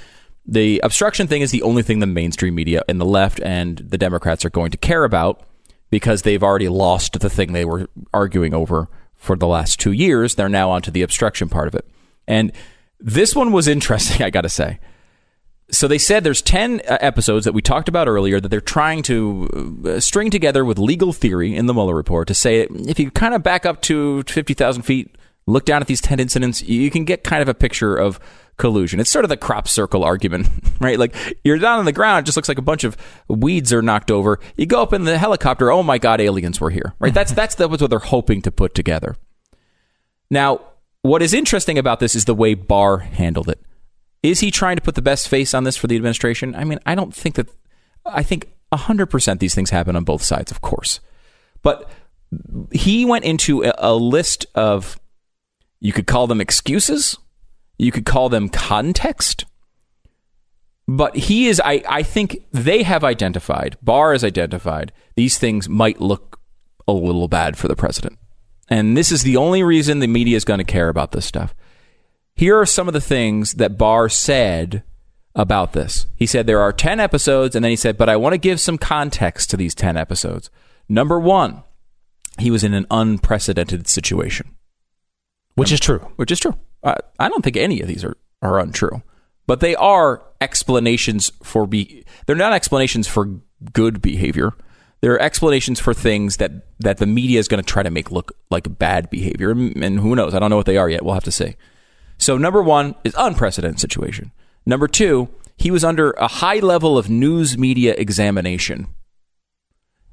The 0.47 0.81
obstruction 0.85 1.27
thing 1.27 1.41
is 1.41 1.51
the 1.51 1.62
only 1.62 1.83
thing 1.83 1.99
the 1.99 2.07
mainstream 2.07 2.55
media 2.55 2.83
and 2.89 3.01
the 3.01 3.07
left 3.07 3.41
and 3.41 3.79
the 3.79 3.99
Democrats 3.99 4.45
are 4.45 4.51
going 4.51 4.70
to 4.70 4.77
care 4.77 5.05
about 5.05 5.43
because 5.91 6.22
they've 6.22 6.43
already 6.43 6.68
lost 6.68 7.18
the 7.18 7.31
thing 7.31 7.53
they 7.53 7.64
were 7.64 7.89
arguing 8.12 8.53
over 8.53 8.89
for 9.16 9.37
the 9.37 9.47
last 9.47 9.81
two 9.81 9.93
years. 9.93 10.35
They're 10.35 10.51
now 10.51 10.70
onto 10.70 10.91
the 10.91 11.03
obstruction 11.03 11.49
part 11.49 11.68
of 11.68 11.75
it. 11.75 11.89
And 12.29 12.53
this 13.01 13.35
one 13.35 13.51
was 13.53 13.66
interesting, 13.66 14.22
I 14.27 14.31
got 14.31 14.43
to 14.43 14.51
say 14.51 14.79
so 15.71 15.89
they 15.89 15.99
said 15.99 16.25
there's 16.25 16.43
10 16.43 16.83
uh, 16.89 16.99
episodes 17.01 17.45
that 17.45 17.53
we 17.53 17.62
talked 17.62 17.89
about 17.89 18.09
earlier 18.09 18.41
that 18.41 18.49
they're 18.49 18.61
trying 18.61 19.03
to 19.05 19.83
uh, 19.87 20.01
string 20.01 20.31
together 20.31 20.65
with 20.65 20.79
legal 20.79 21.12
theory 21.12 21.57
in 21.57 21.67
the 21.67 21.75
Mueller 21.75 21.95
report 21.95 22.29
to 22.29 22.35
say 22.35 22.62
if 22.71 22.99
you 22.99 23.11
kind 23.11 23.35
of 23.35 23.43
back 23.43 23.65
up 23.65 23.81
to 23.83 24.23
50,000 24.25 24.83
feet, 24.83 25.17
look 25.47 25.65
down 25.65 25.81
at 25.81 25.89
these 25.89 26.01
10 26.01 26.21
incidents, 26.21 26.62
you 26.62 26.91
can 26.91 27.05
get 27.05 27.25
kind 27.25 27.43
of 27.43 27.49
a 27.49 27.55
picture 27.55 27.97
of 27.97 28.21
collusion. 28.57 29.01
It's 29.01 29.11
sort 29.11 29.25
of 29.25 29.29
the 29.29 29.37
crop 29.37 29.67
circle 29.67 30.05
argument, 30.05 30.49
right? 30.81 30.99
Like 30.99 31.15
you're 31.45 31.59
down 31.59 31.79
on 31.79 31.85
the 31.87 31.93
ground, 31.93 32.25
it 32.25 32.27
just 32.27 32.37
looks 32.37 32.49
like 32.49 32.59
a 32.59 32.62
bunch 32.62 32.85
of 32.85 32.97
weeds 33.29 33.73
are 33.73 33.83
knocked 33.83 34.11
over. 34.11 34.41
You 34.57 34.67
go 34.67 34.83
up 34.83 34.93
in 34.93 35.05
the 35.05 35.19
helicopter, 35.19 35.73
oh 35.73 35.83
my 35.83 35.99
God, 35.99 36.21
aliens 36.21 36.61
were 36.61 36.71
here, 36.71 36.95
right? 36.99 37.15
That's, 37.15 37.33
that's, 37.33 37.55
that's 37.55 37.81
what 37.81 37.91
they're 37.91 37.99
hoping 37.99 38.43
to 38.43 38.53
put 38.53 38.75
together. 38.75 39.17
Now, 40.31 40.61
what 41.03 41.23
is 41.23 41.35
interesting 41.35 41.79
about 41.79 42.01
this 42.01 42.15
is 42.15 42.25
the 42.25 42.35
way 42.35 42.55
Barr 42.55 42.99
handled 42.99 43.49
it. 43.49 43.61
Is 44.25 44.41
he 44.41 44.51
trying 44.51 44.77
to 44.77 44.83
put 44.83 44.95
the 44.95 45.03
best 45.03 45.29
face 45.29 45.53
on 45.53 45.64
this 45.64 45.77
for 45.77 45.87
the 45.87 45.97
administration? 45.97 46.55
I 46.55 46.64
mean, 46.64 46.79
I 46.87 46.95
don't 46.95 47.14
think 47.14 47.35
that. 47.35 47.49
I 48.07 48.22
think 48.22 48.51
100% 48.72 49.39
these 49.39 49.55
things 49.55 49.70
happen 49.70 49.97
on 49.97 50.05
both 50.05 50.22
sides, 50.22 50.51
of 50.51 50.62
course. 50.62 51.01
But 51.62 51.91
he 52.72 53.05
went 53.05 53.25
into 53.25 53.64
a, 53.64 53.75
a 53.79 53.95
list 53.95 54.47
of, 54.55 54.99
you 55.81 55.93
could 55.93 56.07
call 56.07 56.27
them 56.27 56.41
excuses, 56.41 57.18
you 57.79 57.93
could 57.93 58.07
call 58.07 58.31
them 58.31 58.49
context. 58.49 59.45
But 60.89 61.16
he 61.16 61.47
is, 61.47 61.61
I, 61.64 61.83
I 61.89 62.03
think 62.03 62.45
they 62.53 62.83
have 62.83 63.05
identified, 63.05 63.77
Barr 63.83 64.12
has 64.12 64.25
identified, 64.25 64.93
these 65.16 65.39
things 65.39 65.68
might 65.68 66.01
look 66.01 66.41
a 66.87 66.93
little 66.93 67.29
bad 67.29 67.57
for 67.57 67.68
the 67.68 67.77
president. 67.77 68.18
And 68.68 68.97
this 68.97 69.12
is 69.12 69.22
the 69.22 69.37
only 69.37 69.62
reason 69.62 69.99
the 69.99 70.07
media 70.07 70.37
is 70.37 70.45
going 70.45 70.59
to 70.59 70.64
care 70.64 70.89
about 70.89 71.12
this 71.12 71.25
stuff. 71.25 71.55
Here 72.37 72.59
are 72.59 72.66
some 72.66 72.89
of 72.89 72.95
the 72.95 73.01
things 73.01 73.55
that 73.55 73.78
Barr 73.78 74.09
said 74.09 74.82
about 75.35 75.72
this. 75.72 76.07
He 76.16 76.26
said 76.26 76.47
there 76.47 76.61
are 76.61 76.72
10 76.72 77.01
episodes, 77.01 77.55
and 77.55 77.64
then 77.64 77.70
he 77.70 77.76
said, 77.76 77.97
but 77.97 78.09
I 78.09 78.16
want 78.16 78.32
to 78.35 78.39
give 78.39 78.61
some 78.61 78.78
context 78.78 79.51
to 79.51 79.57
these 79.57 79.74
10 79.74 79.97
episodes. 79.97 80.51
Number 80.89 81.18
one, 81.18 81.62
he 82.39 82.51
was 82.51 82.64
in 82.64 82.74
an 82.74 82.87
unprecedented 82.91 83.87
situation. 83.87 84.55
Which 85.55 85.72
is 85.72 85.80
true. 85.80 86.01
Which 86.16 86.32
is 86.32 86.41
true. 86.41 86.55
I, 86.82 86.97
I 87.18 87.28
don't 87.28 87.43
think 87.43 87.57
any 87.57 87.80
of 87.80 87.89
these 87.89 88.05
are, 88.05 88.16
are 88.43 88.59
untrue, 88.59 89.03
but 89.47 89.61
they 89.61 89.76
are 89.76 90.22
explanations 90.41 91.32
for 91.43 91.66
be. 91.66 92.05
They're 92.26 92.37
not 92.37 92.53
explanations 92.53 93.07
for 93.07 93.41
good 93.72 94.03
behavior. 94.03 94.53
They're 95.01 95.20
explanations 95.20 95.80
for 95.80 95.95
things 95.95 96.39
that 96.39 96.66
that 96.80 96.99
the 96.99 97.07
media 97.07 97.39
is 97.39 97.47
going 97.49 97.62
to 97.62 97.66
try 97.66 97.82
to 97.82 97.91
make 97.91 98.11
look 98.11 98.32
like 98.51 98.78
bad 98.78 99.11
behavior, 99.11 99.51
and 99.51 100.01
who 100.01 100.16
knows? 100.16 100.35
I 100.35 100.39
don't 100.39 100.51
know 100.51 100.57
what 100.57 100.66
they 100.66 100.76
are 100.76 100.91
yet. 100.91 101.05
We'll 101.05 101.14
have 101.14 101.24
to 101.24 101.30
see. 101.30 101.57
So 102.25 102.39
number 102.39 102.62
one 102.62 102.95
is 103.05 103.14
unprecedented 103.18 103.79
situation. 103.79 104.33
Number 104.64 104.89
two, 104.89 105.29
he 105.59 105.70
was 105.70 105.85
under 105.85 106.12
a 106.12 106.27
high 106.27 106.61
level 106.61 106.97
of 106.97 107.11
news 107.11 107.59
media 107.59 107.95
examination. 107.99 108.87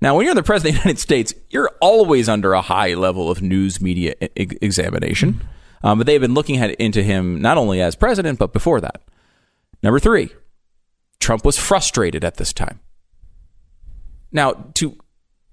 Now, 0.02 0.18
when 0.18 0.26
you're 0.26 0.36
the 0.36 0.44
president 0.44 0.76
of 0.76 0.82
the 0.82 0.90
United 0.90 1.00
States, 1.00 1.34
you're 1.50 1.72
always 1.80 2.28
under 2.28 2.52
a 2.52 2.62
high 2.62 2.96
level 2.96 3.32
of 3.32 3.42
news 3.42 3.80
media 3.80 4.16
examination. 4.36 5.40
Um, 5.86 6.00
but 6.00 6.06
they've 6.06 6.20
been 6.20 6.34
looking 6.34 6.58
at, 6.58 6.72
into 6.72 7.02
him 7.02 7.42
not 7.42 7.58
only 7.58 7.82
as 7.82 7.96
president, 7.96 8.40
but 8.40 8.52
before 8.52 8.82
that. 8.82 9.02
Number 9.82 9.98
three, 9.98 10.32
Trump 11.22 11.46
was 11.46 11.58
frustrated 11.58 12.26
at 12.26 12.36
this 12.36 12.52
time. 12.52 12.82
Now, 14.34 14.52
to 14.74 14.98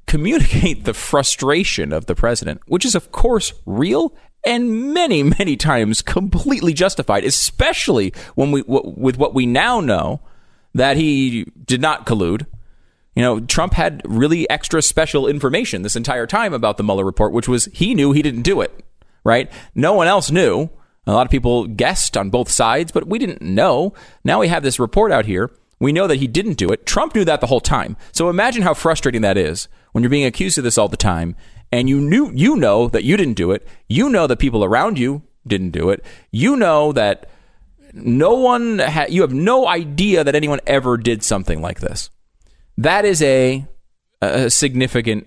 communicate 0.09 0.85
the 0.85 0.95
frustration 0.95 1.93
of 1.93 2.07
the 2.07 2.17
president, 2.17 2.61
which 2.67 2.85
is, 2.85 2.97
of 2.97 3.13
course, 3.13 3.53
real 3.67 4.17
and 4.45 4.93
many, 4.95 5.23
many 5.23 5.57
times 5.57 6.03
completely 6.03 6.73
justified, 6.73 7.25
especially 7.25 8.13
when 8.35 8.51
we, 8.51 8.63
w- 8.63 8.95
with 8.97 9.19
what 9.19 9.35
we 9.35 9.47
now 9.47 9.81
know 9.81 10.21
that 10.75 10.97
he 10.97 11.45
did 11.65 11.81
not 11.81 12.07
collude. 12.07 12.47
You 13.15 13.23
know, 13.23 13.41
Trump 13.41 13.75
had 13.75 14.03
really 14.05 14.49
extra 14.49 14.81
special 14.81 15.27
information 15.27 15.83
this 15.83 15.97
entire 15.97 16.27
time 16.27 16.55
about 16.55 16.77
the 16.77 16.85
Mueller 16.85 17.05
report, 17.05 17.33
which 17.33 17.49
was 17.49 17.67
he 17.67 17.95
knew 17.95 18.13
he 18.13 18.23
didn't 18.23 18.43
do 18.43 18.61
it, 18.61 18.85
right? 19.25 19.51
No 19.75 19.93
one 19.93 20.07
else 20.07 20.31
knew. 20.31 20.71
A 21.07 21.13
lot 21.13 21.27
of 21.27 21.31
people 21.31 21.67
guessed 21.67 22.17
on 22.17 22.31
both 22.31 22.51
sides, 22.51 22.93
but 22.93 23.09
we 23.09 23.19
didn't 23.19 23.43
know. 23.43 23.95
Now 24.25 24.41
we 24.41 24.49
have 24.49 24.63
this 24.63 24.79
report 24.79 25.11
out 25.11 25.27
here. 25.27 25.51
We 25.81 25.93
know 25.93 26.07
that 26.07 26.17
he 26.17 26.27
didn't 26.27 26.59
do 26.59 26.69
it. 26.69 26.87
Trump 26.87 27.15
knew 27.15 27.25
that 27.25 27.41
the 27.41 27.47
whole 27.47 27.61
time. 27.61 27.97
So 28.13 28.29
imagine 28.29 28.63
how 28.63 28.75
frustrating 28.75 29.23
that 29.23 29.39
is 29.39 29.69
when 29.93 30.03
you're 30.03 30.11
being 30.11 30.27
accused 30.27 30.59
of 30.59 30.65
this 30.65 30.79
all 30.79 30.89
the 30.89 30.97
time 30.97 31.37
and 31.71 31.89
you 31.89 32.01
knew 32.01 32.31
you 32.35 32.57
know 32.57 32.89
that 32.89 33.05
you 33.05 33.17
didn't 33.17 33.35
do 33.35 33.51
it. 33.53 33.67
You 33.89 34.09
know 34.09 34.27
that 34.27 34.39
people 34.39 34.65
around 34.65 34.99
you 34.99 35.23
didn't 35.47 35.71
do 35.71 35.91
it. 35.91 36.05
You 36.31 36.57
know 36.57 36.93
that 36.93 37.29
no 37.93 38.35
one 38.35 38.79
ha- 38.79 39.07
you 39.09 39.23
have 39.23 39.33
no 39.33 39.67
idea 39.67 40.25
that 40.25 40.35
anyone 40.35 40.61
ever 40.67 40.97
did 40.97 41.23
something 41.23 41.61
like 41.61 41.81
this. 41.81 42.11
That 42.77 43.05
is 43.05 43.23
a, 43.23 43.67
a 44.21 44.51
significant 44.51 45.27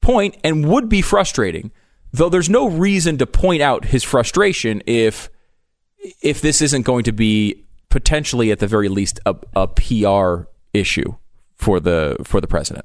point 0.00 0.36
and 0.44 0.68
would 0.68 0.88
be 0.88 1.02
frustrating. 1.02 1.72
Though 2.12 2.28
there's 2.28 2.50
no 2.50 2.68
reason 2.68 3.18
to 3.18 3.26
point 3.26 3.62
out 3.62 3.86
his 3.86 4.02
frustration 4.02 4.82
if 4.86 5.30
if 6.20 6.40
this 6.40 6.60
isn't 6.60 6.82
going 6.82 7.04
to 7.04 7.12
be 7.12 7.64
potentially 7.88 8.50
at 8.50 8.58
the 8.58 8.66
very 8.66 8.88
least 8.88 9.20
a, 9.24 9.36
a 9.54 9.68
PR 9.68 10.48
issue 10.74 11.14
for 11.54 11.80
the 11.80 12.16
for 12.24 12.40
the 12.40 12.48
president. 12.48 12.84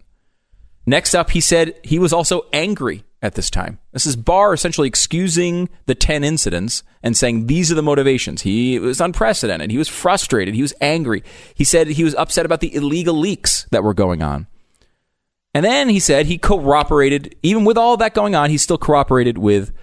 Next 0.90 1.14
up, 1.14 1.32
he 1.32 1.42
said 1.42 1.78
he 1.84 2.00
was 2.00 2.14
also 2.14 2.46
angry 2.54 3.04
at 3.22 3.36
this 3.36 3.50
time. 3.50 3.78
This 3.92 4.06
is 4.06 4.16
Barr 4.16 4.54
essentially 4.54 4.88
excusing 4.88 5.68
the 5.86 5.94
10 5.94 6.24
incidents 6.24 6.82
and 7.04 7.18
saying 7.18 7.48
these 7.48 7.70
are 7.70 7.76
the 7.76 7.82
motivations. 7.82 8.44
He 8.44 8.80
was 8.80 9.02
unprecedented. 9.02 9.70
He 9.70 9.78
was 9.78 9.90
frustrated. 9.90 10.56
He 10.56 10.62
was 10.62 10.74
angry. 10.80 11.24
He 11.54 11.66
said 11.66 11.88
he 11.88 12.06
was 12.06 12.16
upset 12.16 12.46
about 12.46 12.62
the 12.62 12.74
illegal 12.74 13.16
leaks 13.16 13.68
that 13.72 13.84
were 13.84 13.94
going 13.94 14.24
on. 14.24 14.48
And 15.54 15.66
then 15.66 15.90
he 15.90 16.00
said 16.00 16.26
he 16.26 16.38
cooperated, 16.38 17.36
even 17.44 17.66
with 17.66 17.78
all 17.78 17.98
that 17.98 18.14
going 18.14 18.36
on, 18.36 18.50
he 18.50 18.58
still 18.58 18.78
cooperated 18.78 19.38
with 19.38 19.74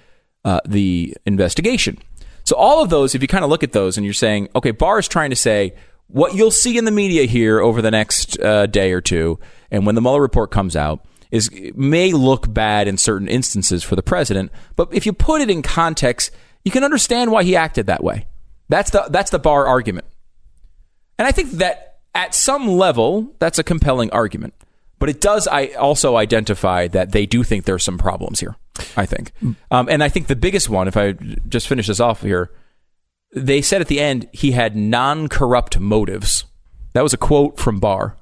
uh, 0.44 0.60
the 0.64 1.14
investigation. 1.26 1.98
So 2.44 2.56
all 2.56 2.82
of 2.82 2.88
those, 2.88 3.14
if 3.14 3.20
you 3.20 3.28
kind 3.28 3.44
of 3.44 3.50
look 3.50 3.62
at 3.62 3.72
those 3.72 3.98
and 3.98 4.06
you're 4.06 4.14
saying, 4.14 4.48
okay, 4.56 4.70
Barr 4.70 5.00
is 5.00 5.08
trying 5.08 5.30
to 5.30 5.36
say 5.36 5.74
what 6.08 6.34
you'll 6.34 6.50
see 6.50 6.78
in 6.78 6.84
the 6.84 6.90
media 6.90 7.24
here 7.24 7.60
over 7.60 7.82
the 7.82 7.90
next 7.90 8.38
uh, 8.40 8.66
day 8.66 8.92
or 8.92 9.00
two, 9.00 9.38
and 9.70 9.86
when 9.86 9.94
the 9.94 10.00
Mueller 10.00 10.20
report 10.20 10.50
comes 10.50 10.76
out, 10.76 11.04
is 11.30 11.50
may 11.74 12.12
look 12.12 12.52
bad 12.52 12.86
in 12.86 12.96
certain 12.96 13.26
instances 13.28 13.82
for 13.82 13.96
the 13.96 14.02
president, 14.02 14.52
but 14.76 14.88
if 14.92 15.06
you 15.06 15.12
put 15.12 15.40
it 15.40 15.50
in 15.50 15.62
context, 15.62 16.30
you 16.64 16.70
can 16.70 16.84
understand 16.84 17.32
why 17.32 17.42
he 17.42 17.56
acted 17.56 17.86
that 17.86 18.04
way. 18.04 18.26
That's 18.68 18.90
the 18.90 19.06
that's 19.10 19.30
the 19.30 19.38
Barr 19.38 19.66
argument, 19.66 20.06
and 21.18 21.26
I 21.26 21.32
think 21.32 21.52
that 21.52 21.98
at 22.14 22.34
some 22.34 22.68
level 22.68 23.34
that's 23.38 23.58
a 23.58 23.64
compelling 23.64 24.10
argument. 24.10 24.54
But 25.00 25.08
it 25.08 25.20
does 25.20 25.48
I 25.48 25.66
also 25.66 26.16
identify 26.16 26.86
that 26.88 27.12
they 27.12 27.26
do 27.26 27.42
think 27.42 27.64
there's 27.64 27.82
some 27.82 27.98
problems 27.98 28.40
here. 28.40 28.56
I 28.96 29.06
think, 29.06 29.32
um, 29.70 29.88
and 29.88 30.02
I 30.02 30.08
think 30.08 30.28
the 30.28 30.36
biggest 30.36 30.68
one, 30.68 30.88
if 30.88 30.96
I 30.96 31.12
just 31.48 31.68
finish 31.68 31.88
this 31.88 32.00
off 32.00 32.22
here, 32.22 32.50
they 33.34 33.60
said 33.60 33.80
at 33.80 33.88
the 33.88 34.00
end 34.00 34.28
he 34.32 34.52
had 34.52 34.76
non-corrupt 34.76 35.78
motives. 35.78 36.44
That 36.92 37.02
was 37.02 37.12
a 37.12 37.18
quote 37.18 37.58
from 37.58 37.80
Barr. 37.80 38.16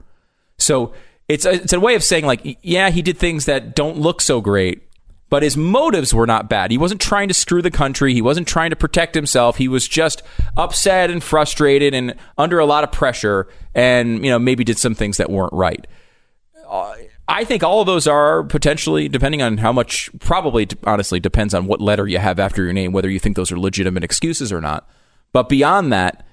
So 0.58 0.92
it's 1.28 1.44
a, 1.44 1.52
it's 1.52 1.72
a 1.72 1.80
way 1.80 1.94
of 1.94 2.02
saying 2.02 2.24
like, 2.24 2.58
yeah, 2.62 2.90
he 2.90 3.02
did 3.02 3.18
things 3.18 3.44
that 3.46 3.74
don't 3.74 3.98
look 3.98 4.20
so 4.20 4.40
great, 4.40 4.88
but 5.28 5.42
his 5.42 5.56
motives 5.56 6.12
were 6.12 6.26
not 6.26 6.48
bad. 6.48 6.70
He 6.70 6.78
wasn't 6.78 7.00
trying 7.00 7.28
to 7.28 7.34
screw 7.34 7.62
the 7.62 7.70
country. 7.70 8.12
He 8.14 8.22
wasn't 8.22 8.48
trying 8.48 8.70
to 8.70 8.76
protect 8.76 9.14
himself. 9.14 9.56
He 9.56 9.68
was 9.68 9.86
just 9.88 10.22
upset 10.56 11.10
and 11.10 11.22
frustrated 11.22 11.94
and 11.94 12.14
under 12.36 12.58
a 12.58 12.66
lot 12.66 12.84
of 12.84 12.92
pressure, 12.92 13.48
and 13.74 14.24
you 14.24 14.30
know 14.30 14.38
maybe 14.38 14.64
did 14.64 14.78
some 14.78 14.94
things 14.94 15.16
that 15.16 15.30
weren't 15.30 15.52
right. 15.52 15.86
Uh, 16.68 16.94
I 17.28 17.44
think 17.44 17.62
all 17.62 17.80
of 17.80 17.86
those 17.86 18.06
are 18.06 18.42
potentially, 18.42 19.08
depending 19.08 19.42
on 19.42 19.58
how 19.58 19.72
much, 19.72 20.10
probably 20.18 20.68
honestly 20.84 21.20
depends 21.20 21.54
on 21.54 21.66
what 21.66 21.80
letter 21.80 22.06
you 22.06 22.18
have 22.18 22.38
after 22.38 22.62
your 22.62 22.72
name, 22.72 22.92
whether 22.92 23.08
you 23.08 23.18
think 23.18 23.36
those 23.36 23.52
are 23.52 23.58
legitimate 23.58 24.04
excuses 24.04 24.52
or 24.52 24.60
not. 24.60 24.88
But 25.32 25.48
beyond 25.48 25.92
that, 25.92 26.26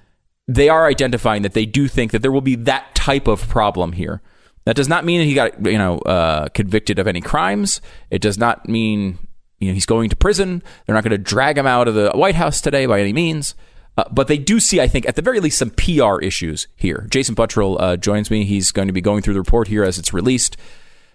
they 0.46 0.68
are 0.68 0.86
identifying 0.86 1.42
that 1.42 1.54
they 1.54 1.66
do 1.66 1.88
think 1.88 2.12
that 2.12 2.22
there 2.22 2.32
will 2.32 2.40
be 2.40 2.56
that 2.56 2.94
type 2.94 3.28
of 3.28 3.48
problem 3.48 3.92
here. 3.92 4.20
That 4.64 4.76
does 4.76 4.88
not 4.88 5.04
mean 5.04 5.26
he 5.26 5.34
got 5.34 5.64
you 5.64 5.78
know 5.78 5.98
uh, 6.00 6.48
convicted 6.48 6.98
of 6.98 7.06
any 7.06 7.20
crimes. 7.20 7.80
It 8.10 8.20
does 8.20 8.36
not 8.36 8.68
mean 8.68 9.18
you 9.58 9.68
know 9.68 9.74
he's 9.74 9.86
going 9.86 10.10
to 10.10 10.16
prison. 10.16 10.62
They're 10.84 10.94
not 10.94 11.04
going 11.04 11.12
to 11.12 11.18
drag 11.18 11.56
him 11.56 11.66
out 11.66 11.88
of 11.88 11.94
the 11.94 12.10
White 12.14 12.34
House 12.34 12.60
today 12.60 12.86
by 12.86 13.00
any 13.00 13.12
means. 13.12 13.54
Uh, 13.96 14.04
but 14.10 14.28
they 14.28 14.38
do 14.38 14.60
see, 14.60 14.80
I 14.80 14.86
think, 14.86 15.06
at 15.08 15.16
the 15.16 15.22
very 15.22 15.40
least, 15.40 15.58
some 15.58 15.70
PR 15.70 16.20
issues 16.22 16.68
here. 16.76 17.06
Jason 17.10 17.34
Buttrill 17.34 17.76
uh, 17.80 17.96
joins 17.96 18.30
me. 18.30 18.44
He's 18.44 18.70
going 18.70 18.86
to 18.86 18.94
be 18.94 19.00
going 19.00 19.20
through 19.20 19.34
the 19.34 19.40
report 19.40 19.68
here 19.68 19.82
as 19.82 19.98
it's 19.98 20.12
released. 20.12 20.56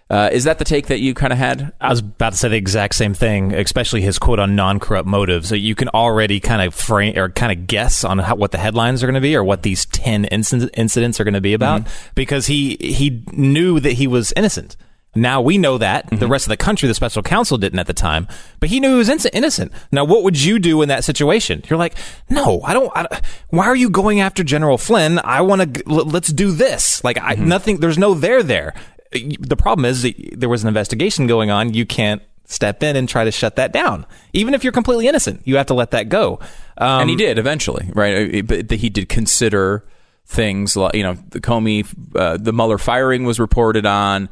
Uh, 0.08 0.30
is 0.32 0.44
that 0.44 0.58
the 0.58 0.64
take 0.64 0.86
that 0.86 1.00
you 1.00 1.14
kind 1.14 1.32
of 1.32 1.38
had? 1.38 1.72
I 1.80 1.88
was 1.90 1.98
about 1.98 2.30
to 2.30 2.38
say 2.38 2.48
the 2.48 2.56
exact 2.56 2.94
same 2.94 3.12
thing, 3.12 3.52
especially 3.52 4.02
his 4.02 4.20
quote 4.20 4.38
on 4.38 4.54
non-corrupt 4.54 5.08
motives. 5.08 5.48
So 5.48 5.56
you 5.56 5.74
can 5.74 5.88
already 5.88 6.38
kind 6.38 6.62
of 6.62 6.74
frame 6.74 7.18
or 7.18 7.28
kind 7.30 7.50
of 7.50 7.66
guess 7.66 8.04
on 8.04 8.18
how, 8.18 8.36
what 8.36 8.52
the 8.52 8.58
headlines 8.58 9.02
are 9.02 9.06
going 9.06 9.14
to 9.14 9.20
be 9.20 9.34
or 9.34 9.42
what 9.42 9.62
these 9.62 9.84
ten 9.86 10.24
inc- 10.26 10.70
incidents 10.74 11.18
are 11.18 11.24
going 11.24 11.34
to 11.34 11.40
be 11.40 11.54
about, 11.54 11.82
mm-hmm. 11.82 12.10
because 12.14 12.46
he 12.46 12.76
he 12.78 13.24
knew 13.32 13.80
that 13.80 13.94
he 13.94 14.06
was 14.06 14.32
innocent. 14.36 14.76
Now 15.16 15.40
we 15.40 15.58
know 15.58 15.78
that 15.78 16.06
mm-hmm. 16.06 16.16
the 16.18 16.28
rest 16.28 16.46
of 16.46 16.50
the 16.50 16.56
country, 16.56 16.86
the 16.86 16.94
special 16.94 17.22
counsel 17.22 17.58
didn't 17.58 17.78
at 17.80 17.88
the 17.88 17.94
time, 17.94 18.28
but 18.60 18.68
he 18.68 18.78
knew 18.78 18.90
he 18.90 18.98
was 18.98 19.08
innocent. 19.08 19.72
Now, 19.90 20.04
what 20.04 20.22
would 20.22 20.40
you 20.40 20.60
do 20.60 20.82
in 20.82 20.88
that 20.88 21.04
situation? 21.04 21.64
You're 21.68 21.78
like, 21.78 21.96
no, 22.30 22.60
I 22.62 22.74
don't. 22.74 22.92
I, 22.94 23.22
why 23.48 23.64
are 23.64 23.74
you 23.74 23.90
going 23.90 24.20
after 24.20 24.44
General 24.44 24.78
Flynn? 24.78 25.18
I 25.24 25.40
want 25.40 25.74
to. 25.74 25.82
Let's 25.88 26.32
do 26.32 26.52
this. 26.52 27.02
Like, 27.02 27.16
mm-hmm. 27.16 27.42
I, 27.42 27.44
nothing. 27.44 27.80
There's 27.80 27.98
no 27.98 28.14
there 28.14 28.44
there 28.44 28.74
the 29.12 29.56
problem 29.56 29.84
is 29.84 30.06
there 30.32 30.48
was 30.48 30.62
an 30.62 30.68
investigation 30.68 31.26
going 31.26 31.50
on. 31.50 31.74
You 31.74 31.86
can't 31.86 32.22
step 32.44 32.82
in 32.82 32.96
and 32.96 33.08
try 33.08 33.24
to 33.24 33.30
shut 33.30 33.56
that 33.56 33.72
down. 33.72 34.06
Even 34.32 34.54
if 34.54 34.64
you're 34.64 34.72
completely 34.72 35.08
innocent, 35.08 35.42
you 35.44 35.56
have 35.56 35.66
to 35.66 35.74
let 35.74 35.90
that 35.90 36.08
go. 36.08 36.38
Um, 36.78 37.02
and 37.02 37.10
he 37.10 37.16
did 37.16 37.38
eventually, 37.38 37.90
right? 37.94 38.36
Uh, 38.36 38.42
but 38.42 38.70
he 38.70 38.88
did 38.88 39.08
consider 39.08 39.84
things 40.24 40.76
like 40.76 40.94
you 40.94 41.02
know 41.02 41.16
the 41.30 41.40
Comey, 41.40 41.86
uh, 42.14 42.36
the 42.36 42.52
Mueller 42.52 42.78
firing 42.78 43.24
was 43.24 43.38
reported 43.38 43.86
on. 43.86 44.28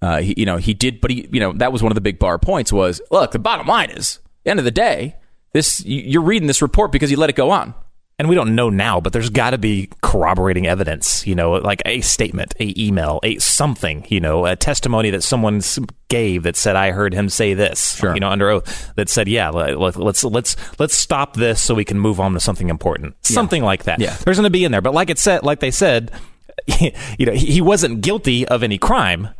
Uh, 0.00 0.20
he, 0.20 0.34
you 0.36 0.46
know, 0.46 0.56
he 0.56 0.74
did, 0.74 1.00
but 1.00 1.12
he, 1.12 1.28
you 1.30 1.38
know, 1.38 1.52
that 1.52 1.72
was 1.72 1.80
one 1.80 1.92
of 1.92 1.94
the 1.94 2.00
big 2.00 2.18
Barr 2.18 2.38
points. 2.38 2.72
Was 2.72 3.00
look, 3.10 3.32
the 3.32 3.38
bottom 3.38 3.66
line 3.66 3.90
is, 3.90 4.18
end 4.44 4.58
of 4.58 4.64
the 4.64 4.72
day, 4.72 5.16
this 5.52 5.84
you're 5.84 6.22
reading 6.22 6.48
this 6.48 6.62
report 6.62 6.90
because 6.90 7.10
you 7.10 7.16
let 7.16 7.30
it 7.30 7.36
go 7.36 7.50
on 7.50 7.74
and 8.18 8.28
we 8.28 8.34
don't 8.34 8.54
know 8.54 8.70
now, 8.70 9.00
but 9.00 9.12
there's 9.12 9.30
got 9.30 9.50
to 9.50 9.58
be 9.58 9.88
corroborating 10.02 10.66
evidence, 10.66 11.26
you 11.26 11.34
know, 11.34 11.52
like 11.52 11.82
a 11.86 12.00
statement, 12.02 12.54
a 12.60 12.80
email, 12.80 13.20
a 13.22 13.38
something, 13.38 14.06
you 14.08 14.20
know, 14.20 14.46
a 14.46 14.54
testimony 14.54 15.10
that 15.10 15.22
someone 15.22 15.60
gave 16.08 16.42
that 16.44 16.56
said, 16.56 16.76
"I 16.76 16.90
heard 16.90 17.14
him 17.14 17.28
say 17.28 17.54
this," 17.54 17.96
sure. 17.96 18.14
you 18.14 18.20
know, 18.20 18.28
under 18.28 18.48
oath, 18.48 18.92
that 18.96 19.08
said, 19.08 19.28
"Yeah, 19.28 19.48
let, 19.50 19.96
us 19.96 20.24
let's 20.24 20.56
let's 20.78 20.94
stop 20.94 21.34
this 21.34 21.60
so 21.60 21.74
we 21.74 21.84
can 21.84 21.98
move 21.98 22.20
on 22.20 22.32
to 22.34 22.40
something 22.40 22.68
important," 22.68 23.16
yeah. 23.28 23.34
something 23.34 23.62
like 23.62 23.84
that. 23.84 24.00
Yeah. 24.00 24.16
There's 24.24 24.36
going 24.36 24.44
to 24.44 24.50
be 24.50 24.64
in 24.64 24.72
there, 24.72 24.82
but 24.82 24.94
like 24.94 25.10
it 25.10 25.18
said, 25.18 25.42
like 25.42 25.60
they 25.60 25.70
said, 25.70 26.12
you 27.18 27.26
know, 27.26 27.32
he 27.32 27.60
wasn't 27.60 28.02
guilty 28.02 28.46
of 28.46 28.62
any 28.62 28.78
crime 28.78 29.30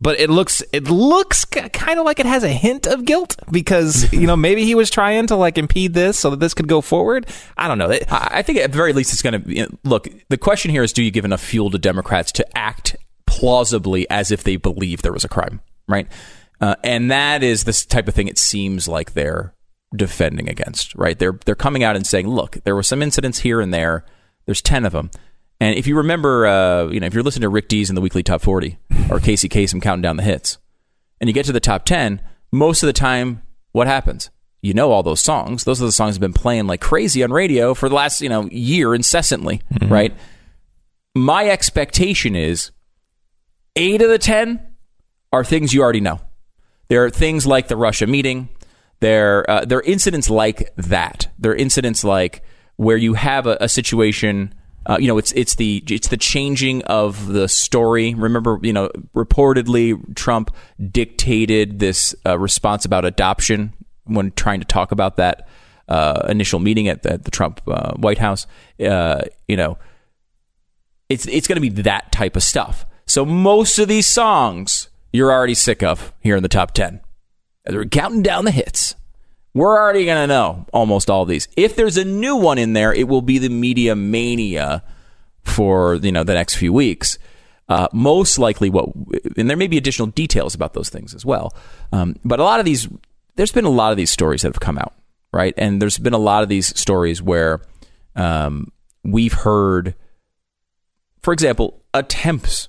but 0.00 0.18
it 0.18 0.30
looks 0.30 0.62
it 0.72 0.84
looks 0.84 1.44
kind 1.44 1.98
of 1.98 2.04
like 2.04 2.18
it 2.18 2.26
has 2.26 2.42
a 2.42 2.48
hint 2.48 2.86
of 2.86 3.04
guilt 3.04 3.36
because 3.50 4.10
you 4.12 4.26
know 4.26 4.36
maybe 4.36 4.64
he 4.64 4.74
was 4.74 4.90
trying 4.90 5.26
to 5.26 5.36
like 5.36 5.58
impede 5.58 5.94
this 5.94 6.18
so 6.18 6.30
that 6.30 6.40
this 6.40 6.54
could 6.54 6.68
go 6.68 6.80
forward. 6.80 7.26
I 7.56 7.68
don't 7.68 7.78
know. 7.78 7.90
I 8.10 8.42
think 8.42 8.58
at 8.58 8.72
the 8.72 8.76
very 8.76 8.92
least 8.92 9.12
it's 9.12 9.22
going 9.22 9.42
to 9.42 9.78
look. 9.84 10.08
The 10.28 10.38
question 10.38 10.70
here 10.70 10.82
is, 10.82 10.92
do 10.92 11.02
you 11.02 11.10
give 11.10 11.24
enough 11.24 11.42
fuel 11.42 11.70
to 11.70 11.78
Democrats 11.78 12.32
to 12.32 12.58
act 12.58 12.96
plausibly 13.26 14.08
as 14.10 14.30
if 14.30 14.42
they 14.42 14.56
believe 14.56 15.02
there 15.02 15.12
was 15.12 15.24
a 15.24 15.28
crime, 15.28 15.60
right? 15.86 16.08
Uh, 16.60 16.76
and 16.82 17.10
that 17.10 17.42
is 17.42 17.64
this 17.64 17.86
type 17.86 18.08
of 18.08 18.14
thing. 18.14 18.28
It 18.28 18.38
seems 18.38 18.88
like 18.88 19.12
they're 19.12 19.54
defending 19.94 20.48
against, 20.48 20.94
right? 20.94 21.18
They're 21.18 21.38
they're 21.44 21.54
coming 21.54 21.84
out 21.84 21.96
and 21.96 22.06
saying, 22.06 22.28
look, 22.28 22.58
there 22.64 22.74
were 22.74 22.82
some 22.82 23.02
incidents 23.02 23.40
here 23.40 23.60
and 23.60 23.72
there. 23.72 24.04
There's 24.46 24.62
ten 24.62 24.84
of 24.84 24.92
them 24.92 25.10
and 25.60 25.76
if 25.76 25.86
you 25.86 25.98
remember, 25.98 26.46
uh, 26.46 26.86
you 26.86 27.00
know, 27.00 27.06
if 27.06 27.12
you're 27.12 27.22
listening 27.22 27.42
to 27.42 27.48
Rick 27.50 27.68
Dees 27.68 27.90
in 27.90 27.94
the 27.94 28.00
weekly 28.00 28.22
top 28.22 28.40
40 28.40 28.78
or 29.10 29.20
Casey 29.20 29.48
Kasem 29.48 29.82
counting 29.82 30.02
down 30.02 30.16
the 30.16 30.22
hits, 30.22 30.56
and 31.20 31.28
you 31.28 31.34
get 31.34 31.44
to 31.46 31.52
the 31.52 31.60
top 31.60 31.84
10, 31.84 32.22
most 32.50 32.82
of 32.82 32.86
the 32.86 32.94
time, 32.94 33.42
what 33.72 33.86
happens? 33.86 34.30
You 34.62 34.72
know 34.72 34.90
all 34.90 35.02
those 35.02 35.20
songs. 35.20 35.64
Those 35.64 35.80
are 35.82 35.86
the 35.86 35.92
songs 35.92 36.14
that 36.14 36.22
have 36.22 36.32
been 36.32 36.40
playing 36.40 36.66
like 36.66 36.80
crazy 36.80 37.22
on 37.22 37.30
radio 37.30 37.74
for 37.74 37.88
the 37.88 37.94
last, 37.94 38.22
you 38.22 38.28
know, 38.28 38.48
year 38.50 38.94
incessantly, 38.94 39.60
mm-hmm. 39.72 39.92
right? 39.92 40.14
My 41.14 41.48
expectation 41.48 42.34
is 42.34 42.70
eight 43.76 44.00
of 44.00 44.08
the 44.08 44.18
10 44.18 44.66
are 45.32 45.44
things 45.44 45.74
you 45.74 45.82
already 45.82 46.00
know. 46.00 46.20
There 46.88 47.04
are 47.04 47.10
things 47.10 47.46
like 47.46 47.68
the 47.68 47.76
Russia 47.76 48.06
meeting. 48.06 48.48
There, 49.00 49.48
uh, 49.48 49.64
there 49.64 49.78
are 49.78 49.82
incidents 49.82 50.28
like 50.28 50.74
that. 50.76 51.28
There 51.38 51.52
are 51.52 51.56
incidents 51.56 52.02
like 52.02 52.42
where 52.76 52.96
you 52.96 53.14
have 53.14 53.46
a, 53.46 53.58
a 53.60 53.68
situation 53.68 54.54
uh, 54.90 54.98
you 54.98 55.06
know, 55.06 55.18
it's 55.18 55.30
it's 55.32 55.54
the 55.54 55.84
it's 55.88 56.08
the 56.08 56.16
changing 56.16 56.82
of 56.82 57.28
the 57.28 57.46
story. 57.46 58.12
Remember, 58.12 58.58
you 58.60 58.72
know, 58.72 58.90
reportedly 59.14 60.16
Trump 60.16 60.52
dictated 60.90 61.78
this 61.78 62.12
uh, 62.26 62.36
response 62.36 62.84
about 62.84 63.04
adoption 63.04 63.72
when 64.06 64.32
trying 64.32 64.58
to 64.58 64.66
talk 64.66 64.90
about 64.90 65.16
that 65.16 65.46
uh, 65.88 66.26
initial 66.28 66.58
meeting 66.58 66.88
at 66.88 67.04
the, 67.04 67.18
the 67.18 67.30
Trump 67.30 67.60
uh, 67.68 67.92
White 67.92 68.18
House. 68.18 68.48
Uh, 68.84 69.22
you 69.46 69.56
know, 69.56 69.78
it's 71.08 71.24
it's 71.28 71.46
going 71.46 71.62
to 71.62 71.70
be 71.70 71.82
that 71.82 72.10
type 72.10 72.34
of 72.34 72.42
stuff. 72.42 72.84
So 73.06 73.24
most 73.24 73.78
of 73.78 73.86
these 73.86 74.08
songs 74.08 74.88
you're 75.12 75.30
already 75.30 75.54
sick 75.54 75.84
of 75.84 76.12
here 76.18 76.34
in 76.34 76.42
the 76.42 76.48
top 76.48 76.72
ten. 76.72 77.00
They're 77.64 77.84
counting 77.84 78.22
down 78.22 78.44
the 78.44 78.50
hits. 78.50 78.96
We're 79.52 79.76
already 79.76 80.04
going 80.04 80.22
to 80.22 80.26
know 80.26 80.66
almost 80.72 81.10
all 81.10 81.24
these. 81.24 81.48
If 81.56 81.74
there's 81.74 81.96
a 81.96 82.04
new 82.04 82.36
one 82.36 82.58
in 82.58 82.72
there, 82.72 82.92
it 82.92 83.08
will 83.08 83.22
be 83.22 83.38
the 83.38 83.48
media 83.48 83.96
mania 83.96 84.82
for 85.42 85.94
you 85.96 86.12
know 86.12 86.24
the 86.24 86.34
next 86.34 86.54
few 86.54 86.72
weeks. 86.72 87.18
Uh, 87.68 87.88
most 87.92 88.38
likely, 88.38 88.70
what 88.70 88.88
and 89.36 89.48
there 89.48 89.56
may 89.56 89.66
be 89.66 89.76
additional 89.76 90.08
details 90.08 90.54
about 90.54 90.74
those 90.74 90.88
things 90.88 91.14
as 91.14 91.24
well. 91.24 91.54
Um, 91.92 92.16
but 92.24 92.40
a 92.40 92.44
lot 92.44 92.58
of 92.58 92.66
these, 92.66 92.88
there's 93.36 93.52
been 93.52 93.64
a 93.64 93.70
lot 93.70 93.90
of 93.92 93.96
these 93.96 94.10
stories 94.10 94.42
that 94.42 94.48
have 94.48 94.60
come 94.60 94.78
out, 94.78 94.94
right? 95.32 95.54
And 95.56 95.80
there's 95.80 95.98
been 95.98 96.12
a 96.12 96.18
lot 96.18 96.42
of 96.42 96.48
these 96.48 96.78
stories 96.78 97.22
where 97.22 97.60
um, 98.16 98.72
we've 99.04 99.32
heard, 99.32 99.94
for 101.22 101.32
example, 101.32 101.82
attempts 101.94 102.68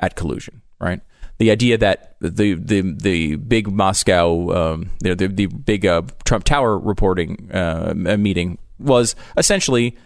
at 0.00 0.16
collusion, 0.16 0.62
right? 0.80 1.00
The 1.38 1.50
idea 1.50 1.78
that 1.78 2.16
the 2.20 2.54
the 2.54 2.80
the 2.80 3.36
big 3.36 3.70
Moscow 3.70 4.72
um, 4.72 4.90
the, 5.00 5.14
the, 5.14 5.28
the 5.28 5.46
big 5.46 5.86
uh, 5.86 6.02
Trump 6.24 6.44
Tower 6.44 6.78
reporting 6.78 7.50
uh, 7.52 7.94
meeting 7.94 8.58
was 8.78 9.14
essentially 9.36 9.96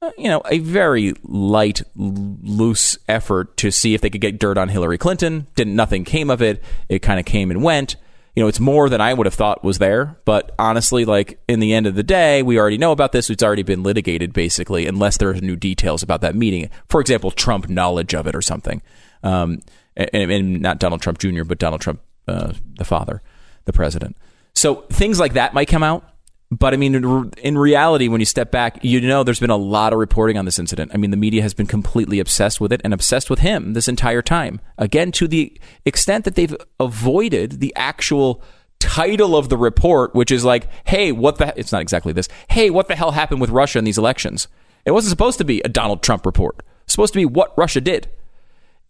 uh, 0.00 0.10
you 0.16 0.28
know 0.28 0.42
a 0.48 0.60
very 0.60 1.14
light 1.24 1.82
loose 1.96 2.98
effort 3.08 3.56
to 3.58 3.70
see 3.70 3.94
if 3.94 4.00
they 4.00 4.10
could 4.10 4.20
get 4.20 4.38
dirt 4.38 4.56
on 4.58 4.68
Hillary 4.68 4.98
Clinton. 4.98 5.46
Didn't 5.56 5.74
nothing 5.74 6.04
came 6.04 6.30
of 6.30 6.40
it. 6.40 6.62
It 6.88 7.00
kind 7.00 7.18
of 7.18 7.26
came 7.26 7.50
and 7.50 7.62
went. 7.62 7.96
You 8.36 8.42
know 8.42 8.48
it's 8.48 8.60
more 8.60 8.88
than 8.88 9.00
I 9.00 9.12
would 9.14 9.26
have 9.26 9.34
thought 9.34 9.64
was 9.64 9.78
there 9.78 10.18
but 10.26 10.54
honestly 10.58 11.06
like 11.06 11.40
in 11.48 11.58
the 11.58 11.72
end 11.72 11.86
of 11.86 11.94
the 11.94 12.02
day 12.02 12.42
we 12.42 12.60
already 12.60 12.78
know 12.78 12.92
about 12.92 13.10
this. 13.10 13.28
It's 13.28 13.42
already 13.42 13.64
been 13.64 13.82
litigated 13.82 14.32
basically 14.32 14.86
unless 14.86 15.16
there 15.16 15.30
are 15.30 15.34
new 15.34 15.56
details 15.56 16.02
about 16.04 16.20
that 16.20 16.36
meeting. 16.36 16.70
For 16.88 17.00
example 17.00 17.32
Trump 17.32 17.68
knowledge 17.68 18.14
of 18.14 18.28
it 18.28 18.36
or 18.36 18.42
something. 18.42 18.82
Um, 19.22 19.62
and, 19.96 20.30
and 20.30 20.60
not 20.60 20.78
Donald 20.78 21.00
Trump 21.02 21.18
Jr., 21.18 21.44
but 21.44 21.58
Donald 21.58 21.80
Trump, 21.80 22.00
uh, 22.28 22.52
the 22.76 22.84
father, 22.84 23.22
the 23.64 23.72
president. 23.72 24.16
So 24.54 24.82
things 24.90 25.20
like 25.20 25.34
that 25.34 25.54
might 25.54 25.68
come 25.68 25.82
out, 25.82 26.04
but 26.50 26.72
I 26.72 26.76
mean, 26.76 26.94
in- 27.38 27.58
reality, 27.58 28.08
when 28.08 28.20
you 28.20 28.24
step 28.24 28.50
back, 28.52 28.78
you 28.82 29.00
know 29.00 29.24
there's 29.24 29.40
been 29.40 29.50
a 29.50 29.56
lot 29.56 29.92
of 29.92 29.98
reporting 29.98 30.38
on 30.38 30.44
this 30.44 30.58
incident. 30.58 30.92
I 30.94 30.96
mean, 30.96 31.10
the 31.10 31.16
media 31.16 31.42
has 31.42 31.54
been 31.54 31.66
completely 31.66 32.20
obsessed 32.20 32.60
with 32.60 32.72
it 32.72 32.80
and 32.84 32.94
obsessed 32.94 33.28
with 33.28 33.40
him 33.40 33.72
this 33.72 33.88
entire 33.88 34.22
time. 34.22 34.60
Again, 34.78 35.10
to 35.12 35.26
the 35.26 35.58
extent 35.84 36.24
that 36.24 36.36
they've 36.36 36.54
avoided 36.78 37.60
the 37.60 37.74
actual 37.74 38.42
title 38.78 39.36
of 39.36 39.48
the 39.48 39.56
report, 39.56 40.14
which 40.14 40.30
is 40.30 40.44
like, 40.44 40.68
hey, 40.86 41.10
what 41.10 41.38
the, 41.38 41.52
it's 41.58 41.72
not 41.72 41.82
exactly 41.82 42.12
this. 42.12 42.28
Hey, 42.48 42.70
what 42.70 42.86
the 42.86 42.96
hell 42.96 43.10
happened 43.10 43.40
with 43.40 43.50
Russia 43.50 43.78
in 43.78 43.84
these 43.84 43.98
elections? 43.98 44.46
It 44.84 44.92
wasn't 44.92 45.10
supposed 45.10 45.38
to 45.38 45.44
be 45.44 45.60
a 45.62 45.68
Donald 45.68 46.02
Trump 46.02 46.24
report. 46.24 46.62
It's 46.84 46.92
supposed 46.92 47.12
to 47.14 47.18
be 47.18 47.24
what 47.24 47.58
Russia 47.58 47.80
did. 47.80 48.08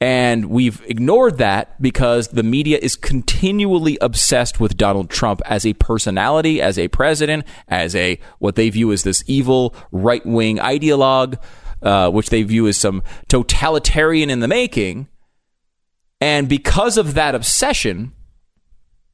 And 0.00 0.46
we've 0.50 0.82
ignored 0.86 1.38
that 1.38 1.80
because 1.80 2.28
the 2.28 2.42
media 2.42 2.78
is 2.80 2.96
continually 2.96 3.96
obsessed 4.00 4.60
with 4.60 4.76
Donald 4.76 5.08
Trump 5.08 5.40
as 5.46 5.64
a 5.64 5.72
personality, 5.74 6.60
as 6.60 6.78
a 6.78 6.88
president, 6.88 7.44
as 7.68 7.96
a 7.96 8.18
what 8.38 8.56
they 8.56 8.68
view 8.68 8.92
as 8.92 9.04
this 9.04 9.24
evil 9.26 9.74
right 9.92 10.24
wing 10.26 10.58
ideologue, 10.58 11.38
uh, 11.82 12.10
which 12.10 12.28
they 12.28 12.42
view 12.42 12.66
as 12.68 12.76
some 12.76 13.02
totalitarian 13.28 14.28
in 14.28 14.40
the 14.40 14.48
making. 14.48 15.08
And 16.20 16.46
because 16.46 16.98
of 16.98 17.14
that 17.14 17.34
obsession, 17.34 18.12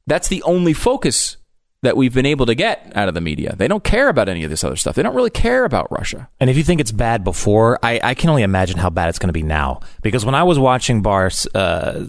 that's 0.06 0.28
the 0.28 0.42
only 0.42 0.72
focus 0.72 1.36
that 1.82 1.96
we've 1.96 2.14
been 2.14 2.26
able 2.26 2.46
to 2.46 2.54
get 2.54 2.92
out 2.94 3.09
of 3.09 3.14
the 3.14 3.20
media. 3.20 3.54
They 3.56 3.66
don't 3.66 3.82
care 3.82 4.09
about 4.09 4.28
any 4.28 4.44
of 4.44 4.50
this 4.50 4.62
other 4.62 4.76
stuff. 4.76 4.94
They 4.94 5.02
don't 5.02 5.16
really 5.16 5.30
care 5.30 5.64
about 5.64 5.90
Russia. 5.90 6.28
And 6.38 6.48
if 6.48 6.56
you 6.56 6.62
think 6.62 6.80
it's 6.80 6.92
bad 6.92 7.24
before, 7.24 7.78
I, 7.82 8.00
I 8.02 8.14
can 8.14 8.30
only 8.30 8.44
imagine 8.44 8.78
how 8.78 8.88
bad 8.88 9.09
it's 9.09 9.18
going 9.18 9.28
to 9.28 9.32
be 9.32 9.42
now. 9.42 9.80
Because 10.00 10.24
when 10.24 10.36
I 10.36 10.44
was 10.44 10.59
watching 10.59 11.02
Barr 11.02 11.30
uh, 11.54 12.04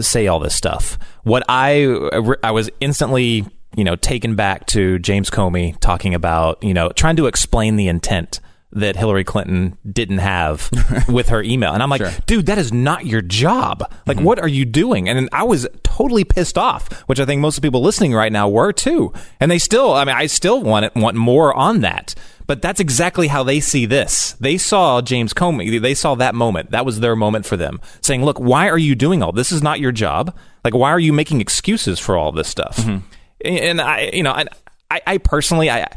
say 0.00 0.26
all 0.26 0.40
this 0.40 0.54
stuff, 0.54 0.98
what 1.22 1.42
I 1.48 2.36
I 2.42 2.50
was 2.50 2.70
instantly 2.80 3.46
you 3.76 3.84
know 3.84 3.96
taken 3.96 4.36
back 4.36 4.66
to 4.66 4.98
James 4.98 5.30
Comey 5.30 5.78
talking 5.80 6.14
about 6.14 6.62
you 6.62 6.74
know 6.74 6.90
trying 6.90 7.16
to 7.16 7.26
explain 7.26 7.76
the 7.76 7.88
intent 7.88 8.40
that 8.74 8.96
Hillary 8.96 9.24
Clinton 9.24 9.78
didn't 9.90 10.18
have 10.18 10.70
with 11.08 11.28
her 11.28 11.42
email. 11.42 11.72
And 11.72 11.82
I'm 11.82 11.90
like, 11.90 12.00
Sure. 12.00 12.12
dude, 12.26 12.46
that 12.46 12.58
is 12.58 12.72
not 12.72 13.06
your 13.06 13.22
job. 13.22 13.80
Like, 14.06 14.16
mm-hmm. 14.16 14.26
what 14.26 14.38
are 14.38 14.48
you 14.48 14.64
doing? 14.64 15.08
And 15.08 15.28
I 15.32 15.44
was 15.44 15.66
totally 15.82 16.24
pissed 16.24 16.58
off, 16.58 16.92
which 17.08 17.20
I 17.20 17.24
think 17.24 17.40
most 17.40 17.56
of 17.56 17.62
the 17.62 17.66
people 17.66 17.82
listening 17.82 18.14
right 18.14 18.32
now 18.32 18.48
were 18.48 18.72
too. 18.72 19.12
And 19.40 19.50
they 19.50 19.58
still, 19.58 19.92
I 19.92 20.04
mean, 20.04 20.16
I 20.16 20.26
still 20.26 20.62
want 20.62 20.86
it, 20.86 20.94
want 20.94 21.16
more 21.16 21.54
on 21.54 21.80
that. 21.80 22.14
But 22.46 22.60
that's 22.60 22.80
exactly 22.80 23.28
how 23.28 23.42
they 23.42 23.60
see 23.60 23.86
this. 23.86 24.32
They 24.32 24.58
saw 24.58 25.00
James 25.00 25.32
Comey. 25.32 25.80
They 25.80 25.94
saw 25.94 26.14
that 26.16 26.34
moment. 26.34 26.72
That 26.72 26.84
was 26.84 27.00
their 27.00 27.16
moment 27.16 27.46
for 27.46 27.56
them, 27.56 27.80
saying, 28.02 28.22
"Look, 28.22 28.38
why 28.38 28.68
are 28.68 28.76
you 28.76 28.94
doing 28.94 29.22
all 29.22 29.32
this? 29.32 29.50
Is 29.50 29.62
not 29.62 29.80
your 29.80 29.92
job. 29.92 30.36
Like, 30.62 30.74
why 30.74 30.90
are 30.90 31.00
you 31.00 31.14
making 31.14 31.40
excuses 31.40 31.98
for 31.98 32.18
all 32.18 32.32
this 32.32 32.48
stuff?" 32.48 32.76
Mm-hmm. 32.76 32.98
And 33.46 33.80
I, 33.80 34.10
you 34.12 34.22
know, 34.22 34.32
I, 34.90 35.00
I 35.06 35.18
personally, 35.18 35.70
I. 35.70 35.88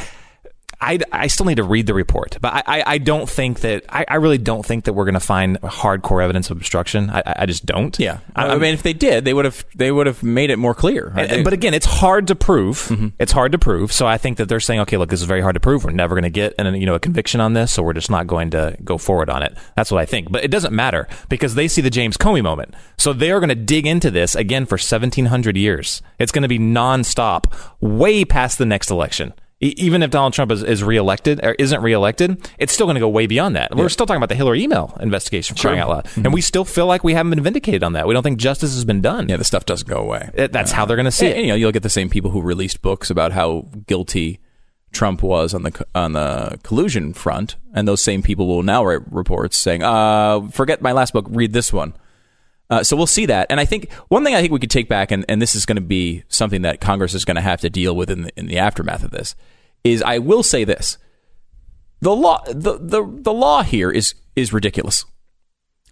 I, 0.79 0.99
I 1.11 1.27
still 1.27 1.47
need 1.47 1.55
to 1.55 1.63
read 1.63 1.87
the 1.87 1.95
report, 1.95 2.37
but 2.39 2.53
I, 2.53 2.63
I, 2.67 2.83
I 2.85 2.97
don't 2.99 3.27
think 3.27 3.61
that 3.61 3.85
I, 3.89 4.05
I 4.07 4.15
really 4.15 4.37
don't 4.37 4.63
think 4.63 4.85
that 4.85 4.93
we're 4.93 5.05
going 5.05 5.15
to 5.15 5.19
find 5.19 5.59
hardcore 5.61 6.23
evidence 6.23 6.51
of 6.51 6.57
obstruction. 6.57 7.09
I, 7.09 7.23
I 7.25 7.45
just 7.47 7.65
don't. 7.65 7.97
Yeah, 7.99 8.19
I, 8.35 8.49
I, 8.49 8.57
mean, 8.57 8.75
if 8.75 8.83
they 8.83 8.93
did, 8.93 9.25
they 9.25 9.33
would 9.33 9.45
have 9.45 9.65
they 9.75 9.91
would 9.91 10.05
have 10.05 10.21
made 10.21 10.51
it 10.51 10.57
more 10.57 10.75
clear. 10.75 11.11
right? 11.15 11.31
and- 11.31 11.43
but 11.43 11.53
again, 11.53 11.73
it's 11.73 11.85
hard 11.87 12.27
to 12.27 12.35
prove. 12.35 12.77
Mm-hmm. 12.89 13.07
It's 13.17 13.31
hard 13.31 13.53
to 13.53 13.57
prove. 13.57 13.91
So 13.91 14.05
I 14.05 14.17
think 14.19 14.37
that 14.37 14.49
they're 14.49 14.59
saying, 14.59 14.81
okay, 14.81 14.97
look, 14.97 15.09
this 15.09 15.19
is 15.19 15.25
very 15.25 15.41
hard 15.41 15.55
to 15.55 15.59
prove. 15.59 15.83
We're 15.83 15.91
never 15.91 16.13
going 16.13 16.23
to 16.23 16.29
get 16.29 16.53
an, 16.59 16.75
you 16.75 16.85
know 16.85 16.95
a 16.95 16.99
conviction 16.99 17.41
on 17.41 17.53
this, 17.53 17.71
so 17.71 17.81
we're 17.81 17.93
just 17.93 18.11
not 18.11 18.27
going 18.27 18.51
to 18.51 18.77
go 18.83 18.99
forward 18.99 19.29
on 19.31 19.41
it. 19.41 19.57
That's 19.75 19.91
what 19.91 19.99
I 19.99 20.05
think. 20.05 20.31
But 20.31 20.43
it 20.43 20.51
doesn't 20.51 20.73
matter 20.73 21.07
because 21.27 21.55
they 21.55 21.67
see 21.67 21.81
the 21.81 21.89
James 21.89 22.17
Comey 22.17 22.43
moment, 22.43 22.75
so 22.97 23.13
they 23.13 23.31
are 23.31 23.39
going 23.39 23.49
to 23.49 23.55
dig 23.55 23.87
into 23.87 24.11
this 24.11 24.35
again 24.35 24.67
for 24.67 24.77
seventeen 24.77 25.25
hundred 25.25 25.57
years. 25.57 26.03
It's 26.19 26.31
going 26.31 26.43
to 26.43 26.47
be 26.47 26.59
nonstop, 26.59 27.51
way 27.81 28.23
past 28.25 28.59
the 28.59 28.65
next 28.65 28.91
election. 28.91 29.33
Even 29.59 30.03
if 30.03 30.11
Donald 30.11 30.33
Trump 30.33 30.51
is, 30.51 30.61
is 30.61 30.83
reelected 30.83 31.43
or 31.43 31.53
isn't 31.53 31.81
reelected, 31.81 32.47
it's 32.59 32.71
still 32.71 32.85
going 32.85 32.93
to 32.93 32.99
go 32.99 33.09
way 33.09 33.25
beyond 33.25 33.55
that. 33.55 33.75
We're 33.75 33.89
still 33.89 34.05
talking 34.05 34.17
about 34.19 34.29
the 34.29 34.35
Hillary 34.35 34.61
email 34.61 34.95
investigation, 35.01 35.55
for 35.55 35.61
crying 35.63 35.79
out 35.79 35.89
loud, 35.89 36.07
and 36.15 36.31
we 36.31 36.41
still 36.41 36.63
feel 36.63 36.85
like 36.85 37.03
we 37.03 37.13
haven't 37.13 37.31
been 37.31 37.41
vindicated 37.43 37.81
on 37.83 37.93
that. 37.93 38.07
We 38.07 38.13
don't 38.13 38.21
think 38.21 38.37
justice 38.37 38.75
has 38.75 38.85
been 38.85 39.01
done. 39.01 39.29
yeah, 39.29 39.37
the 39.37 39.43
stuff 39.43 39.65
doesn't 39.65 39.87
go 39.89 39.97
away. 39.97 40.29
That's 40.51 40.71
how 40.71 40.85
they're 40.85 40.95
going 40.95 41.05
to 41.05 41.11
see 41.11 41.25
And, 41.25 41.33
it. 41.33 41.37
and, 41.37 41.45
you 41.47 41.51
know, 41.53 41.55
you'll 41.55 41.71
get 41.71 41.81
the 41.81 41.89
same 41.89 42.07
people 42.07 42.29
who 42.31 42.41
released 42.41 42.83
books 42.83 43.09
about 43.09 43.31
how 43.31 43.65
guilty 43.87 44.39
Trump 44.91 45.23
was 45.23 45.53
on 45.55 45.63
the 45.63 45.85
on 45.95 46.13
the 46.13 46.59
collusion 46.63 47.13
front, 47.13 47.55
and 47.73 47.87
those 47.87 48.01
same 48.01 48.21
people 48.21 48.45
will 48.47 48.63
now 48.63 48.85
write 48.85 49.01
reports 49.11 49.57
saying, 49.57 49.81
uh, 49.81 50.41
"Forget 50.51 50.83
my 50.83 50.91
last 50.91 51.13
book, 51.13 51.25
read 51.29 51.53
this 51.53 51.73
one." 51.73 51.93
Uh, 52.69 52.83
so 52.83 52.97
we'll 52.97 53.07
see 53.07 53.25
that, 53.27 53.47
and 53.49 53.59
I 53.59 53.65
think 53.65 53.91
one 54.09 54.25
thing 54.25 54.35
I 54.35 54.41
think 54.41 54.51
we 54.51 54.59
could 54.59 54.69
take 54.69 54.89
back, 54.89 55.11
and, 55.11 55.23
and 55.29 55.41
this 55.41 55.55
is 55.55 55.65
going 55.65 55.77
to 55.77 55.81
be 55.81 56.23
something 56.27 56.63
that 56.63 56.81
Congress 56.81 57.13
is 57.13 57.23
going 57.23 57.35
to 57.35 57.41
have 57.41 57.61
to 57.61 57.69
deal 57.69 57.95
with 57.95 58.09
in 58.09 58.23
the, 58.23 58.31
in 58.37 58.47
the 58.47 58.57
aftermath 58.57 59.05
of 59.05 59.11
this, 59.11 59.35
is 59.85 60.01
I 60.01 60.17
will 60.17 60.43
say 60.43 60.65
this: 60.65 60.97
the 62.01 62.15
law 62.15 62.43
the, 62.45 62.77
the 62.77 63.03
the 63.05 63.33
law 63.33 63.63
here 63.63 63.91
is 63.91 64.15
is 64.35 64.53
ridiculous. 64.53 65.05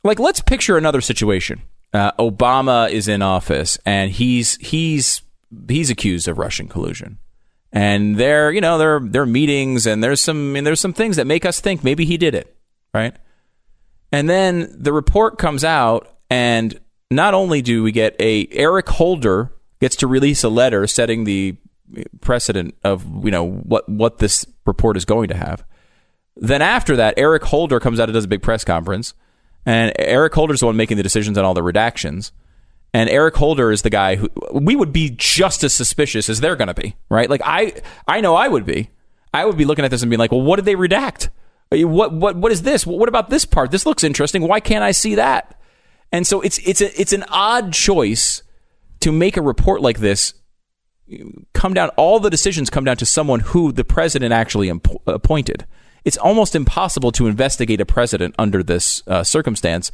Like 0.04 0.20
let's 0.20 0.42
picture 0.42 0.78
another 0.78 1.02
situation. 1.02 1.62
Uh, 1.94 2.12
obama 2.20 2.90
is 2.90 3.08
in 3.08 3.22
office 3.22 3.78
and 3.86 4.12
he's 4.12 4.58
he's 4.58 5.22
he's 5.70 5.90
accused 5.90 6.28
of 6.28 6.38
russian 6.38 6.68
collusion. 6.68 7.20
And 7.72 8.18
there 8.18 8.52
you 8.52 8.62
know 8.62 8.78
there 8.78 9.00
there 9.00 9.22
are 9.22 9.28
meetings 9.28 9.88
and 9.88 10.04
there's 10.04 10.22
some 10.22 10.52
I 10.52 10.54
mean, 10.54 10.64
there's 10.66 10.80
some 10.80 10.94
things 10.94 11.16
that 11.16 11.26
make 11.26 11.46
us 11.46 11.60
think 11.60 11.84
maybe 11.84 12.06
he 12.06 12.18
did 12.18 12.36
it 12.36 12.56
right? 12.94 13.16
And 14.12 14.30
then 14.30 14.74
the 14.78 14.94
report 14.94 15.38
comes 15.38 15.64
out 15.64 16.15
and 16.30 16.80
not 17.12 17.34
only 17.34 17.62
do 17.62 17.84
we 17.84 17.92
get 17.92 18.16
a 18.20 18.48
eric 18.52 18.90
holder 18.90 19.52
gets 19.80 19.96
to 19.96 20.08
release 20.08 20.44
a 20.44 20.50
letter 20.50 20.88
setting 20.88 21.24
the 21.24 21.56
precedent 22.22 22.76
of 22.84 23.06
you 23.24 23.32
know 23.32 23.48
what 23.48 23.88
what 23.88 24.18
this 24.18 24.46
report 24.66 24.98
is 24.98 25.06
going 25.06 25.28
to 25.28 25.36
have 25.36 25.64
then 26.36 26.62
after 26.62 26.96
that, 26.98 27.16
Eric 27.18 27.44
Holder 27.44 27.80
comes 27.80 28.00
out 28.00 28.10
and 28.10 28.14
does 28.14 28.26
a 28.26 28.30
big 28.30 28.42
press 28.42 28.64
conference, 28.64 29.14
and 29.66 29.94
Eric 29.98 30.34
Holder's 30.34 30.60
the 30.60 30.66
one 30.66 30.76
making 30.76 30.98
the 30.98 31.04
decisions 31.04 31.38
on 31.38 31.46
all 31.46 31.54
the 31.54 31.62
redactions. 31.62 32.32
And 32.94 33.10
Eric 33.10 33.36
Holder 33.36 33.72
is 33.72 33.82
the 33.82 33.90
guy 33.90 34.16
who 34.16 34.30
we 34.54 34.76
would 34.76 34.94
be 34.94 35.14
just 35.18 35.64
as 35.64 35.74
suspicious 35.74 36.30
as 36.30 36.40
they're 36.40 36.56
going 36.56 36.70
to 36.70 36.74
be, 36.74 36.96
right? 37.10 37.30
Like 37.30 37.42
I, 37.44 37.74
I 38.08 38.22
know 38.22 38.36
I 38.36 38.48
would 38.48 38.66
be. 38.66 38.90
I 39.34 39.44
would 39.46 39.58
be 39.58 39.66
looking 39.66 39.84
at 39.84 39.92
this 39.92 40.02
and 40.02 40.10
being 40.10 40.20
like, 40.20 40.32
well, 40.32 40.42
what 40.42 40.56
did 40.58 40.66
they 40.66 40.76
redact? 40.76 41.30
What, 41.72 42.14
what, 42.14 42.38
what 42.38 42.52
is 42.54 42.62
this? 42.62 42.88
What 42.88 43.10
about 43.10 43.30
this 43.30 43.44
part? 43.44 43.72
This 43.72 43.86
looks 43.86 44.04
interesting. 44.06 44.48
Why 44.48 44.62
can't 44.62 44.84
I 44.84 44.92
see 44.92 45.16
that? 45.16 45.55
And 46.16 46.26
so 46.26 46.40
it's 46.40 46.60
it's 46.60 46.80
a, 46.80 47.00
it's 47.00 47.12
an 47.12 47.26
odd 47.28 47.74
choice 47.74 48.42
to 49.02 49.12
make 49.12 49.36
a 49.36 49.42
report 49.42 49.82
like 49.82 50.00
this 50.00 50.34
come 51.54 51.74
down 51.74 51.90
all 51.90 52.22
the 52.22 52.30
decisions 52.30 52.70
come 52.70 52.86
down 52.86 52.96
to 52.98 53.06
someone 53.06 53.42
who 53.42 53.74
the 53.74 53.84
president 53.84 54.32
actually 54.32 54.70
imp- 54.70 54.88
appointed. 55.06 55.66
It's 56.06 56.16
almost 56.16 56.56
impossible 56.56 57.12
to 57.12 57.28
investigate 57.28 57.82
a 57.82 57.86
president 57.86 58.34
under 58.40 58.64
this 58.64 59.04
uh, 59.08 59.26
circumstance. 59.26 59.92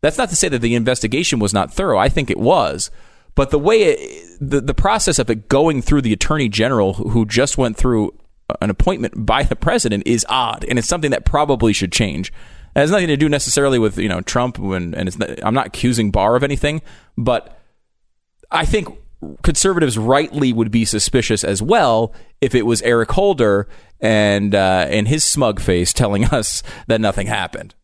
That's 0.00 0.16
not 0.16 0.28
to 0.28 0.36
say 0.36 0.48
that 0.48 0.60
the 0.60 0.76
investigation 0.76 1.40
was 1.40 1.52
not 1.52 1.72
thorough. 1.74 1.98
I 1.98 2.08
think 2.08 2.30
it 2.30 2.38
was. 2.38 2.92
But 3.34 3.50
the 3.50 3.58
way 3.58 3.82
it, 3.82 4.38
the, 4.40 4.60
the 4.60 4.74
process 4.74 5.18
of 5.18 5.28
it 5.28 5.48
going 5.48 5.82
through 5.82 6.02
the 6.02 6.12
attorney 6.12 6.48
general 6.48 6.94
who 6.94 7.08
who 7.08 7.26
just 7.26 7.58
went 7.58 7.76
through 7.76 8.16
an 8.60 8.70
appointment 8.70 9.26
by 9.26 9.42
the 9.42 9.56
president 9.56 10.06
is 10.06 10.24
odd 10.28 10.64
and 10.68 10.78
it's 10.78 10.86
something 10.86 11.10
that 11.10 11.24
probably 11.24 11.72
should 11.72 11.90
change 11.90 12.32
it 12.74 12.80
has 12.80 12.90
nothing 12.90 13.08
to 13.08 13.16
do 13.16 13.28
necessarily 13.28 13.78
with 13.78 13.98
you 13.98 14.08
know 14.08 14.20
Trump 14.20 14.58
and, 14.58 14.94
and 14.94 15.40
I'm 15.42 15.54
not 15.54 15.66
accusing 15.68 16.10
Barr 16.10 16.36
of 16.36 16.42
anything, 16.42 16.82
but 17.16 17.58
I 18.50 18.64
think 18.64 18.88
conservatives 19.42 19.96
rightly 19.96 20.52
would 20.52 20.70
be 20.70 20.84
suspicious 20.84 21.44
as 21.44 21.62
well 21.62 22.12
if 22.40 22.54
it 22.54 22.66
was 22.66 22.82
Eric 22.82 23.12
Holder 23.12 23.68
and 24.00 24.54
uh, 24.54 24.86
and 24.88 25.08
his 25.08 25.24
smug 25.24 25.60
face 25.60 25.92
telling 25.92 26.24
us 26.32 26.62
that 26.86 27.00
nothing 27.00 27.26
happened. 27.26 27.74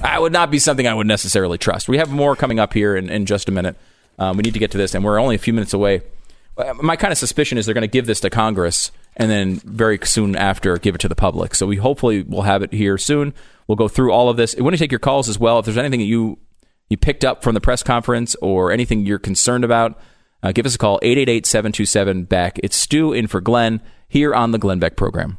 That 0.00 0.20
would 0.20 0.32
not 0.32 0.50
be 0.50 0.58
something 0.58 0.86
I 0.86 0.94
would 0.94 1.06
necessarily 1.06 1.58
trust. 1.58 1.88
We 1.88 1.98
have 1.98 2.10
more 2.10 2.36
coming 2.36 2.58
up 2.58 2.72
here 2.72 2.96
in, 2.96 3.10
in 3.10 3.26
just 3.26 3.48
a 3.48 3.52
minute. 3.52 3.76
Um, 4.18 4.36
we 4.36 4.42
need 4.42 4.54
to 4.54 4.58
get 4.58 4.70
to 4.70 4.78
this, 4.78 4.94
and 4.94 5.04
we're 5.04 5.18
only 5.18 5.34
a 5.34 5.38
few 5.38 5.52
minutes 5.52 5.74
away. 5.74 6.02
Uh, 6.56 6.74
My 6.74 6.96
kind 6.96 7.12
of 7.12 7.18
suspicion 7.18 7.58
is 7.58 7.66
they're 7.66 7.74
going 7.74 7.82
to 7.82 7.88
give 7.88 8.06
this 8.06 8.20
to 8.20 8.30
Congress 8.30 8.90
and 9.16 9.30
then 9.30 9.56
very 9.64 9.98
soon 10.04 10.36
after 10.36 10.76
give 10.78 10.94
it 10.94 11.00
to 11.02 11.08
the 11.08 11.14
public. 11.14 11.54
So 11.54 11.66
we 11.66 11.76
hopefully 11.76 12.22
will 12.22 12.42
have 12.42 12.62
it 12.62 12.72
here 12.72 12.98
soon. 12.98 13.34
We'll 13.66 13.76
go 13.76 13.88
through 13.88 14.12
all 14.12 14.28
of 14.28 14.36
this. 14.36 14.54
I 14.58 14.62
want 14.62 14.74
to 14.74 14.78
take 14.78 14.92
your 14.92 14.98
calls 14.98 15.28
as 15.28 15.38
well. 15.38 15.58
If 15.58 15.64
there's 15.64 15.78
anything 15.78 16.00
that 16.00 16.06
you 16.06 16.38
you 16.90 16.96
picked 16.98 17.24
up 17.24 17.42
from 17.42 17.54
the 17.54 17.60
press 17.60 17.82
conference 17.82 18.36
or 18.42 18.70
anything 18.70 19.06
you're 19.06 19.18
concerned 19.18 19.64
about, 19.64 19.98
uh, 20.42 20.52
give 20.52 20.66
us 20.66 20.74
a 20.74 20.78
call 20.78 21.00
888-727 21.00 22.28
back. 22.28 22.60
It's 22.62 22.76
Stu 22.76 23.14
in 23.14 23.26
for 23.26 23.40
Glenn 23.40 23.80
here 24.06 24.34
on 24.34 24.50
the 24.50 24.58
Glenn 24.58 24.78
Beck 24.78 24.94
program. 24.94 25.38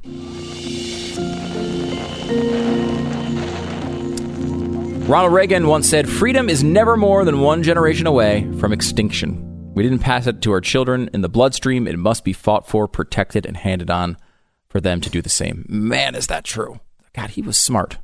Ronald 5.07 5.33
Reagan 5.33 5.67
once 5.67 5.87
said, 5.87 6.09
Freedom 6.09 6.49
is 6.49 6.63
never 6.63 6.97
more 6.97 7.23
than 7.25 7.41
one 7.41 7.61
generation 7.61 8.07
away 8.07 8.51
from 8.59 8.73
extinction. 8.73 9.44
We 9.75 9.83
didn't 9.83 9.99
pass 9.99 10.25
it 10.25 10.41
to 10.41 10.51
our 10.53 10.61
children 10.61 11.09
in 11.13 11.21
the 11.21 11.29
bloodstream. 11.29 11.85
It 11.85 11.99
must 11.99 12.23
be 12.23 12.33
fought 12.33 12.67
for, 12.67 12.87
protected, 12.87 13.45
and 13.45 13.57
handed 13.57 13.91
on 13.91 14.17
for 14.69 14.79
them 14.79 15.01
to 15.01 15.09
do 15.09 15.21
the 15.21 15.29
same. 15.29 15.65
Man, 15.67 16.15
is 16.15 16.27
that 16.27 16.45
true. 16.45 16.79
God, 17.13 17.31
he 17.31 17.41
was 17.41 17.57
smart. 17.57 17.97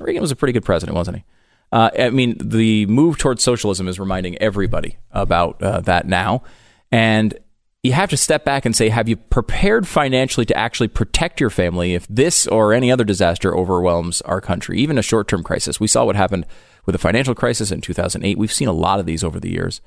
Reagan 0.00 0.22
was 0.22 0.30
a 0.30 0.36
pretty 0.36 0.52
good 0.52 0.64
president, 0.64 0.96
wasn't 0.96 1.18
he? 1.18 1.24
Uh, 1.72 1.90
I 1.98 2.10
mean, 2.10 2.36
the 2.38 2.86
move 2.86 3.18
towards 3.18 3.42
socialism 3.42 3.88
is 3.88 3.98
reminding 3.98 4.38
everybody 4.38 4.98
about 5.10 5.60
uh, 5.60 5.80
that 5.80 6.06
now. 6.06 6.44
And 6.92 7.36
you 7.82 7.92
have 7.94 8.10
to 8.10 8.16
step 8.16 8.44
back 8.44 8.64
and 8.64 8.76
say, 8.76 8.88
have 8.88 9.08
you 9.08 9.16
prepared 9.16 9.88
financially 9.88 10.46
to 10.46 10.56
actually 10.56 10.88
protect 10.88 11.40
your 11.40 11.50
family 11.50 11.94
if 11.94 12.06
this 12.08 12.46
or 12.46 12.72
any 12.72 12.92
other 12.92 13.04
disaster 13.04 13.56
overwhelms 13.56 14.20
our 14.22 14.40
country, 14.40 14.78
even 14.78 14.98
a 14.98 15.02
short 15.02 15.26
term 15.26 15.42
crisis? 15.42 15.80
We 15.80 15.88
saw 15.88 16.04
what 16.04 16.14
happened 16.14 16.46
with 16.86 16.92
the 16.92 16.98
financial 17.00 17.34
crisis 17.34 17.72
in 17.72 17.80
2008. 17.80 18.38
We've 18.38 18.52
seen 18.52 18.68
a 18.68 18.72
lot 18.72 19.00
of 19.00 19.06
these 19.06 19.24
over 19.24 19.40
the 19.40 19.50
years. 19.50 19.80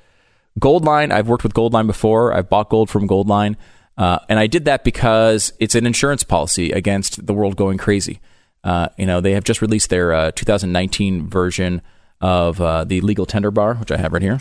Goldline, 0.60 1.12
I've 1.12 1.28
worked 1.28 1.42
with 1.42 1.54
Goldline 1.54 1.86
before. 1.86 2.32
I've 2.32 2.48
bought 2.48 2.70
gold 2.70 2.88
from 2.88 3.06
Goldline. 3.08 3.56
Uh, 3.96 4.18
and 4.28 4.38
I 4.38 4.46
did 4.46 4.66
that 4.66 4.84
because 4.84 5.52
it's 5.58 5.74
an 5.74 5.86
insurance 5.86 6.22
policy 6.22 6.70
against 6.70 7.26
the 7.26 7.34
world 7.34 7.56
going 7.56 7.78
crazy. 7.78 8.20
Uh, 8.62 8.88
you 8.98 9.06
know, 9.06 9.20
they 9.20 9.32
have 9.32 9.44
just 9.44 9.62
released 9.62 9.90
their 9.90 10.12
uh, 10.12 10.30
2019 10.32 11.28
version 11.28 11.82
of 12.20 12.60
uh, 12.60 12.84
the 12.84 13.00
legal 13.00 13.26
tender 13.26 13.50
bar, 13.50 13.74
which 13.74 13.92
I 13.92 13.96
have 13.96 14.12
right 14.12 14.22
here. 14.22 14.38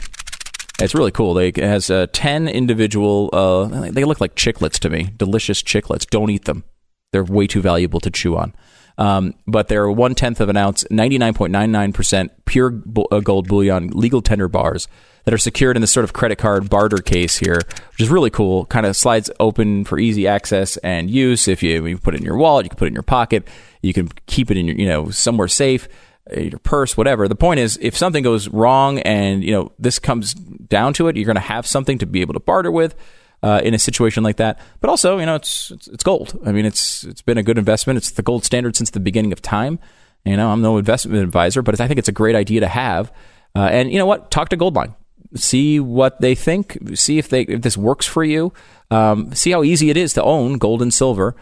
It's 0.81 0.95
really 0.95 1.11
cool. 1.11 1.33
They, 1.33 1.49
it 1.49 1.57
has 1.57 1.89
uh, 1.89 2.07
10 2.11 2.47
individual, 2.47 3.29
uh, 3.31 3.65
they 3.91 4.03
look 4.03 4.19
like 4.19 4.35
chiclets 4.35 4.79
to 4.79 4.89
me. 4.89 5.09
Delicious 5.15 5.61
chiclets. 5.61 6.05
Don't 6.09 6.29
eat 6.29 6.45
them. 6.45 6.63
They're 7.11 7.23
way 7.23 7.47
too 7.47 7.61
valuable 7.61 8.01
to 8.01 8.09
chew 8.09 8.35
on. 8.35 8.53
Um, 8.97 9.35
but 9.47 9.67
they're 9.67 9.89
one 9.89 10.15
tenth 10.15 10.41
of 10.41 10.49
an 10.49 10.57
ounce, 10.57 10.83
99.99% 10.85 12.29
pure 12.45 12.69
gold 12.71 13.47
bullion 13.47 13.89
legal 13.89 14.21
tender 14.21 14.47
bars 14.47 14.87
that 15.25 15.33
are 15.33 15.39
secured 15.39 15.75
in 15.75 15.81
this 15.81 15.91
sort 15.91 16.03
of 16.03 16.13
credit 16.13 16.37
card 16.37 16.69
barter 16.69 16.97
case 16.97 17.37
here, 17.37 17.59
which 17.91 18.01
is 18.01 18.09
really 18.09 18.29
cool. 18.29 18.65
Kind 18.65 18.85
of 18.85 18.95
slides 18.95 19.29
open 19.39 19.83
for 19.83 19.99
easy 19.99 20.27
access 20.27 20.77
and 20.77 21.09
use. 21.09 21.47
If 21.47 21.61
you, 21.61 21.85
you 21.85 21.97
put 21.97 22.13
it 22.13 22.19
in 22.19 22.23
your 22.23 22.37
wallet, 22.37 22.65
you 22.65 22.69
can 22.69 22.77
put 22.77 22.85
it 22.85 22.89
in 22.89 22.93
your 22.93 23.03
pocket, 23.03 23.47
you 23.81 23.93
can 23.93 24.09
keep 24.27 24.49
it 24.49 24.57
in 24.57 24.67
your, 24.67 24.75
you 24.77 24.87
know, 24.87 25.09
somewhere 25.09 25.47
safe. 25.47 25.87
Uh, 26.35 26.39
your 26.39 26.59
purse, 26.59 26.97
whatever. 26.97 27.27
The 27.27 27.35
point 27.35 27.59
is, 27.59 27.77
if 27.81 27.95
something 27.95 28.23
goes 28.23 28.47
wrong 28.47 28.97
and 28.99 29.43
you 29.43 29.51
know 29.51 29.73
this 29.77 29.99
comes 29.99 30.33
down 30.33 30.93
to 30.93 31.07
it, 31.07 31.15
you're 31.15 31.25
going 31.25 31.35
to 31.35 31.41
have 31.41 31.67
something 31.67 31.99
to 31.99 32.07
be 32.07 32.21
able 32.21 32.33
to 32.33 32.39
barter 32.39 32.71
with 32.71 32.95
uh, 33.43 33.61
in 33.63 33.75
a 33.75 33.79
situation 33.79 34.23
like 34.23 34.37
that. 34.37 34.59
But 34.81 34.89
also, 34.89 35.19
you 35.19 35.27
know, 35.27 35.35
it's, 35.35 35.69
it's, 35.69 35.87
it's 35.87 36.03
gold. 36.03 36.39
I 36.43 36.51
mean, 36.51 36.65
it's 36.65 37.03
it's 37.03 37.21
been 37.21 37.37
a 37.37 37.43
good 37.43 37.59
investment. 37.59 37.97
It's 37.97 38.09
the 38.09 38.23
gold 38.23 38.43
standard 38.43 38.75
since 38.75 38.89
the 38.89 38.99
beginning 38.99 39.33
of 39.33 39.41
time. 39.41 39.77
You 40.25 40.35
know, 40.35 40.49
I'm 40.49 40.63
no 40.63 40.79
investment 40.79 41.21
advisor, 41.21 41.61
but 41.61 41.79
I 41.79 41.87
think 41.87 41.99
it's 41.99 42.09
a 42.09 42.11
great 42.11 42.35
idea 42.35 42.61
to 42.61 42.67
have. 42.67 43.11
Uh, 43.55 43.69
and 43.71 43.91
you 43.91 43.99
know 43.99 44.07
what? 44.07 44.31
Talk 44.31 44.49
to 44.49 44.57
Goldline. 44.57 44.95
See 45.35 45.79
what 45.79 46.21
they 46.21 46.35
think. 46.35 46.77
See 46.95 47.17
if 47.17 47.29
they 47.29 47.41
if 47.41 47.61
this 47.61 47.77
works 47.77 48.05
for 48.05 48.23
you. 48.23 48.53
Um, 48.89 49.33
see 49.33 49.51
how 49.51 49.63
easy 49.63 49.89
it 49.89 49.97
is 49.97 50.13
to 50.13 50.23
own 50.23 50.57
gold 50.57 50.81
and 50.81 50.93
silver. 50.93 51.35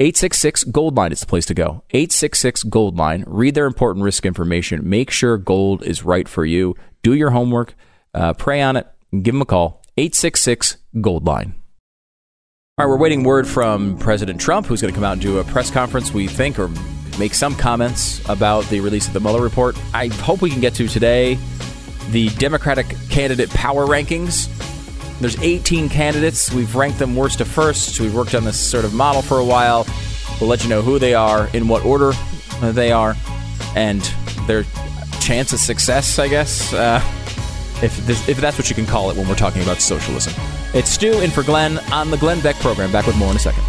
866 0.00 0.64
Goldline 0.64 1.10
is 1.10 1.20
the 1.20 1.26
place 1.26 1.46
to 1.46 1.54
go. 1.54 1.82
866 1.90 2.64
Goldline. 2.64 3.24
Read 3.26 3.54
their 3.54 3.66
important 3.66 4.04
risk 4.04 4.24
information. 4.24 4.88
Make 4.88 5.10
sure 5.10 5.36
gold 5.38 5.82
is 5.82 6.04
right 6.04 6.28
for 6.28 6.44
you. 6.44 6.76
Do 7.02 7.14
your 7.14 7.30
homework. 7.30 7.74
Uh, 8.14 8.32
pray 8.32 8.62
on 8.62 8.76
it. 8.76 8.86
Give 9.10 9.34
them 9.34 9.42
a 9.42 9.44
call. 9.44 9.82
866 9.96 10.76
Goldline. 10.96 11.54
All 12.78 12.86
right, 12.86 12.86
we're 12.86 12.96
waiting 12.96 13.24
word 13.24 13.48
from 13.48 13.98
President 13.98 14.40
Trump, 14.40 14.66
who's 14.68 14.80
going 14.80 14.94
to 14.94 14.96
come 14.96 15.02
out 15.02 15.14
and 15.14 15.20
do 15.20 15.38
a 15.38 15.44
press 15.44 15.68
conference, 15.68 16.14
we 16.14 16.28
think, 16.28 16.60
or 16.60 16.70
make 17.18 17.34
some 17.34 17.56
comments 17.56 18.26
about 18.28 18.64
the 18.66 18.78
release 18.78 19.08
of 19.08 19.14
the 19.14 19.20
Mueller 19.20 19.42
report. 19.42 19.76
I 19.92 20.06
hope 20.06 20.42
we 20.42 20.50
can 20.50 20.60
get 20.60 20.74
to 20.74 20.86
today 20.86 21.38
the 22.10 22.28
Democratic 22.30 22.86
candidate 23.10 23.50
power 23.50 23.86
rankings 23.86 24.48
there's 25.20 25.40
18 25.40 25.88
candidates. 25.88 26.52
We've 26.52 26.74
ranked 26.76 26.98
them 26.98 27.16
worst 27.16 27.38
to 27.38 27.44
first. 27.44 27.98
We've 27.98 28.14
worked 28.14 28.34
on 28.34 28.44
this 28.44 28.58
sort 28.58 28.84
of 28.84 28.94
model 28.94 29.22
for 29.22 29.38
a 29.38 29.44
while. 29.44 29.86
We'll 30.40 30.48
let 30.48 30.62
you 30.62 30.70
know 30.70 30.80
who 30.82 30.98
they 30.98 31.14
are, 31.14 31.48
in 31.52 31.66
what 31.66 31.84
order 31.84 32.12
they 32.60 32.92
are, 32.92 33.16
and 33.74 34.00
their 34.46 34.64
chance 35.20 35.52
of 35.52 35.58
success, 35.58 36.18
I 36.20 36.28
guess, 36.28 36.72
uh, 36.72 37.00
if, 37.82 37.96
this, 38.06 38.28
if 38.28 38.40
that's 38.40 38.56
what 38.56 38.68
you 38.68 38.76
can 38.76 38.86
call 38.86 39.10
it 39.10 39.16
when 39.16 39.28
we're 39.28 39.34
talking 39.34 39.62
about 39.62 39.80
socialism. 39.80 40.32
It's 40.72 40.88
Stu 40.88 41.20
in 41.20 41.30
for 41.30 41.42
Glenn 41.42 41.78
on 41.92 42.10
the 42.10 42.16
Glenn 42.16 42.40
Beck 42.40 42.56
program. 42.56 42.92
Back 42.92 43.06
with 43.06 43.16
more 43.16 43.30
in 43.30 43.36
a 43.36 43.40
second. 43.40 43.64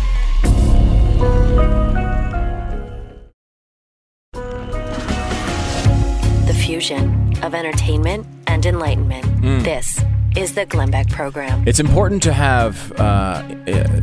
The 6.46 6.54
fusion 6.54 7.19
of 7.44 7.54
entertainment 7.54 8.28
and 8.48 8.66
enlightenment. 8.66 9.26
Mm. 9.42 9.64
This 9.64 10.04
is 10.36 10.54
the 10.54 10.66
Glenn 10.66 10.92
Beck 10.92 11.10
program. 11.10 11.68
It's 11.68 11.80
important 11.80 12.24
to 12.24 12.34
have 12.34 12.92
uh, 13.00 13.44
uh, 13.68 14.02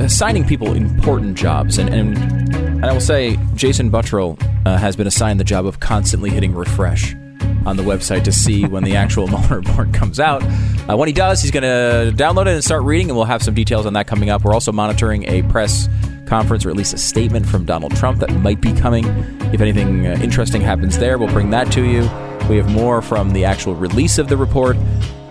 assigning 0.00 0.46
people 0.46 0.72
important 0.74 1.36
jobs, 1.36 1.78
and, 1.78 1.92
and, 1.92 2.16
and 2.54 2.84
I 2.84 2.92
will 2.92 3.00
say 3.00 3.38
Jason 3.54 3.90
Buttrill 3.90 4.38
uh, 4.66 4.76
has 4.76 4.96
been 4.96 5.06
assigned 5.06 5.40
the 5.40 5.44
job 5.44 5.66
of 5.66 5.80
constantly 5.80 6.30
hitting 6.30 6.54
refresh 6.54 7.14
on 7.64 7.76
the 7.76 7.82
website 7.82 8.24
to 8.24 8.32
see 8.32 8.66
when 8.66 8.84
the 8.84 8.96
actual 8.96 9.26
Mueller 9.28 9.60
report 9.60 9.92
comes 9.92 10.18
out. 10.20 10.42
Uh, 10.88 10.96
when 10.96 11.08
he 11.08 11.12
does, 11.12 11.40
he's 11.40 11.50
going 11.50 11.62
to 11.62 12.12
download 12.16 12.42
it 12.42 12.54
and 12.54 12.64
start 12.64 12.82
reading, 12.82 13.08
and 13.08 13.16
we'll 13.16 13.26
have 13.26 13.42
some 13.42 13.54
details 13.54 13.86
on 13.86 13.92
that 13.94 14.06
coming 14.06 14.30
up. 14.30 14.44
We're 14.44 14.54
also 14.54 14.72
monitoring 14.72 15.28
a 15.28 15.42
press 15.44 15.88
conference 16.26 16.64
or 16.64 16.70
at 16.70 16.76
least 16.76 16.94
a 16.94 16.98
statement 16.98 17.46
from 17.46 17.64
Donald 17.64 17.94
Trump 17.96 18.20
that 18.20 18.30
might 18.30 18.60
be 18.60 18.72
coming. 18.72 19.04
If 19.52 19.60
anything 19.60 20.06
uh, 20.06 20.18
interesting 20.22 20.62
happens 20.62 20.98
there, 20.98 21.18
we'll 21.18 21.32
bring 21.32 21.50
that 21.50 21.70
to 21.72 21.82
you. 21.84 22.08
We 22.48 22.56
have 22.56 22.70
more 22.70 23.02
from 23.02 23.30
the 23.30 23.44
actual 23.44 23.74
release 23.74 24.18
of 24.18 24.28
the 24.28 24.36
report 24.36 24.76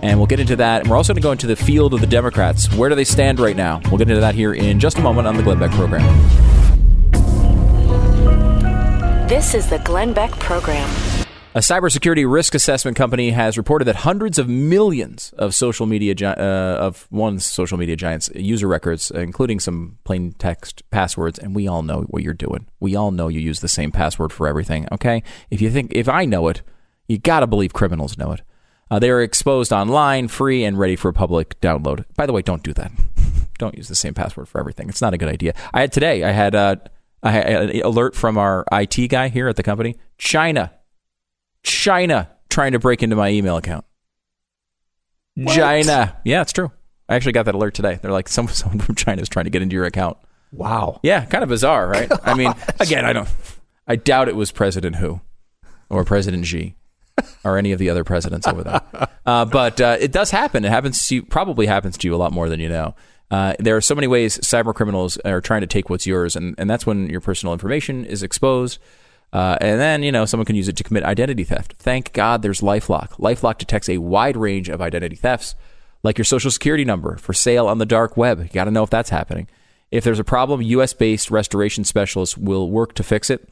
and 0.01 0.17
we'll 0.17 0.27
get 0.27 0.39
into 0.39 0.55
that. 0.55 0.81
And 0.81 0.89
we're 0.89 0.97
also 0.97 1.13
going 1.13 1.21
to 1.21 1.25
go 1.25 1.31
into 1.31 1.47
the 1.47 1.55
field 1.55 1.93
of 1.93 2.01
the 2.01 2.07
Democrats. 2.07 2.73
Where 2.73 2.89
do 2.89 2.95
they 2.95 3.03
stand 3.03 3.39
right 3.39 3.55
now? 3.55 3.81
We'll 3.85 3.97
get 3.97 4.09
into 4.09 4.21
that 4.21 4.35
here 4.35 4.53
in 4.53 4.79
just 4.79 4.97
a 4.97 5.01
moment 5.01 5.27
on 5.27 5.37
the 5.37 5.43
Glenn 5.43 5.59
Beck 5.59 5.71
program. 5.71 6.01
This 9.27 9.53
is 9.53 9.69
the 9.69 9.79
Glenn 9.79 10.13
Beck 10.13 10.31
program. 10.31 10.89
A 11.53 11.59
cybersecurity 11.59 12.31
risk 12.31 12.55
assessment 12.55 12.95
company 12.95 13.31
has 13.31 13.57
reported 13.57 13.83
that 13.85 13.97
hundreds 13.97 14.39
of 14.39 14.47
millions 14.47 15.33
of 15.37 15.53
social 15.53 15.85
media 15.85 16.15
gi- 16.15 16.25
uh, 16.25 16.33
of 16.35 17.07
one 17.09 17.39
social 17.39 17.77
media 17.77 17.97
giants 17.97 18.29
user 18.33 18.67
records, 18.67 19.11
including 19.11 19.59
some 19.59 19.97
plain 20.05 20.31
text 20.39 20.81
passwords, 20.91 21.37
and 21.37 21.53
we 21.53 21.67
all 21.67 21.83
know 21.83 22.03
what 22.03 22.23
you're 22.23 22.33
doing. 22.33 22.67
We 22.79 22.95
all 22.95 23.11
know 23.11 23.27
you 23.27 23.41
use 23.41 23.59
the 23.59 23.67
same 23.67 23.91
password 23.91 24.31
for 24.31 24.47
everything. 24.47 24.87
Okay, 24.93 25.23
if 25.49 25.59
you 25.61 25.69
think 25.69 25.91
if 25.93 26.07
I 26.07 26.23
know 26.23 26.47
it, 26.47 26.61
you 27.07 27.17
got 27.17 27.41
to 27.41 27.47
believe 27.47 27.73
criminals 27.73 28.17
know 28.17 28.31
it. 28.31 28.41
Uh, 28.89 28.99
they 28.99 29.09
are 29.09 29.21
exposed 29.21 29.71
online, 29.71 30.27
free, 30.27 30.63
and 30.63 30.77
ready 30.77 30.95
for 30.95 31.13
public 31.13 31.59
download. 31.61 32.05
By 32.15 32.25
the 32.25 32.33
way, 32.33 32.41
don't 32.41 32.61
do 32.61 32.73
that. 32.73 32.91
don't 33.57 33.77
use 33.77 33.87
the 33.87 33.95
same 33.95 34.13
password 34.13 34.49
for 34.49 34.59
everything. 34.59 34.89
It's 34.89 35.01
not 35.01 35.13
a 35.13 35.17
good 35.17 35.29
idea. 35.29 35.53
I 35.73 35.81
had 35.81 35.93
today. 35.93 36.23
I 36.23 36.31
had, 36.31 36.55
uh, 36.55 36.75
I 37.23 37.31
had 37.31 37.69
an 37.69 37.81
alert 37.83 38.15
from 38.15 38.37
our 38.37 38.65
IT 38.71 39.07
guy 39.07 39.29
here 39.29 39.47
at 39.47 39.55
the 39.55 39.63
company. 39.63 39.95
China, 40.17 40.73
China, 41.63 42.29
trying 42.49 42.73
to 42.73 42.79
break 42.79 43.01
into 43.01 43.15
my 43.15 43.29
email 43.29 43.55
account. 43.55 43.85
What? 45.35 45.55
China. 45.55 46.17
Yeah, 46.25 46.41
it's 46.41 46.53
true. 46.53 46.71
I 47.07 47.15
actually 47.15 47.33
got 47.33 47.45
that 47.45 47.55
alert 47.55 47.73
today. 47.73 47.99
They're 48.01 48.11
like, 48.11 48.27
someone, 48.27 48.53
someone 48.55 48.79
from 48.79 48.95
China 48.95 49.21
is 49.21 49.29
trying 49.29 49.45
to 49.45 49.51
get 49.51 49.61
into 49.61 49.75
your 49.75 49.85
account. 49.85 50.17
Wow. 50.51 50.99
Yeah, 51.01 51.25
kind 51.25 51.43
of 51.43 51.49
bizarre, 51.49 51.87
right? 51.87 52.11
I 52.23 52.33
mean, 52.33 52.53
again, 52.79 53.05
I 53.05 53.13
don't. 53.13 53.29
I 53.87 53.95
doubt 53.95 54.27
it 54.27 54.35
was 54.35 54.51
President 54.51 54.97
Hu 54.97 55.21
or 55.89 56.03
President 56.03 56.45
Xi. 56.45 56.75
Or 57.43 57.57
any 57.57 57.71
of 57.71 57.79
the 57.79 57.89
other 57.89 58.03
presidents 58.03 58.47
over 58.47 58.63
there. 58.63 58.81
Uh, 59.25 59.45
but 59.45 59.79
uh, 59.79 59.97
it 59.99 60.11
does 60.11 60.31
happen. 60.31 60.65
It 60.65 60.69
happens 60.69 61.07
to 61.07 61.15
you, 61.15 61.23
probably 61.23 61.67
happens 61.67 61.97
to 61.99 62.07
you 62.07 62.15
a 62.15 62.17
lot 62.17 62.31
more 62.31 62.49
than 62.49 62.59
you 62.59 62.69
know. 62.69 62.95
Uh, 63.29 63.53
there 63.59 63.77
are 63.77 63.81
so 63.81 63.95
many 63.95 64.07
ways 64.07 64.37
cyber 64.39 64.73
criminals 64.73 65.17
are 65.17 65.39
trying 65.39 65.61
to 65.61 65.67
take 65.67 65.89
what's 65.89 66.05
yours, 66.05 66.35
and, 66.35 66.53
and 66.57 66.69
that's 66.69 66.85
when 66.85 67.09
your 67.09 67.21
personal 67.21 67.53
information 67.53 68.03
is 68.03 68.23
exposed. 68.23 68.79
Uh, 69.31 69.57
and 69.61 69.79
then, 69.79 70.03
you 70.03 70.11
know, 70.11 70.25
someone 70.25 70.45
can 70.45 70.55
use 70.55 70.67
it 70.67 70.75
to 70.75 70.83
commit 70.83 71.03
identity 71.03 71.43
theft. 71.43 71.75
Thank 71.79 72.11
God 72.11 72.41
there's 72.41 72.61
Lifelock. 72.61 73.11
Lifelock 73.11 73.57
detects 73.57 73.87
a 73.87 73.99
wide 73.99 74.35
range 74.35 74.67
of 74.67 74.81
identity 74.81 75.15
thefts, 75.15 75.55
like 76.03 76.17
your 76.17 76.25
social 76.25 76.51
security 76.51 76.83
number 76.83 77.15
for 77.17 77.33
sale 77.33 77.67
on 77.67 77.77
the 77.77 77.85
dark 77.85 78.17
web. 78.17 78.39
You 78.39 78.49
got 78.49 78.65
to 78.65 78.71
know 78.71 78.83
if 78.83 78.89
that's 78.89 79.09
happening. 79.09 79.47
If 79.89 80.03
there's 80.03 80.19
a 80.19 80.25
problem, 80.25 80.61
US 80.61 80.93
based 80.93 81.31
restoration 81.31 81.85
specialists 81.85 82.37
will 82.37 82.69
work 82.69 82.93
to 82.95 83.03
fix 83.03 83.29
it. 83.29 83.47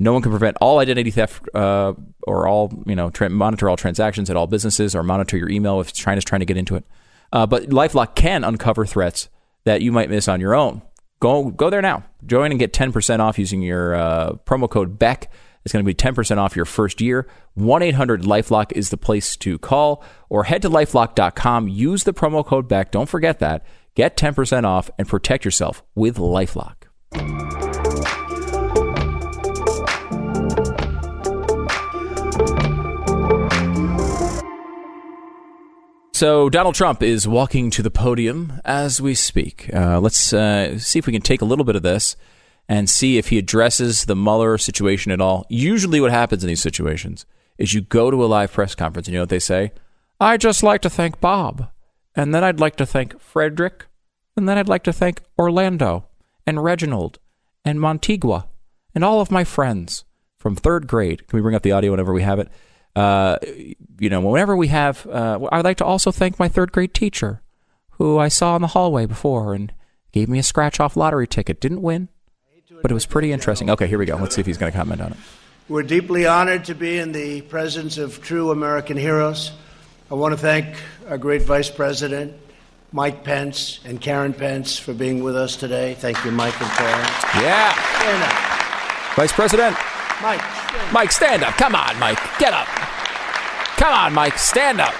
No 0.00 0.14
one 0.14 0.22
can 0.22 0.32
prevent 0.32 0.56
all 0.62 0.78
identity 0.78 1.10
theft 1.10 1.46
uh, 1.54 1.92
or 2.22 2.48
all, 2.48 2.72
you 2.86 2.96
know, 2.96 3.10
tra- 3.10 3.28
monitor 3.28 3.68
all 3.68 3.76
transactions 3.76 4.30
at 4.30 4.36
all 4.36 4.46
businesses 4.46 4.94
or 4.94 5.02
monitor 5.02 5.36
your 5.36 5.50
email 5.50 5.78
if 5.80 5.92
China's 5.92 6.24
trying 6.24 6.40
to 6.40 6.46
get 6.46 6.56
into 6.56 6.74
it. 6.74 6.84
Uh, 7.32 7.46
but 7.46 7.64
LifeLock 7.64 8.14
can 8.14 8.42
uncover 8.42 8.86
threats 8.86 9.28
that 9.64 9.82
you 9.82 9.92
might 9.92 10.08
miss 10.08 10.26
on 10.26 10.40
your 10.40 10.54
own. 10.54 10.80
Go 11.20 11.50
go 11.50 11.68
there 11.68 11.82
now. 11.82 12.04
Join 12.24 12.50
and 12.50 12.58
get 12.58 12.72
10% 12.72 13.20
off 13.20 13.38
using 13.38 13.60
your 13.60 13.94
uh, 13.94 14.32
promo 14.46 14.68
code 14.68 14.98
BECK. 14.98 15.30
It's 15.64 15.72
going 15.72 15.84
to 15.84 15.86
be 15.86 15.94
10% 15.94 16.38
off 16.38 16.56
your 16.56 16.64
first 16.64 17.02
year. 17.02 17.28
1 17.54 17.82
800 17.82 18.22
Lifelock 18.22 18.72
is 18.72 18.88
the 18.88 18.96
place 18.96 19.36
to 19.36 19.58
call, 19.58 20.02
or 20.30 20.44
head 20.44 20.62
to 20.62 20.70
lifelock.com. 20.70 21.68
Use 21.68 22.04
the 22.04 22.14
promo 22.14 22.44
code 22.44 22.66
BECK. 22.66 22.90
Don't 22.90 23.08
forget 23.08 23.38
that. 23.40 23.66
Get 23.94 24.16
10% 24.16 24.64
off 24.64 24.90
and 24.96 25.06
protect 25.06 25.44
yourself 25.44 25.82
with 25.94 26.16
Lifelock. 26.16 27.59
So 36.20 36.50
Donald 36.50 36.74
Trump 36.74 37.02
is 37.02 37.26
walking 37.26 37.70
to 37.70 37.82
the 37.82 37.90
podium 37.90 38.60
as 38.62 39.00
we 39.00 39.14
speak. 39.14 39.72
Uh, 39.72 39.98
let's 40.00 40.34
uh, 40.34 40.78
see 40.78 40.98
if 40.98 41.06
we 41.06 41.14
can 41.14 41.22
take 41.22 41.40
a 41.40 41.46
little 41.46 41.64
bit 41.64 41.76
of 41.76 41.82
this 41.82 42.14
and 42.68 42.90
see 42.90 43.16
if 43.16 43.30
he 43.30 43.38
addresses 43.38 44.04
the 44.04 44.14
Mueller 44.14 44.58
situation 44.58 45.12
at 45.12 45.22
all. 45.22 45.46
Usually, 45.48 45.98
what 45.98 46.10
happens 46.10 46.44
in 46.44 46.48
these 46.48 46.60
situations 46.60 47.24
is 47.56 47.72
you 47.72 47.80
go 47.80 48.10
to 48.10 48.22
a 48.22 48.26
live 48.26 48.52
press 48.52 48.74
conference 48.74 49.08
and 49.08 49.14
you 49.14 49.18
know 49.18 49.22
what 49.22 49.30
they 49.30 49.38
say? 49.38 49.72
I'd 50.20 50.42
just 50.42 50.62
like 50.62 50.82
to 50.82 50.90
thank 50.90 51.22
Bob. 51.22 51.70
And 52.14 52.34
then 52.34 52.44
I'd 52.44 52.60
like 52.60 52.76
to 52.76 52.84
thank 52.84 53.18
Frederick. 53.18 53.86
And 54.36 54.46
then 54.46 54.58
I'd 54.58 54.68
like 54.68 54.84
to 54.84 54.92
thank 54.92 55.22
Orlando 55.38 56.04
and 56.46 56.62
Reginald 56.62 57.18
and 57.64 57.80
Montigua 57.80 58.46
and 58.94 59.02
all 59.04 59.22
of 59.22 59.30
my 59.30 59.42
friends 59.42 60.04
from 60.36 60.54
third 60.54 60.86
grade. 60.86 61.26
Can 61.28 61.38
we 61.38 61.42
bring 61.42 61.54
up 61.54 61.62
the 61.62 61.72
audio 61.72 61.92
whenever 61.92 62.12
we 62.12 62.20
have 62.20 62.38
it? 62.38 62.50
Uh, 62.96 63.38
you 63.98 64.08
know, 64.08 64.20
whenever 64.20 64.56
we 64.56 64.68
have, 64.68 65.06
uh, 65.06 65.38
I'd 65.52 65.64
like 65.64 65.76
to 65.78 65.84
also 65.84 66.10
thank 66.10 66.38
my 66.38 66.48
third 66.48 66.72
grade 66.72 66.94
teacher, 66.94 67.42
who 67.92 68.18
I 68.18 68.28
saw 68.28 68.56
in 68.56 68.62
the 68.62 68.68
hallway 68.68 69.06
before 69.06 69.54
and 69.54 69.72
gave 70.12 70.28
me 70.28 70.38
a 70.38 70.42
scratch 70.42 70.80
off 70.80 70.96
lottery 70.96 71.26
ticket. 71.26 71.60
Didn't 71.60 71.82
win, 71.82 72.08
but 72.82 72.90
it 72.90 72.94
was 72.94 73.06
pretty 73.06 73.32
interesting. 73.32 73.70
Okay, 73.70 73.86
here 73.86 73.98
we 73.98 74.06
go. 74.06 74.16
Let's 74.16 74.34
see 74.34 74.40
if 74.40 74.46
he's 74.46 74.58
going 74.58 74.72
to 74.72 74.76
comment 74.76 75.00
on 75.00 75.12
it. 75.12 75.18
We're 75.68 75.84
deeply 75.84 76.26
honored 76.26 76.64
to 76.64 76.74
be 76.74 76.98
in 76.98 77.12
the 77.12 77.42
presence 77.42 77.96
of 77.96 78.20
true 78.20 78.50
American 78.50 78.96
heroes. 78.96 79.52
I 80.10 80.14
want 80.14 80.32
to 80.32 80.38
thank 80.38 80.66
our 81.08 81.16
great 81.16 81.42
Vice 81.42 81.70
President, 81.70 82.34
Mike 82.90 83.22
Pence, 83.22 83.78
and 83.84 84.00
Karen 84.00 84.32
Pence 84.32 84.76
for 84.76 84.92
being 84.92 85.22
with 85.22 85.36
us 85.36 85.54
today. 85.54 85.94
Thank 85.94 86.24
you, 86.24 86.32
Mike 86.32 86.60
and 86.60 86.70
Karen. 86.72 87.06
Yeah. 87.44 89.14
Vice 89.14 89.32
President. 89.32 89.76
Mike, 90.22 90.92
Mike, 90.92 91.12
stand 91.12 91.42
up. 91.42 91.54
Come 91.54 91.74
on, 91.74 91.98
Mike. 91.98 92.18
Get 92.38 92.52
up. 92.52 92.66
Come 93.76 93.94
on, 93.94 94.12
Mike. 94.12 94.36
Stand 94.38 94.80
up. 94.80 94.94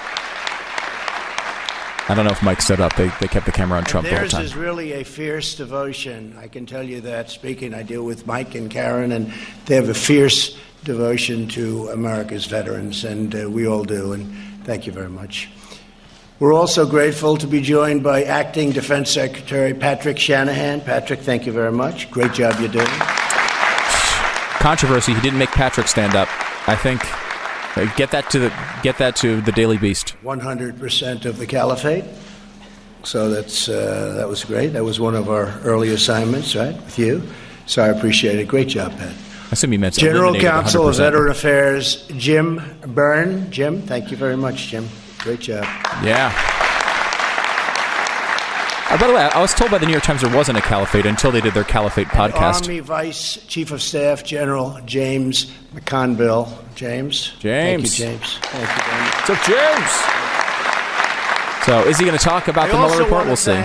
I 2.09 2.14
don't 2.14 2.24
know 2.24 2.32
if 2.32 2.42
Mike 2.42 2.60
stood 2.60 2.80
up. 2.80 2.97
They, 2.97 3.09
they 3.20 3.28
kept 3.28 3.47
the 3.47 3.52
camera 3.52 3.78
on 3.78 3.84
Trump 3.84 4.05
the 4.06 4.10
whole 4.10 4.20
Theirs 4.20 4.32
time. 4.32 4.44
is 4.44 4.56
really 4.56 4.94
a 4.94 5.05
fierce 5.05 5.55
devotion. 5.55 6.34
I 6.38 6.48
can 6.48 6.66
tell 6.66 6.82
you 6.82 7.01
that 7.02 7.30
speaking, 7.30 7.72
I 7.72 7.82
deal 7.82 8.02
with 8.02 8.26
Mike 8.26 8.55
and 8.56 8.70
Karen, 8.70 9.12
and 9.12 9.32
they 9.66 9.76
have 9.76 9.88
a 9.88 9.94
fierce 9.94 10.59
devotion 10.82 11.47
to 11.48 11.88
America's 11.90 12.47
veterans, 12.47 13.05
and 13.05 13.34
uh, 13.34 13.48
we 13.48 13.66
all 13.66 13.84
do, 13.84 14.12
and 14.12 14.34
thank 14.64 14.86
you 14.86 14.92
very 14.92 15.10
much. 15.10 15.51
We're 16.40 16.55
also 16.55 16.84
grateful 16.86 17.36
to 17.36 17.47
be 17.47 17.60
joined 17.60 18.02
by 18.02 18.24
Acting 18.24 18.72
Defense 18.72 19.10
Secretary 19.10 19.74
Patrick 19.74 20.18
Shanahan. 20.18 20.80
Patrick, 20.80 21.20
thank 21.20 21.47
you 21.47 21.52
very 21.52 21.70
much. 21.70 22.10
Great 22.10 22.32
job 22.32 22.59
you're 22.59 22.70
doing. 22.70 22.88
Controversy. 24.61 25.15
He 25.15 25.20
didn't 25.20 25.39
make 25.39 25.51
Patrick 25.51 25.89
stand 25.89 26.15
up. 26.15 26.28
I 26.69 26.77
think. 26.77 27.01
uh, 27.77 27.87
Get 27.97 28.11
that 28.12 28.31
to 28.31 28.39
the 28.39 28.53
get 28.82 28.99
that 28.99 29.16
to 29.16 29.41
the 29.41 29.53
Daily 29.53 29.78
Beast. 29.78 30.15
100% 30.23 31.24
of 31.24 31.39
the 31.39 31.47
caliphate. 31.47 32.05
So 33.03 33.31
that's, 33.31 33.69
uh, 33.69 34.15
that 34.19 34.28
was 34.28 34.45
great. 34.45 34.69
That 34.74 34.85
was 34.85 35.01
one 35.01 35.15
of 35.15 35.31
our 35.31 35.59
early 35.65 35.89
assignments, 35.89 36.55
right, 36.55 36.74
with 36.74 36.99
you. 36.99 37.23
So 37.65 37.82
I 37.82 37.89
appreciate 37.89 38.39
it. 38.39 38.47
Great 38.49 38.69
job, 38.69 38.93
Pat. 38.99 39.09
I 39.12 39.53
assume 39.53 39.73
he 39.73 39.78
meant 39.78 39.95
General 39.95 40.35
Counsel 40.39 40.87
of 40.87 40.95
100%. 40.95 40.99
Veteran 40.99 41.31
Affairs, 41.31 42.07
Jim 42.19 42.61
Byrne. 42.87 43.51
Jim, 43.51 43.81
thank 43.82 44.11
you 44.11 44.16
very 44.19 44.37
much, 44.37 44.69
Jim. 44.69 44.87
Great 45.20 45.41
job. 45.41 45.65
Yeah. 46.05 46.31
Uh, 48.90 48.98
by 48.98 49.06
the 49.06 49.12
way, 49.14 49.22
I 49.22 49.40
was 49.40 49.54
told 49.54 49.70
by 49.70 49.78
the 49.78 49.86
New 49.86 49.92
York 49.92 50.02
Times 50.02 50.20
there 50.22 50.34
wasn't 50.34 50.58
a 50.58 50.60
caliphate 50.60 51.06
until 51.06 51.30
they 51.30 51.40
did 51.40 51.54
their 51.54 51.62
caliphate 51.64 52.08
podcast. 52.08 52.62
Army 52.62 52.80
Vice 52.80 53.36
Chief 53.46 53.70
of 53.70 53.80
Staff 53.80 54.24
General 54.24 54.80
James 54.84 55.52
McConville. 55.72 56.48
James. 56.74 57.28
Thank 57.40 57.82
you, 57.82 57.88
James. 57.88 57.96
James. 57.96 58.38
Thank 58.42 58.68
you 58.76 58.82
very 58.82 59.02
much. 59.02 59.26
So 59.26 59.34
James. 59.46 59.90
So 61.66 61.88
is 61.88 61.98
he 61.98 62.04
going 62.04 62.18
to 62.18 62.24
talk 62.24 62.48
about 62.48 62.68
I 62.68 62.72
the 62.72 62.78
Mueller 62.78 62.98
report? 63.04 63.26
We'll 63.26 63.36
see. 63.36 63.62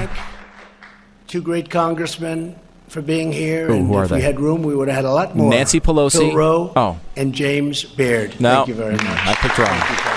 two 1.28 1.42
great 1.42 1.72
congressmen 1.72 2.60
for 2.88 3.02
being 3.02 3.32
here. 3.32 3.66
Who- 3.68 3.74
and 3.74 3.88
who 3.88 3.96
are 3.96 4.04
if 4.04 4.10
they? 4.10 4.18
we 4.18 4.22
had 4.22 4.40
room, 4.40 4.62
we 4.62 4.76
would 4.76 4.90
have 4.90 4.98
had 4.98 5.06
a 5.06 5.12
lot 5.12 5.36
more. 5.36 5.50
Nancy 5.50 5.80
Pelosi. 5.80 6.20
Bill 6.20 6.36
Rowe. 6.36 6.74
Oh. 6.76 7.00
And 7.18 7.34
James 7.34 7.84
Baird. 7.84 8.40
No. 8.40 8.58
Thank 8.58 8.68
you 8.68 8.74
very 8.76 8.94
much. 8.94 9.02
I 9.08 9.34
picked 9.40 9.58
wrong. 9.58 10.15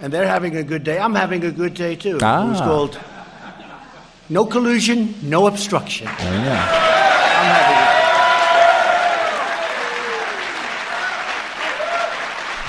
And 0.00 0.12
they're 0.12 0.26
having 0.26 0.56
a 0.56 0.62
good 0.62 0.82
day. 0.82 0.98
I'm 0.98 1.14
having 1.14 1.44
a 1.44 1.50
good 1.50 1.74
day 1.74 1.94
too. 1.94 2.18
Ah. 2.22 2.46
It 2.46 2.50
was 2.50 2.60
called 2.60 2.98
No 4.28 4.46
Collusion, 4.46 5.14
No 5.22 5.46
Obstruction. 5.46 6.06
There 6.18 6.38
you 6.38 6.44
go. 6.44 6.52
I'm 6.52 7.54
having 7.54 7.76
a 7.86 8.00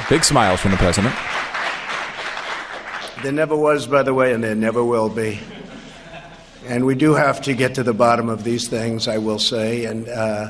Big 0.09 0.25
smiles 0.25 0.59
from 0.59 0.71
the 0.71 0.77
president. 0.77 1.15
There 3.23 3.31
never 3.31 3.55
was, 3.55 3.87
by 3.87 4.03
the 4.03 4.13
way, 4.13 4.33
and 4.33 4.43
there 4.43 4.55
never 4.55 4.83
will 4.83 5.07
be. 5.07 5.39
And 6.67 6.85
we 6.85 6.95
do 6.95 7.13
have 7.13 7.41
to 7.43 7.53
get 7.53 7.75
to 7.75 7.83
the 7.83 7.93
bottom 7.93 8.27
of 8.27 8.43
these 8.43 8.67
things, 8.67 9.07
I 9.07 9.19
will 9.19 9.39
say. 9.39 9.85
And 9.85 10.09
uh, 10.09 10.49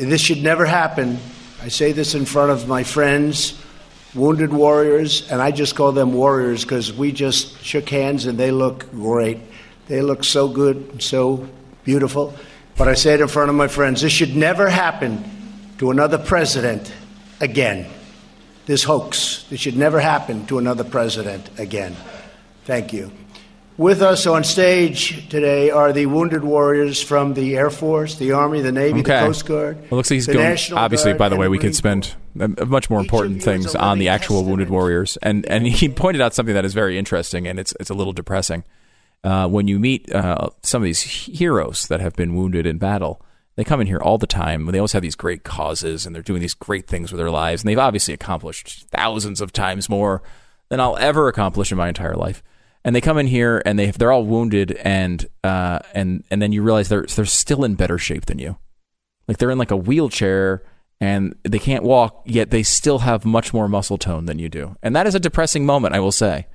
this 0.00 0.20
should 0.20 0.44
never 0.44 0.64
happen. 0.64 1.18
I 1.60 1.66
say 1.66 1.90
this 1.90 2.14
in 2.14 2.24
front 2.24 2.52
of 2.52 2.68
my 2.68 2.84
friends, 2.84 3.60
wounded 4.18 4.52
warriors, 4.52 5.30
and 5.30 5.40
I 5.40 5.50
just 5.50 5.76
call 5.76 5.92
them 5.92 6.12
warriors 6.12 6.64
because 6.64 6.92
we 6.92 7.12
just 7.12 7.62
shook 7.62 7.88
hands 7.88 8.26
and 8.26 8.36
they 8.36 8.50
look 8.50 8.90
great. 8.90 9.38
They 9.86 10.02
look 10.02 10.24
so 10.24 10.48
good, 10.48 11.02
so 11.02 11.48
beautiful. 11.84 12.34
But 12.76 12.88
I 12.88 12.94
say 12.94 13.14
it 13.14 13.20
in 13.20 13.28
front 13.28 13.48
of 13.48 13.56
my 13.56 13.68
friends 13.68 14.02
this 14.02 14.12
should 14.12 14.36
never 14.36 14.68
happen 14.68 15.24
to 15.78 15.90
another 15.90 16.18
president 16.18 16.92
again 17.40 17.86
this 18.68 18.84
hoax. 18.84 19.46
This 19.48 19.60
should 19.60 19.78
never 19.78 19.98
happen 19.98 20.46
to 20.46 20.58
another 20.58 20.84
president 20.84 21.48
again. 21.58 21.96
Thank 22.66 22.92
you. 22.92 23.10
With 23.78 24.02
us 24.02 24.26
on 24.26 24.42
stage 24.42 25.28
today 25.28 25.70
are 25.70 25.92
the 25.92 26.06
wounded 26.06 26.42
warriors 26.42 27.00
from 27.00 27.34
the 27.34 27.56
Air 27.56 27.70
Force, 27.70 28.16
the 28.16 28.32
Army, 28.32 28.60
the 28.60 28.72
Navy, 28.72 29.00
Okay. 29.00 29.20
the 29.20 29.26
Coast 29.26 29.46
Guard. 29.46 29.76
Well, 29.88 29.98
looks 29.98 30.10
like 30.10 30.16
he's 30.16 30.26
the 30.26 30.32
going. 30.32 30.48
National 30.48 30.80
Obviously, 30.80 31.12
Guard, 31.12 31.18
by 31.18 31.28
the 31.28 31.36
way, 31.36 31.46
we 31.46 31.60
could 31.60 31.76
spend 31.76 32.12
much 32.34 32.90
more 32.90 32.98
Each 32.98 33.04
important 33.06 33.40
things 33.44 33.76
on 33.76 34.00
the 34.00 34.08
actual 34.08 34.44
wounded 34.44 34.68
warriors, 34.68 35.16
and 35.22 35.46
and 35.46 35.64
he 35.64 35.88
pointed 35.88 36.20
out 36.20 36.34
something 36.34 36.56
that 36.56 36.64
is 36.64 36.74
very 36.74 36.98
interesting, 36.98 37.46
and 37.46 37.60
it's 37.60 37.72
it's 37.78 37.88
a 37.88 37.94
little 37.94 38.12
depressing. 38.12 38.64
Uh, 39.22 39.46
when 39.46 39.68
you 39.68 39.78
meet 39.78 40.12
uh, 40.12 40.48
some 40.64 40.82
of 40.82 40.84
these 40.84 41.02
heroes 41.02 41.86
that 41.86 42.00
have 42.00 42.16
been 42.16 42.34
wounded 42.34 42.66
in 42.66 42.78
battle, 42.78 43.22
they 43.54 43.62
come 43.62 43.80
in 43.80 43.86
here 43.86 44.00
all 44.00 44.18
the 44.18 44.26
time. 44.26 44.66
They 44.66 44.78
always 44.78 44.92
have 44.92 45.02
these 45.02 45.14
great 45.14 45.44
causes, 45.44 46.04
and 46.04 46.16
they're 46.16 46.22
doing 46.22 46.40
these 46.40 46.54
great 46.54 46.88
things 46.88 47.12
with 47.12 47.20
their 47.20 47.30
lives, 47.30 47.62
and 47.62 47.68
they've 47.68 47.78
obviously 47.78 48.12
accomplished 48.12 48.88
thousands 48.90 49.40
of 49.40 49.52
times 49.52 49.88
more 49.88 50.20
than 50.68 50.80
I'll 50.80 50.96
ever 50.96 51.28
accomplish 51.28 51.70
in 51.70 51.78
my 51.78 51.86
entire 51.86 52.16
life. 52.16 52.42
And 52.88 52.96
they 52.96 53.02
come 53.02 53.18
in 53.18 53.26
here, 53.26 53.60
and 53.66 53.78
they 53.78 53.90
they're 53.90 54.10
all 54.10 54.24
wounded, 54.24 54.72
and 54.82 55.28
uh, 55.44 55.80
and 55.92 56.24
and 56.30 56.40
then 56.40 56.52
you 56.52 56.62
realize 56.62 56.88
they're 56.88 57.02
they're 57.02 57.26
still 57.26 57.62
in 57.62 57.74
better 57.74 57.98
shape 57.98 58.24
than 58.24 58.38
you. 58.38 58.56
Like 59.28 59.36
they're 59.36 59.50
in 59.50 59.58
like 59.58 59.70
a 59.70 59.76
wheelchair 59.76 60.62
and 60.98 61.34
they 61.44 61.58
can't 61.58 61.84
walk, 61.84 62.22
yet 62.24 62.48
they 62.48 62.62
still 62.62 63.00
have 63.00 63.26
much 63.26 63.52
more 63.52 63.68
muscle 63.68 63.98
tone 63.98 64.24
than 64.24 64.38
you 64.38 64.48
do. 64.48 64.74
And 64.82 64.96
that 64.96 65.06
is 65.06 65.14
a 65.14 65.20
depressing 65.20 65.66
moment, 65.66 65.94
I 65.94 66.00
will 66.00 66.12
say. 66.12 66.46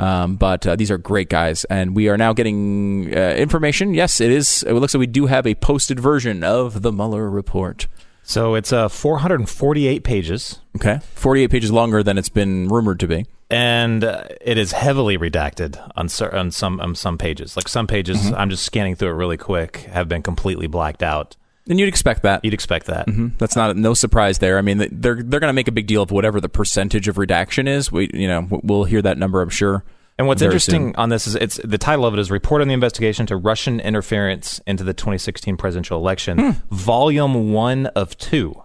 Um, 0.00 0.34
but 0.34 0.66
uh, 0.66 0.74
these 0.74 0.90
are 0.90 0.98
great 0.98 1.28
guys, 1.28 1.64
and 1.66 1.94
we 1.94 2.08
are 2.08 2.18
now 2.18 2.32
getting 2.32 3.16
uh, 3.16 3.34
information. 3.36 3.94
Yes, 3.94 4.20
it 4.20 4.32
is. 4.32 4.64
It 4.64 4.72
looks 4.72 4.92
like 4.92 4.98
we 4.98 5.06
do 5.06 5.26
have 5.26 5.46
a 5.46 5.54
posted 5.54 6.00
version 6.00 6.42
of 6.42 6.82
the 6.82 6.90
Mueller 6.90 7.30
report. 7.30 7.86
So 8.24 8.56
it's 8.56 8.72
uh, 8.72 8.88
448 8.88 10.02
pages, 10.02 10.58
Okay, 10.74 10.98
forty-eight 11.14 11.52
pages 11.52 11.70
longer 11.70 12.02
than 12.02 12.18
it's 12.18 12.28
been 12.28 12.66
rumored 12.66 12.98
to 12.98 13.06
be. 13.06 13.24
And 13.50 14.02
uh, 14.04 14.24
it 14.40 14.58
is 14.58 14.72
heavily 14.72 15.16
redacted 15.18 15.80
on, 15.96 16.08
cer- 16.08 16.34
on 16.34 16.50
some 16.50 16.80
on 16.80 16.94
some 16.94 17.16
pages. 17.18 17.56
Like 17.56 17.68
some 17.68 17.86
pages, 17.86 18.32
I'm 18.32 18.50
just 18.50 18.64
scanning 18.64 18.94
through 18.96 19.10
it 19.10 19.14
really 19.14 19.36
quick, 19.36 19.78
have 19.92 20.08
been 20.08 20.22
completely 20.22 20.66
blacked 20.66 21.02
out. 21.02 21.36
And 21.68 21.80
you'd 21.80 21.88
expect 21.88 22.22
that. 22.22 22.44
You'd 22.44 22.54
expect 22.54 22.86
that. 22.86 23.08
That's 23.38 23.56
not 23.56 23.76
no 23.76 23.92
surprise 23.92 24.38
there. 24.38 24.56
I 24.58 24.62
mean, 24.62 24.78
they're 24.78 25.20
they're 25.22 25.40
going 25.40 25.48
to 25.48 25.52
make 25.52 25.66
a 25.68 25.72
big 25.72 25.86
deal 25.88 26.02
of 26.02 26.10
whatever 26.12 26.40
the 26.40 26.48
percentage 26.48 27.08
of 27.08 27.18
redaction 27.18 27.66
is. 27.66 27.90
We 27.90 28.08
you 28.14 28.28
know 28.28 28.46
we'll 28.62 28.84
hear 28.84 29.02
that 29.02 29.18
number, 29.18 29.40
I'm 29.42 29.48
sure. 29.50 29.84
And 30.18 30.26
what's 30.26 30.40
interesting 30.40 30.88
soon. 30.88 30.96
on 30.96 31.08
this 31.10 31.26
is 31.26 31.34
it's 31.34 31.60
the 31.62 31.76
title 31.76 32.06
of 32.06 32.14
it 32.14 32.20
is 32.20 32.30
"Report 32.30 32.62
on 32.62 32.68
the 32.68 32.74
Investigation 32.74 33.26
to 33.26 33.36
Russian 33.36 33.80
Interference 33.80 34.60
into 34.66 34.82
the 34.84 34.94
2016 34.94 35.56
Presidential 35.56 35.98
Election," 35.98 36.38
Hmm. 36.38 36.50
Volume 36.74 37.52
One 37.52 37.86
of 37.88 38.16
two. 38.16 38.62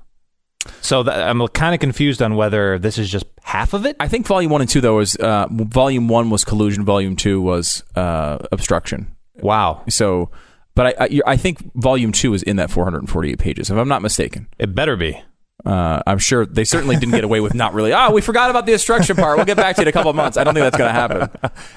So 0.81 1.03
that, 1.03 1.27
I'm 1.27 1.45
kind 1.49 1.73
of 1.73 1.79
confused 1.79 2.21
on 2.21 2.35
whether 2.35 2.77
this 2.77 2.97
is 2.97 3.09
just 3.09 3.25
half 3.43 3.73
of 3.73 3.85
it. 3.85 3.95
I 3.99 4.07
think 4.07 4.27
volume 4.27 4.51
one 4.51 4.61
and 4.61 4.69
two 4.69 4.81
though 4.81 4.97
was 4.97 5.15
uh, 5.15 5.47
volume 5.49 6.07
one 6.07 6.29
was 6.29 6.43
collusion, 6.43 6.85
volume 6.85 7.15
two 7.15 7.41
was 7.41 7.83
uh, 7.95 8.37
obstruction. 8.51 9.15
Wow, 9.35 9.83
So, 9.89 10.29
but 10.75 10.87
I, 10.99 11.05
I 11.05 11.21
I 11.33 11.37
think 11.37 11.73
volume 11.73 12.11
two 12.11 12.33
is 12.33 12.43
in 12.43 12.57
that 12.57 12.69
448 12.69 13.39
pages, 13.39 13.69
if 13.71 13.77
I'm 13.77 13.87
not 13.87 14.01
mistaken. 14.01 14.47
it 14.59 14.75
better 14.75 14.95
be. 14.95 15.19
Uh, 15.65 16.01
I'm 16.07 16.17
sure 16.17 16.45
they 16.45 16.63
certainly 16.63 16.95
didn't 16.95 17.13
get 17.13 17.23
away 17.23 17.39
with 17.39 17.53
not 17.53 17.73
really. 17.73 17.93
Oh, 17.93 18.11
we 18.11 18.21
forgot 18.21 18.49
about 18.49 18.65
the 18.65 18.73
obstruction 18.73 19.15
part. 19.15 19.37
We'll 19.37 19.45
get 19.45 19.57
back 19.57 19.75
to 19.75 19.81
it 19.81 19.85
in 19.85 19.87
a 19.89 19.91
couple 19.91 20.09
of 20.09 20.15
months. 20.15 20.37
I 20.37 20.43
don't 20.43 20.53
think 20.53 20.63
that's 20.63 20.77
going 20.77 20.87
to 20.87 20.93
happen. 20.93 21.29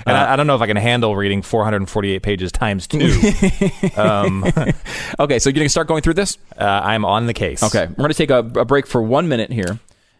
And 0.07 0.17
I, 0.17 0.33
I 0.33 0.37
don't 0.37 0.47
know 0.47 0.55
if 0.55 0.63
I 0.63 0.67
can 0.67 0.77
handle 0.77 1.15
reading 1.15 1.43
448 1.43 2.23
pages 2.23 2.51
times 2.51 2.87
two. 2.87 2.99
um, 3.97 4.45
uh, 4.45 4.73
Okay, 5.21 5.39
so 5.39 5.51
you're 5.51 5.55
going 5.55 5.67
to 5.67 5.71
start 5.71 5.87
going 5.87 6.03
through 6.03 6.15
this. 6.15 6.39
I'm 6.59 7.05
on 7.05 7.27
the 7.27 7.35
case. 7.35 7.63
Okay, 7.63 7.87
we're 7.87 7.95
going 7.95 8.11
to 8.11 8.15
take 8.15 8.31
a, 8.31 8.39
a 8.39 8.65
break 8.65 8.87
for 8.87 9.03
one 9.03 9.29
minute 9.29 9.53
here, 9.53 9.79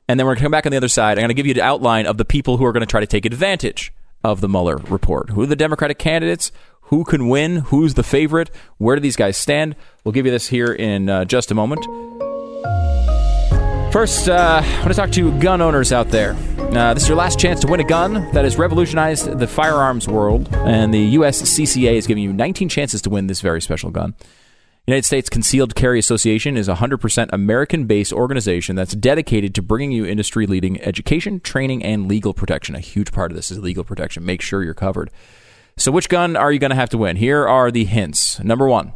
and 0.09 0.21
then 0.21 0.27
we're 0.27 0.33
going 0.35 0.39
to 0.39 0.43
come 0.45 0.53
back 0.53 0.67
on 0.67 0.71
the 0.71 0.77
other 0.77 0.89
side. 0.89 1.19
I'm 1.19 1.23
going 1.23 1.29
to 1.29 1.35
give 1.35 1.47
you 1.47 1.55
the 1.55 1.63
outline 1.63 2.07
of 2.07 2.19
the 2.19 2.25
people 2.25 2.59
who 2.59 2.65
are 2.65 2.73
going 2.73 2.83
to 2.83 2.87
try 2.87 3.01
to 3.01 3.07
take 3.07 3.25
advantage 3.25 3.93
of 4.23 4.41
the 4.41 4.49
Mueller 4.49 4.77
report. 4.77 5.31
Who 5.31 5.43
are 5.43 5.47
the 5.47 5.57
Democratic 5.57 5.99
candidates? 5.99 6.53
Who 6.89 7.05
can 7.05 7.29
win? 7.29 7.57
Who's 7.57 7.95
the 7.95 8.03
favorite? 8.03 8.51
Where 8.79 8.95
do 8.97 9.01
these 9.01 9.17
guys 9.17 9.37
stand? 9.39 9.75
We'll 10.05 10.13
give 10.13 10.27
you 10.27 10.33
this 10.33 10.49
here 10.49 10.73
in 10.73 11.09
uh, 11.09 11.25
just 11.25 11.51
a 11.51 11.55
moment. 11.55 11.85
First, 13.95 14.29
uh, 14.29 14.61
I 14.61 14.79
want 14.81 14.89
to 14.89 14.95
talk 14.95 15.13
to 15.13 15.39
gun 15.39 15.61
owners 15.61 15.93
out 15.93 16.09
there. 16.09 16.35
Uh, 16.59 16.95
this 16.95 17.05
is 17.05 17.09
your 17.09 17.17
last 17.17 17.39
chance 17.39 17.61
to 17.61 17.69
win 17.69 17.79
a 17.79 17.85
gun 17.85 18.15
that 18.33 18.43
has 18.43 18.59
revolutionized 18.59 19.39
the 19.39 19.47
firearms 19.47 20.09
world, 20.09 20.53
and 20.53 20.93
the 20.93 21.15
USCCA 21.15 21.95
is 21.95 22.09
giving 22.09 22.25
you 22.25 22.33
19 22.33 22.69
chances 22.69 23.01
to 23.03 23.11
win 23.11 23.29
this 23.29 23.41
very 23.41 23.63
special 23.63 23.93
gun. 23.93 24.17
United 24.89 25.05
States 25.05 25.31
Concealed 25.31 25.77
Carry 25.77 26.01
Association 26.01 26.57
is 26.57 26.67
a 26.69 26.75
100% 26.75 27.29
American 27.33 27.87
based 27.87 28.13
organization 28.13 28.75
that's 28.75 28.97
dedicated 28.97 29.55
to 29.55 29.63
bringing 29.63 29.93
you 29.93 30.05
industry 30.05 30.45
leading 30.45 30.81
education, 30.81 31.39
training, 31.39 31.85
and 31.85 32.09
legal 32.09 32.35
protection. 32.35 32.75
A 32.75 32.81
huge 32.81 33.13
part 33.13 33.31
of 33.31 33.37
this 33.37 33.53
is 33.53 33.61
legal 33.61 33.85
protection. 33.85 34.27
Make 34.27 34.43
sure 34.43 34.65
you're 34.65 34.75
covered. 34.75 35.13
So, 35.77 35.93
which 35.93 36.09
gun 36.09 36.35
are 36.35 36.51
you 36.51 36.59
going 36.59 36.71
to 36.71 36.75
have 36.75 36.91
to 36.91 36.99
win? 36.99 37.15
Here 37.15 37.47
are 37.47 37.71
the 37.71 37.85
hints. 37.85 38.43
Number 38.43 38.67
one, 38.67 38.93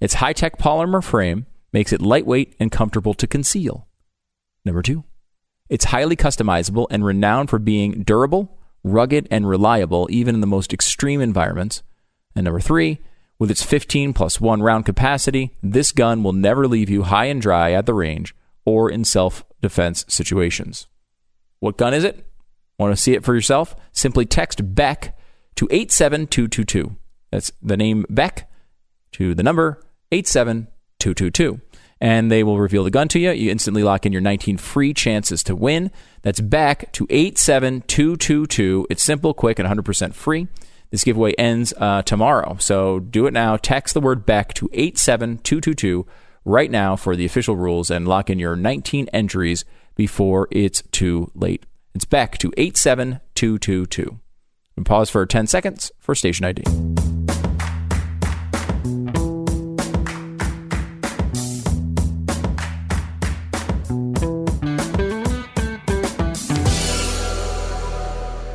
its 0.00 0.14
high 0.14 0.32
tech 0.32 0.56
polymer 0.56 1.04
frame 1.04 1.44
makes 1.70 1.92
it 1.92 2.00
lightweight 2.00 2.56
and 2.58 2.72
comfortable 2.72 3.12
to 3.12 3.26
conceal. 3.26 3.84
Number 4.68 4.82
two, 4.82 5.04
it's 5.70 5.86
highly 5.86 6.14
customizable 6.14 6.88
and 6.90 7.02
renowned 7.02 7.48
for 7.48 7.58
being 7.58 8.02
durable, 8.02 8.58
rugged, 8.84 9.26
and 9.30 9.48
reliable, 9.48 10.06
even 10.10 10.34
in 10.34 10.42
the 10.42 10.46
most 10.46 10.74
extreme 10.74 11.22
environments. 11.22 11.82
And 12.36 12.44
number 12.44 12.60
three, 12.60 12.98
with 13.38 13.50
its 13.50 13.62
15 13.62 14.12
plus 14.12 14.42
1 14.42 14.62
round 14.62 14.84
capacity, 14.84 15.56
this 15.62 15.90
gun 15.90 16.22
will 16.22 16.34
never 16.34 16.68
leave 16.68 16.90
you 16.90 17.04
high 17.04 17.24
and 17.24 17.40
dry 17.40 17.72
at 17.72 17.86
the 17.86 17.94
range 17.94 18.34
or 18.66 18.90
in 18.90 19.04
self 19.04 19.42
defense 19.62 20.04
situations. 20.06 20.86
What 21.60 21.78
gun 21.78 21.94
is 21.94 22.04
it? 22.04 22.26
Want 22.78 22.94
to 22.94 23.02
see 23.02 23.14
it 23.14 23.24
for 23.24 23.34
yourself? 23.34 23.74
Simply 23.92 24.26
text 24.26 24.74
Beck 24.74 25.18
to 25.54 25.66
87222. 25.70 26.94
That's 27.30 27.52
the 27.62 27.78
name 27.78 28.04
Beck 28.10 28.50
to 29.12 29.34
the 29.34 29.42
number 29.42 29.80
87222. 30.12 31.58
And 32.00 32.30
they 32.30 32.44
will 32.44 32.58
reveal 32.58 32.84
the 32.84 32.90
gun 32.90 33.08
to 33.08 33.18
you. 33.18 33.32
You 33.32 33.50
instantly 33.50 33.82
lock 33.82 34.06
in 34.06 34.12
your 34.12 34.20
19 34.20 34.56
free 34.56 34.94
chances 34.94 35.42
to 35.44 35.56
win. 35.56 35.90
That's 36.22 36.40
back 36.40 36.92
to 36.92 37.06
87222. 37.10 38.86
It's 38.88 39.02
simple, 39.02 39.34
quick, 39.34 39.58
and 39.58 39.68
100% 39.68 40.14
free. 40.14 40.46
This 40.90 41.04
giveaway 41.04 41.32
ends 41.32 41.74
uh, 41.76 42.02
tomorrow. 42.02 42.56
So 42.60 43.00
do 43.00 43.26
it 43.26 43.32
now. 43.32 43.56
Text 43.56 43.94
the 43.94 44.00
word 44.00 44.24
back 44.24 44.54
to 44.54 44.70
87222 44.72 46.06
right 46.44 46.70
now 46.70 46.96
for 46.96 47.14
the 47.14 47.26
official 47.26 47.56
rules 47.56 47.90
and 47.90 48.08
lock 48.08 48.30
in 48.30 48.38
your 48.38 48.56
19 48.56 49.08
entries 49.12 49.64
before 49.94 50.48
it's 50.50 50.82
too 50.90 51.30
late. 51.34 51.66
It's 51.94 52.04
back 52.04 52.38
to 52.38 52.52
87222. 52.56 54.18
And 54.76 54.86
pause 54.86 55.10
for 55.10 55.26
10 55.26 55.46
seconds 55.48 55.92
for 55.98 56.14
station 56.14 56.46
ID. 56.46 56.62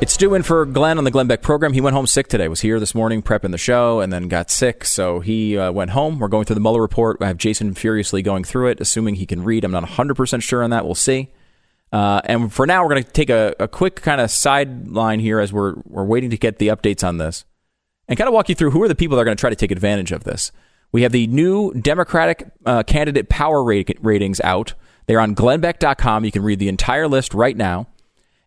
It's 0.04 0.12
Stu 0.12 0.34
in 0.34 0.42
for 0.42 0.66
Glenn 0.66 0.98
on 0.98 1.04
the 1.04 1.10
Glenn 1.10 1.28
Beck 1.28 1.40
program. 1.40 1.72
He 1.72 1.80
went 1.80 1.96
home 1.96 2.06
sick 2.06 2.28
today. 2.28 2.46
Was 2.46 2.60
here 2.60 2.78
this 2.78 2.94
morning 2.94 3.22
prepping 3.22 3.52
the 3.52 3.56
show 3.56 4.00
and 4.00 4.12
then 4.12 4.28
got 4.28 4.50
sick. 4.50 4.84
So 4.84 5.20
he 5.20 5.56
uh, 5.56 5.72
went 5.72 5.92
home. 5.92 6.18
We're 6.18 6.28
going 6.28 6.44
through 6.44 6.56
the 6.56 6.60
Mueller 6.60 6.82
report. 6.82 7.22
I 7.22 7.28
have 7.28 7.38
Jason 7.38 7.72
furiously 7.72 8.20
going 8.20 8.44
through 8.44 8.66
it, 8.66 8.82
assuming 8.82 9.14
he 9.14 9.24
can 9.24 9.42
read. 9.42 9.64
I'm 9.64 9.70
not 9.70 9.84
100% 9.84 10.42
sure 10.42 10.62
on 10.62 10.68
that. 10.68 10.84
We'll 10.84 10.94
see. 10.94 11.32
Uh, 11.90 12.20
and 12.26 12.52
for 12.52 12.66
now, 12.66 12.82
we're 12.82 12.90
going 12.90 13.02
to 13.02 13.10
take 13.12 13.30
a, 13.30 13.54
a 13.58 13.66
quick 13.66 14.02
kind 14.02 14.20
of 14.20 14.30
sideline 14.30 15.20
here 15.20 15.40
as 15.40 15.54
we're, 15.54 15.72
we're 15.86 16.04
waiting 16.04 16.28
to 16.28 16.36
get 16.36 16.58
the 16.58 16.68
updates 16.68 17.02
on 17.02 17.16
this 17.16 17.46
and 18.06 18.18
kind 18.18 18.28
of 18.28 18.34
walk 18.34 18.50
you 18.50 18.54
through 18.54 18.72
who 18.72 18.82
are 18.82 18.88
the 18.88 18.94
people 18.94 19.16
that 19.16 19.22
are 19.22 19.24
going 19.24 19.38
to 19.38 19.40
try 19.40 19.48
to 19.48 19.56
take 19.56 19.70
advantage 19.70 20.12
of 20.12 20.24
this. 20.24 20.52
We 20.92 21.00
have 21.00 21.12
the 21.12 21.28
new 21.28 21.72
Democratic 21.72 22.50
uh, 22.66 22.82
candidate 22.82 23.30
power 23.30 23.64
rate, 23.64 23.96
ratings 24.02 24.38
out. 24.42 24.74
They're 25.06 25.18
on 25.18 25.34
glennbeck.com. 25.34 26.26
You 26.26 26.30
can 26.30 26.42
read 26.42 26.58
the 26.58 26.68
entire 26.68 27.08
list 27.08 27.32
right 27.32 27.56
now. 27.56 27.86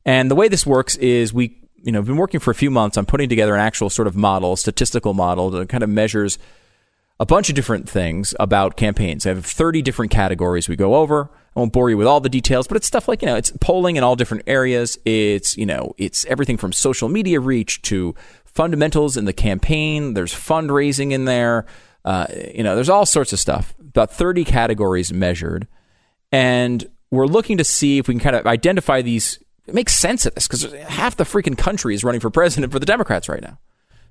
And 0.07 0.31
the 0.31 0.35
way 0.35 0.47
this 0.47 0.65
works 0.65 0.95
is 0.95 1.33
we, 1.33 1.57
you 1.75 1.91
know, 1.91 1.99
have 1.99 2.07
been 2.07 2.15
working 2.15 2.39
for 2.39 2.49
a 2.49 2.55
few 2.55 2.71
months 2.71 2.97
on 2.97 3.05
putting 3.05 3.27
together 3.27 3.53
an 3.53 3.59
actual 3.59 3.89
sort 3.89 4.07
of 4.07 4.15
model, 4.15 4.55
statistical 4.55 5.13
model 5.13 5.49
that 5.51 5.67
kind 5.67 5.83
of 5.83 5.89
measures 5.89 6.39
a 7.19 7.25
bunch 7.25 7.49
of 7.49 7.55
different 7.55 7.89
things 7.89 8.33
about 8.39 8.77
campaigns. 8.77 9.25
I 9.25 9.29
have 9.29 9.45
30 9.45 9.81
different 9.81 10.09
categories 10.09 10.69
we 10.69 10.77
go 10.77 10.95
over. 10.95 11.29
I 11.55 11.59
won't 11.59 11.73
bore 11.73 11.89
you 11.89 11.97
with 11.97 12.07
all 12.07 12.21
the 12.21 12.29
details, 12.29 12.67
but 12.67 12.77
it's 12.77 12.87
stuff 12.87 13.09
like, 13.09 13.21
you 13.21 13.25
know, 13.25 13.35
it's 13.35 13.51
polling 13.59 13.97
in 13.97 14.03
all 14.03 14.15
different 14.15 14.43
areas. 14.47 14.97
It's, 15.03 15.57
you 15.57 15.65
know, 15.65 15.93
it's 15.97 16.23
everything 16.25 16.55
from 16.55 16.71
social 16.71 17.09
media 17.09 17.41
reach 17.41 17.81
to 17.83 18.15
fundamentals 18.45 19.17
in 19.17 19.25
the 19.25 19.33
campaign. 19.33 20.13
There's 20.13 20.33
fundraising 20.33 21.11
in 21.11 21.25
there. 21.25 21.65
Uh, 22.05 22.27
you 22.53 22.63
know, 22.63 22.75
there's 22.75 22.89
all 22.89 23.05
sorts 23.05 23.33
of 23.33 23.39
stuff. 23.39 23.73
About 23.79 24.13
30 24.13 24.45
categories 24.45 25.11
measured. 25.11 25.67
And 26.31 26.87
we're 27.11 27.27
looking 27.27 27.57
to 27.57 27.65
see 27.65 27.97
if 27.97 28.07
we 28.07 28.13
can 28.13 28.21
kind 28.21 28.35
of 28.35 28.45
identify 28.45 29.01
these 29.01 29.39
it 29.67 29.73
makes 29.73 29.93
sense 29.93 30.25
of 30.25 30.33
this 30.33 30.47
because 30.47 30.71
half 30.73 31.17
the 31.17 31.25
freaking 31.25 31.57
country 31.57 31.93
is 31.93 32.03
running 32.03 32.21
for 32.21 32.29
president 32.29 32.71
for 32.71 32.79
the 32.79 32.85
Democrats 32.85 33.27
right 33.27 33.41
now. 33.41 33.59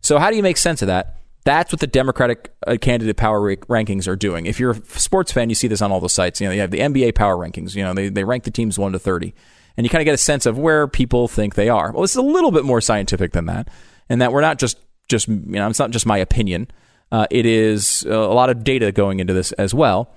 So 0.03 0.19
how 0.19 0.31
do 0.31 0.37
you 0.37 0.43
make 0.43 0.59
sense 0.59 0.83
of 0.83 0.89
that? 0.89 1.17
That's 1.45 1.73
what 1.73 1.81
the 1.81 1.87
Democratic 1.87 2.53
uh, 2.67 2.77
candidate 2.81 3.17
power 3.17 3.41
ra- 3.41 3.55
rankings 3.69 4.09
are 4.09 4.17
doing. 4.17 4.47
If 4.47 4.61
you're 4.61 4.73
a 4.73 4.83
sports 4.99 5.33
fan, 5.33 5.49
you 5.49 5.55
see 5.55 5.69
this 5.69 5.81
on 5.81 5.93
all 5.93 6.01
the 6.01 6.09
sites. 6.09 6.41
You 6.41 6.49
know, 6.49 6.53
you 6.53 6.61
have 6.61 6.73
the 6.73 6.81
NBA 6.81 7.15
power 7.15 7.37
rankings. 7.37 7.75
You 7.75 7.85
know, 7.85 7.95
they, 7.95 8.09
they 8.09 8.25
rank 8.25 8.45
the 8.45 8.51
teams 8.51 8.79
one 8.79 8.93
to 8.93 8.99
thirty, 8.99 9.33
and 9.77 9.87
you 9.87 9.91
kind 9.91 10.03
of 10.03 10.05
get 10.05 10.15
a 10.15 10.19
sense 10.19 10.45
of 10.45 10.59
where 10.59 10.89
people 10.89 11.29
think 11.29 11.55
they 11.55 11.69
are. 11.69 11.93
Well, 11.93 12.05
it's 12.05 12.17
a 12.17 12.23
little 12.23 12.51
bit 12.51 12.65
more 12.65 12.81
scientific 12.81 13.33
than 13.33 13.47
that, 13.47 13.69
and 14.09 14.21
that 14.21 14.33
we're 14.33 14.41
not 14.41 14.59
just 14.59 14.79
just 15.09 15.29
you 15.29 15.37
know, 15.37 15.69
it's 15.69 15.79
not 15.79 15.91
just 15.91 16.05
my 16.05 16.19
opinion. 16.19 16.69
Uh, 17.13 17.27
it 17.31 17.47
is 17.47 18.03
a 18.03 18.17
lot 18.17 18.51
of 18.51 18.65
data 18.65 18.91
going 18.91 19.21
into 19.21 19.33
this 19.33 19.53
as 19.53 19.73
well, 19.73 20.13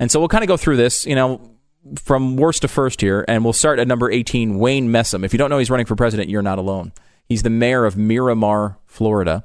and 0.00 0.10
so 0.10 0.18
we'll 0.18 0.28
kind 0.28 0.42
of 0.42 0.48
go 0.48 0.56
through 0.56 0.76
this. 0.76 1.06
You 1.06 1.14
know, 1.14 1.53
from 1.96 2.36
worst 2.36 2.62
to 2.62 2.68
first 2.68 3.00
here, 3.00 3.24
and 3.28 3.44
we'll 3.44 3.52
start 3.52 3.78
at 3.78 3.88
number 3.88 4.10
18, 4.10 4.58
Wayne 4.58 4.88
Messam. 4.88 5.24
If 5.24 5.32
you 5.32 5.38
don't 5.38 5.50
know 5.50 5.58
he's 5.58 5.70
running 5.70 5.86
for 5.86 5.96
president, 5.96 6.30
you're 6.30 6.42
not 6.42 6.58
alone. 6.58 6.92
He's 7.28 7.42
the 7.42 7.50
mayor 7.50 7.84
of 7.84 7.96
Miramar, 7.96 8.78
Florida. 8.86 9.44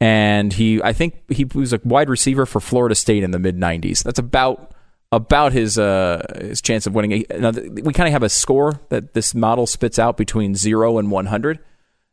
And 0.00 0.52
he, 0.52 0.82
I 0.82 0.92
think 0.92 1.30
he 1.30 1.44
was 1.44 1.72
a 1.72 1.80
wide 1.84 2.10
receiver 2.10 2.44
for 2.44 2.60
Florida 2.60 2.94
State 2.94 3.22
in 3.22 3.30
the 3.30 3.38
mid 3.38 3.56
90s. 3.56 4.02
That's 4.02 4.18
about 4.18 4.72
about 5.12 5.52
his 5.52 5.78
uh, 5.78 6.22
his 6.40 6.60
chance 6.60 6.86
of 6.86 6.94
winning. 6.94 7.24
Now, 7.30 7.50
we 7.50 7.92
kind 7.92 8.06
of 8.06 8.12
have 8.12 8.22
a 8.22 8.28
score 8.28 8.80
that 8.90 9.14
this 9.14 9.34
model 9.34 9.66
spits 9.66 9.98
out 9.98 10.16
between 10.16 10.54
zero 10.54 10.98
and 10.98 11.10
100. 11.10 11.60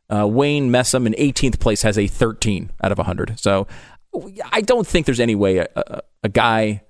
Uh, 0.08 0.26
Wayne 0.26 0.70
Messam 0.70 1.06
in 1.06 1.12
18th 1.14 1.58
place 1.58 1.82
has 1.82 1.98
a 1.98 2.06
13 2.06 2.70
out 2.82 2.92
of 2.92 2.98
100. 2.98 3.38
So 3.38 3.66
I 4.52 4.60
don't 4.60 4.86
think 4.86 5.06
there's 5.06 5.20
any 5.20 5.34
way 5.34 5.58
a, 5.58 5.68
a, 5.76 6.00
a 6.24 6.28
guy 6.28 6.82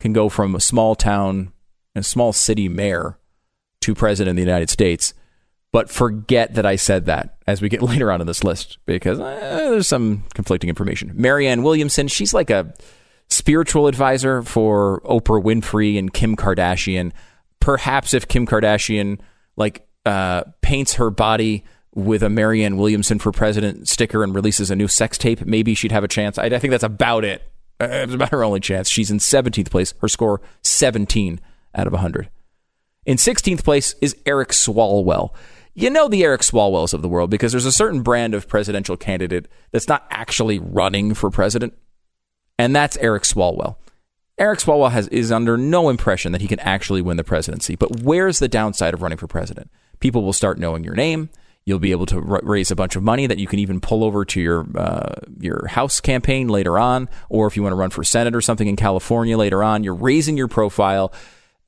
can 0.00 0.12
go 0.12 0.28
from 0.28 0.54
a 0.54 0.60
small 0.60 0.94
town 0.94 1.52
a 1.98 2.02
small 2.02 2.32
city 2.32 2.68
mayor 2.68 3.18
to 3.80 3.94
president 3.94 4.30
of 4.30 4.36
the 4.36 4.50
United 4.50 4.70
States. 4.70 5.14
But 5.70 5.90
forget 5.90 6.54
that 6.54 6.64
I 6.64 6.76
said 6.76 7.06
that 7.06 7.36
as 7.46 7.60
we 7.60 7.68
get 7.68 7.82
later 7.92 8.10
on 8.10 8.20
in 8.20 8.26
this 8.26 8.44
list 8.44 8.78
because 8.86 9.20
uh, 9.20 9.68
there's 9.70 9.88
some 9.88 10.24
conflicting 10.34 10.68
information. 10.68 11.12
Marianne 11.14 11.62
Williamson, 11.62 12.08
she's 12.08 12.32
like 12.32 12.50
a 12.50 12.72
spiritual 13.28 13.86
advisor 13.86 14.42
for 14.42 15.00
Oprah 15.02 15.42
Winfrey 15.42 15.98
and 15.98 16.12
Kim 16.12 16.36
Kardashian. 16.36 17.12
Perhaps 17.60 18.14
if 18.14 18.28
Kim 18.28 18.46
Kardashian 18.46 19.20
like 19.56 19.86
uh, 20.06 20.44
paints 20.62 20.94
her 20.94 21.10
body 21.10 21.64
with 21.94 22.22
a 22.22 22.30
Marianne 22.30 22.76
Williamson 22.76 23.18
for 23.18 23.32
president 23.32 23.88
sticker 23.88 24.22
and 24.22 24.34
releases 24.34 24.70
a 24.70 24.76
new 24.76 24.88
sex 24.88 25.18
tape, 25.18 25.44
maybe 25.44 25.74
she'd 25.74 25.92
have 25.92 26.04
a 26.04 26.08
chance. 26.08 26.38
I, 26.38 26.44
I 26.44 26.58
think 26.58 26.70
that's 26.70 26.84
about 26.84 27.24
it. 27.24 27.42
Uh, 27.80 27.88
it's 27.90 28.14
about 28.14 28.30
her 28.30 28.44
only 28.44 28.60
chance. 28.60 28.88
She's 28.88 29.10
in 29.10 29.18
17th 29.18 29.70
place. 29.70 29.94
Her 30.00 30.08
score 30.08 30.40
17 30.62 31.40
out 31.74 31.86
of 31.86 31.92
100. 31.92 32.30
In 33.06 33.16
16th 33.16 33.64
place 33.64 33.94
is 34.00 34.16
Eric 34.26 34.50
Swalwell. 34.50 35.30
You 35.74 35.90
know 35.90 36.08
the 36.08 36.24
Eric 36.24 36.42
Swalwells 36.42 36.92
of 36.92 37.02
the 37.02 37.08
world 37.08 37.30
because 37.30 37.52
there's 37.52 37.64
a 37.64 37.72
certain 37.72 38.02
brand 38.02 38.34
of 38.34 38.48
presidential 38.48 38.96
candidate 38.96 39.48
that's 39.70 39.88
not 39.88 40.06
actually 40.10 40.58
running 40.58 41.14
for 41.14 41.30
president, 41.30 41.74
and 42.58 42.74
that's 42.74 42.96
Eric 42.98 43.22
Swalwell. 43.22 43.76
Eric 44.38 44.60
Swalwell 44.60 44.90
has, 44.90 45.08
is 45.08 45.32
under 45.32 45.56
no 45.56 45.88
impression 45.88 46.32
that 46.32 46.40
he 46.40 46.48
can 46.48 46.60
actually 46.60 47.02
win 47.02 47.16
the 47.16 47.24
presidency. 47.24 47.76
But 47.76 48.02
where's 48.02 48.38
the 48.38 48.48
downside 48.48 48.94
of 48.94 49.02
running 49.02 49.18
for 49.18 49.26
president? 49.26 49.70
People 50.00 50.22
will 50.22 50.32
start 50.32 50.58
knowing 50.58 50.84
your 50.84 50.94
name. 50.94 51.28
You'll 51.64 51.80
be 51.80 51.90
able 51.90 52.06
to 52.06 52.16
r- 52.16 52.40
raise 52.42 52.70
a 52.70 52.76
bunch 52.76 52.94
of 52.94 53.02
money 53.02 53.26
that 53.26 53.38
you 53.38 53.46
can 53.46 53.58
even 53.58 53.80
pull 53.80 54.04
over 54.04 54.24
to 54.24 54.40
your 54.40 54.66
uh, 54.76 55.16
your 55.38 55.66
House 55.66 56.00
campaign 56.00 56.48
later 56.48 56.78
on, 56.78 57.08
or 57.28 57.46
if 57.46 57.56
you 57.56 57.62
want 57.62 57.72
to 57.72 57.76
run 57.76 57.90
for 57.90 58.04
Senate 58.04 58.34
or 58.34 58.40
something 58.40 58.68
in 58.68 58.76
California 58.76 59.36
later 59.36 59.62
on, 59.62 59.84
you're 59.84 59.94
raising 59.94 60.36
your 60.36 60.48
profile. 60.48 61.12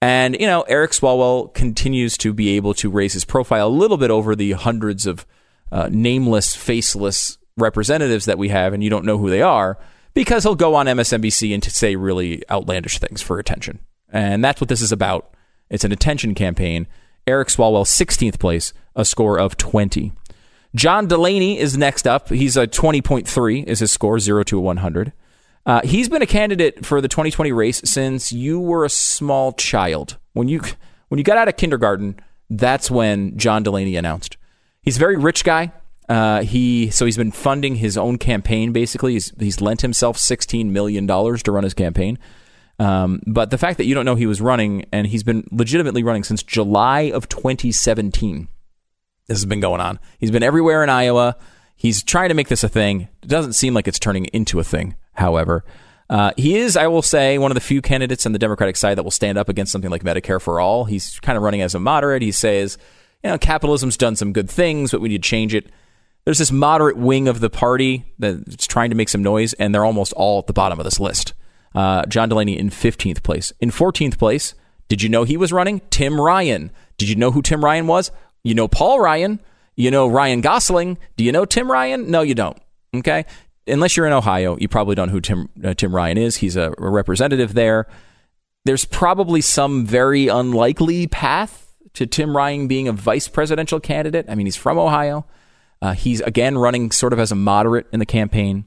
And, 0.02 0.36
you 0.40 0.46
know, 0.46 0.62
Eric 0.62 0.92
Swalwell 0.92 1.52
continues 1.52 2.16
to 2.18 2.32
be 2.32 2.56
able 2.56 2.72
to 2.74 2.90
raise 2.90 3.12
his 3.12 3.24
profile 3.24 3.68
a 3.68 3.70
little 3.70 3.98
bit 3.98 4.10
over 4.10 4.34
the 4.34 4.52
hundreds 4.52 5.06
of 5.06 5.26
uh, 5.70 5.88
nameless, 5.92 6.56
faceless 6.56 7.38
representatives 7.56 8.24
that 8.24 8.38
we 8.38 8.48
have, 8.48 8.72
and 8.72 8.82
you 8.82 8.88
don't 8.88 9.04
know 9.04 9.18
who 9.18 9.28
they 9.28 9.42
are, 9.42 9.78
because 10.14 10.42
he'll 10.42 10.54
go 10.54 10.74
on 10.74 10.86
MSNBC 10.86 11.52
and 11.52 11.62
say 11.62 11.96
really 11.96 12.42
outlandish 12.50 12.98
things 12.98 13.20
for 13.20 13.38
attention. 13.38 13.80
And 14.10 14.42
that's 14.42 14.60
what 14.60 14.68
this 14.68 14.80
is 14.80 14.90
about. 14.90 15.34
It's 15.68 15.84
an 15.84 15.92
attention 15.92 16.34
campaign. 16.34 16.86
Eric 17.26 17.48
Swalwell, 17.48 17.84
16th 17.84 18.38
place, 18.38 18.72
a 18.96 19.04
score 19.04 19.38
of 19.38 19.56
20. 19.56 20.12
John 20.74 21.06
Delaney 21.06 21.58
is 21.58 21.76
next 21.76 22.06
up. 22.06 22.28
He's 22.30 22.56
a 22.56 22.66
20.3 22.66 23.64
is 23.66 23.80
his 23.80 23.92
score, 23.92 24.18
0 24.18 24.44
to 24.44 24.58
100. 24.58 25.12
Uh, 25.70 25.80
he's 25.84 26.08
been 26.08 26.20
a 26.20 26.26
candidate 26.26 26.84
for 26.84 27.00
the 27.00 27.06
2020 27.06 27.52
race 27.52 27.80
since 27.84 28.32
you 28.32 28.58
were 28.58 28.84
a 28.84 28.90
small 28.90 29.52
child. 29.52 30.16
When 30.32 30.48
you 30.48 30.62
when 31.06 31.18
you 31.18 31.22
got 31.22 31.38
out 31.38 31.46
of 31.46 31.56
kindergarten, 31.56 32.18
That's 32.48 32.90
when 32.90 33.38
John 33.38 33.62
Delaney 33.62 33.94
announced. 33.94 34.36
He's 34.82 34.96
a 34.96 34.98
very 34.98 35.16
rich 35.16 35.44
guy. 35.44 35.70
Uh, 36.08 36.42
he 36.42 36.90
so 36.90 37.04
he's 37.04 37.16
been 37.16 37.30
funding 37.30 37.76
his 37.76 37.96
own 37.96 38.18
campaign. 38.18 38.72
Basically, 38.72 39.12
he's 39.12 39.32
he's 39.38 39.60
lent 39.60 39.82
himself 39.82 40.18
sixteen 40.18 40.72
million 40.72 41.06
dollars 41.06 41.40
to 41.44 41.52
run 41.52 41.62
his 41.62 41.74
campaign. 41.74 42.18
Um, 42.80 43.22
but 43.24 43.50
the 43.50 43.58
fact 43.58 43.78
that 43.78 43.84
you 43.84 43.94
don't 43.94 44.04
know 44.04 44.16
he 44.16 44.26
was 44.26 44.40
running 44.40 44.86
and 44.90 45.06
he's 45.06 45.22
been 45.22 45.46
legitimately 45.52 46.02
running 46.02 46.24
since 46.24 46.42
July 46.42 47.12
of 47.14 47.28
2017. 47.28 48.48
This 49.28 49.38
has 49.38 49.46
been 49.46 49.60
going 49.60 49.80
on. 49.80 50.00
He's 50.18 50.32
been 50.32 50.42
everywhere 50.42 50.82
in 50.82 50.90
Iowa. 50.90 51.36
He's 51.76 52.02
trying 52.02 52.30
to 52.30 52.34
make 52.34 52.48
this 52.48 52.64
a 52.64 52.68
thing. 52.68 53.08
It 53.22 53.28
doesn't 53.28 53.52
seem 53.52 53.72
like 53.72 53.86
it's 53.86 54.00
turning 54.00 54.24
into 54.26 54.58
a 54.58 54.64
thing. 54.64 54.96
However, 55.20 55.64
uh, 56.08 56.32
he 56.36 56.56
is, 56.56 56.76
I 56.76 56.88
will 56.88 57.02
say, 57.02 57.38
one 57.38 57.52
of 57.52 57.54
the 57.54 57.60
few 57.60 57.80
candidates 57.80 58.26
on 58.26 58.32
the 58.32 58.38
Democratic 58.38 58.76
side 58.76 58.96
that 58.96 59.04
will 59.04 59.12
stand 59.12 59.38
up 59.38 59.48
against 59.48 59.70
something 59.70 59.90
like 59.90 60.02
Medicare 60.02 60.40
for 60.40 60.58
all. 60.58 60.86
He's 60.86 61.20
kind 61.20 61.36
of 61.36 61.44
running 61.44 61.62
as 61.62 61.74
a 61.74 61.78
moderate. 61.78 62.22
He 62.22 62.32
says, 62.32 62.78
you 63.22 63.30
know, 63.30 63.38
capitalism's 63.38 63.96
done 63.96 64.16
some 64.16 64.32
good 64.32 64.50
things, 64.50 64.90
but 64.90 65.00
we 65.00 65.10
need 65.10 65.22
to 65.22 65.28
change 65.28 65.54
it. 65.54 65.70
There's 66.24 66.38
this 66.38 66.50
moderate 66.50 66.96
wing 66.96 67.28
of 67.28 67.40
the 67.40 67.50
party 67.50 68.12
that's 68.18 68.66
trying 68.66 68.90
to 68.90 68.96
make 68.96 69.08
some 69.08 69.22
noise, 69.22 69.52
and 69.54 69.74
they're 69.74 69.84
almost 69.84 70.12
all 70.14 70.40
at 70.40 70.46
the 70.46 70.52
bottom 70.52 70.80
of 70.80 70.84
this 70.84 70.98
list. 70.98 71.32
Uh, 71.74 72.04
John 72.06 72.28
Delaney 72.28 72.58
in 72.58 72.70
15th 72.70 73.22
place. 73.22 73.52
In 73.60 73.70
14th 73.70 74.18
place, 74.18 74.54
did 74.88 75.02
you 75.02 75.08
know 75.08 75.24
he 75.24 75.36
was 75.36 75.52
running? 75.52 75.80
Tim 75.90 76.20
Ryan. 76.20 76.72
Did 76.98 77.08
you 77.08 77.14
know 77.14 77.30
who 77.30 77.42
Tim 77.42 77.64
Ryan 77.64 77.86
was? 77.86 78.10
You 78.42 78.54
know 78.54 78.68
Paul 78.68 79.00
Ryan. 79.00 79.38
You 79.76 79.90
know 79.90 80.08
Ryan 80.08 80.40
Gosling. 80.40 80.98
Do 81.16 81.24
you 81.24 81.30
know 81.30 81.44
Tim 81.44 81.70
Ryan? 81.70 82.10
No, 82.10 82.22
you 82.22 82.34
don't. 82.34 82.58
Okay 82.92 83.24
unless 83.70 83.96
you're 83.96 84.06
in 84.06 84.12
Ohio, 84.12 84.56
you 84.58 84.68
probably 84.68 84.94
don't 84.94 85.08
know 85.08 85.12
who 85.12 85.20
Tim 85.20 85.48
uh, 85.64 85.74
Tim 85.74 85.94
Ryan 85.94 86.18
is. 86.18 86.36
He's 86.36 86.56
a, 86.56 86.74
a 86.78 86.90
representative 86.90 87.54
there. 87.54 87.86
There's 88.64 88.84
probably 88.84 89.40
some 89.40 89.86
very 89.86 90.28
unlikely 90.28 91.06
path 91.06 91.72
to 91.94 92.06
Tim 92.06 92.36
Ryan 92.36 92.68
being 92.68 92.88
a 92.88 92.92
vice 92.92 93.28
presidential 93.28 93.80
candidate. 93.80 94.26
I 94.28 94.34
mean, 94.34 94.46
he's 94.46 94.56
from 94.56 94.78
Ohio. 94.78 95.26
Uh, 95.82 95.92
he's 95.92 96.20
again 96.20 96.58
running 96.58 96.90
sort 96.90 97.12
of 97.12 97.18
as 97.18 97.32
a 97.32 97.34
moderate 97.34 97.86
in 97.92 98.00
the 98.00 98.06
campaign. 98.06 98.66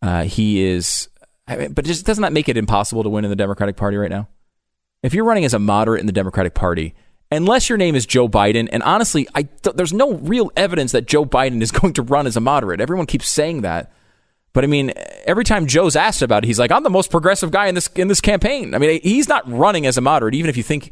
Uh, 0.00 0.24
he 0.24 0.62
is, 0.62 1.08
but 1.46 1.84
just 1.84 2.06
doesn't 2.06 2.22
that 2.22 2.32
make 2.32 2.48
it 2.48 2.56
impossible 2.56 3.02
to 3.02 3.08
win 3.08 3.24
in 3.24 3.30
the 3.30 3.36
Democratic 3.36 3.76
Party 3.76 3.96
right 3.96 4.10
now? 4.10 4.28
If 5.02 5.14
you're 5.14 5.24
running 5.24 5.44
as 5.44 5.54
a 5.54 5.58
moderate 5.58 6.00
in 6.00 6.06
the 6.06 6.12
Democratic 6.12 6.54
Party, 6.54 6.94
unless 7.30 7.68
your 7.68 7.78
name 7.78 7.94
is 7.94 8.06
Joe 8.06 8.28
Biden, 8.28 8.68
and 8.72 8.82
honestly, 8.82 9.28
I 9.34 9.42
th- 9.42 9.76
there's 9.76 9.92
no 9.92 10.14
real 10.14 10.50
evidence 10.56 10.92
that 10.92 11.06
Joe 11.06 11.24
Biden 11.24 11.62
is 11.62 11.70
going 11.72 11.92
to 11.94 12.02
run 12.02 12.26
as 12.26 12.36
a 12.36 12.40
moderate. 12.40 12.80
Everyone 12.80 13.06
keeps 13.06 13.28
saying 13.28 13.62
that. 13.62 13.92
But 14.52 14.64
I 14.64 14.66
mean, 14.66 14.92
every 15.26 15.44
time 15.44 15.66
Joe's 15.66 15.96
asked 15.96 16.22
about 16.22 16.44
it, 16.44 16.46
he's 16.46 16.58
like, 16.58 16.72
"I'm 16.72 16.82
the 16.82 16.90
most 16.90 17.10
progressive 17.10 17.50
guy 17.50 17.66
in 17.66 17.74
this 17.74 17.88
in 17.94 18.08
this 18.08 18.20
campaign." 18.20 18.74
I 18.74 18.78
mean, 18.78 19.00
he's 19.02 19.28
not 19.28 19.48
running 19.50 19.86
as 19.86 19.96
a 19.96 20.00
moderate, 20.00 20.34
even 20.34 20.48
if 20.48 20.56
you 20.56 20.62
think 20.62 20.90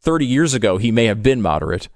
30 0.00 0.26
years 0.26 0.54
ago 0.54 0.78
he 0.78 0.90
may 0.90 1.06
have 1.06 1.22
been 1.22 1.42
moderate. 1.42 1.88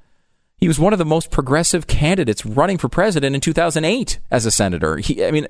He 0.57 0.69
was 0.69 0.79
one 0.79 0.93
of 0.93 0.99
the 0.99 1.07
most 1.07 1.31
progressive 1.31 1.87
candidates 1.87 2.45
running 2.45 2.77
for 2.77 2.89
president 2.89 3.35
in 3.35 3.41
2008 3.41 4.19
as 4.31 4.45
a 4.45 4.51
senator. 4.51 4.99
He, 4.99 5.25
I 5.25 5.31
mean, 5.31 5.47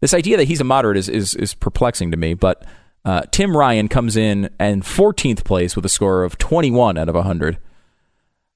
this 0.00 0.12
idea 0.12 0.36
that 0.38 0.48
he's 0.48 0.60
a 0.60 0.64
moderate 0.64 0.96
is 0.96 1.08
is, 1.08 1.34
is 1.34 1.54
perplexing 1.54 2.10
to 2.10 2.16
me. 2.16 2.34
But 2.34 2.64
uh, 3.04 3.22
Tim 3.30 3.56
Ryan 3.56 3.88
comes 3.88 4.16
in 4.16 4.50
and 4.58 4.82
14th 4.82 5.44
place 5.44 5.76
with 5.76 5.84
a 5.84 5.88
score 5.88 6.24
of 6.24 6.36
21 6.38 6.98
out 6.98 7.08
of 7.08 7.14
100 7.14 7.58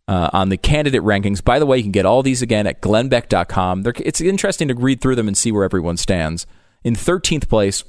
uh, 0.09 0.31
on 0.32 0.48
the 0.48 0.56
candidate 0.56 1.02
rankings. 1.02 1.43
By 1.43 1.59
the 1.59 1.66
way, 1.66 1.78
you 1.78 1.82
can 1.82 1.93
get 1.93 2.06
all 2.06 2.22
these 2.22 2.43
again 2.43 2.66
at 2.66 2.82
glennbeck.com. 2.82 3.82
They're, 3.82 3.94
it's 3.98 4.20
interesting 4.20 4.68
to 4.68 4.74
read 4.74 5.01
through 5.01 5.16
them 5.16 5.28
and 5.28 5.36
see 5.36 5.52
where 5.52 5.64
everyone 5.64 5.97
stands. 5.97 6.47
In 6.82 6.94
13th 6.94 7.48
place, 7.48 7.85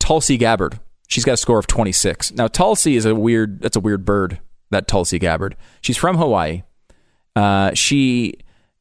Tulsi 0.00 0.36
Gabbard. 0.36 0.80
She's 1.06 1.24
got 1.24 1.34
a 1.34 1.38
score 1.38 1.58
of 1.58 1.66
26. 1.66 2.32
Now, 2.32 2.48
Tulsi 2.48 2.96
is 2.96 3.06
a 3.06 3.14
weird, 3.14 3.60
that's 3.62 3.76
a 3.76 3.80
weird 3.80 4.04
bird, 4.04 4.40
that 4.70 4.88
Tulsi 4.88 5.18
Gabbard. 5.18 5.56
She's 5.80 5.96
from 5.96 6.18
Hawaii. 6.18 6.64
Uh, 7.34 7.72
she 7.72 8.34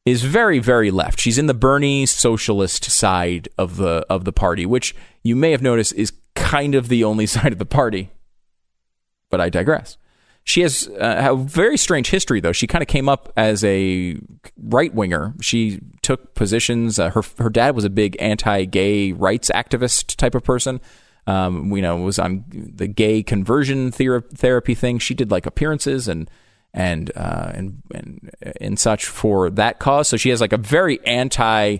is 0.05 0.23
very, 0.23 0.59
very 0.59 0.89
left. 0.89 1.19
She's 1.19 1.37
in 1.37 1.47
the 1.47 1.53
Bernie 1.53 2.05
socialist 2.05 2.85
side 2.85 3.49
of 3.57 3.77
the 3.77 4.05
of 4.09 4.23
the 4.23 4.31
party, 4.31 4.65
which 4.65 4.95
you 5.21 5.35
may 5.35 5.51
have 5.51 5.61
noticed 5.61 5.93
is 5.93 6.13
kind 6.33 6.75
of 6.75 6.87
the 6.87 7.03
only 7.03 7.25
side 7.27 7.51
of 7.51 7.59
the 7.59 7.65
party. 7.65 8.09
But 9.29 9.41
I 9.41 9.49
digress. 9.49 9.97
She 10.47 10.61
has 10.61 10.87
uh, 10.87 11.27
a 11.29 11.35
very 11.35 11.75
strange 11.75 12.09
history, 12.09 12.39
though. 12.39 12.53
She 12.53 12.67
kind 12.67 12.81
of 12.81 12.87
came 12.87 13.09
up 13.09 13.33
as 13.35 13.65
a 13.65 14.17
right 14.57 14.93
winger. 14.93 15.33
She 15.41 15.81
took 16.01 16.35
positions. 16.35 16.97
Uh, 16.97 17.09
her 17.09 17.21
her 17.37 17.49
dad 17.49 17.75
was 17.75 17.83
a 17.83 17.89
big 17.89 18.15
anti-gay 18.17 19.11
rights 19.11 19.51
activist 19.53 20.15
type 20.15 20.35
of 20.35 20.45
person. 20.45 20.79
Um, 21.27 21.75
you 21.75 21.81
know, 21.81 21.97
was 21.97 22.17
on 22.17 22.45
the 22.49 22.87
gay 22.87 23.23
conversion 23.23 23.91
thera- 23.91 24.23
therapy 24.37 24.73
thing. 24.73 24.99
She 24.99 25.13
did 25.13 25.31
like 25.31 25.45
appearances 25.45 26.07
and 26.07 26.31
and 26.73 27.11
uh, 27.17 27.51
and 27.53 27.81
and 27.93 28.31
and 28.61 28.79
such 28.79 29.05
for 29.05 29.49
that 29.49 29.79
cause. 29.79 30.07
So 30.07 30.15
she 30.15 30.29
has 30.29 30.39
like 30.39 30.53
a 30.53 30.57
very 30.57 31.05
anti. 31.05 31.79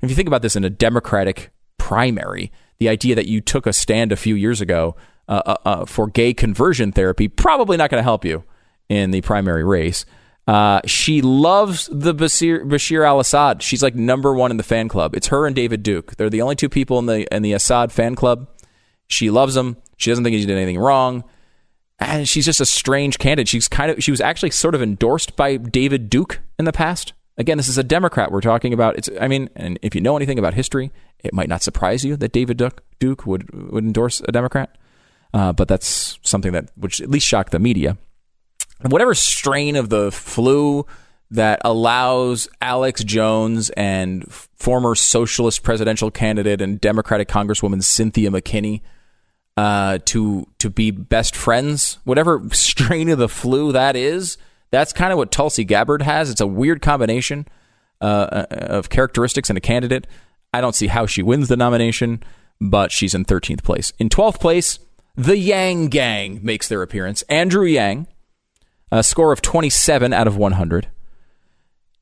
If 0.00 0.08
you 0.08 0.16
think 0.16 0.28
about 0.28 0.40
this 0.40 0.56
in 0.56 0.64
a 0.64 0.70
Democratic 0.70 1.50
primary, 1.76 2.50
the 2.78 2.88
idea 2.88 3.14
that 3.14 3.26
you 3.26 3.42
took 3.42 3.66
a 3.66 3.74
stand 3.74 4.10
a 4.10 4.16
few 4.16 4.36
years 4.36 4.62
ago 4.62 4.96
uh, 5.28 5.42
uh, 5.44 5.56
uh, 5.64 5.84
for 5.84 6.08
gay 6.08 6.32
conversion 6.32 6.92
therapy, 6.92 7.28
probably 7.28 7.76
not 7.76 7.90
going 7.90 7.98
to 7.98 8.04
help 8.04 8.24
you 8.24 8.44
in 8.88 9.10
the 9.10 9.20
primary 9.22 9.64
race. 9.64 10.04
Uh, 10.46 10.80
she 10.86 11.22
loves 11.22 11.88
the 11.90 12.14
Bashir, 12.14 12.62
Bashir 12.64 13.04
al-Assad. 13.04 13.62
She's 13.62 13.82
like 13.82 13.96
number 13.96 14.32
one 14.32 14.52
in 14.52 14.56
the 14.56 14.62
fan 14.62 14.88
club. 14.88 15.16
It's 15.16 15.26
her 15.28 15.46
and 15.46 15.56
David 15.56 15.82
Duke. 15.82 16.16
They're 16.16 16.30
the 16.30 16.42
only 16.42 16.54
two 16.54 16.68
people 16.68 16.98
in 17.00 17.06
the 17.06 17.34
in 17.34 17.42
the 17.42 17.52
Assad 17.52 17.90
fan 17.90 18.14
club. 18.14 18.48
She 19.08 19.30
loves 19.30 19.56
him. 19.56 19.76
She 19.96 20.10
doesn't 20.10 20.22
think 20.22 20.36
he 20.36 20.46
did 20.46 20.56
anything 20.56 20.78
wrong, 20.78 21.24
and 21.98 22.28
she's 22.28 22.44
just 22.44 22.60
a 22.60 22.66
strange 22.66 23.18
candidate. 23.18 23.48
She's 23.48 23.66
kind 23.66 23.90
of 23.90 24.02
she 24.02 24.12
was 24.12 24.20
actually 24.20 24.50
sort 24.50 24.76
of 24.76 24.82
endorsed 24.82 25.34
by 25.34 25.56
David 25.56 26.08
Duke 26.08 26.38
in 26.58 26.64
the 26.64 26.72
past. 26.72 27.12
Again, 27.38 27.56
this 27.56 27.68
is 27.68 27.76
a 27.76 27.84
Democrat 27.84 28.30
we're 28.30 28.40
talking 28.40 28.72
about. 28.72 28.96
It's 28.96 29.10
I 29.20 29.26
mean, 29.26 29.50
and 29.56 29.80
if 29.82 29.96
you 29.96 30.00
know 30.00 30.16
anything 30.16 30.38
about 30.38 30.54
history, 30.54 30.92
it 31.18 31.34
might 31.34 31.48
not 31.48 31.62
surprise 31.62 32.04
you 32.04 32.16
that 32.16 32.30
David 32.30 32.56
Duke, 32.56 32.84
Duke 33.00 33.26
would 33.26 33.72
would 33.72 33.84
endorse 33.84 34.20
a 34.20 34.30
Democrat. 34.30 34.76
Uh, 35.34 35.52
but 35.52 35.68
that's 35.68 36.18
something 36.22 36.52
that 36.52 36.70
which 36.76 37.00
at 37.00 37.10
least 37.10 37.26
shocked 37.26 37.52
the 37.52 37.58
media. 37.58 37.96
Whatever 38.82 39.14
strain 39.14 39.76
of 39.76 39.88
the 39.88 40.12
flu 40.12 40.86
that 41.30 41.60
allows 41.64 42.48
Alex 42.60 43.02
Jones 43.02 43.70
and 43.70 44.30
former 44.54 44.94
socialist 44.94 45.62
presidential 45.62 46.10
candidate 46.10 46.60
and 46.60 46.80
Democratic 46.80 47.28
Congresswoman 47.28 47.82
Cynthia 47.82 48.30
McKinney 48.30 48.82
uh, 49.56 49.98
to 50.04 50.46
to 50.58 50.70
be 50.70 50.90
best 50.90 51.34
friends. 51.34 51.98
Whatever 52.04 52.42
strain 52.52 53.08
of 53.08 53.18
the 53.18 53.28
flu 53.28 53.72
that 53.72 53.96
is, 53.96 54.38
that's 54.70 54.92
kind 54.92 55.12
of 55.12 55.18
what 55.18 55.32
Tulsi 55.32 55.64
Gabbard 55.64 56.02
has. 56.02 56.30
It's 56.30 56.40
a 56.40 56.46
weird 56.46 56.82
combination 56.82 57.46
uh, 58.00 58.46
of 58.50 58.90
characteristics 58.90 59.50
in 59.50 59.56
a 59.56 59.60
candidate. 59.60 60.06
I 60.52 60.60
don't 60.60 60.74
see 60.74 60.86
how 60.86 61.06
she 61.06 61.22
wins 61.22 61.48
the 61.48 61.56
nomination, 61.56 62.22
but 62.60 62.92
she's 62.92 63.14
in 63.14 63.24
13th 63.24 63.62
place. 63.62 63.92
In 63.98 64.08
12th 64.08 64.40
place, 64.40 64.78
the 65.16 65.36
Yang 65.36 65.88
Gang 65.88 66.40
makes 66.42 66.68
their 66.68 66.82
appearance. 66.82 67.22
Andrew 67.22 67.64
Yang, 67.64 68.06
a 68.92 69.02
score 69.02 69.32
of 69.32 69.42
27 69.42 70.12
out 70.12 70.26
of 70.26 70.36
100. 70.36 70.88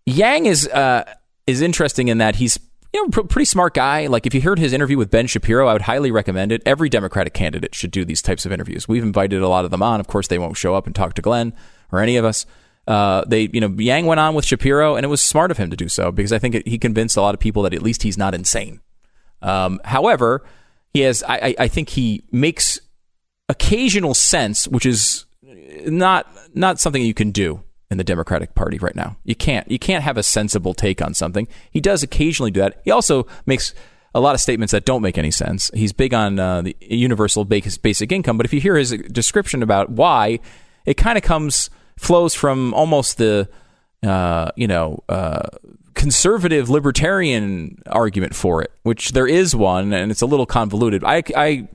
Yang 0.07 0.47
is 0.47 0.69
uh, 0.69 1.05
is 1.47 1.63
interesting 1.63 2.09
in 2.09 2.19
that 2.19 2.37
he's 2.37 2.59
you 2.93 3.03
know 3.03 3.11
pr- 3.11 3.23
pretty 3.23 3.47
smart 3.47 3.73
guy. 3.73 4.07
Like 4.07 4.27
if 4.27 4.35
you 4.35 4.43
heard 4.43 4.59
his 4.59 4.73
interview 4.73 4.99
with 4.99 5.11
Ben 5.11 5.27
Shapiro, 5.27 5.67
I 5.67 5.73
would 5.73 5.83
highly 5.83 6.11
recommend 6.11 6.53
it. 6.53 6.63
Every 6.67 6.89
Democratic 6.91 7.33
candidate 7.33 7.75
should 7.75 7.91
do 7.91 8.05
these 8.05 8.21
types 8.21 8.45
of 8.45 8.53
interviews. 8.53 8.87
We've 8.87 9.03
invited 9.03 9.41
a 9.41 9.49
lot 9.49 9.65
of 9.65 9.71
them 9.71 9.83
on. 9.83 10.01
Of 10.01 10.07
course, 10.07 10.29
they 10.29 10.39
won't 10.39 10.57
show 10.57 10.75
up 10.75 10.87
and 10.87 10.95
talk 10.95 11.15
to 11.15 11.23
Glenn 11.23 11.55
or 11.91 12.01
any 12.01 12.17
of 12.17 12.25
us. 12.25 12.45
Uh, 12.87 13.25
they, 13.27 13.49
you 13.51 13.61
know, 13.63 13.75
Yang 13.79 14.05
went 14.07 14.21
on 14.21 14.35
with 14.35 14.45
Shapiro, 14.45 14.95
and 14.95 15.05
it 15.05 15.09
was 15.09 15.23
smart 15.23 15.51
of 15.51 15.57
him 15.57 15.71
to 15.71 15.77
do 15.77 15.89
so 15.89 16.13
because 16.13 16.33
I 16.33 16.39
think 16.39 16.55
it, 16.55 16.69
he 16.69 16.77
convinced 16.77 17.17
a 17.17 17.23
lot 17.23 17.35
of 17.35 17.41
people 17.41 17.63
that 17.63 17.73
at 17.73 17.83
least 17.83 18.03
he's 18.03 18.19
not 18.19 18.35
insane. 18.35 18.83
Um, 19.41 19.81
however, 19.85 20.45
he 20.93 21.01
has, 21.01 21.23
I, 21.27 21.55
I 21.59 21.69
think 21.69 21.89
he 21.89 22.25
makes 22.31 22.79
occasional 23.49 24.15
sense, 24.15 24.67
which 24.69 24.87
is 24.87 25.27
not 25.87 26.27
not 26.55 26.81
something 26.81 27.03
you 27.03 27.15
can 27.15 27.31
do 27.31 27.63
in 27.91 27.99
the 27.99 28.05
Democratic 28.05 28.55
Party 28.55 28.79
right 28.79 28.97
now. 28.97 29.17
You 29.25 29.35
can't 29.35 29.71
you 29.71 29.79
can't 29.79 30.05
have 30.05 30.17
a 30.17 30.23
sensible 30.23 30.75
take 30.75 31.03
on 31.03 31.15
something. 31.15 31.49
He 31.71 31.81
does 31.81 32.03
occasionally 32.03 32.51
do 32.51 32.61
that. 32.61 32.81
He 32.85 32.91
also 32.91 33.27
makes 33.47 33.75
a 34.15 34.21
lot 34.21 34.35
of 34.35 34.41
statements 34.41 34.71
that 34.71 34.85
don't 34.85 35.03
make 35.03 35.19
any 35.19 35.31
sense. 35.31 35.71
He's 35.75 35.93
big 35.93 36.15
on 36.15 36.39
uh, 36.39 36.63
the 36.63 36.77
universal 36.81 37.45
basic 37.45 38.13
income, 38.13 38.37
but 38.37 38.47
if 38.47 38.53
you 38.53 38.61
hear 38.61 38.77
his 38.77 38.93
description 38.93 39.63
about 39.63 39.91
why, 39.91 40.39
it 40.87 40.95
kind 40.95 41.19
of 41.19 41.25
comes 41.25 41.69
flows 41.97 42.35
from 42.35 42.73
almost 42.75 43.19
the 43.19 43.49
uh, 44.03 44.51
you 44.57 44.69
know 44.69 45.03
uh, 45.09 45.49
conservative 45.95 46.71
libertarian 46.71 47.83
argument 47.87 48.35
for 48.35 48.63
it, 48.63 48.71
which 48.83 49.13
there 49.13 49.27
is 49.27 49.55
one, 49.55 49.93
and 49.93 50.11
it's 50.11 50.23
a 50.23 50.27
little 50.27 50.47
convoluted. 50.47 51.03
I, 51.05 51.23
I 51.37 51.69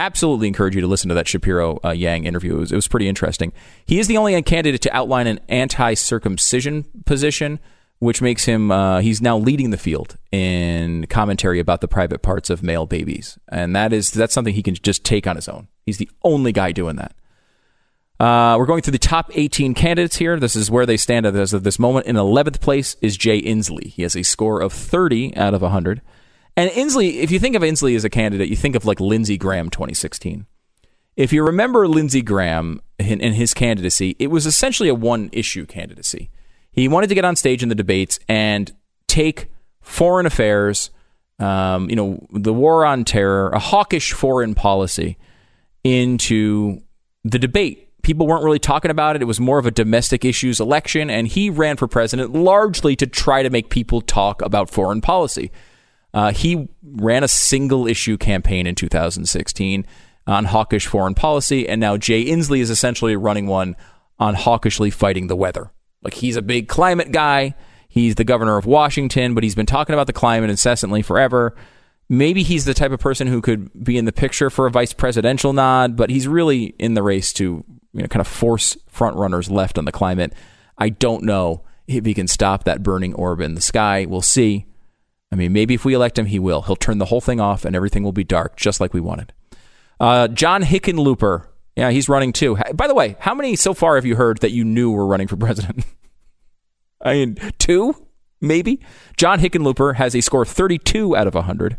absolutely 0.00 0.48
encourage 0.48 0.74
you 0.74 0.80
to 0.80 0.86
listen 0.86 1.08
to 1.08 1.14
that 1.14 1.28
Shapiro 1.28 1.78
uh, 1.84 1.90
Yang 1.90 2.24
interview. 2.24 2.56
It 2.56 2.60
was, 2.60 2.72
it 2.72 2.76
was, 2.76 2.88
pretty 2.88 3.08
interesting. 3.08 3.52
He 3.84 3.98
is 3.98 4.06
the 4.06 4.16
only 4.16 4.40
candidate 4.42 4.80
to 4.82 4.96
outline 4.96 5.26
an 5.26 5.40
anti 5.48 5.94
circumcision 5.94 6.84
position, 7.04 7.60
which 7.98 8.22
makes 8.22 8.44
him, 8.44 8.70
uh, 8.70 9.00
he's 9.00 9.20
now 9.20 9.36
leading 9.36 9.70
the 9.70 9.76
field 9.76 10.16
in 10.32 11.06
commentary 11.06 11.60
about 11.60 11.82
the 11.82 11.88
private 11.88 12.22
parts 12.22 12.50
of 12.50 12.62
male 12.62 12.86
babies. 12.86 13.38
And 13.50 13.76
that 13.76 13.92
is, 13.92 14.10
that's 14.10 14.32
something 14.32 14.54
he 14.54 14.62
can 14.62 14.74
just 14.74 15.04
take 15.04 15.26
on 15.26 15.36
his 15.36 15.48
own. 15.48 15.68
He's 15.84 15.98
the 15.98 16.10
only 16.22 16.52
guy 16.52 16.72
doing 16.72 16.96
that. 16.96 17.14
Uh, 18.18 18.56
we're 18.58 18.66
going 18.66 18.82
through 18.82 18.92
the 18.92 18.98
top 18.98 19.30
18 19.34 19.72
candidates 19.72 20.16
here. 20.16 20.38
This 20.38 20.54
is 20.54 20.70
where 20.70 20.84
they 20.84 20.98
stand 20.98 21.24
as 21.24 21.54
of 21.54 21.62
this 21.62 21.78
moment. 21.78 22.06
In 22.06 22.16
11th 22.16 22.60
place 22.60 22.96
is 23.00 23.16
Jay 23.16 23.40
Inslee. 23.40 23.86
He 23.86 24.02
has 24.02 24.14
a 24.14 24.22
score 24.22 24.60
of 24.60 24.74
30 24.74 25.36
out 25.36 25.54
of 25.54 25.62
100. 25.62 26.02
And 26.60 26.70
Inslee, 26.72 27.14
if 27.14 27.30
you 27.30 27.38
think 27.38 27.56
of 27.56 27.62
Inslee 27.62 27.96
as 27.96 28.04
a 28.04 28.10
candidate, 28.10 28.50
you 28.50 28.56
think 28.56 28.74
of 28.74 28.84
like 28.84 29.00
Lindsey 29.00 29.38
Graham 29.38 29.70
2016. 29.70 30.44
If 31.16 31.32
you 31.32 31.42
remember 31.42 31.88
Lindsey 31.88 32.20
Graham 32.20 32.82
in 32.98 33.32
his 33.32 33.54
candidacy, 33.54 34.14
it 34.18 34.26
was 34.26 34.44
essentially 34.44 34.90
a 34.90 34.94
one 34.94 35.30
issue 35.32 35.64
candidacy. 35.64 36.28
He 36.70 36.86
wanted 36.86 37.06
to 37.06 37.14
get 37.14 37.24
on 37.24 37.34
stage 37.34 37.62
in 37.62 37.70
the 37.70 37.74
debates 37.74 38.20
and 38.28 38.70
take 39.06 39.50
foreign 39.80 40.26
affairs, 40.26 40.90
um, 41.38 41.88
you 41.88 41.96
know, 41.96 42.26
the 42.30 42.52
war 42.52 42.84
on 42.84 43.06
terror, 43.06 43.48
a 43.52 43.58
hawkish 43.58 44.12
foreign 44.12 44.54
policy 44.54 45.16
into 45.82 46.82
the 47.24 47.38
debate 47.38 47.88
people 48.02 48.26
weren't 48.26 48.44
really 48.44 48.58
talking 48.58 48.90
about 48.90 49.16
it. 49.16 49.22
It 49.22 49.26
was 49.26 49.40
more 49.40 49.58
of 49.58 49.66
a 49.66 49.70
domestic 49.70 50.24
issues 50.24 50.60
election, 50.60 51.08
and 51.08 51.26
he 51.26 51.50
ran 51.50 51.76
for 51.76 51.86
president 51.86 52.32
largely 52.34 52.96
to 52.96 53.06
try 53.06 53.42
to 53.42 53.50
make 53.50 53.70
people 53.70 54.00
talk 54.00 54.42
about 54.42 54.70
foreign 54.70 55.00
policy. 55.00 55.50
Uh, 56.12 56.32
he 56.32 56.68
ran 56.82 57.24
a 57.24 57.28
single 57.28 57.86
issue 57.86 58.16
campaign 58.16 58.66
in 58.66 58.74
2016 58.74 59.86
on 60.26 60.44
hawkish 60.44 60.86
foreign 60.86 61.14
policy, 61.14 61.68
and 61.68 61.80
now 61.80 61.96
Jay 61.96 62.24
Inslee 62.24 62.60
is 62.60 62.70
essentially 62.70 63.16
running 63.16 63.46
one 63.46 63.76
on 64.18 64.34
hawkishly 64.34 64.90
fighting 64.90 65.28
the 65.28 65.36
weather. 65.36 65.70
Like 66.02 66.14
he's 66.14 66.36
a 66.36 66.42
big 66.42 66.68
climate 66.68 67.12
guy. 67.12 67.54
He's 67.88 68.14
the 68.14 68.24
governor 68.24 68.56
of 68.56 68.66
Washington, 68.66 69.34
but 69.34 69.42
he's 69.42 69.54
been 69.54 69.66
talking 69.66 69.94
about 69.94 70.06
the 70.06 70.12
climate 70.12 70.50
incessantly 70.50 71.02
forever 71.02 71.56
maybe 72.10 72.42
he's 72.42 72.66
the 72.66 72.74
type 72.74 72.90
of 72.90 73.00
person 73.00 73.28
who 73.28 73.40
could 73.40 73.70
be 73.82 73.96
in 73.96 74.04
the 74.04 74.12
picture 74.12 74.50
for 74.50 74.66
a 74.66 74.70
vice 74.70 74.92
presidential 74.92 75.54
nod, 75.54 75.96
but 75.96 76.10
he's 76.10 76.28
really 76.28 76.74
in 76.78 76.92
the 76.92 77.02
race 77.02 77.32
to 77.34 77.64
you 77.94 78.02
know, 78.02 78.08
kind 78.08 78.20
of 78.20 78.26
force 78.26 78.76
front 78.88 79.16
runners 79.16 79.50
left 79.50 79.78
on 79.78 79.86
the 79.86 79.92
climate. 79.92 80.34
I 80.76 80.90
don't 80.90 81.22
know 81.22 81.64
if 81.86 82.04
he 82.04 82.12
can 82.12 82.28
stop 82.28 82.64
that 82.64 82.82
burning 82.82 83.14
orb 83.14 83.40
in 83.40 83.54
the 83.54 83.60
sky. 83.60 84.04
We'll 84.06 84.20
see. 84.20 84.66
I 85.32 85.36
mean, 85.36 85.52
maybe 85.52 85.74
if 85.74 85.84
we 85.84 85.94
elect 85.94 86.18
him, 86.18 86.26
he 86.26 86.38
will. 86.38 86.62
He'll 86.62 86.76
turn 86.76 86.98
the 86.98 87.06
whole 87.06 87.20
thing 87.20 87.40
off 87.40 87.64
and 87.64 87.76
everything 87.76 88.02
will 88.02 88.12
be 88.12 88.24
dark, 88.24 88.56
just 88.56 88.80
like 88.80 88.92
we 88.92 89.00
wanted. 89.00 89.32
Uh, 89.98 90.28
John 90.28 90.62
Hickenlooper. 90.62 91.46
Yeah, 91.76 91.90
he's 91.90 92.08
running 92.08 92.32
too. 92.32 92.58
By 92.74 92.88
the 92.88 92.94
way, 92.94 93.16
how 93.20 93.34
many 93.34 93.54
so 93.54 93.72
far 93.72 93.94
have 93.94 94.04
you 94.04 94.16
heard 94.16 94.38
that 94.38 94.50
you 94.50 94.64
knew 94.64 94.90
were 94.90 95.06
running 95.06 95.28
for 95.28 95.36
president? 95.36 95.84
I 97.00 97.14
mean, 97.14 97.38
two, 97.58 97.94
maybe. 98.40 98.80
John 99.16 99.38
Hickenlooper 99.38 99.94
has 99.94 100.14
a 100.14 100.20
score 100.20 100.42
of 100.42 100.48
32 100.48 101.16
out 101.16 101.26
of 101.26 101.34
100 101.34 101.78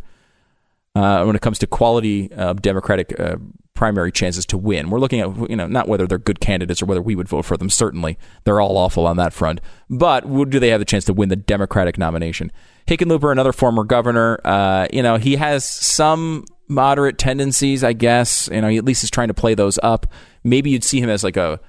uh, 0.95 1.23
when 1.23 1.35
it 1.35 1.41
comes 1.41 1.59
to 1.59 1.67
quality 1.67 2.31
of 2.31 2.61
Democratic 2.61 3.19
uh, 3.19 3.35
primary 3.73 4.11
chances 4.11 4.45
to 4.47 4.57
win. 4.57 4.89
We're 4.89 4.99
looking 4.99 5.21
at 5.21 5.49
you 5.49 5.55
know 5.55 5.67
not 5.67 5.87
whether 5.87 6.05
they're 6.05 6.17
good 6.17 6.39
candidates 6.39 6.81
or 6.81 6.85
whether 6.85 7.01
we 7.01 7.15
would 7.15 7.27
vote 7.27 7.45
for 7.45 7.57
them. 7.57 7.69
Certainly, 7.69 8.17
they're 8.43 8.61
all 8.61 8.77
awful 8.77 9.07
on 9.07 9.17
that 9.17 9.33
front. 9.33 9.61
But 9.89 10.21
do 10.49 10.59
they 10.59 10.69
have 10.69 10.79
the 10.79 10.85
chance 10.85 11.05
to 11.05 11.13
win 11.13 11.29
the 11.29 11.35
Democratic 11.35 11.97
nomination? 11.97 12.51
Hickenlooper, 12.91 13.31
another 13.31 13.53
former 13.53 13.85
governor, 13.85 14.39
uh, 14.43 14.87
you 14.91 15.01
know 15.01 15.15
he 15.15 15.37
has 15.37 15.63
some 15.63 16.43
moderate 16.67 17.17
tendencies, 17.17 17.83
I 17.83 17.93
guess. 17.93 18.49
You 18.51 18.61
know, 18.61 18.67
he 18.67 18.77
at 18.77 18.85
least 18.85 19.03
is 19.03 19.09
trying 19.09 19.29
to 19.29 19.33
play 19.33 19.53
those 19.53 19.79
up. 19.81 20.07
Maybe 20.43 20.71
you'd 20.71 20.83
see 20.83 20.99
him 20.99 21.09
as 21.09 21.23
like 21.23 21.37
a, 21.37 21.59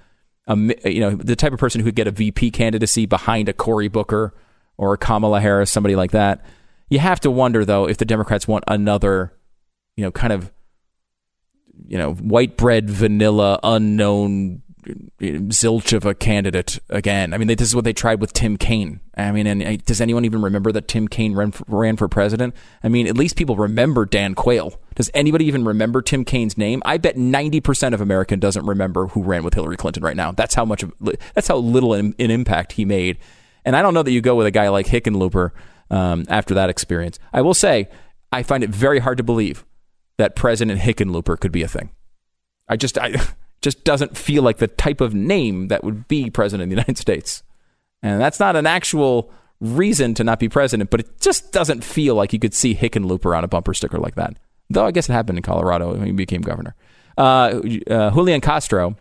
a 0.49 0.57
you 0.91 1.01
know 1.01 1.15
the 1.15 1.37
type 1.37 1.53
of 1.53 1.61
person 1.61 1.81
who 1.81 1.87
could 1.87 1.95
get 1.95 2.09
a 2.09 2.11
VP 2.11 2.51
candidacy 2.51 3.07
behind 3.07 3.49
a 3.49 3.53
Cory 3.53 3.89
Booker 3.89 4.35
or 4.77 4.95
a 4.95 4.99
Kamala 4.99 5.41
Harris, 5.41 5.71
somebody 5.71 5.95
like 5.95 6.11
that. 6.11 6.45
You 6.89 6.99
have 6.99 7.21
to 7.21 7.31
wonder 7.31 7.65
though 7.65 7.89
if 7.89 7.99
the 7.99 8.05
Democrats 8.05 8.49
want 8.49 8.65
another, 8.67 9.33
you 9.97 10.05
know, 10.05 10.11
kind 10.11 10.33
of, 10.33 10.51
you 11.87 11.99
know, 11.99 12.15
white 12.15 12.57
bread, 12.57 12.91
vanilla, 12.91 13.61
unknown 13.63 14.63
zilch 15.21 15.93
of 15.93 16.05
a 16.05 16.15
candidate 16.15 16.79
again. 16.89 17.33
I 17.33 17.39
mean, 17.39 17.49
this 17.49 17.61
is 17.69 17.75
what 17.75 17.85
they 17.85 17.93
tried 17.93 18.21
with 18.21 18.33
Tim 18.33 18.57
Kaine. 18.57 19.01
I 19.17 19.31
mean, 19.31 19.47
and 19.47 19.63
uh, 19.63 19.77
does 19.85 20.01
anyone 20.01 20.25
even 20.25 20.43
remember 20.43 20.73
that 20.73 20.89
Tim 20.89 21.07
Kaine 21.07 21.35
ran 21.35 21.53
for, 21.53 21.65
ran 21.69 21.97
for 21.97 22.09
president? 22.09 22.55
I 22.83 22.89
mean, 22.89 23.07
at 23.07 23.17
least 23.17 23.37
people 23.37 23.57
remember 23.57 24.07
Dan 24.07 24.35
Quayle. 24.35 24.81
Does 24.95 25.11
anybody 25.15 25.45
even 25.45 25.65
remember 25.65 26.03
Tim 26.03 26.25
Kaine's 26.25 26.59
name? 26.59 26.83
I 26.85 26.99
bet 26.99 27.17
90% 27.17 27.95
of 27.95 28.01
American 28.01 28.41
doesn't 28.41 28.67
remember 28.67 29.09
who 29.09 29.23
ran 29.23 29.45
with 29.45 29.55
Hillary 29.55 29.77
Clinton 29.77 30.03
right 30.03 30.17
now. 30.17 30.33
That's 30.33 30.55
how 30.55 30.65
much 30.65 30.83
of, 30.83 30.93
that's 31.35 31.49
how 31.49 31.57
little 31.57 31.95
an, 31.95 32.15
an 32.19 32.31
impact 32.31 32.73
he 32.73 32.85
made. 32.85 33.19
And 33.65 33.77
I 33.77 33.83
don't 33.83 33.95
know 33.95 34.03
that 34.03 34.13
you 34.13 34.21
go 34.21 34.35
with 34.35 34.47
a 34.47 34.51
guy 34.51 34.69
like 34.69 34.87
Hickenlooper 34.87 35.51
um, 35.91 36.25
after 36.29 36.55
that 36.55 36.71
experience. 36.71 37.19
I 37.33 37.43
will 37.43 37.55
say, 37.55 37.89
I 38.33 38.43
find 38.43 38.65
it 38.65 38.71
very 38.71 38.99
hard 38.99 39.19
to 39.19 39.23
believe 39.23 39.65
that 40.17 40.35
President 40.35 40.81
Hickenlooper 40.81 41.39
could 41.39 41.53
be 41.53 41.63
a 41.63 41.69
thing. 41.69 41.91
I 42.69 42.77
just, 42.77 42.99
I 42.99 43.15
just 43.63 43.85
doesn't 43.85 44.17
feel 44.17 44.43
like 44.43 44.59
the 44.59 44.67
type 44.67 45.01
of 45.01 45.15
name 45.15 45.69
that 45.69 45.85
would 45.85 46.09
be 46.09 46.31
president 46.31 46.65
of 46.65 46.69
the 46.71 46.83
United 46.83 46.99
States. 46.99 47.43
And 48.03 48.21
that's 48.21 48.41
not 48.41 48.57
an 48.57 48.67
actual 48.67 49.33
reason 49.61 50.13
to 50.15 50.25
not 50.25 50.41
be 50.41 50.49
president, 50.49 50.91
but 50.91 51.01
it 51.01 51.21
just 51.21 51.53
doesn't 51.53 51.85
feel 51.85 52.17
like 52.17 52.33
you 52.33 52.39
could 52.39 52.55
see 52.55 52.75
Hickenlooper 52.75 53.37
on 53.37 53.45
a 53.45 53.49
bumper 53.49 53.73
sticker 53.73 53.99
like 53.99 54.17
that. 54.17 54.37
Though 54.69 54.85
I 54.85 54.91
guess 54.91 55.09
it 55.09 55.13
happened 55.13 55.39
in 55.39 55.43
Colorado 55.43 55.95
when 55.95 56.07
he 56.07 56.13
became 56.13 56.43
governor. 56.43 56.75
Uh, 57.17 57.61
uh, 57.89 58.11
Julian 58.11 58.41
Castro 58.41 58.97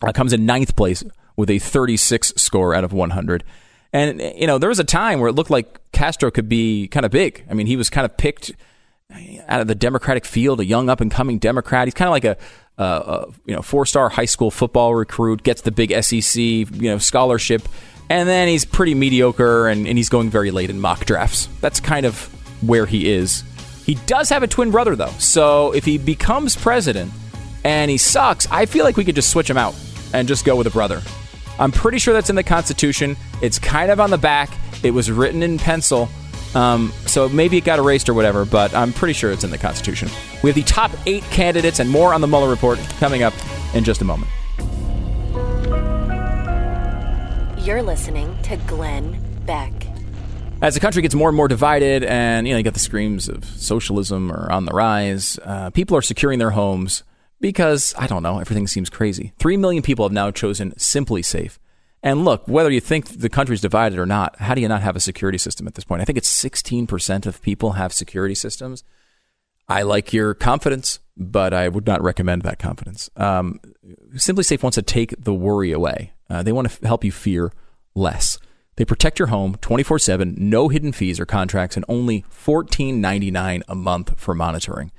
uh, 0.00 0.12
comes 0.12 0.32
in 0.32 0.46
ninth 0.46 0.76
place 0.76 1.04
with 1.36 1.50
a 1.50 1.58
36 1.58 2.34
score 2.36 2.74
out 2.74 2.84
of 2.84 2.92
100. 2.92 3.44
And, 3.92 4.20
you 4.20 4.46
know, 4.46 4.58
there 4.58 4.70
was 4.70 4.78
a 4.78 4.84
time 4.84 5.20
where 5.20 5.28
it 5.28 5.34
looked 5.34 5.50
like 5.50 5.78
Castro 5.92 6.30
could 6.30 6.48
be 6.48 6.88
kind 6.88 7.04
of 7.04 7.12
big. 7.12 7.44
I 7.50 7.54
mean, 7.54 7.66
he 7.66 7.76
was 7.76 7.90
kind 7.90 8.06
of 8.06 8.16
picked 8.16 8.52
out 9.48 9.60
of 9.60 9.66
the 9.66 9.74
Democratic 9.74 10.24
field, 10.24 10.60
a 10.60 10.64
young 10.64 10.88
up 10.88 11.00
and 11.00 11.10
coming 11.10 11.38
Democrat. 11.38 11.86
He's 11.86 11.94
kind 11.94 12.08
of 12.08 12.12
like 12.12 12.24
a, 12.24 12.36
a, 12.78 12.84
a 12.84 13.26
you 13.46 13.54
know 13.54 13.62
four 13.62 13.86
star 13.86 14.08
high 14.08 14.24
school 14.24 14.50
football 14.50 14.94
recruit, 14.94 15.42
gets 15.42 15.62
the 15.62 15.70
big 15.70 15.92
SEC 16.02 16.36
you 16.36 16.66
know 16.70 16.98
scholarship, 16.98 17.62
and 18.10 18.28
then 18.28 18.48
he's 18.48 18.64
pretty 18.64 18.94
mediocre 18.94 19.68
and, 19.68 19.86
and 19.86 19.96
he's 19.96 20.08
going 20.08 20.30
very 20.30 20.50
late 20.50 20.70
in 20.70 20.80
mock 20.80 21.04
drafts. 21.04 21.48
That's 21.60 21.80
kind 21.80 22.06
of 22.06 22.24
where 22.66 22.86
he 22.86 23.10
is. 23.10 23.44
He 23.84 23.94
does 24.06 24.28
have 24.28 24.42
a 24.42 24.46
twin 24.46 24.70
brother 24.70 24.96
though, 24.96 25.12
so 25.18 25.72
if 25.72 25.84
he 25.84 25.98
becomes 25.98 26.56
president 26.56 27.12
and 27.64 27.90
he 27.90 27.98
sucks, 27.98 28.46
I 28.50 28.66
feel 28.66 28.84
like 28.84 28.96
we 28.96 29.04
could 29.04 29.14
just 29.14 29.30
switch 29.30 29.50
him 29.50 29.58
out 29.58 29.74
and 30.12 30.28
just 30.28 30.44
go 30.44 30.56
with 30.56 30.66
a 30.66 30.70
brother. 30.70 31.02
I'm 31.58 31.72
pretty 31.72 31.98
sure 31.98 32.14
that's 32.14 32.30
in 32.30 32.36
the 32.36 32.42
Constitution. 32.42 33.16
It's 33.40 33.58
kind 33.58 33.90
of 33.90 34.00
on 34.00 34.10
the 34.10 34.18
back. 34.18 34.50
It 34.82 34.90
was 34.92 35.10
written 35.10 35.42
in 35.42 35.58
pencil. 35.58 36.08
Um, 36.54 36.92
so 37.06 37.28
maybe 37.28 37.56
it 37.56 37.64
got 37.64 37.78
erased 37.78 38.08
or 38.08 38.14
whatever, 38.14 38.44
but 38.44 38.74
I'm 38.74 38.92
pretty 38.92 39.14
sure 39.14 39.32
it's 39.32 39.44
in 39.44 39.50
the 39.50 39.58
Constitution. 39.58 40.08
We 40.42 40.50
have 40.50 40.54
the 40.54 40.62
top 40.62 40.90
eight 41.06 41.24
candidates 41.24 41.78
and 41.80 41.88
more 41.88 42.12
on 42.12 42.20
the 42.20 42.26
Mueller 42.26 42.48
report 42.48 42.78
coming 42.98 43.22
up 43.22 43.34
in 43.74 43.84
just 43.84 44.00
a 44.02 44.04
moment. 44.04 44.30
You're 47.64 47.82
listening 47.82 48.36
to 48.42 48.56
Glenn 48.66 49.18
Beck. 49.46 49.72
As 50.60 50.74
the 50.74 50.80
country 50.80 51.02
gets 51.02 51.14
more 51.14 51.28
and 51.28 51.36
more 51.36 51.48
divided, 51.48 52.04
and 52.04 52.46
you 52.46 52.54
know, 52.54 52.58
you 52.58 52.64
got 52.64 52.74
the 52.74 52.80
screams 52.80 53.28
of 53.28 53.44
socialism 53.44 54.30
are 54.30 54.50
on 54.50 54.64
the 54.64 54.72
rise, 54.72 55.38
uh, 55.44 55.70
people 55.70 55.96
are 55.96 56.02
securing 56.02 56.38
their 56.38 56.50
homes 56.50 57.02
because 57.40 57.94
I 57.98 58.06
don't 58.06 58.22
know, 58.22 58.38
everything 58.38 58.66
seems 58.66 58.90
crazy. 58.90 59.32
Three 59.38 59.56
million 59.56 59.82
people 59.82 60.04
have 60.04 60.12
now 60.12 60.30
chosen 60.30 60.72
SimpliSafe. 60.72 61.58
And 62.02 62.24
look, 62.24 62.48
whether 62.48 62.70
you 62.70 62.80
think 62.80 63.20
the 63.20 63.28
country's 63.28 63.60
divided 63.60 63.98
or 63.98 64.06
not, 64.06 64.36
how 64.40 64.54
do 64.54 64.60
you 64.60 64.68
not 64.68 64.82
have 64.82 64.96
a 64.96 65.00
security 65.00 65.38
system 65.38 65.68
at 65.68 65.74
this 65.74 65.84
point? 65.84 66.02
I 66.02 66.04
think 66.04 66.18
it's 66.18 66.44
16% 66.44 67.26
of 67.26 67.40
people 67.42 67.72
have 67.72 67.92
security 67.92 68.34
systems. 68.34 68.82
I 69.68 69.82
like 69.82 70.12
your 70.12 70.34
confidence, 70.34 70.98
but 71.16 71.54
I 71.54 71.68
would 71.68 71.86
not 71.86 72.02
recommend 72.02 72.42
that 72.42 72.58
confidence. 72.58 73.08
Um, 73.16 73.60
SimpliSafe 74.14 74.62
wants 74.62 74.74
to 74.74 74.82
take 74.82 75.14
the 75.22 75.32
worry 75.32 75.70
away. 75.70 76.12
Uh, 76.28 76.42
they 76.42 76.50
want 76.50 76.68
to 76.68 76.74
f- 76.74 76.82
help 76.82 77.04
you 77.04 77.12
fear 77.12 77.52
less. 77.94 78.38
They 78.76 78.84
protect 78.84 79.18
your 79.18 79.28
home 79.28 79.56
24 79.60 80.00
7, 80.00 80.34
no 80.36 80.68
hidden 80.68 80.92
fees 80.92 81.20
or 81.20 81.26
contracts, 81.26 81.76
and 81.76 81.84
only 81.88 82.22
$14.99 82.22 83.62
a 83.68 83.74
month 83.74 84.18
for 84.18 84.34
monitoring. 84.34 84.90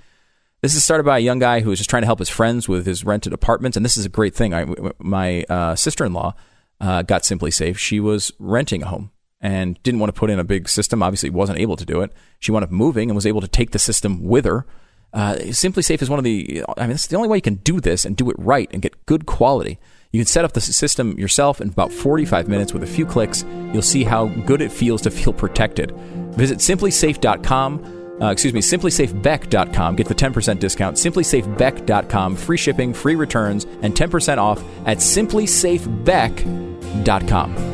This 0.62 0.76
is 0.76 0.84
started 0.86 1.04
by 1.04 1.18
a 1.18 1.22
young 1.22 1.40
guy 1.40 1.60
who 1.60 1.70
was 1.70 1.80
just 1.80 1.90
trying 1.90 2.04
to 2.04 2.08
help 2.08 2.20
his 2.20 2.30
friends 2.30 2.70
with 2.70 2.86
his 2.86 3.04
rented 3.04 3.34
apartments, 3.34 3.76
and 3.76 3.84
this 3.86 3.98
is 3.98 4.06
a 4.06 4.10
great 4.10 4.34
thing. 4.34 4.54
I, 4.54 4.66
my 5.00 5.44
uh, 5.50 5.76
sister 5.76 6.06
in 6.06 6.14
law 6.14 6.36
uh, 6.84 7.02
got 7.02 7.22
SimpliSafe. 7.22 7.78
She 7.78 8.02
was 8.02 8.34
renting 8.40 8.84
a 8.84 8.88
home 8.88 9.12
and 9.40 9.82
didn't 9.84 10.02
want 10.02 10.14
to 10.14 10.20
put 10.20 10.30
in 10.30 10.38
a 10.38 10.44
big 10.44 10.68
system. 10.68 11.02
Obviously, 11.02 11.30
wasn't 11.30 11.60
able 11.60 11.78
to 11.78 11.86
do 11.86 12.02
it. 12.02 12.12
She 12.40 12.52
wound 12.52 12.66
up 12.66 12.72
moving 12.72 13.10
and 13.10 13.16
was 13.16 13.26
able 13.26 13.40
to 13.40 13.48
take 13.48 13.72
the 13.72 13.80
system 13.80 14.22
with 14.24 14.44
her. 14.44 14.66
Uh, 15.14 15.36
SimpliSafe 15.36 16.02
is 16.02 16.10
one 16.10 16.20
of 16.20 16.26
the. 16.26 16.64
I 16.78 16.82
mean, 16.82 16.92
it's 16.92 17.08
the 17.08 17.16
only 17.16 17.30
way 17.30 17.38
you 17.38 17.42
can 17.42 17.56
do 17.56 17.80
this 17.80 18.04
and 18.04 18.18
do 18.18 18.30
it 18.30 18.36
right 18.38 18.70
and 18.74 18.82
get 18.82 19.06
good 19.06 19.26
quality. 19.26 19.80
You 20.12 20.20
can 20.20 20.28
set 20.28 20.44
up 20.44 20.52
the 20.52 20.62
system 20.62 21.18
yourself 21.18 21.62
in 21.62 21.70
about 21.70 21.92
45 21.94 22.48
minutes 22.50 22.74
with 22.74 22.84
a 22.84 22.88
few 22.88 23.06
clicks. 23.06 23.46
You'll 23.72 23.82
see 23.82 24.04
how 24.04 24.28
good 24.28 24.62
it 24.62 24.72
feels 24.72 25.02
to 25.04 25.12
feel 25.12 25.34
protected. 25.34 25.92
Visit 26.36 26.60
simplisafe.com 26.60 28.03
uh, 28.22 28.28
excuse 28.28 28.54
me, 28.54 28.62
simplisafebeck.com. 28.62 29.96
Get 29.96 30.08
the 30.08 30.16
10% 30.16 30.60
discount. 30.60 30.98
Simplisafebeck.com. 30.98 32.36
Free 32.36 32.58
shipping, 32.58 32.94
free 32.94 33.16
returns, 33.16 33.66
and 33.82 33.96
10% 33.96 34.38
off 34.38 34.64
at 34.86 35.00
simplisafebeck.com. 35.00 37.74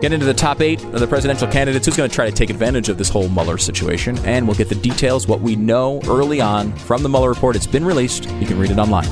Get 0.00 0.12
into 0.12 0.26
the 0.26 0.34
top 0.34 0.60
eight 0.60 0.84
of 0.84 1.00
the 1.00 1.08
presidential 1.08 1.48
candidates 1.48 1.86
who's 1.86 1.96
going 1.96 2.08
to 2.08 2.14
try 2.14 2.26
to 2.26 2.32
take 2.32 2.50
advantage 2.50 2.88
of 2.88 2.98
this 2.98 3.08
whole 3.08 3.28
Mueller 3.28 3.58
situation, 3.58 4.16
and 4.18 4.46
we'll 4.46 4.56
get 4.56 4.68
the 4.68 4.76
details, 4.76 5.26
what 5.26 5.40
we 5.40 5.56
know 5.56 6.00
early 6.06 6.40
on 6.40 6.70
from 6.76 7.02
the 7.02 7.08
Mueller 7.08 7.30
report. 7.30 7.56
It's 7.56 7.66
been 7.66 7.84
released. 7.84 8.30
You 8.34 8.46
can 8.46 8.60
read 8.60 8.70
it 8.70 8.78
online. 8.78 9.08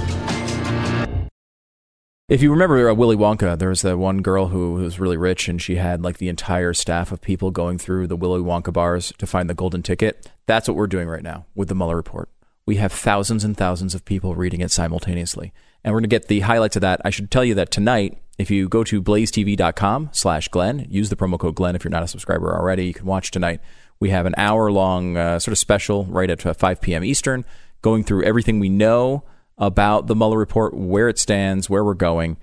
If 2.29 2.43
you 2.43 2.51
remember 2.51 2.91
uh, 2.91 2.93
Willy 2.93 3.15
Wonka, 3.15 3.57
there 3.57 3.69
was 3.69 3.83
that 3.83 3.99
one 3.99 4.21
girl 4.21 4.49
who 4.49 4.73
was 4.73 4.99
really 4.99 5.17
rich 5.17 5.47
and 5.47 5.63
she 5.63 5.77
had 5.77 6.03
like 6.03 6.19
the 6.19 6.29
entire 6.29 6.75
staff 6.75 7.13
of 7.13 7.21
people 7.21 7.53
going 7.53 7.79
through 7.79 8.09
the 8.09 8.17
Willy 8.17 8.41
Wonka 8.41 8.73
bars 8.73 9.13
to 9.19 9.29
find 9.29 9.49
the 9.49 9.55
golden 9.55 9.81
ticket. 9.81 10.29
That's 10.47 10.67
what 10.67 10.77
we're 10.77 10.89
doing 10.89 11.07
right 11.07 11.23
now 11.23 11.47
with 11.55 11.69
the 11.69 11.77
Mueller 11.77 11.95
report. 11.95 12.29
We 12.67 12.77
have 12.77 12.91
thousands 12.91 13.45
and 13.45 13.57
thousands 13.57 13.95
of 13.95 14.05
people 14.05 14.35
reading 14.35 14.61
it 14.61 14.73
simultaneously. 14.73 15.53
And 15.85 15.95
we're 15.95 16.01
going 16.01 16.11
to 16.11 16.17
get 16.17 16.27
the 16.27 16.41
highlights 16.41 16.75
of 16.75 16.83
that. 16.83 17.01
I 17.05 17.11
should 17.11 17.31
tell 17.31 17.45
you 17.45 17.55
that 17.55 17.71
tonight, 17.71 18.21
if 18.39 18.51
you 18.51 18.69
go 18.69 18.83
to 18.83 19.01
blazetv.com 19.01 20.09
slash 20.11 20.49
Glenn, 20.49 20.85
use 20.91 21.11
the 21.11 21.17
promo 21.17 21.39
code 21.39 21.55
Glenn 21.55 21.77
if 21.77 21.85
you're 21.85 21.93
not 21.93 22.03
a 22.03 22.09
subscriber 22.09 22.53
already. 22.53 22.87
You 22.87 22.95
can 22.95 23.07
watch 23.07 23.31
tonight. 23.31 23.61
We 24.01 24.11
have 24.11 24.27
an 24.27 24.35
hour 24.37 24.73
long 24.73 25.17
uh, 25.17 25.39
sort 25.39 25.53
of 25.53 25.59
special 25.59 26.07
right 26.07 26.29
at 26.29 26.45
uh, 26.45 26.55
5 26.55 26.81
p.m. 26.81 27.05
Eastern 27.05 27.45
going 27.83 28.03
through 28.03 28.25
everything 28.25 28.59
we 28.59 28.69
know 28.69 29.23
about 29.59 30.07
the 30.07 30.15
Mueller 30.15 30.39
report, 30.39 30.75
where 30.75 31.09
it 31.09 31.19
stands, 31.19 31.71
where 31.71 31.85
we're 31.85 31.95
going. 31.95 32.37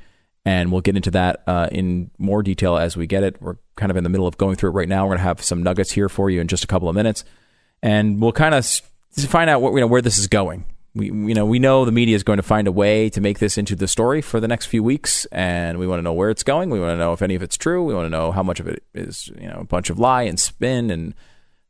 And 0.46 0.72
we'll 0.72 0.82
get 0.82 0.98
into 0.98 1.12
that 1.12 1.42
uh, 1.48 1.70
in 1.72 2.12
more 2.18 2.44
detail 2.44 2.78
as 2.78 2.98
we 2.98 3.08
get 3.08 3.24
it. 3.24 3.42
We're 3.42 3.56
kind 3.78 3.90
of 3.90 3.96
in 3.96 4.04
the 4.04 4.10
middle 4.10 4.28
of 4.28 4.38
going 4.38 4.58
through 4.58 4.72
it 4.72 4.74
right 4.74 4.90
now. 4.90 5.04
We're 5.06 5.12
going 5.12 5.20
to 5.20 5.24
have 5.24 5.42
some 5.42 5.64
nuggets 5.64 5.92
here 5.92 6.10
for 6.10 6.30
you 6.30 6.42
in 6.42 6.48
just 6.48 6.66
a 6.66 6.68
couple 6.68 6.90
of 6.90 6.96
minutes. 6.96 7.24
And 7.82 8.22
we'll 8.22 8.34
kind 8.34 8.54
of 8.54 8.66
find 9.12 9.50
out 9.50 9.62
what, 9.62 9.74
you 9.74 9.80
know, 9.80 9.88
where 9.88 10.02
this 10.02 10.18
is 10.18 10.28
going 10.28 10.66
we 10.96 11.08
you 11.08 11.34
know 11.34 11.46
we 11.46 11.60
know 11.60 11.86
the 11.86 11.92
media 11.92 12.16
is 12.16 12.24
going 12.24 12.38
to 12.38 12.44
find 12.44 12.68
a 12.68 12.72
way 12.72 13.10
to 13.10 13.22
make 13.22 13.40
this 13.40 13.58
into 13.58 13.76
the 13.76 13.88
story 13.88 14.22
for 14.22 14.40
the 14.40 14.48
next 14.48 14.68
few 14.68 14.84
weeks 14.84 15.26
and 15.26 15.78
we 15.80 15.88
want 15.88 16.00
to 16.00 16.04
know 16.04 16.14
where 16.14 16.30
it's 16.30 16.44
going 16.44 16.70
we 16.70 16.80
want 16.80 16.92
to 16.92 16.98
know 16.98 17.14
if 17.14 17.22
any 17.22 17.36
of 17.36 17.42
it's 17.42 17.58
true 17.58 17.84
we 17.84 17.94
want 17.94 18.06
to 18.06 18.10
know 18.10 18.32
how 18.32 18.44
much 18.44 18.60
of 18.60 18.68
it 18.68 18.84
is 18.94 19.30
you 19.40 19.48
know 19.48 19.60
a 19.60 19.66
bunch 19.66 19.90
of 19.90 19.98
lie 20.00 20.24
and 20.24 20.40
spin 20.40 20.92
and 20.92 21.14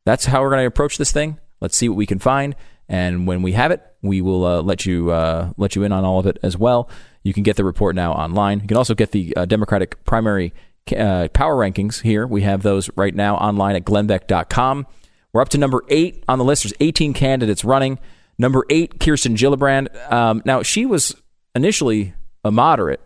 that's 0.06 0.26
how 0.26 0.42
we're 0.42 0.50
going 0.50 0.62
to 0.62 0.68
approach 0.68 0.98
this 0.98 1.12
thing 1.12 1.40
let's 1.62 1.78
see 1.78 1.88
what 1.88 1.98
we 1.98 2.06
can 2.06 2.20
find 2.20 2.56
and 2.94 3.28
when 3.28 3.42
we 3.42 3.54
have 3.54 3.72
it 3.72 3.82
we 4.02 4.22
will 4.22 4.46
uh, 4.46 4.62
let 4.62 4.86
you 4.86 5.12
uh, 5.12 5.52
let 5.58 5.76
you 5.76 5.84
in 5.84 5.92
on 5.92 6.04
all 6.06 6.20
of 6.20 6.28
it 6.28 6.38
as 6.44 6.58
well. 6.58 6.90
You 7.24 7.34
can 7.34 7.44
get 7.44 7.56
the 7.56 7.64
report 7.64 7.96
now 7.96 8.12
online. 8.14 8.60
You 8.60 8.68
can 8.68 8.78
also 8.78 8.94
get 8.94 9.12
the 9.12 9.34
uh, 9.38 9.46
democratic 9.46 10.04
primary 10.04 10.54
uh, 10.98 11.30
power 11.34 11.56
rankings 11.56 12.02
here. 12.02 12.28
We 12.28 12.42
have 12.42 12.64
those 12.64 12.90
right 12.98 13.16
now 13.16 13.36
online 13.38 13.76
at 13.78 13.86
glennbeck.com 13.86 14.86
we're 15.34 15.42
up 15.42 15.50
to 15.50 15.58
number 15.58 15.84
eight 15.90 16.24
on 16.28 16.38
the 16.38 16.46
list. 16.46 16.64
There's 16.64 16.74
18 16.80 17.14
candidates 17.14 17.66
running. 17.66 17.98
Number 18.38 18.66
eight, 18.70 19.00
Kirsten 19.00 19.36
Gillibrand. 19.36 20.12
Um, 20.12 20.44
now, 20.46 20.62
she 20.62 20.86
was 20.86 21.16
initially 21.56 22.14
a 22.46 22.52
moderate, 22.52 23.02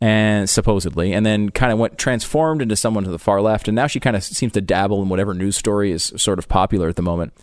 and 0.00 0.48
supposedly, 0.48 1.12
and 1.12 1.24
then 1.24 1.50
kind 1.50 1.72
of 1.72 1.78
went 1.78 1.98
transformed 1.98 2.62
into 2.62 2.76
someone 2.76 3.04
to 3.04 3.10
the 3.10 3.18
far 3.18 3.40
left, 3.42 3.68
and 3.68 3.74
now 3.74 3.86
she 3.86 4.00
kind 4.00 4.16
of 4.16 4.24
seems 4.24 4.52
to 4.52 4.60
dabble 4.60 5.02
in 5.02 5.08
whatever 5.08 5.34
news 5.34 5.56
story 5.56 5.92
is 5.92 6.12
sort 6.16 6.38
of 6.38 6.48
popular 6.48 6.88
at 6.88 6.96
the 6.96 7.02
moment. 7.02 7.34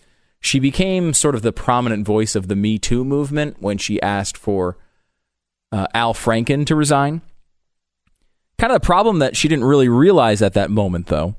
She 0.44 0.60
became 0.60 1.14
sort 1.14 1.36
of 1.36 1.42
the 1.42 1.54
prominent 1.54 2.06
voice 2.06 2.36
of 2.36 2.50
the 2.50 2.56
Me 2.56 2.78
Too 2.78 3.06
movement 3.06 3.62
when 3.62 3.78
she 3.78 4.02
asked 4.02 4.38
for 4.38 4.78
uh, 5.72 5.88
Al 5.94 6.14
Franken 6.14 6.66
to 6.66 6.76
resign. 6.76 7.22
Kind 8.60 8.74
of 8.74 8.82
the 8.82 8.86
problem 8.86 9.20
that 9.20 9.38
she 9.38 9.48
didn't 9.48 9.64
really 9.64 9.88
realize 9.88 10.42
at 10.42 10.54
that 10.54 10.70
moment, 10.70 11.08
though, 11.08 11.36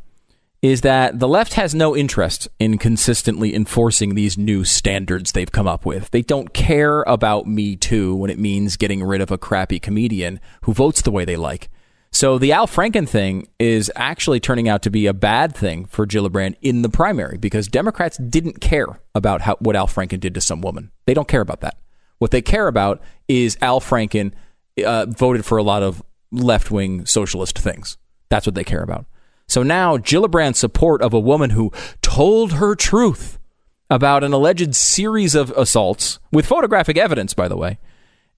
is 0.63 0.81
that 0.81 1.19
the 1.19 1.29
left 1.29 1.53
has 1.53 1.75
no 1.75 1.95
interest 1.95 2.49
in 2.59 2.79
consistently 2.79 3.55
enforcing 3.55 4.15
these 4.15 4.39
new 4.39 4.65
standards 4.65 5.33
they've 5.33 5.53
come 5.53 5.69
up 5.69 5.85
with. 5.85 6.11
They 6.11 6.23
don't 6.23 6.55
care 6.55 7.03
about 7.03 7.47
Me 7.47 7.77
Too 7.77 8.17
when 8.17 8.31
it 8.31 8.39
means 8.39 8.79
getting 8.79 9.05
rid 9.05 9.21
of 9.21 9.31
a 9.31 9.37
crappy 9.37 9.79
comedian 9.79 10.41
who 10.63 10.73
votes 10.73 11.03
the 11.03 11.11
way 11.11 11.27
they 11.27 11.37
like. 11.37 11.69
So 12.15 12.39
the 12.39 12.53
Al 12.53 12.69
Franken 12.69 13.09
thing 13.09 13.49
is 13.59 13.91
actually 13.97 14.39
turning 14.39 14.69
out 14.69 14.83
to 14.83 14.91
be 14.91 15.07
a 15.07 15.13
bad 15.13 15.53
thing 15.53 15.85
for 15.87 16.07
Gillibrand 16.07 16.55
in 16.63 16.83
the 16.83 16.89
primary 16.89 17.39
because 17.39 17.67
Democrats 17.67 18.19
didn't 18.19 18.61
care 18.61 19.01
about 19.17 19.41
how, 19.41 19.57
what 19.57 19.75
Al 19.75 19.89
Franken 19.89 20.21
did 20.21 20.33
to 20.35 20.41
some 20.41 20.61
woman. 20.61 20.93
They 21.07 21.15
don't 21.15 21.27
care 21.27 21.41
about 21.41 21.61
that. 21.63 21.77
What 22.19 22.31
they 22.31 22.41
care 22.41 22.69
about 22.69 23.03
is 23.27 23.59
Al 23.61 23.81
Franken 23.81 24.33
uh, 24.87 25.07
voted 25.07 25.45
for 25.45 25.59
a 25.59 25.65
lot 25.65 25.83
of 25.83 26.05
left 26.31 26.71
wing 26.71 27.05
socialist 27.05 27.59
things. 27.59 27.99
That's 28.29 28.47
what 28.47 28.55
they 28.55 28.63
care 28.63 28.83
about. 28.85 29.07
So 29.49 29.65
now 29.65 29.97
Gillibrand's 29.97 30.61
support 30.61 31.03
of 31.03 31.15
a 31.15 31.21
woman 31.21 31.51
who 31.51 31.73
told 32.01 32.53
her 32.55 32.77
truth 32.77 33.41
about 33.91 34.23
an 34.23 34.33
alleged 34.33 34.77
series 34.77 35.35
of 35.35 35.51
assaults, 35.51 36.21
with 36.31 36.47
photographic 36.47 36.97
evidence, 36.97 37.35
by 37.35 37.49
the 37.49 37.57
way, 37.57 37.81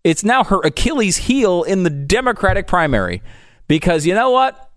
it's 0.03 0.24
now 0.24 0.44
her 0.44 0.61
Achilles 0.65 1.19
heel 1.19 1.62
in 1.62 1.82
the 1.82 1.90
Democratic 1.90 2.66
primary. 2.66 3.23
Because 3.68 4.06
you 4.06 4.14
know 4.14 4.30
what? 4.30 4.70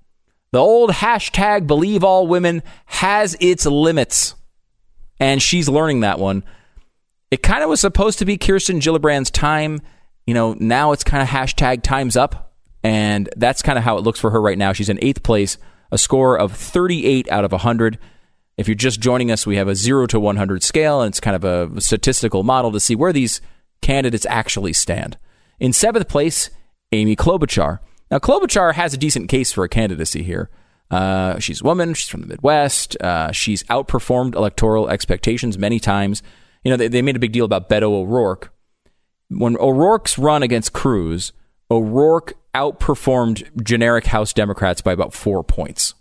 The 0.51 0.59
old 0.59 0.89
hashtag 0.89 1.67
believe 1.67 2.03
all 2.03 2.27
women 2.27 2.63
has 2.85 3.35
its 3.39 3.65
limits. 3.65 4.35
And 5.19 5.41
she's 5.41 5.69
learning 5.69 5.99
that 6.01 6.19
one. 6.19 6.43
It 7.29 7.43
kind 7.43 7.63
of 7.63 7.69
was 7.69 7.81
supposed 7.81 8.19
to 8.19 8.25
be 8.25 8.37
Kirsten 8.37 8.79
Gillibrand's 8.79 9.29
time. 9.29 9.81
You 10.25 10.33
know, 10.33 10.55
now 10.59 10.91
it's 10.91 11.03
kind 11.03 11.21
of 11.21 11.29
hashtag 11.29 11.83
time's 11.83 12.17
up. 12.17 12.53
And 12.83 13.29
that's 13.35 13.61
kind 13.61 13.77
of 13.77 13.83
how 13.83 13.97
it 13.97 14.03
looks 14.03 14.19
for 14.19 14.31
her 14.31 14.41
right 14.41 14.57
now. 14.57 14.73
She's 14.73 14.89
in 14.89 14.97
eighth 15.01 15.21
place 15.21 15.57
a 15.91 15.97
score 15.97 16.37
of 16.37 16.53
38 16.53 17.29
out 17.31 17.45
of 17.45 17.51
100. 17.51 17.97
If 18.57 18.67
you're 18.67 18.75
just 18.75 18.99
joining 18.99 19.31
us, 19.31 19.47
we 19.47 19.55
have 19.57 19.67
a 19.67 19.75
0 19.75 20.07
to 20.07 20.19
100 20.19 20.63
scale, 20.63 21.01
and 21.01 21.11
it's 21.11 21.19
kind 21.19 21.35
of 21.35 21.43
a 21.43 21.81
statistical 21.81 22.43
model 22.43 22.71
to 22.71 22.79
see 22.79 22.95
where 22.95 23.13
these 23.13 23.41
candidates 23.81 24.25
actually 24.29 24.73
stand. 24.73 25.17
In 25.59 25.73
seventh 25.73 26.07
place, 26.07 26.49
Amy 26.91 27.15
Klobuchar. 27.15 27.79
Now, 28.11 28.17
Klobuchar 28.19 28.73
has 28.73 28.93
a 28.93 28.97
decent 28.97 29.29
case 29.29 29.51
for 29.51 29.63
a 29.63 29.69
candidacy 29.69 30.23
here. 30.23 30.49
Uh, 30.89 31.37
she's 31.39 31.61
a 31.61 31.63
woman. 31.63 31.93
She's 31.93 32.09
from 32.09 32.21
the 32.21 32.27
Midwest. 32.27 32.97
Uh, 33.01 33.31
she's 33.31 33.63
outperformed 33.63 34.35
electoral 34.35 34.89
expectations 34.89 35.57
many 35.57 35.79
times. 35.79 36.23
You 36.63 36.71
know, 36.71 36.77
they, 36.77 36.87
they 36.87 37.01
made 37.01 37.15
a 37.15 37.19
big 37.19 37.31
deal 37.31 37.45
about 37.45 37.69
Beto 37.69 37.91
O'Rourke. 37.91 38.51
When 39.29 39.55
O'Rourke's 39.57 40.17
run 40.17 40.41
against 40.41 40.73
Cruz, 40.73 41.33
O'Rourke 41.69 42.33
outperformed 42.55 43.63
generic 43.63 44.07
House 44.07 44.33
Democrats 44.33 44.81
by 44.81 44.91
about 44.91 45.13
four 45.13 45.43
points. 45.43 45.93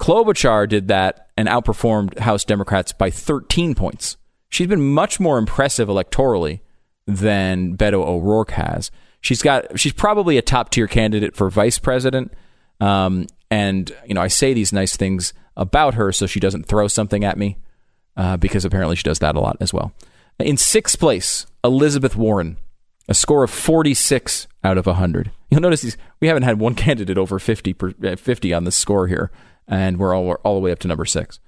Klobuchar 0.00 0.68
did 0.68 0.88
that 0.88 1.28
and 1.36 1.46
outperformed 1.46 2.18
House 2.18 2.44
Democrats 2.44 2.92
by 2.92 3.10
13 3.10 3.74
points. 3.74 4.16
She's 4.48 4.66
been 4.66 4.92
much 4.92 5.20
more 5.20 5.38
impressive 5.38 5.88
electorally 5.88 6.60
than 7.06 7.76
Beto 7.76 8.04
O'Rourke 8.04 8.52
has. 8.52 8.90
She's 9.22 9.40
got 9.40 9.80
she's 9.80 9.94
probably 9.94 10.36
a 10.36 10.42
top 10.42 10.68
tier 10.68 10.86
candidate 10.86 11.34
for 11.34 11.48
vice 11.48 11.78
president. 11.78 12.34
Um, 12.80 13.26
and 13.50 13.90
you 14.06 14.14
know, 14.14 14.20
I 14.20 14.28
say 14.28 14.52
these 14.52 14.72
nice 14.72 14.96
things 14.96 15.32
about 15.56 15.94
her 15.94 16.12
so 16.12 16.26
she 16.26 16.40
doesn't 16.40 16.66
throw 16.66 16.88
something 16.88 17.24
at 17.24 17.38
me 17.38 17.56
uh, 18.16 18.36
because 18.36 18.66
apparently 18.66 18.96
she 18.96 19.02
does 19.02 19.20
that 19.20 19.36
a 19.36 19.40
lot 19.40 19.56
as 19.60 19.72
well. 19.72 19.92
In 20.38 20.58
sixth 20.58 20.98
place, 20.98 21.46
Elizabeth 21.64 22.16
Warren 22.16 22.58
a 23.08 23.14
score 23.14 23.44
of 23.44 23.50
46 23.50 24.46
out 24.64 24.78
of 24.78 24.86
100. 24.86 25.30
You'll 25.50 25.60
notice 25.60 25.82
these, 25.82 25.96
we 26.20 26.28
haven't 26.28 26.44
had 26.44 26.58
one 26.58 26.74
candidate 26.74 27.18
over 27.18 27.38
50, 27.38 27.74
per, 27.74 27.92
uh, 28.04 28.16
50 28.16 28.54
on 28.54 28.64
the 28.64 28.72
score 28.72 29.06
here, 29.06 29.30
and 29.66 29.98
we're 29.98 30.14
all, 30.14 30.24
we're 30.24 30.38
all 30.38 30.54
the 30.54 30.60
way 30.60 30.72
up 30.72 30.78
to 30.80 30.88
number 30.88 31.04
six. 31.04 31.40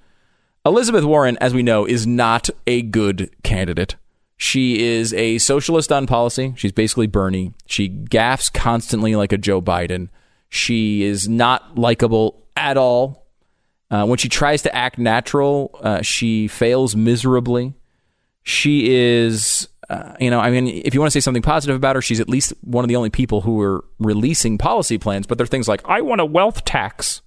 Elizabeth 0.66 1.04
Warren, 1.04 1.36
as 1.40 1.54
we 1.54 1.62
know, 1.62 1.86
is 1.86 2.06
not 2.06 2.48
a 2.66 2.82
good 2.82 3.30
candidate. 3.42 3.96
She 4.36 4.84
is 4.84 5.14
a 5.14 5.38
socialist 5.38 5.92
on 5.92 6.06
policy. 6.06 6.54
She's 6.56 6.72
basically 6.72 7.06
Bernie. 7.06 7.52
She 7.66 7.88
gaffs 7.88 8.50
constantly 8.50 9.14
like 9.14 9.32
a 9.32 9.38
Joe 9.38 9.62
Biden. 9.62 10.08
She 10.48 11.02
is 11.04 11.28
not 11.28 11.78
likable 11.78 12.46
at 12.56 12.76
all. 12.76 13.26
Uh, 13.90 14.06
when 14.06 14.18
she 14.18 14.28
tries 14.28 14.62
to 14.62 14.74
act 14.74 14.98
natural, 14.98 15.78
uh, 15.82 16.02
she 16.02 16.48
fails 16.48 16.96
miserably. 16.96 17.74
She 18.42 18.92
is 18.92 19.68
uh, 19.90 20.14
you 20.18 20.30
know, 20.30 20.40
I 20.40 20.50
mean, 20.50 20.66
if 20.66 20.94
you 20.94 21.00
want 21.00 21.12
to 21.12 21.20
say 21.20 21.22
something 21.22 21.42
positive 21.42 21.76
about 21.76 21.96
her, 21.96 22.02
she's 22.02 22.20
at 22.20 22.28
least 22.28 22.52
one 22.62 22.84
of 22.84 22.88
the 22.88 22.96
only 22.96 23.10
people 23.10 23.42
who 23.42 23.60
are 23.60 23.84
releasing 23.98 24.58
policy 24.58 24.98
plans. 24.98 25.26
But 25.26 25.38
they're 25.38 25.46
things 25.46 25.68
like, 25.68 25.82
I 25.84 26.00
want 26.00 26.20
a 26.20 26.24
wealth 26.24 26.64
tax. 26.64 27.22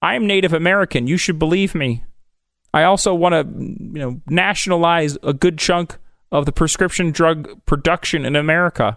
I'm 0.00 0.26
Native 0.26 0.52
American. 0.52 1.06
You 1.06 1.16
should 1.16 1.38
believe 1.38 1.74
me. 1.74 2.04
I 2.72 2.84
also 2.84 3.14
want 3.14 3.32
to, 3.32 3.62
you 3.62 4.00
know, 4.00 4.20
nationalize 4.28 5.18
a 5.22 5.32
good 5.32 5.58
chunk 5.58 5.98
of 6.30 6.46
the 6.46 6.52
prescription 6.52 7.10
drug 7.10 7.64
production 7.66 8.24
in 8.24 8.36
America. 8.36 8.96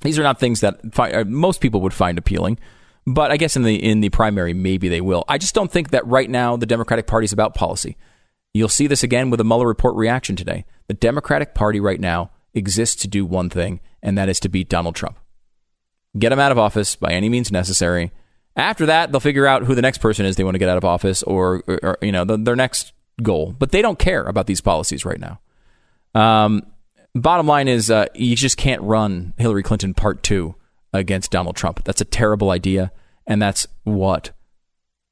These 0.00 0.18
are 0.18 0.22
not 0.22 0.38
things 0.38 0.60
that 0.60 0.94
fi- 0.94 1.12
uh, 1.12 1.24
most 1.24 1.60
people 1.60 1.80
would 1.80 1.94
find 1.94 2.18
appealing, 2.18 2.58
but 3.06 3.30
I 3.30 3.36
guess 3.36 3.56
in 3.56 3.62
the 3.62 3.76
in 3.76 4.00
the 4.00 4.10
primary, 4.10 4.54
maybe 4.54 4.88
they 4.88 5.00
will. 5.00 5.24
I 5.28 5.38
just 5.38 5.54
don't 5.54 5.70
think 5.70 5.90
that 5.90 6.06
right 6.06 6.30
now 6.30 6.56
the 6.56 6.66
Democratic 6.66 7.06
Party 7.06 7.24
is 7.24 7.32
about 7.32 7.54
policy. 7.54 7.96
You'll 8.54 8.68
see 8.68 8.86
this 8.86 9.02
again 9.02 9.30
with 9.30 9.38
the 9.38 9.44
Mueller 9.44 9.66
report 9.66 9.94
reaction 9.94 10.36
today. 10.36 10.64
The 10.86 10.94
Democratic 10.94 11.54
Party 11.54 11.80
right 11.80 12.00
now 12.00 12.30
exists 12.54 12.96
to 13.02 13.08
do 13.08 13.26
one 13.26 13.50
thing, 13.50 13.80
and 14.02 14.16
that 14.16 14.28
is 14.28 14.40
to 14.40 14.48
beat 14.48 14.68
Donald 14.68 14.94
Trump. 14.94 15.18
Get 16.18 16.32
him 16.32 16.38
out 16.38 16.52
of 16.52 16.58
office 16.58 16.96
by 16.96 17.12
any 17.12 17.28
means 17.28 17.52
necessary. 17.52 18.10
After 18.56 18.86
that, 18.86 19.12
they'll 19.12 19.20
figure 19.20 19.46
out 19.46 19.64
who 19.64 19.74
the 19.74 19.82
next 19.82 19.98
person 19.98 20.26
is 20.26 20.36
they 20.36 20.44
want 20.44 20.54
to 20.54 20.58
get 20.58 20.68
out 20.68 20.78
of 20.78 20.84
office 20.84 21.22
or, 21.22 21.62
or, 21.66 21.78
or 21.82 21.98
you 22.02 22.10
know, 22.10 22.24
the, 22.24 22.36
their 22.36 22.56
next 22.56 22.92
goal. 23.22 23.54
But 23.56 23.70
they 23.70 23.82
don't 23.82 23.98
care 23.98 24.24
about 24.24 24.46
these 24.46 24.60
policies 24.60 25.04
right 25.04 25.20
now. 25.20 25.40
Um, 26.14 26.62
bottom 27.14 27.46
line 27.46 27.68
is 27.68 27.90
uh, 27.90 28.06
you 28.14 28.36
just 28.36 28.56
can't 28.56 28.82
run 28.82 29.34
Hillary 29.38 29.62
Clinton 29.62 29.94
part 29.94 30.22
two 30.22 30.54
against 30.92 31.30
Donald 31.30 31.56
Trump. 31.56 31.84
That's 31.84 32.00
a 32.00 32.04
terrible 32.06 32.50
idea, 32.50 32.92
and 33.26 33.40
that's 33.40 33.66
what 33.84 34.30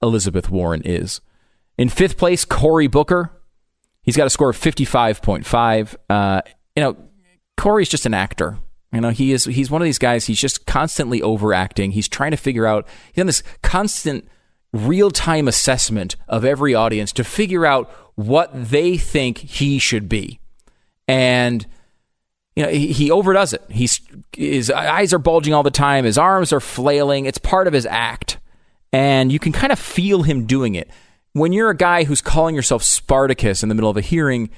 Elizabeth 0.03 0.51
Warren 0.51 0.83
is. 0.85 1.21
In 1.79 1.89
fifth 1.89 2.17
place, 2.17 2.45
Cory 2.45 2.87
Booker. 2.87 3.33
He's 4.03 4.17
got 4.17 4.27
a 4.27 4.31
score 4.31 4.51
of 4.51 4.57
55.5. 4.57 5.97
Uh, 6.09 6.43
you 6.77 6.83
know, 6.83 6.97
Cory's 7.57 7.89
just 7.89 8.07
an 8.07 8.15
actor. 8.15 8.59
You 8.93 9.01
know, 9.01 9.11
he 9.11 9.33
is 9.33 9.45
he's 9.45 9.71
one 9.71 9.83
of 9.83 9.85
these 9.85 9.99
guys, 9.99 10.27
he's 10.27 10.41
just 10.41 10.65
constantly 10.65 11.21
overacting. 11.21 11.91
He's 11.91 12.09
trying 12.09 12.31
to 12.31 12.37
figure 12.37 12.67
out 12.67 12.87
he's 13.13 13.21
on 13.21 13.27
this 13.27 13.43
constant 13.63 14.29
real-time 14.73 15.49
assessment 15.49 16.17
of 16.29 16.45
every 16.45 16.75
audience 16.75 17.13
to 17.13 17.25
figure 17.25 17.67
out 17.67 17.91
what 18.15 18.51
they 18.53 18.97
think 18.97 19.39
he 19.39 19.79
should 19.79 20.09
be. 20.09 20.41
And 21.09 21.67
you 22.55 22.65
know, 22.65 22.71
he, 22.71 22.93
he 22.93 23.11
overdoes 23.11 23.53
it. 23.53 23.63
He's 23.69 24.01
his 24.35 24.71
eyes 24.71 25.13
are 25.13 25.19
bulging 25.19 25.55
all 25.55 25.63
the 25.63 25.71
time, 25.71 26.05
his 26.05 26.19
arms 26.19 26.53
are 26.53 26.61
flailing. 26.61 27.27
It's 27.27 27.39
part 27.39 27.67
of 27.67 27.73
his 27.73 27.87
act. 27.87 28.39
And 28.93 29.31
you 29.31 29.39
can 29.39 29.53
kind 29.53 29.73
of 29.73 29.79
feel 29.79 30.23
him 30.23 30.47
doing 30.47 30.75
it. 30.75 30.91
When 31.33 31.53
you're 31.53 31.71
a 31.71 31.77
guy 31.77 32.05
who's 32.05 32.23
calling 32.23 32.55
yourself 32.55 32.83
Spartacus 32.83 33.63
in 33.63 33.69
the 33.69 33.75
middle 33.75 33.91
of 33.91 33.99
a 33.99 34.01
hearing, 34.01 34.49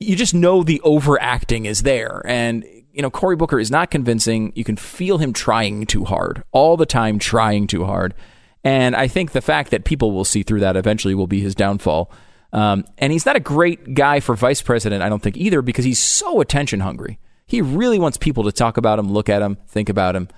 you 0.00 0.16
just 0.16 0.34
know 0.34 0.64
the 0.64 0.80
overacting 0.80 1.66
is 1.66 1.84
there. 1.84 2.22
And 2.26 2.64
you 2.92 3.02
know, 3.02 3.10
Cory 3.10 3.36
Booker 3.36 3.58
is 3.58 3.70
not 3.70 3.90
convincing. 3.90 4.52
You 4.54 4.64
can 4.64 4.76
feel 4.76 5.18
him 5.18 5.32
trying 5.32 5.86
too 5.86 6.04
hard, 6.04 6.44
all 6.52 6.76
the 6.76 6.86
time 6.86 7.18
trying 7.18 7.66
too 7.66 7.84
hard. 7.84 8.14
And 8.62 8.96
I 8.96 9.08
think 9.08 9.32
the 9.32 9.42
fact 9.42 9.70
that 9.72 9.84
people 9.84 10.12
will 10.12 10.24
see 10.24 10.42
through 10.42 10.60
that 10.60 10.76
eventually 10.76 11.14
will 11.14 11.26
be 11.26 11.40
his 11.40 11.54
downfall. 11.54 12.10
Um, 12.54 12.84
and 12.98 13.12
he's 13.12 13.26
not 13.26 13.34
a 13.34 13.40
great 13.40 13.94
guy 13.94 14.20
for 14.20 14.36
vice 14.36 14.62
president, 14.62 15.02
I 15.02 15.08
don't 15.08 15.20
think 15.20 15.36
either, 15.36 15.60
because 15.60 15.84
he's 15.84 15.98
so 15.98 16.40
attention 16.40 16.80
hungry. 16.80 17.18
He 17.46 17.60
really 17.60 17.98
wants 17.98 18.16
people 18.16 18.44
to 18.44 18.52
talk 18.52 18.76
about 18.76 18.98
him, 18.98 19.12
look 19.12 19.28
at 19.28 19.42
him, 19.42 19.58
think 19.66 19.88
about 19.88 20.14
him. 20.14 20.28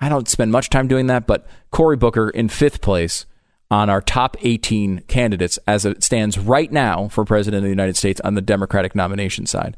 I 0.00 0.08
don't 0.08 0.28
spend 0.28 0.50
much 0.50 0.70
time 0.70 0.88
doing 0.88 1.06
that, 1.06 1.26
but 1.26 1.46
Cory 1.70 1.96
Booker 1.96 2.28
in 2.28 2.48
fifth 2.48 2.80
place 2.80 3.26
on 3.70 3.88
our 3.88 4.00
top 4.00 4.36
18 4.42 5.04
candidates 5.06 5.58
as 5.68 5.84
it 5.84 6.02
stands 6.02 6.36
right 6.36 6.70
now 6.70 7.08
for 7.08 7.24
president 7.24 7.58
of 7.58 7.64
the 7.64 7.70
United 7.70 7.96
States 7.96 8.20
on 8.22 8.34
the 8.34 8.42
Democratic 8.42 8.94
nomination 8.96 9.46
side. 9.46 9.76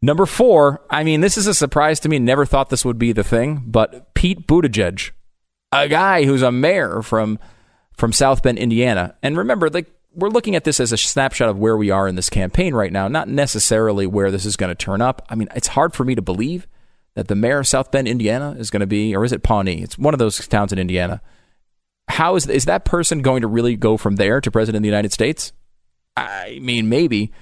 Number 0.00 0.26
four, 0.26 0.82
I 0.90 1.04
mean, 1.04 1.20
this 1.20 1.36
is 1.38 1.46
a 1.46 1.54
surprise 1.54 2.00
to 2.00 2.08
me. 2.08 2.18
Never 2.18 2.44
thought 2.44 2.70
this 2.70 2.84
would 2.84 2.98
be 2.98 3.12
the 3.12 3.24
thing, 3.24 3.62
but 3.66 4.14
Pete 4.14 4.46
Buttigieg, 4.46 5.12
a 5.72 5.88
guy 5.88 6.24
who's 6.24 6.42
a 6.42 6.52
mayor 6.52 7.02
from 7.02 7.38
from 7.96 8.12
South 8.12 8.42
Bend, 8.42 8.58
Indiana. 8.58 9.14
And 9.22 9.36
remember, 9.36 9.70
like 9.70 9.93
we're 10.14 10.28
looking 10.28 10.56
at 10.56 10.64
this 10.64 10.80
as 10.80 10.92
a 10.92 10.96
snapshot 10.96 11.48
of 11.48 11.58
where 11.58 11.76
we 11.76 11.90
are 11.90 12.08
in 12.08 12.14
this 12.14 12.30
campaign 12.30 12.74
right 12.74 12.92
now, 12.92 13.08
not 13.08 13.28
necessarily 13.28 14.06
where 14.06 14.30
this 14.30 14.44
is 14.44 14.56
going 14.56 14.70
to 14.70 14.74
turn 14.74 15.02
up. 15.02 15.26
I 15.28 15.34
mean, 15.34 15.48
it's 15.54 15.68
hard 15.68 15.94
for 15.94 16.04
me 16.04 16.14
to 16.14 16.22
believe 16.22 16.66
that 17.14 17.28
the 17.28 17.34
mayor 17.34 17.60
of 17.60 17.68
South 17.68 17.90
Bend, 17.90 18.08
Indiana, 18.08 18.54
is 18.58 18.70
going 18.70 18.80
to 18.80 18.86
be, 18.86 19.14
or 19.14 19.24
is 19.24 19.32
it 19.32 19.42
Pawnee? 19.42 19.82
It's 19.82 19.98
one 19.98 20.14
of 20.14 20.18
those 20.18 20.46
towns 20.48 20.72
in 20.72 20.78
Indiana. 20.78 21.20
How 22.08 22.36
is 22.36 22.46
is 22.48 22.66
that 22.66 22.84
person 22.84 23.22
going 23.22 23.42
to 23.42 23.48
really 23.48 23.76
go 23.76 23.96
from 23.96 24.16
there 24.16 24.40
to 24.40 24.50
president 24.50 24.80
of 24.80 24.82
the 24.82 24.88
United 24.88 25.12
States? 25.12 25.52
I 26.16 26.58
mean, 26.60 26.88
maybe. 26.88 27.32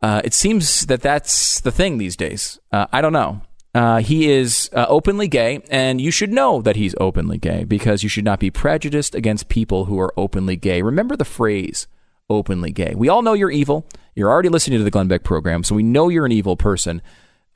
Uh, 0.00 0.20
it 0.24 0.34
seems 0.34 0.86
that 0.86 1.00
that's 1.00 1.60
the 1.60 1.70
thing 1.70 1.98
these 1.98 2.16
days. 2.16 2.58
Uh, 2.70 2.86
I 2.92 3.00
don't 3.00 3.12
know. 3.12 3.40
Uh, 3.74 3.98
he 3.98 4.30
is 4.30 4.70
uh, 4.72 4.86
openly 4.88 5.26
gay, 5.26 5.60
and 5.68 6.00
you 6.00 6.12
should 6.12 6.30
know 6.30 6.62
that 6.62 6.76
he's 6.76 6.94
openly 7.00 7.38
gay 7.38 7.64
because 7.64 8.04
you 8.04 8.08
should 8.08 8.24
not 8.24 8.38
be 8.38 8.50
prejudiced 8.50 9.14
against 9.14 9.48
people 9.48 9.86
who 9.86 9.98
are 9.98 10.14
openly 10.16 10.54
gay. 10.54 10.80
Remember 10.80 11.16
the 11.16 11.24
phrase 11.24 11.88
openly 12.30 12.70
gay. 12.70 12.94
We 12.96 13.08
all 13.08 13.22
know 13.22 13.32
you're 13.32 13.50
evil. 13.50 13.86
You're 14.14 14.30
already 14.30 14.48
listening 14.48 14.78
to 14.78 14.84
the 14.84 14.90
Glenn 14.90 15.08
Beck 15.08 15.24
program, 15.24 15.64
so 15.64 15.74
we 15.74 15.82
know 15.82 16.08
you're 16.08 16.26
an 16.26 16.32
evil 16.32 16.56
person. 16.56 17.02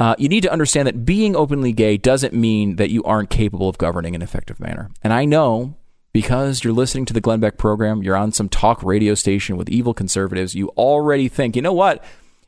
Uh, 0.01 0.15
you 0.19 0.29
need 0.29 0.43
to 0.43 0.53
understand 0.53 0.87
that 0.89 1.05
being 1.05 1.37
openly 1.37 1.73
gay 1.73 1.97
doesn't 1.97 2.35
mean 2.35 2.77
that 2.77 2.91
you 2.91 3.03
aren't 3.05 3.31
capable 3.31 3.69
of 3.69 3.79
governing 3.79 4.15
in 4.15 4.23
an 4.23 4.25
effective 4.25 4.59
manner. 4.61 4.91
And 5.03 5.13
I 5.13 5.25
know 5.25 5.77
because 6.13 6.65
you're 6.65 6.73
listening 6.73 7.05
to 7.07 7.13
the 7.13 7.21
Glenn 7.21 7.41
Beck 7.41 7.59
program, 7.59 8.03
you're 8.03 8.17
on 8.17 8.33
some 8.33 8.49
talk 8.49 8.83
radio 8.83 9.15
station 9.15 9.57
with 9.57 9.69
evil 9.69 9.95
conservatives, 9.95 10.55
you 10.55 10.69
already 10.71 11.29
think, 11.29 11.55
you 11.55 11.63
know 11.63 11.73
what? 11.73 12.03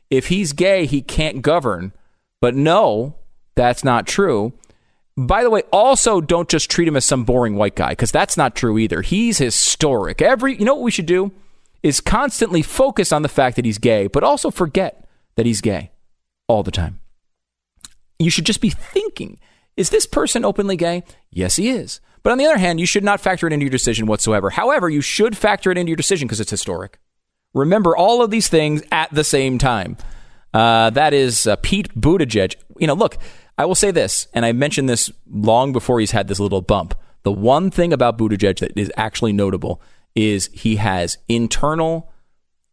If 0.09 0.27
he's 0.27 0.51
gay, 0.51 0.85
he 0.85 1.01
can't 1.01 1.41
govern. 1.41 1.93
But 2.41 2.55
no, 2.55 3.15
that's 3.55 3.83
not 3.83 4.07
true. 4.07 4.53
By 5.17 5.43
the 5.43 5.49
way, 5.49 5.63
also 5.71 6.21
don't 6.21 6.49
just 6.49 6.71
treat 6.71 6.87
him 6.87 6.95
as 6.95 7.05
some 7.05 7.25
boring 7.25 7.55
white 7.55 7.75
guy 7.75 7.89
because 7.89 8.11
that's 8.11 8.37
not 8.37 8.55
true 8.55 8.77
either. 8.77 9.01
He's 9.01 9.37
historic. 9.37 10.21
Every 10.21 10.57
you 10.57 10.65
know 10.65 10.75
what 10.75 10.83
we 10.83 10.91
should 10.91 11.05
do 11.05 11.31
is 11.83 11.99
constantly 11.99 12.61
focus 12.61 13.11
on 13.11 13.21
the 13.21 13.29
fact 13.29 13.55
that 13.55 13.65
he's 13.65 13.77
gay, 13.77 14.07
but 14.07 14.23
also 14.23 14.51
forget 14.51 15.07
that 15.35 15.45
he's 15.45 15.61
gay 15.61 15.91
all 16.47 16.63
the 16.63 16.71
time. 16.71 16.99
You 18.19 18.29
should 18.29 18.45
just 18.45 18.61
be 18.61 18.69
thinking, 18.69 19.39
is 19.75 19.89
this 19.89 20.05
person 20.05 20.45
openly 20.45 20.75
gay? 20.77 21.03
Yes, 21.31 21.55
he 21.55 21.69
is. 21.69 21.99
But 22.23 22.31
on 22.31 22.37
the 22.37 22.45
other 22.45 22.57
hand, 22.57 22.79
you 22.79 22.85
should 22.85 23.03
not 23.03 23.19
factor 23.19 23.47
it 23.47 23.53
into 23.53 23.63
your 23.63 23.71
decision 23.71 24.05
whatsoever. 24.05 24.51
However, 24.51 24.89
you 24.89 25.01
should 25.01 25.35
factor 25.35 25.71
it 25.71 25.77
into 25.77 25.89
your 25.89 25.97
decision 25.97 26.27
because 26.27 26.39
it's 26.39 26.51
historic. 26.51 26.99
Remember 27.53 27.97
all 27.97 28.21
of 28.21 28.29
these 28.29 28.47
things 28.47 28.83
at 28.91 29.11
the 29.11 29.23
same 29.23 29.57
time. 29.57 29.97
Uh, 30.53 30.89
that 30.91 31.13
is 31.13 31.47
uh, 31.47 31.55
Pete 31.57 31.93
Buttigieg. 31.99 32.55
You 32.77 32.87
know, 32.87 32.93
look, 32.93 33.17
I 33.61 33.65
will 33.65 33.75
say 33.75 33.91
this, 33.91 34.27
and 34.33 34.43
I 34.43 34.53
mentioned 34.53 34.89
this 34.89 35.11
long 35.29 35.71
before 35.71 35.99
he's 35.99 36.09
had 36.09 36.27
this 36.27 36.39
little 36.39 36.63
bump. 36.63 36.95
The 37.21 37.31
one 37.31 37.69
thing 37.69 37.93
about 37.93 38.17
Buttigieg 38.17 38.57
that 38.57 38.75
is 38.75 38.91
actually 38.97 39.33
notable 39.33 39.79
is 40.15 40.49
he 40.51 40.77
has 40.77 41.19
internal 41.29 42.11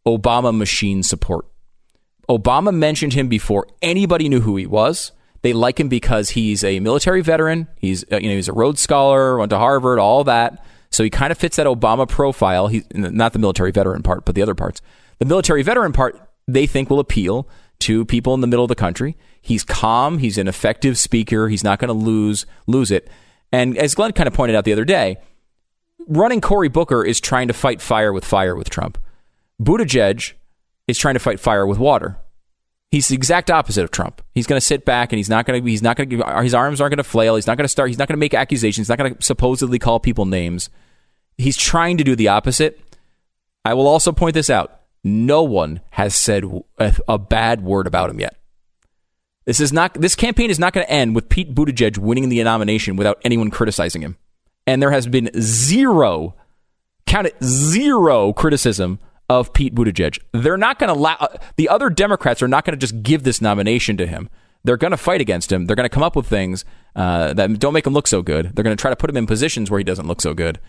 Obama 0.03 0.51
machine 0.57 1.03
support. 1.03 1.45
Obama 2.27 2.73
mentioned 2.73 3.13
him 3.13 3.27
before 3.27 3.67
anybody 3.83 4.29
knew 4.29 4.41
who 4.41 4.55
he 4.55 4.65
was. 4.65 5.11
They 5.43 5.53
like 5.53 5.79
him 5.79 5.89
because 5.89 6.31
he's 6.31 6.63
a 6.63 6.79
military 6.79 7.21
veteran. 7.21 7.67
He's 7.77 8.03
uh, 8.11 8.17
you 8.17 8.27
know 8.27 8.35
he's 8.35 8.47
a 8.47 8.53
Rhodes 8.53 8.81
Scholar, 8.81 9.37
went 9.37 9.51
to 9.51 9.59
Harvard, 9.59 9.99
all 9.99 10.23
that. 10.23 10.65
So 10.89 11.03
he 11.03 11.11
kind 11.11 11.31
of 11.31 11.37
fits 11.37 11.57
that 11.57 11.67
Obama 11.67 12.09
profile. 12.09 12.65
He's 12.65 12.83
not 12.95 13.33
the 13.33 13.39
military 13.39 13.69
veteran 13.69 14.01
part, 14.01 14.25
but 14.25 14.33
the 14.33 14.41
other 14.41 14.55
parts. 14.55 14.81
The 15.19 15.25
military 15.25 15.61
veteran 15.61 15.93
part 15.93 16.19
they 16.47 16.65
think 16.65 16.89
will 16.89 16.99
appeal 16.99 17.47
to 17.81 18.05
people 18.05 18.33
in 18.33 18.41
the 18.41 18.47
middle 18.47 18.65
of 18.65 18.69
the 18.69 18.75
country. 18.75 19.15
He's 19.41 19.63
calm. 19.63 20.19
He's 20.19 20.37
an 20.37 20.47
effective 20.47 20.97
speaker. 20.97 21.49
He's 21.49 21.63
not 21.63 21.79
going 21.79 21.87
to 21.87 21.93
lose 21.93 22.45
lose 22.67 22.91
it. 22.91 23.09
And 23.51 23.77
as 23.77 23.95
Glenn 23.95 24.11
kind 24.11 24.27
of 24.27 24.33
pointed 24.33 24.55
out 24.55 24.65
the 24.65 24.73
other 24.73 24.85
day, 24.85 25.17
running 26.07 26.41
Cory 26.41 26.67
Booker 26.67 27.03
is 27.03 27.19
trying 27.19 27.47
to 27.47 27.53
fight 27.53 27.81
fire 27.81 28.13
with 28.13 28.25
fire 28.25 28.55
with 28.55 28.69
Trump. 28.69 28.97
Buttigieg 29.61 30.33
is 30.87 30.97
trying 30.97 31.15
to 31.15 31.19
fight 31.19 31.39
fire 31.39 31.65
with 31.65 31.79
water. 31.79 32.17
He's 32.91 33.07
the 33.07 33.15
exact 33.15 33.51
opposite 33.51 33.83
of 33.83 33.91
Trump. 33.91 34.21
He's 34.33 34.47
going 34.47 34.59
to 34.59 34.65
sit 34.65 34.83
back 34.83 35.11
and 35.11 35.17
he's 35.17 35.29
not 35.29 35.45
going 35.45 35.63
to. 35.63 35.69
He's 35.69 35.83
not 35.83 35.95
going 35.95 36.09
to. 36.09 36.41
His 36.41 36.55
arms 36.55 36.81
aren't 36.81 36.91
going 36.91 36.97
to 36.97 37.03
flail. 37.03 37.35
He's 37.35 37.45
not 37.45 37.57
going 37.57 37.65
to 37.65 37.69
start. 37.69 37.89
He's 37.89 37.99
not 37.99 38.07
going 38.07 38.15
to 38.15 38.19
make 38.19 38.33
accusations. 38.33 38.87
He's 38.87 38.89
not 38.89 38.97
going 38.97 39.15
to 39.15 39.23
supposedly 39.23 39.77
call 39.77 39.99
people 39.99 40.25
names. 40.25 40.69
He's 41.37 41.55
trying 41.55 41.97
to 41.97 42.03
do 42.03 42.15
the 42.15 42.29
opposite. 42.29 42.79
I 43.63 43.75
will 43.75 43.87
also 43.87 44.11
point 44.11 44.33
this 44.33 44.49
out. 44.49 44.81
No 45.03 45.43
one 45.43 45.81
has 45.91 46.15
said 46.15 46.43
a, 46.79 46.95
a 47.07 47.17
bad 47.19 47.61
word 47.61 47.85
about 47.85 48.09
him 48.09 48.19
yet. 48.19 48.35
This 49.49 49.59
is 49.59 49.73
not. 49.73 49.95
This 49.95 50.13
campaign 50.13 50.51
is 50.51 50.59
not 50.59 50.73
going 50.73 50.85
to 50.85 50.93
end 50.93 51.15
with 51.15 51.27
Pete 51.27 51.55
Buttigieg 51.55 51.97
winning 51.97 52.29
the 52.29 52.43
nomination 52.43 52.97
without 52.97 53.19
anyone 53.25 53.49
criticizing 53.49 54.03
him. 54.03 54.15
And 54.67 54.79
there 54.79 54.91
has 54.91 55.07
been 55.07 55.31
zero, 55.41 56.35
count 57.07 57.25
it 57.25 57.35
zero 57.43 58.31
criticism 58.31 58.99
of 59.27 59.51
Pete 59.51 59.73
Buttigieg. 59.73 60.19
They're 60.33 60.55
not 60.55 60.77
going 60.77 60.89
to 60.89 60.93
allow 60.93 61.29
the 61.55 61.67
other 61.67 61.89
Democrats 61.89 62.43
are 62.43 62.47
not 62.47 62.63
going 62.63 62.77
to 62.77 62.79
just 62.79 63.01
give 63.01 63.23
this 63.23 63.41
nomination 63.41 63.97
to 63.97 64.05
him. 64.05 64.29
They're 64.65 64.77
going 64.77 64.91
to 64.91 64.97
fight 64.97 65.19
against 65.19 65.51
him. 65.51 65.65
They're 65.65 65.75
going 65.75 65.89
to 65.89 65.95
come 65.95 66.03
up 66.03 66.15
with 66.15 66.27
things 66.27 66.63
uh, 66.95 67.33
that 67.33 67.57
don't 67.57 67.73
make 67.73 67.87
him 67.87 67.93
look 67.93 68.05
so 68.05 68.21
good. 68.21 68.51
They're 68.53 68.63
going 68.63 68.77
to 68.77 68.79
try 68.79 68.91
to 68.91 68.95
put 68.95 69.09
him 69.09 69.17
in 69.17 69.25
positions 69.25 69.71
where 69.71 69.79
he 69.79 69.83
doesn't 69.83 70.05
look 70.05 70.21
so 70.21 70.35
good, 70.35 70.59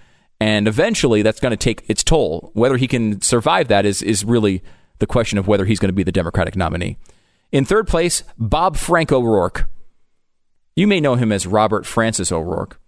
and 0.41 0.67
eventually 0.67 1.21
that's 1.21 1.41
going 1.41 1.53
to 1.53 1.59
take 1.59 1.85
its 1.87 2.03
toll. 2.03 2.51
Whether 2.55 2.79
he 2.79 2.89
can 2.89 3.21
survive 3.21 3.69
that 3.69 3.85
is 3.85 4.01
is 4.01 4.25
really 4.25 4.63
the 5.01 5.07
question 5.07 5.37
of 5.37 5.47
whether 5.47 5.67
he's 5.67 5.81
going 5.81 5.91
to 5.91 5.95
be 5.95 6.03
the 6.03 6.13
Democratic 6.13 6.57
nominee. 6.57 6.97
In 7.53 7.65
third 7.65 7.89
place, 7.89 8.23
Bob 8.39 8.77
Frank 8.77 9.11
O'Rourke. 9.11 9.69
You 10.77 10.87
may 10.87 11.01
know 11.01 11.17
him 11.17 11.33
as 11.33 11.47
Robert 11.47 11.85
Francis 11.85 12.31
O'Rourke. 12.31 12.81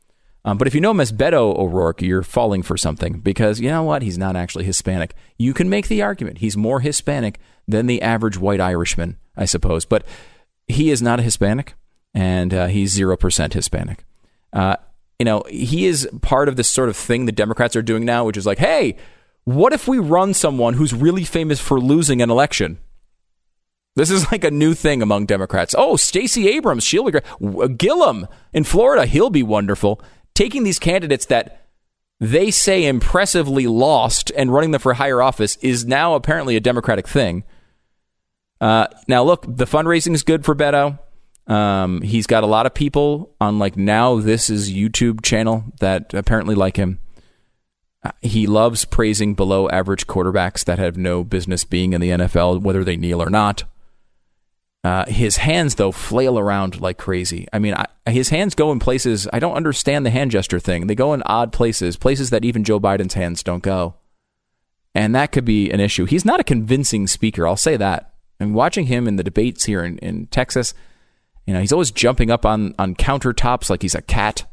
Um, 0.44 0.58
but 0.58 0.66
if 0.66 0.74
you 0.74 0.80
know 0.80 0.90
him 0.90 1.00
as 1.00 1.12
Beto 1.12 1.56
O'Rourke, 1.56 2.02
you're 2.02 2.22
falling 2.22 2.62
for 2.62 2.76
something 2.76 3.20
because 3.20 3.60
you 3.60 3.68
know 3.68 3.82
what? 3.82 4.02
He's 4.02 4.18
not 4.18 4.34
actually 4.34 4.64
Hispanic. 4.64 5.14
You 5.38 5.54
can 5.54 5.68
make 5.68 5.88
the 5.88 6.02
argument 6.02 6.38
he's 6.38 6.56
more 6.56 6.80
Hispanic 6.80 7.38
than 7.68 7.86
the 7.86 8.02
average 8.02 8.38
white 8.38 8.60
Irishman, 8.60 9.18
I 9.36 9.44
suppose. 9.44 9.84
But 9.84 10.04
he 10.66 10.90
is 10.90 11.00
not 11.00 11.20
a 11.20 11.22
Hispanic, 11.22 11.74
and 12.12 12.52
uh, 12.52 12.66
he's 12.66 12.90
zero 12.90 13.16
percent 13.16 13.52
Hispanic. 13.54 14.04
Uh, 14.52 14.76
you 15.18 15.24
know, 15.24 15.44
he 15.48 15.86
is 15.86 16.08
part 16.22 16.48
of 16.48 16.56
this 16.56 16.68
sort 16.68 16.88
of 16.88 16.96
thing 16.96 17.26
the 17.26 17.32
Democrats 17.32 17.76
are 17.76 17.82
doing 17.82 18.04
now, 18.04 18.24
which 18.24 18.36
is 18.36 18.46
like, 18.46 18.58
hey, 18.58 18.96
what 19.44 19.72
if 19.72 19.86
we 19.86 19.98
run 19.98 20.34
someone 20.34 20.74
who's 20.74 20.92
really 20.92 21.24
famous 21.24 21.60
for 21.60 21.80
losing 21.80 22.20
an 22.20 22.30
election? 22.30 22.78
This 23.94 24.10
is 24.10 24.30
like 24.32 24.44
a 24.44 24.50
new 24.50 24.74
thing 24.74 25.02
among 25.02 25.26
Democrats. 25.26 25.74
Oh, 25.76 25.96
Stacey 25.96 26.48
Abrams, 26.48 26.84
she'll 26.84 27.04
be 27.04 27.12
great. 27.12 27.78
Gillum 27.78 28.26
in 28.52 28.64
Florida, 28.64 29.06
he'll 29.06 29.30
be 29.30 29.42
wonderful 29.42 30.00
taking 30.34 30.64
these 30.64 30.78
candidates 30.78 31.26
that 31.26 31.66
they 32.20 32.50
say 32.50 32.86
impressively 32.86 33.66
lost 33.66 34.30
and 34.36 34.52
running 34.52 34.70
them 34.70 34.80
for 34.80 34.94
higher 34.94 35.20
office 35.20 35.56
is 35.56 35.84
now 35.84 36.14
apparently 36.14 36.56
a 36.56 36.60
Democratic 36.60 37.08
thing. 37.08 37.44
Uh, 38.60 38.86
now, 39.08 39.24
look, 39.24 39.44
the 39.48 39.64
fundraising 39.64 40.14
is 40.14 40.22
good 40.22 40.44
for 40.44 40.54
Beto. 40.54 40.98
Um, 41.48 42.00
he's 42.02 42.28
got 42.28 42.44
a 42.44 42.46
lot 42.46 42.66
of 42.66 42.74
people 42.74 43.34
on 43.40 43.58
like 43.58 43.76
now 43.76 44.20
this 44.20 44.48
is 44.48 44.72
YouTube 44.72 45.22
channel 45.22 45.64
that 45.80 46.14
apparently 46.14 46.54
like 46.54 46.76
him. 46.76 47.00
Uh, 48.04 48.12
he 48.20 48.46
loves 48.46 48.84
praising 48.84 49.34
below 49.34 49.68
average 49.68 50.06
quarterbacks 50.06 50.64
that 50.64 50.78
have 50.78 50.96
no 50.96 51.24
business 51.24 51.64
being 51.64 51.92
in 51.92 52.00
the 52.00 52.10
NFL, 52.10 52.62
whether 52.62 52.84
they 52.84 52.96
kneel 52.96 53.20
or 53.20 53.30
not. 53.30 53.64
Uh, 54.84 55.04
his 55.06 55.36
hands, 55.36 55.76
though, 55.76 55.92
flail 55.92 56.38
around 56.38 56.80
like 56.80 56.98
crazy. 56.98 57.46
I 57.52 57.60
mean, 57.60 57.74
I, 57.74 57.86
his 58.10 58.30
hands 58.30 58.56
go 58.56 58.72
in 58.72 58.80
places. 58.80 59.28
I 59.32 59.38
don't 59.38 59.54
understand 59.54 60.04
the 60.04 60.10
hand 60.10 60.32
gesture 60.32 60.58
thing. 60.58 60.88
They 60.88 60.96
go 60.96 61.14
in 61.14 61.22
odd 61.24 61.52
places, 61.52 61.96
places 61.96 62.30
that 62.30 62.44
even 62.44 62.64
Joe 62.64 62.80
Biden's 62.80 63.14
hands 63.14 63.44
don't 63.44 63.62
go. 63.62 63.94
And 64.94 65.14
that 65.14 65.30
could 65.30 65.44
be 65.44 65.70
an 65.70 65.78
issue. 65.78 66.04
He's 66.04 66.24
not 66.24 66.40
a 66.40 66.44
convincing 66.44 67.06
speaker. 67.06 67.46
I'll 67.46 67.56
say 67.56 67.76
that. 67.76 68.12
And 68.40 68.54
watching 68.54 68.86
him 68.86 69.06
in 69.06 69.16
the 69.16 69.22
debates 69.22 69.64
here 69.64 69.84
in, 69.84 69.98
in 69.98 70.26
Texas, 70.26 70.74
you 71.46 71.54
know, 71.54 71.60
he's 71.60 71.72
always 71.72 71.92
jumping 71.92 72.30
up 72.30 72.44
on, 72.44 72.74
on 72.76 72.96
countertops 72.96 73.70
like 73.70 73.82
he's 73.82 73.94
a 73.94 74.02
cat. 74.02 74.44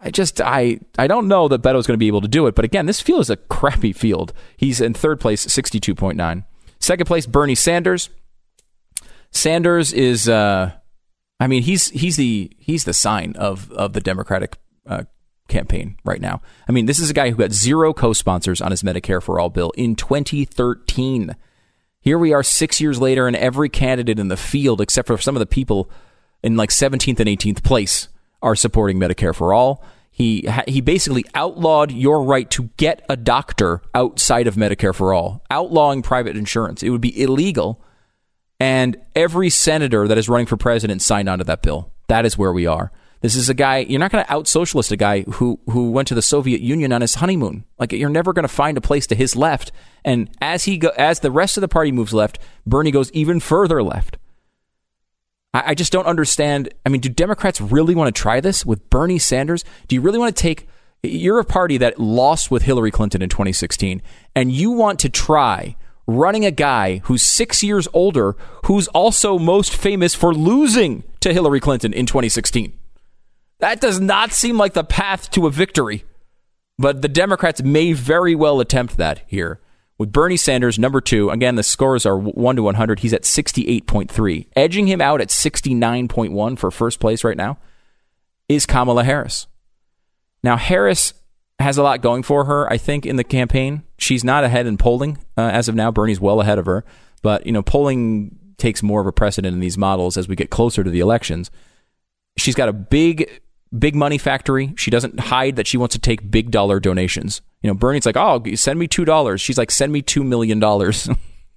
I 0.00 0.10
just 0.10 0.40
I 0.40 0.80
I 0.98 1.06
don't 1.06 1.28
know 1.28 1.46
that 1.48 1.62
Beto's 1.62 1.86
going 1.86 1.94
to 1.94 1.98
be 1.98 2.08
able 2.08 2.22
to 2.22 2.28
do 2.28 2.46
it. 2.46 2.54
But 2.54 2.64
again, 2.64 2.86
this 2.86 3.00
field 3.00 3.20
is 3.20 3.30
a 3.30 3.36
crappy 3.36 3.92
field. 3.92 4.32
He's 4.56 4.80
in 4.80 4.94
third 4.94 5.20
place, 5.20 5.42
sixty 5.42 5.78
two 5.78 5.94
point 5.94 6.16
nine. 6.16 6.44
Second 6.80 7.06
place, 7.06 7.26
Bernie 7.26 7.54
Sanders. 7.54 8.08
Sanders 9.32 9.92
is, 9.92 10.28
uh, 10.28 10.72
I 11.40 11.46
mean, 11.46 11.62
he's 11.62 11.88
he's 11.88 12.16
the 12.16 12.52
he's 12.58 12.84
the 12.84 12.92
sign 12.92 13.34
of 13.36 13.70
of 13.72 13.94
the 13.94 14.00
Democratic 14.00 14.58
uh, 14.86 15.04
campaign 15.48 15.96
right 16.04 16.20
now. 16.20 16.42
I 16.68 16.72
mean, 16.72 16.86
this 16.86 17.00
is 17.00 17.10
a 17.10 17.14
guy 17.14 17.30
who 17.30 17.36
got 17.36 17.52
zero 17.52 17.92
co-sponsors 17.92 18.60
on 18.60 18.70
his 18.70 18.82
Medicare 18.82 19.22
for 19.22 19.40
All 19.40 19.50
bill 19.50 19.72
in 19.76 19.96
2013. 19.96 21.34
Here 22.00 22.18
we 22.18 22.32
are, 22.32 22.42
six 22.42 22.80
years 22.80 23.00
later, 23.00 23.26
and 23.26 23.36
every 23.36 23.68
candidate 23.68 24.18
in 24.18 24.28
the 24.28 24.36
field, 24.36 24.80
except 24.80 25.06
for 25.06 25.18
some 25.18 25.36
of 25.36 25.40
the 25.40 25.46
people 25.46 25.90
in 26.42 26.56
like 26.56 26.70
17th 26.70 27.20
and 27.20 27.28
18th 27.28 27.62
place, 27.62 28.08
are 28.42 28.56
supporting 28.56 28.98
Medicare 28.98 29.34
for 29.34 29.52
All. 29.52 29.84
He 30.10 30.46
he 30.68 30.82
basically 30.82 31.24
outlawed 31.34 31.90
your 31.90 32.22
right 32.22 32.50
to 32.50 32.64
get 32.76 33.04
a 33.08 33.16
doctor 33.16 33.80
outside 33.94 34.46
of 34.46 34.56
Medicare 34.56 34.94
for 34.94 35.14
All, 35.14 35.42
outlawing 35.50 36.02
private 36.02 36.36
insurance. 36.36 36.82
It 36.82 36.90
would 36.90 37.00
be 37.00 37.22
illegal, 37.22 37.82
and 38.62 38.96
every 39.16 39.50
senator 39.50 40.06
that 40.06 40.16
is 40.16 40.28
running 40.28 40.46
for 40.46 40.56
president 40.56 41.02
signed 41.02 41.28
onto 41.28 41.42
that 41.42 41.62
bill. 41.62 41.90
That 42.06 42.24
is 42.24 42.38
where 42.38 42.52
we 42.52 42.64
are. 42.64 42.92
This 43.20 43.34
is 43.34 43.48
a 43.48 43.54
guy 43.54 43.78
you're 43.78 43.98
not 43.98 44.12
going 44.12 44.24
to 44.24 44.32
out 44.32 44.46
socialist 44.46 44.92
a 44.92 44.96
guy 44.96 45.22
who 45.22 45.58
who 45.70 45.90
went 45.90 46.06
to 46.08 46.14
the 46.14 46.22
Soviet 46.22 46.60
Union 46.60 46.92
on 46.92 47.00
his 47.00 47.16
honeymoon. 47.16 47.64
Like 47.80 47.90
you're 47.90 48.08
never 48.08 48.32
going 48.32 48.44
to 48.44 48.54
find 48.54 48.78
a 48.78 48.80
place 48.80 49.08
to 49.08 49.16
his 49.16 49.34
left. 49.34 49.72
And 50.04 50.30
as 50.40 50.62
he 50.64 50.78
go, 50.78 50.90
as 50.90 51.20
the 51.20 51.32
rest 51.32 51.56
of 51.56 51.60
the 51.60 51.66
party 51.66 51.90
moves 51.90 52.14
left, 52.14 52.38
Bernie 52.64 52.92
goes 52.92 53.10
even 53.10 53.40
further 53.40 53.82
left. 53.82 54.16
I, 55.52 55.70
I 55.70 55.74
just 55.74 55.90
don't 55.90 56.06
understand. 56.06 56.72
I 56.86 56.88
mean, 56.88 57.00
do 57.00 57.08
Democrats 57.08 57.60
really 57.60 57.96
want 57.96 58.14
to 58.14 58.22
try 58.22 58.38
this 58.38 58.64
with 58.64 58.88
Bernie 58.90 59.18
Sanders? 59.18 59.64
Do 59.88 59.96
you 59.96 60.00
really 60.02 60.20
want 60.20 60.36
to 60.36 60.40
take? 60.40 60.68
You're 61.02 61.40
a 61.40 61.44
party 61.44 61.78
that 61.78 61.98
lost 61.98 62.52
with 62.52 62.62
Hillary 62.62 62.92
Clinton 62.92 63.22
in 63.22 63.28
2016, 63.28 64.02
and 64.36 64.52
you 64.52 64.70
want 64.70 65.00
to 65.00 65.08
try 65.08 65.74
running 66.06 66.44
a 66.44 66.50
guy 66.50 66.98
who's 67.04 67.22
six 67.22 67.62
years 67.62 67.88
older, 67.92 68.36
who's 68.66 68.88
also 68.88 69.38
most 69.38 69.74
famous 69.74 70.14
for 70.14 70.34
losing 70.34 71.04
to 71.20 71.32
Hillary 71.32 71.60
Clinton 71.60 71.92
in 71.92 72.06
2016. 72.06 72.72
That 73.58 73.80
does 73.80 74.00
not 74.00 74.32
seem 74.32 74.58
like 74.58 74.72
the 74.72 74.84
path 74.84 75.30
to 75.32 75.46
a 75.46 75.50
victory. 75.50 76.04
But 76.78 77.02
the 77.02 77.08
Democrats 77.08 77.62
may 77.62 77.92
very 77.92 78.34
well 78.34 78.60
attempt 78.60 78.96
that 78.96 79.22
here 79.26 79.60
with 80.02 80.10
Bernie 80.10 80.36
Sanders, 80.36 80.80
number 80.80 81.00
two. 81.00 81.30
Again, 81.30 81.54
the 81.54 81.62
scores 81.62 82.04
are 82.04 82.18
1 82.18 82.56
to 82.56 82.62
100. 82.64 82.98
He's 82.98 83.12
at 83.12 83.22
68.3. 83.22 84.46
Edging 84.56 84.88
him 84.88 85.00
out 85.00 85.20
at 85.20 85.28
69.1 85.28 86.58
for 86.58 86.70
first 86.72 86.98
place 86.98 87.22
right 87.22 87.36
now 87.36 87.58
is 88.48 88.66
Kamala 88.66 89.04
Harris. 89.04 89.46
Now, 90.42 90.56
Harris 90.56 91.14
has 91.60 91.78
a 91.78 91.84
lot 91.84 92.02
going 92.02 92.24
for 92.24 92.46
her, 92.46 92.68
I 92.72 92.78
think, 92.78 93.06
in 93.06 93.14
the 93.14 93.22
campaign. 93.22 93.84
She's 94.02 94.24
not 94.24 94.42
ahead 94.42 94.66
in 94.66 94.78
polling 94.78 95.18
uh, 95.38 95.42
as 95.42 95.68
of 95.68 95.76
now. 95.76 95.92
Bernie's 95.92 96.20
well 96.20 96.40
ahead 96.40 96.58
of 96.58 96.66
her. 96.66 96.84
But, 97.22 97.46
you 97.46 97.52
know, 97.52 97.62
polling 97.62 98.36
takes 98.58 98.82
more 98.82 99.00
of 99.00 99.06
a 99.06 99.12
precedent 99.12 99.54
in 99.54 99.60
these 99.60 99.78
models 99.78 100.16
as 100.16 100.26
we 100.26 100.34
get 100.34 100.50
closer 100.50 100.82
to 100.82 100.90
the 100.90 100.98
elections. 100.98 101.52
She's 102.36 102.56
got 102.56 102.68
a 102.68 102.72
big 102.72 103.40
big 103.78 103.94
money 103.94 104.18
factory. 104.18 104.74
She 104.76 104.90
doesn't 104.90 105.18
hide 105.18 105.56
that 105.56 105.66
she 105.66 105.76
wants 105.76 105.94
to 105.94 106.00
take 106.00 106.30
big 106.30 106.50
dollar 106.50 106.80
donations. 106.80 107.40
You 107.62 107.68
know, 107.68 107.74
Bernie's 107.74 108.04
like, 108.04 108.16
oh, 108.16 108.42
send 108.54 108.78
me 108.78 108.88
two 108.88 109.04
dollars. 109.04 109.40
She's 109.40 109.56
like, 109.56 109.70
send 109.70 109.92
me 109.92 110.02
two 110.02 110.24
million 110.24 110.58
dollars. 110.58 111.08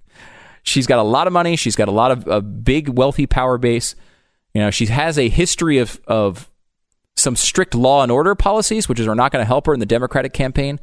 she's 0.62 0.86
got 0.86 1.00
a 1.00 1.02
lot 1.02 1.26
of 1.26 1.32
money. 1.32 1.56
She's 1.56 1.76
got 1.76 1.88
a 1.88 1.92
lot 1.92 2.12
of 2.12 2.28
a 2.28 2.40
big 2.40 2.88
wealthy 2.88 3.26
power 3.26 3.58
base. 3.58 3.96
You 4.54 4.60
know, 4.60 4.70
she 4.70 4.86
has 4.86 5.18
a 5.18 5.28
history 5.28 5.78
of 5.78 6.00
of 6.06 6.48
some 7.16 7.34
strict 7.34 7.74
law 7.74 8.04
and 8.04 8.12
order 8.12 8.36
policies, 8.36 8.88
which 8.88 9.00
are 9.00 9.14
not 9.16 9.32
going 9.32 9.42
to 9.42 9.46
help 9.46 9.66
her 9.66 9.74
in 9.74 9.80
the 9.80 9.86
Democratic 9.86 10.32
campaign. 10.32 10.78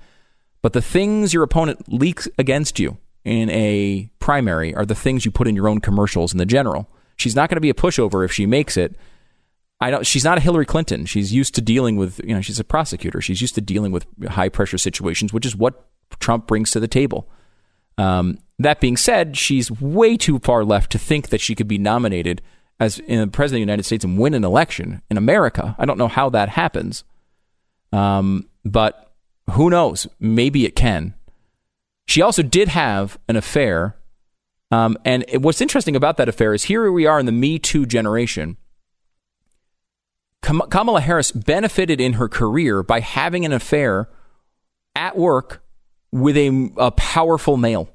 But 0.63 0.73
the 0.73 0.81
things 0.81 1.33
your 1.33 1.43
opponent 1.43 1.93
leaks 1.93 2.27
against 2.39 2.79
you 2.79 2.97
in 3.23 3.51
a 3.51 4.09
primary 4.17 4.73
are 4.73 4.85
the 4.85 4.95
things 4.95 5.25
you 5.25 5.29
put 5.31 5.47
in 5.47 5.55
your 5.55 5.67
own 5.67 5.79
commercials 5.79 6.31
in 6.31 6.39
the 6.39 6.45
general. 6.45 6.89
She's 7.15 7.35
not 7.35 7.49
going 7.49 7.57
to 7.57 7.61
be 7.61 7.69
a 7.69 7.75
pushover 7.75 8.25
if 8.25 8.31
she 8.31 8.47
makes 8.47 8.75
it 8.75 8.95
I 9.83 9.91
don't. 9.91 10.07
She's 10.07 10.23
not 10.23 10.37
a 10.37 10.41
Hillary 10.41 10.65
Clinton. 10.65 11.05
She's 11.05 11.33
used 11.33 11.55
to 11.55 11.61
dealing 11.61 11.97
with. 11.97 12.21
You 12.23 12.33
know, 12.35 12.39
she's 12.39 12.57
a 12.57 12.63
prosecutor. 12.63 13.19
She's 13.19 13.41
used 13.41 13.55
to 13.55 13.61
dealing 13.61 13.91
with 13.91 14.05
high 14.29 14.47
pressure 14.47 14.77
situations, 14.77 15.33
which 15.33 15.45
is 15.45 15.57
what 15.57 15.89
Trump 16.19 16.47
brings 16.47 16.71
to 16.71 16.79
the 16.79 16.87
table. 16.87 17.29
Um, 17.97 18.39
that 18.59 18.79
being 18.79 18.95
said, 18.95 19.35
she's 19.35 19.69
way 19.69 20.15
too 20.15 20.39
far 20.39 20.63
left 20.63 20.93
to 20.93 20.97
think 20.97 21.29
that 21.29 21.41
she 21.41 21.53
could 21.53 21.67
be 21.67 21.77
nominated 21.77 22.41
as 22.79 22.99
in 22.99 23.29
president 23.31 23.57
of 23.57 23.67
the 23.67 23.71
United 23.71 23.83
States 23.83 24.05
and 24.05 24.17
win 24.17 24.33
an 24.33 24.45
election 24.45 25.01
in 25.09 25.17
America. 25.17 25.75
I 25.77 25.83
don't 25.83 25.97
know 25.97 26.07
how 26.07 26.29
that 26.29 26.47
happens, 26.47 27.03
um, 27.91 28.47
but 28.63 29.12
who 29.51 29.69
knows? 29.69 30.07
Maybe 30.19 30.65
it 30.65 30.75
can. 30.75 31.13
She 32.05 32.21
also 32.21 32.43
did 32.43 32.69
have 32.69 33.17
an 33.27 33.35
affair, 33.35 33.95
um, 34.71 34.97
and 35.05 35.25
what's 35.39 35.61
interesting 35.61 35.95
about 35.95 36.17
that 36.17 36.29
affair 36.29 36.53
is 36.53 36.63
here 36.63 36.91
we 36.91 37.05
are 37.05 37.19
in 37.19 37.25
the 37.25 37.31
Me 37.31 37.59
Too 37.59 37.85
generation 37.85 38.57
Kamala 40.43 40.99
Harris 40.99 41.31
benefited 41.31 42.01
in 42.01 42.13
her 42.13 42.27
career 42.27 42.83
by 42.83 42.99
having 42.99 43.45
an 43.45 43.53
affair 43.53 44.09
at 44.95 45.17
work 45.17 45.63
with 46.11 46.37
a, 46.37 46.69
a 46.77 46.91
powerful 46.91 47.57
male. 47.57 47.89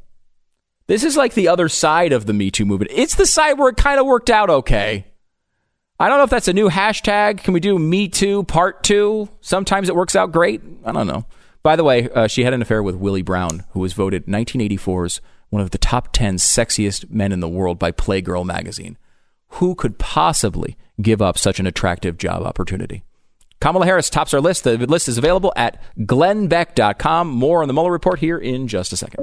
This 0.87 1.05
is 1.05 1.17
like 1.17 1.35
the 1.35 1.49
other 1.49 1.69
side 1.69 2.13
of 2.13 2.25
the 2.25 2.33
Me 2.33 2.51
Too 2.51 2.65
movement. 2.65 2.91
It's 2.95 3.15
the 3.15 3.27
side 3.27 3.59
where 3.59 3.69
it 3.69 3.77
kind 3.77 4.01
of 4.01 4.07
worked 4.07 4.31
out 4.31 4.49
okay. 4.49 5.05
I 6.01 6.09
don't 6.09 6.17
know 6.17 6.25
if 6.25 6.31
that's 6.31 6.49
a 6.49 6.55
new 6.55 6.71
hashtag. 6.71 7.39
Can 7.39 7.53
we 7.53 7.61
do 7.61 7.79
Me 7.79 8.09
Too 8.09 8.45
Part 8.45 8.83
Two? 8.83 9.29
Sometimes 9.43 9.91
it 9.91 9.95
works 9.95 10.17
out 10.17 10.33
great. 10.33 10.63
I 10.85 10.93
don't 10.93 11.07
know. 11.07 11.27
By 11.63 11.77
the 11.77 11.85
way, 11.85 12.09
uh, 12.11 12.27
she 12.27 12.45
had 12.45 12.55
an 12.55 12.63
affair 12.63 12.83
with 12.83 12.97
Willie 12.97 13.23
Brown, 13.23 13.65
who 13.71 13.81
was 13.81 13.93
voted 13.93 14.27
1984's 14.27 15.21
one 15.51 15.63
of 15.63 15.71
the 15.71 15.79
top 15.79 16.13
10 16.13 16.37
sexiest 16.37 17.11
men 17.11 17.33
in 17.33 17.41
the 17.41 17.49
world 17.49 17.79
by 17.79 17.91
Playgirl 17.91 18.45
magazine. 18.45 18.99
Who 19.53 19.75
could 19.75 19.99
possibly 19.99 20.77
give 21.01 21.23
up 21.23 21.39
such 21.39 21.61
an 21.61 21.67
attractive 21.67 22.19
job 22.19 22.43
opportunity. 22.43 23.03
Kamala 23.61 23.87
Harris 23.87 24.11
tops 24.11 24.35
our 24.35 24.41
list. 24.41 24.65
The 24.65 24.77
list 24.79 25.09
is 25.09 25.19
available 25.19 25.53
at 25.57 25.83
glennbeck.com. 25.99 27.29
More 27.29 27.63
on 27.63 27.69
the 27.69 27.75
Mueller 27.75 27.91
report 27.91 28.21
here 28.21 28.39
in 28.39 28.69
just 28.69 28.93
a 28.93 28.97
second. 28.97 29.21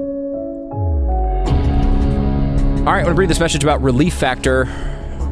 All 2.86 2.92
right, 2.92 3.00
I 3.00 3.04
want 3.04 3.08
to 3.08 3.14
bring 3.14 3.28
this 3.28 3.40
message 3.40 3.64
about 3.64 3.82
Relief 3.82 4.14
Factor. 4.14 4.66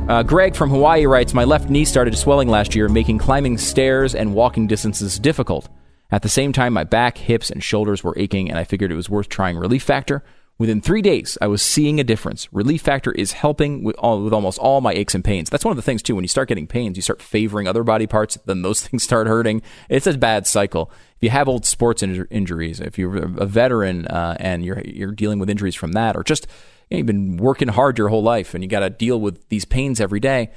Uh, 0.08 0.22
Greg 0.22 0.56
from 0.56 0.70
Hawaii 0.70 1.06
writes 1.06 1.34
My 1.34 1.44
left 1.44 1.70
knee 1.70 1.84
started 1.84 2.16
swelling 2.16 2.48
last 2.48 2.74
year, 2.74 2.88
making 2.88 3.18
climbing 3.18 3.58
stairs 3.58 4.14
and 4.14 4.34
walking 4.34 4.66
distances 4.66 5.18
difficult. 5.18 5.68
At 6.14 6.22
the 6.22 6.28
same 6.28 6.52
time, 6.52 6.74
my 6.74 6.84
back, 6.84 7.18
hips, 7.18 7.50
and 7.50 7.60
shoulders 7.60 8.04
were 8.04 8.14
aching, 8.16 8.48
and 8.48 8.56
I 8.56 8.62
figured 8.62 8.92
it 8.92 8.94
was 8.94 9.10
worth 9.10 9.28
trying 9.28 9.56
Relief 9.56 9.82
Factor. 9.82 10.22
Within 10.58 10.80
three 10.80 11.02
days, 11.02 11.36
I 11.40 11.48
was 11.48 11.60
seeing 11.60 11.98
a 11.98 12.04
difference. 12.04 12.46
Relief 12.52 12.82
Factor 12.82 13.10
is 13.10 13.32
helping 13.32 13.82
with, 13.82 13.96
all, 13.96 14.22
with 14.22 14.32
almost 14.32 14.60
all 14.60 14.80
my 14.80 14.92
aches 14.92 15.16
and 15.16 15.24
pains. 15.24 15.50
That's 15.50 15.64
one 15.64 15.72
of 15.72 15.76
the 15.76 15.82
things, 15.82 16.04
too. 16.04 16.14
When 16.14 16.22
you 16.22 16.28
start 16.28 16.48
getting 16.48 16.68
pains, 16.68 16.96
you 16.96 17.02
start 17.02 17.20
favoring 17.20 17.66
other 17.66 17.82
body 17.82 18.06
parts, 18.06 18.38
then 18.46 18.62
those 18.62 18.80
things 18.86 19.02
start 19.02 19.26
hurting. 19.26 19.60
It's 19.88 20.06
a 20.06 20.16
bad 20.16 20.46
cycle. 20.46 20.92
If 21.16 21.22
you 21.24 21.30
have 21.30 21.48
old 21.48 21.66
sports 21.66 22.00
injuries, 22.00 22.78
if 22.78 22.96
you're 22.96 23.16
a 23.16 23.46
veteran 23.46 24.06
uh, 24.06 24.36
and 24.38 24.64
you're, 24.64 24.82
you're 24.82 25.10
dealing 25.10 25.40
with 25.40 25.50
injuries 25.50 25.74
from 25.74 25.94
that, 25.94 26.16
or 26.16 26.22
just 26.22 26.46
you 26.90 26.94
know, 26.94 26.98
you've 26.98 27.06
been 27.08 27.38
working 27.38 27.66
hard 27.66 27.98
your 27.98 28.08
whole 28.08 28.22
life 28.22 28.54
and 28.54 28.62
you 28.62 28.70
got 28.70 28.80
to 28.80 28.90
deal 28.90 29.20
with 29.20 29.48
these 29.48 29.64
pains 29.64 30.00
every 30.00 30.20
day, 30.20 30.52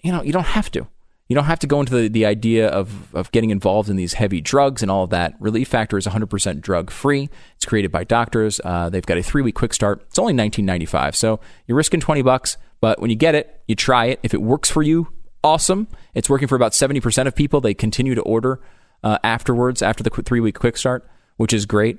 you 0.00 0.10
know, 0.10 0.20
you 0.20 0.32
don't 0.32 0.42
have 0.42 0.68
to. 0.72 0.88
You 1.28 1.34
don't 1.34 1.46
have 1.46 1.60
to 1.60 1.66
go 1.66 1.80
into 1.80 1.94
the, 1.94 2.08
the 2.08 2.26
idea 2.26 2.68
of, 2.68 3.14
of 3.14 3.32
getting 3.32 3.50
involved 3.50 3.88
in 3.88 3.96
these 3.96 4.12
heavy 4.12 4.42
drugs 4.42 4.82
and 4.82 4.90
all 4.90 5.04
of 5.04 5.10
that. 5.10 5.34
Relief 5.40 5.68
Factor 5.68 5.96
is 5.96 6.06
100% 6.06 6.60
drug 6.60 6.90
free. 6.90 7.30
It's 7.56 7.64
created 7.64 7.90
by 7.90 8.04
doctors. 8.04 8.60
Uh, 8.62 8.90
they've 8.90 9.06
got 9.06 9.16
a 9.16 9.22
three 9.22 9.40
week 9.40 9.54
quick 9.54 9.72
start. 9.72 10.02
It's 10.08 10.18
only 10.18 10.34
19.95, 10.34 11.14
so 11.14 11.40
you're 11.66 11.76
risking 11.76 12.00
20 12.00 12.20
bucks. 12.22 12.58
But 12.80 13.00
when 13.00 13.08
you 13.08 13.16
get 13.16 13.34
it, 13.34 13.62
you 13.66 13.74
try 13.74 14.06
it. 14.06 14.20
If 14.22 14.34
it 14.34 14.42
works 14.42 14.68
for 14.68 14.82
you, 14.82 15.08
awesome. 15.42 15.88
It's 16.12 16.28
working 16.28 16.48
for 16.48 16.56
about 16.56 16.72
70% 16.72 17.26
of 17.26 17.34
people. 17.34 17.62
They 17.62 17.72
continue 17.72 18.14
to 18.14 18.22
order 18.22 18.60
uh, 19.02 19.18
afterwards 19.24 19.80
after 19.80 20.02
the 20.02 20.10
three 20.10 20.40
week 20.40 20.58
quick 20.58 20.76
start, 20.76 21.08
which 21.36 21.54
is 21.54 21.64
great. 21.64 21.98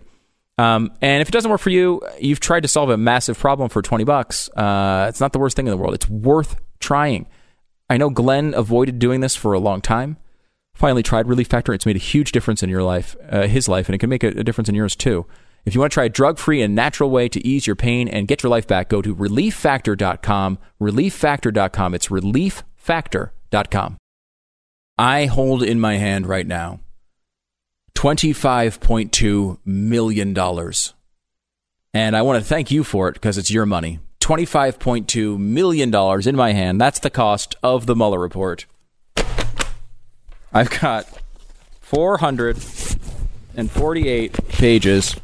Um, 0.57 0.91
and 1.01 1.21
if 1.21 1.29
it 1.29 1.31
doesn't 1.31 1.49
work 1.51 1.61
for 1.61 1.69
you, 1.69 2.01
you've 2.19 2.39
tried 2.39 2.61
to 2.61 2.67
solve 2.67 2.89
a 2.89 2.97
massive 2.97 3.37
problem 3.37 3.69
for 3.69 3.81
20 3.81 4.03
bucks. 4.03 4.49
Uh, 4.49 5.07
it's 5.09 5.19
not 5.19 5.33
the 5.33 5.39
worst 5.39 5.55
thing 5.55 5.67
in 5.67 5.71
the 5.71 5.77
world. 5.77 5.93
It's 5.95 6.09
worth 6.09 6.55
trying. 6.79 7.27
I 7.89 7.97
know 7.97 8.09
Glenn 8.09 8.53
avoided 8.55 8.99
doing 8.99 9.21
this 9.21 9.35
for 9.35 9.53
a 9.53 9.59
long 9.59 9.81
time. 9.81 10.17
Finally 10.73 11.03
tried 11.03 11.27
Relief 11.27 11.47
Factor. 11.47 11.73
It's 11.73 11.85
made 11.85 11.95
a 11.95 11.99
huge 11.99 12.31
difference 12.31 12.61
in 12.61 12.69
your 12.69 12.83
life, 12.83 13.15
uh, 13.29 13.47
his 13.47 13.69
life, 13.69 13.87
and 13.87 13.95
it 13.95 13.99
can 13.99 14.09
make 14.09 14.23
a, 14.23 14.27
a 14.27 14.43
difference 14.43 14.69
in 14.69 14.75
yours 14.75 14.95
too. 14.95 15.25
If 15.65 15.73
you 15.73 15.81
want 15.81 15.91
to 15.91 15.95
try 15.95 16.05
a 16.05 16.09
drug 16.09 16.37
free 16.37 16.61
and 16.61 16.75
natural 16.75 17.09
way 17.09 17.27
to 17.29 17.45
ease 17.45 17.65
your 17.65 17.75
pain 17.75 18.07
and 18.07 18.27
get 18.27 18.43
your 18.43 18.49
life 18.49 18.67
back, 18.67 18.89
go 18.89 19.01
to 19.01 19.15
relieffactor.com. 19.15 20.59
Relieffactor.com. 20.79 21.93
It's 21.93 22.07
relieffactor.com. 22.07 23.97
I 24.97 25.25
hold 25.25 25.63
in 25.63 25.79
my 25.79 25.97
hand 25.97 26.27
right 26.27 26.47
now 26.47 26.79
$25.2 27.95 29.57
million. 29.65 30.37
And 31.93 32.15
I 32.15 32.21
want 32.21 32.43
to 32.43 32.47
thank 32.47 32.69
you 32.69 32.83
for 32.83 33.09
it 33.09 33.13
because 33.13 33.37
it's 33.37 33.49
your 33.49 33.65
money. 33.65 33.99
$25.2 34.25 35.37
million 35.37 35.93
in 36.27 36.35
my 36.35 36.53
hand. 36.53 36.81
That's 36.81 36.97
the 36.97 37.11
cost 37.11 37.55
of 37.61 37.85
the 37.85 37.95
Mueller 37.95 38.17
report. 38.17 38.65
I've 40.51 40.71
got 40.81 41.07
448 41.81 44.47
pages. 44.47 45.15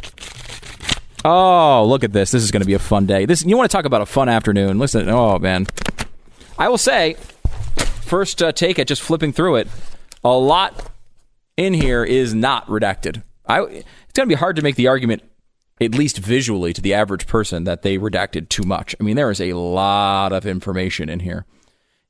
Oh, 1.25 1.83
look 1.87 2.03
at 2.03 2.13
this. 2.13 2.29
This 2.29 2.43
is 2.43 2.51
going 2.51 2.61
to 2.61 2.67
be 2.67 2.75
a 2.75 2.79
fun 2.79 3.07
day. 3.07 3.25
This 3.25 3.43
you 3.43 3.57
want 3.57 3.71
to 3.71 3.75
talk 3.75 3.85
about 3.85 4.01
a 4.01 4.05
fun 4.05 4.29
afternoon. 4.29 4.77
Listen, 4.77 5.09
oh 5.09 5.39
man. 5.39 5.65
I 6.59 6.69
will 6.69 6.77
say 6.77 7.15
first 8.01 8.43
uh, 8.43 8.51
take 8.51 8.77
at 8.77 8.87
just 8.87 9.01
flipping 9.01 9.33
through 9.33 9.55
it, 9.55 9.67
a 10.23 10.29
lot 10.29 10.91
in 11.57 11.73
here 11.73 12.03
is 12.03 12.35
not 12.35 12.67
redacted. 12.67 13.23
I, 13.47 13.61
it's 13.61 14.13
going 14.13 14.29
to 14.29 14.35
be 14.35 14.35
hard 14.35 14.57
to 14.57 14.61
make 14.61 14.75
the 14.75 14.89
argument 14.89 15.23
at 15.81 15.95
least 15.95 16.19
visually 16.19 16.73
to 16.73 16.81
the 16.81 16.93
average 16.93 17.25
person 17.25 17.63
that 17.63 17.81
they 17.81 17.97
redacted 17.97 18.49
too 18.49 18.63
much. 18.63 18.95
I 18.99 19.03
mean, 19.03 19.15
there 19.15 19.31
is 19.31 19.41
a 19.41 19.53
lot 19.53 20.31
of 20.31 20.45
information 20.45 21.09
in 21.09 21.21
here. 21.21 21.45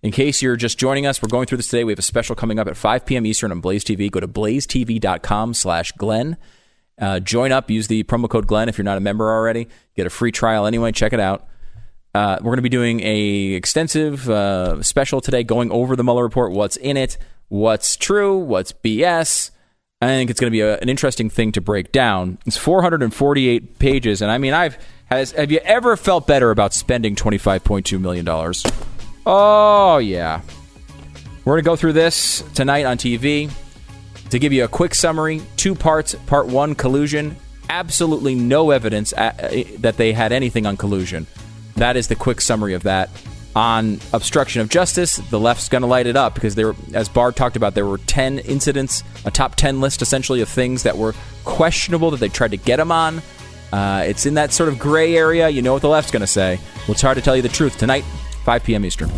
In 0.04 0.12
case 0.12 0.42
you're 0.42 0.58
just 0.58 0.78
joining 0.78 1.06
us, 1.06 1.22
we're 1.22 1.30
going 1.30 1.46
through 1.46 1.60
this 1.60 1.68
today. 1.68 1.84
We 1.84 1.92
have 1.92 2.00
a 2.00 2.04
special 2.04 2.36
coming 2.36 2.60
up 2.60 2.68
at 2.68 2.76
5 2.76 3.06
p.m. 3.06 3.26
Eastern 3.26 3.52
on 3.52 3.62
Blaze 3.62 3.86
TV. 3.86 4.12
Go 4.12 4.20
to 4.20 4.28
blazetv.com 4.28 5.54
slash 5.54 5.92
Glenn. 5.94 6.38
Uh, 7.00 7.20
join 7.20 7.52
up. 7.52 7.70
Use 7.70 7.88
the 7.88 8.04
promo 8.04 8.30
code 8.30 8.46
Glenn 8.46 8.68
if 8.68 8.78
you're 8.78 8.86
not 8.86 8.98
a 8.98 9.02
member 9.02 9.32
already. 9.32 9.68
Get 9.96 10.06
a 10.06 10.10
free 10.10 10.32
trial 10.32 10.66
anyway. 10.66 10.92
Check 10.92 11.14
it 11.14 11.20
out. 11.20 11.48
Uh, 12.14 12.38
we're 12.40 12.50
going 12.50 12.58
to 12.58 12.64
be 12.64 12.70
doing 12.70 13.00
a 13.02 13.54
extensive 13.54 14.30
uh, 14.30 14.84
special 14.84 15.22
today, 15.22 15.44
going 15.44 15.72
over 15.72 15.96
the 15.96 16.04
Mueller 16.04 16.24
report, 16.24 16.52
what's 16.52 16.76
in 16.76 16.98
it, 16.98 17.18
what's 17.48 17.96
true, 17.96 18.38
what's 18.38 18.74
BS. 18.74 19.52
I 20.02 20.08
think 20.08 20.32
it's 20.32 20.40
going 20.40 20.50
to 20.50 20.56
be 20.56 20.62
a, 20.62 20.78
an 20.80 20.90
interesting 20.90 21.30
thing 21.30 21.52
to 21.52 21.62
break 21.62 21.92
down. 21.92 22.40
It's 22.46 22.58
448 22.58 23.78
pages, 23.78 24.22
and 24.22 24.32
I 24.32 24.40
mean, 24.40 24.54
I've 24.54 24.78
has 25.06 25.32
have 25.34 25.52
you 25.52 25.60
ever 25.60 25.96
felt 25.96 26.26
better 26.26 26.52
about 26.52 26.74
spending 26.74 27.16
25.2 27.16 28.00
million 28.00 28.26
dollars? 28.26 28.66
Oh 29.26 30.00
yeah, 30.00 30.42
we're 31.46 31.54
going 31.54 31.64
to 31.64 31.70
go 31.70 31.76
through 31.76 31.94
this 31.94 32.44
tonight 32.56 32.86
on 32.86 32.98
TV. 32.98 33.52
To 34.32 34.40
give 34.40 34.54
you 34.54 34.64
a 34.64 34.68
quick 34.70 34.96
summary, 34.96 35.42
two 35.58 35.76
parts. 35.76 36.16
Part 36.26 36.48
one, 36.48 36.74
collusion. 36.74 37.36
Absolutely 37.70 38.34
no 38.34 38.72
evidence 38.72 39.12
uh, 39.14 39.34
uh, 39.38 39.64
that 39.80 39.98
they 39.98 40.14
had 40.14 40.32
anything 40.32 40.66
on 40.66 40.78
collusion. 40.78 41.28
That 41.76 41.98
is 41.98 42.08
the 42.08 42.16
quick 42.16 42.40
summary 42.40 42.74
of 42.74 42.84
that. 42.84 43.10
On 43.56 44.00
obstruction 44.14 44.62
of 44.62 44.70
justice, 44.70 45.18
the 45.18 45.40
left's 45.40 45.68
going 45.68 45.82
to 45.82 45.88
light 45.88 46.08
it 46.08 46.16
up 46.16 46.36
because 46.36 46.56
there, 46.56 46.74
as 46.94 47.10
Barr 47.10 47.34
talked 47.34 47.58
about, 47.58 47.76
there 47.76 47.86
were 47.86 47.98
10 47.98 48.40
incidents, 48.40 49.04
a 49.26 49.32
top 49.32 49.56
10 49.56 49.82
list 49.82 50.02
essentially 50.02 50.42
of 50.42 50.48
things 50.48 50.84
that 50.84 50.98
were 50.98 51.14
questionable 51.44 52.12
that 52.12 52.22
they 52.22 52.30
tried 52.30 52.52
to 52.52 52.58
get 52.58 52.80
him 52.80 52.92
on. 52.92 53.22
Uh, 53.74 54.04
it's 54.06 54.26
in 54.26 54.36
that 54.36 54.54
sort 54.54 54.70
of 54.70 54.80
gray 54.80 55.16
area. 55.16 55.50
You 55.50 55.62
know 55.62 55.74
what 55.74 55.82
the 55.82 55.90
left's 55.90 56.12
going 56.12 56.22
to 56.22 56.28
say. 56.28 56.60
Well, 56.88 56.92
it's 56.92 57.02
hard 57.02 57.18
to 57.18 57.22
tell 57.22 57.36
you 57.36 57.42
the 57.42 57.50
truth 57.50 57.78
tonight, 57.78 58.04
5 58.46 58.64
p.m. 58.64 58.86
Eastern. 58.86 59.10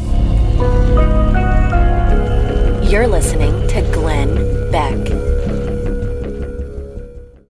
You're 2.89 3.07
listening 3.07 3.67
to 3.69 3.81
Glenn 3.93 4.71
Beck. 4.71 5.32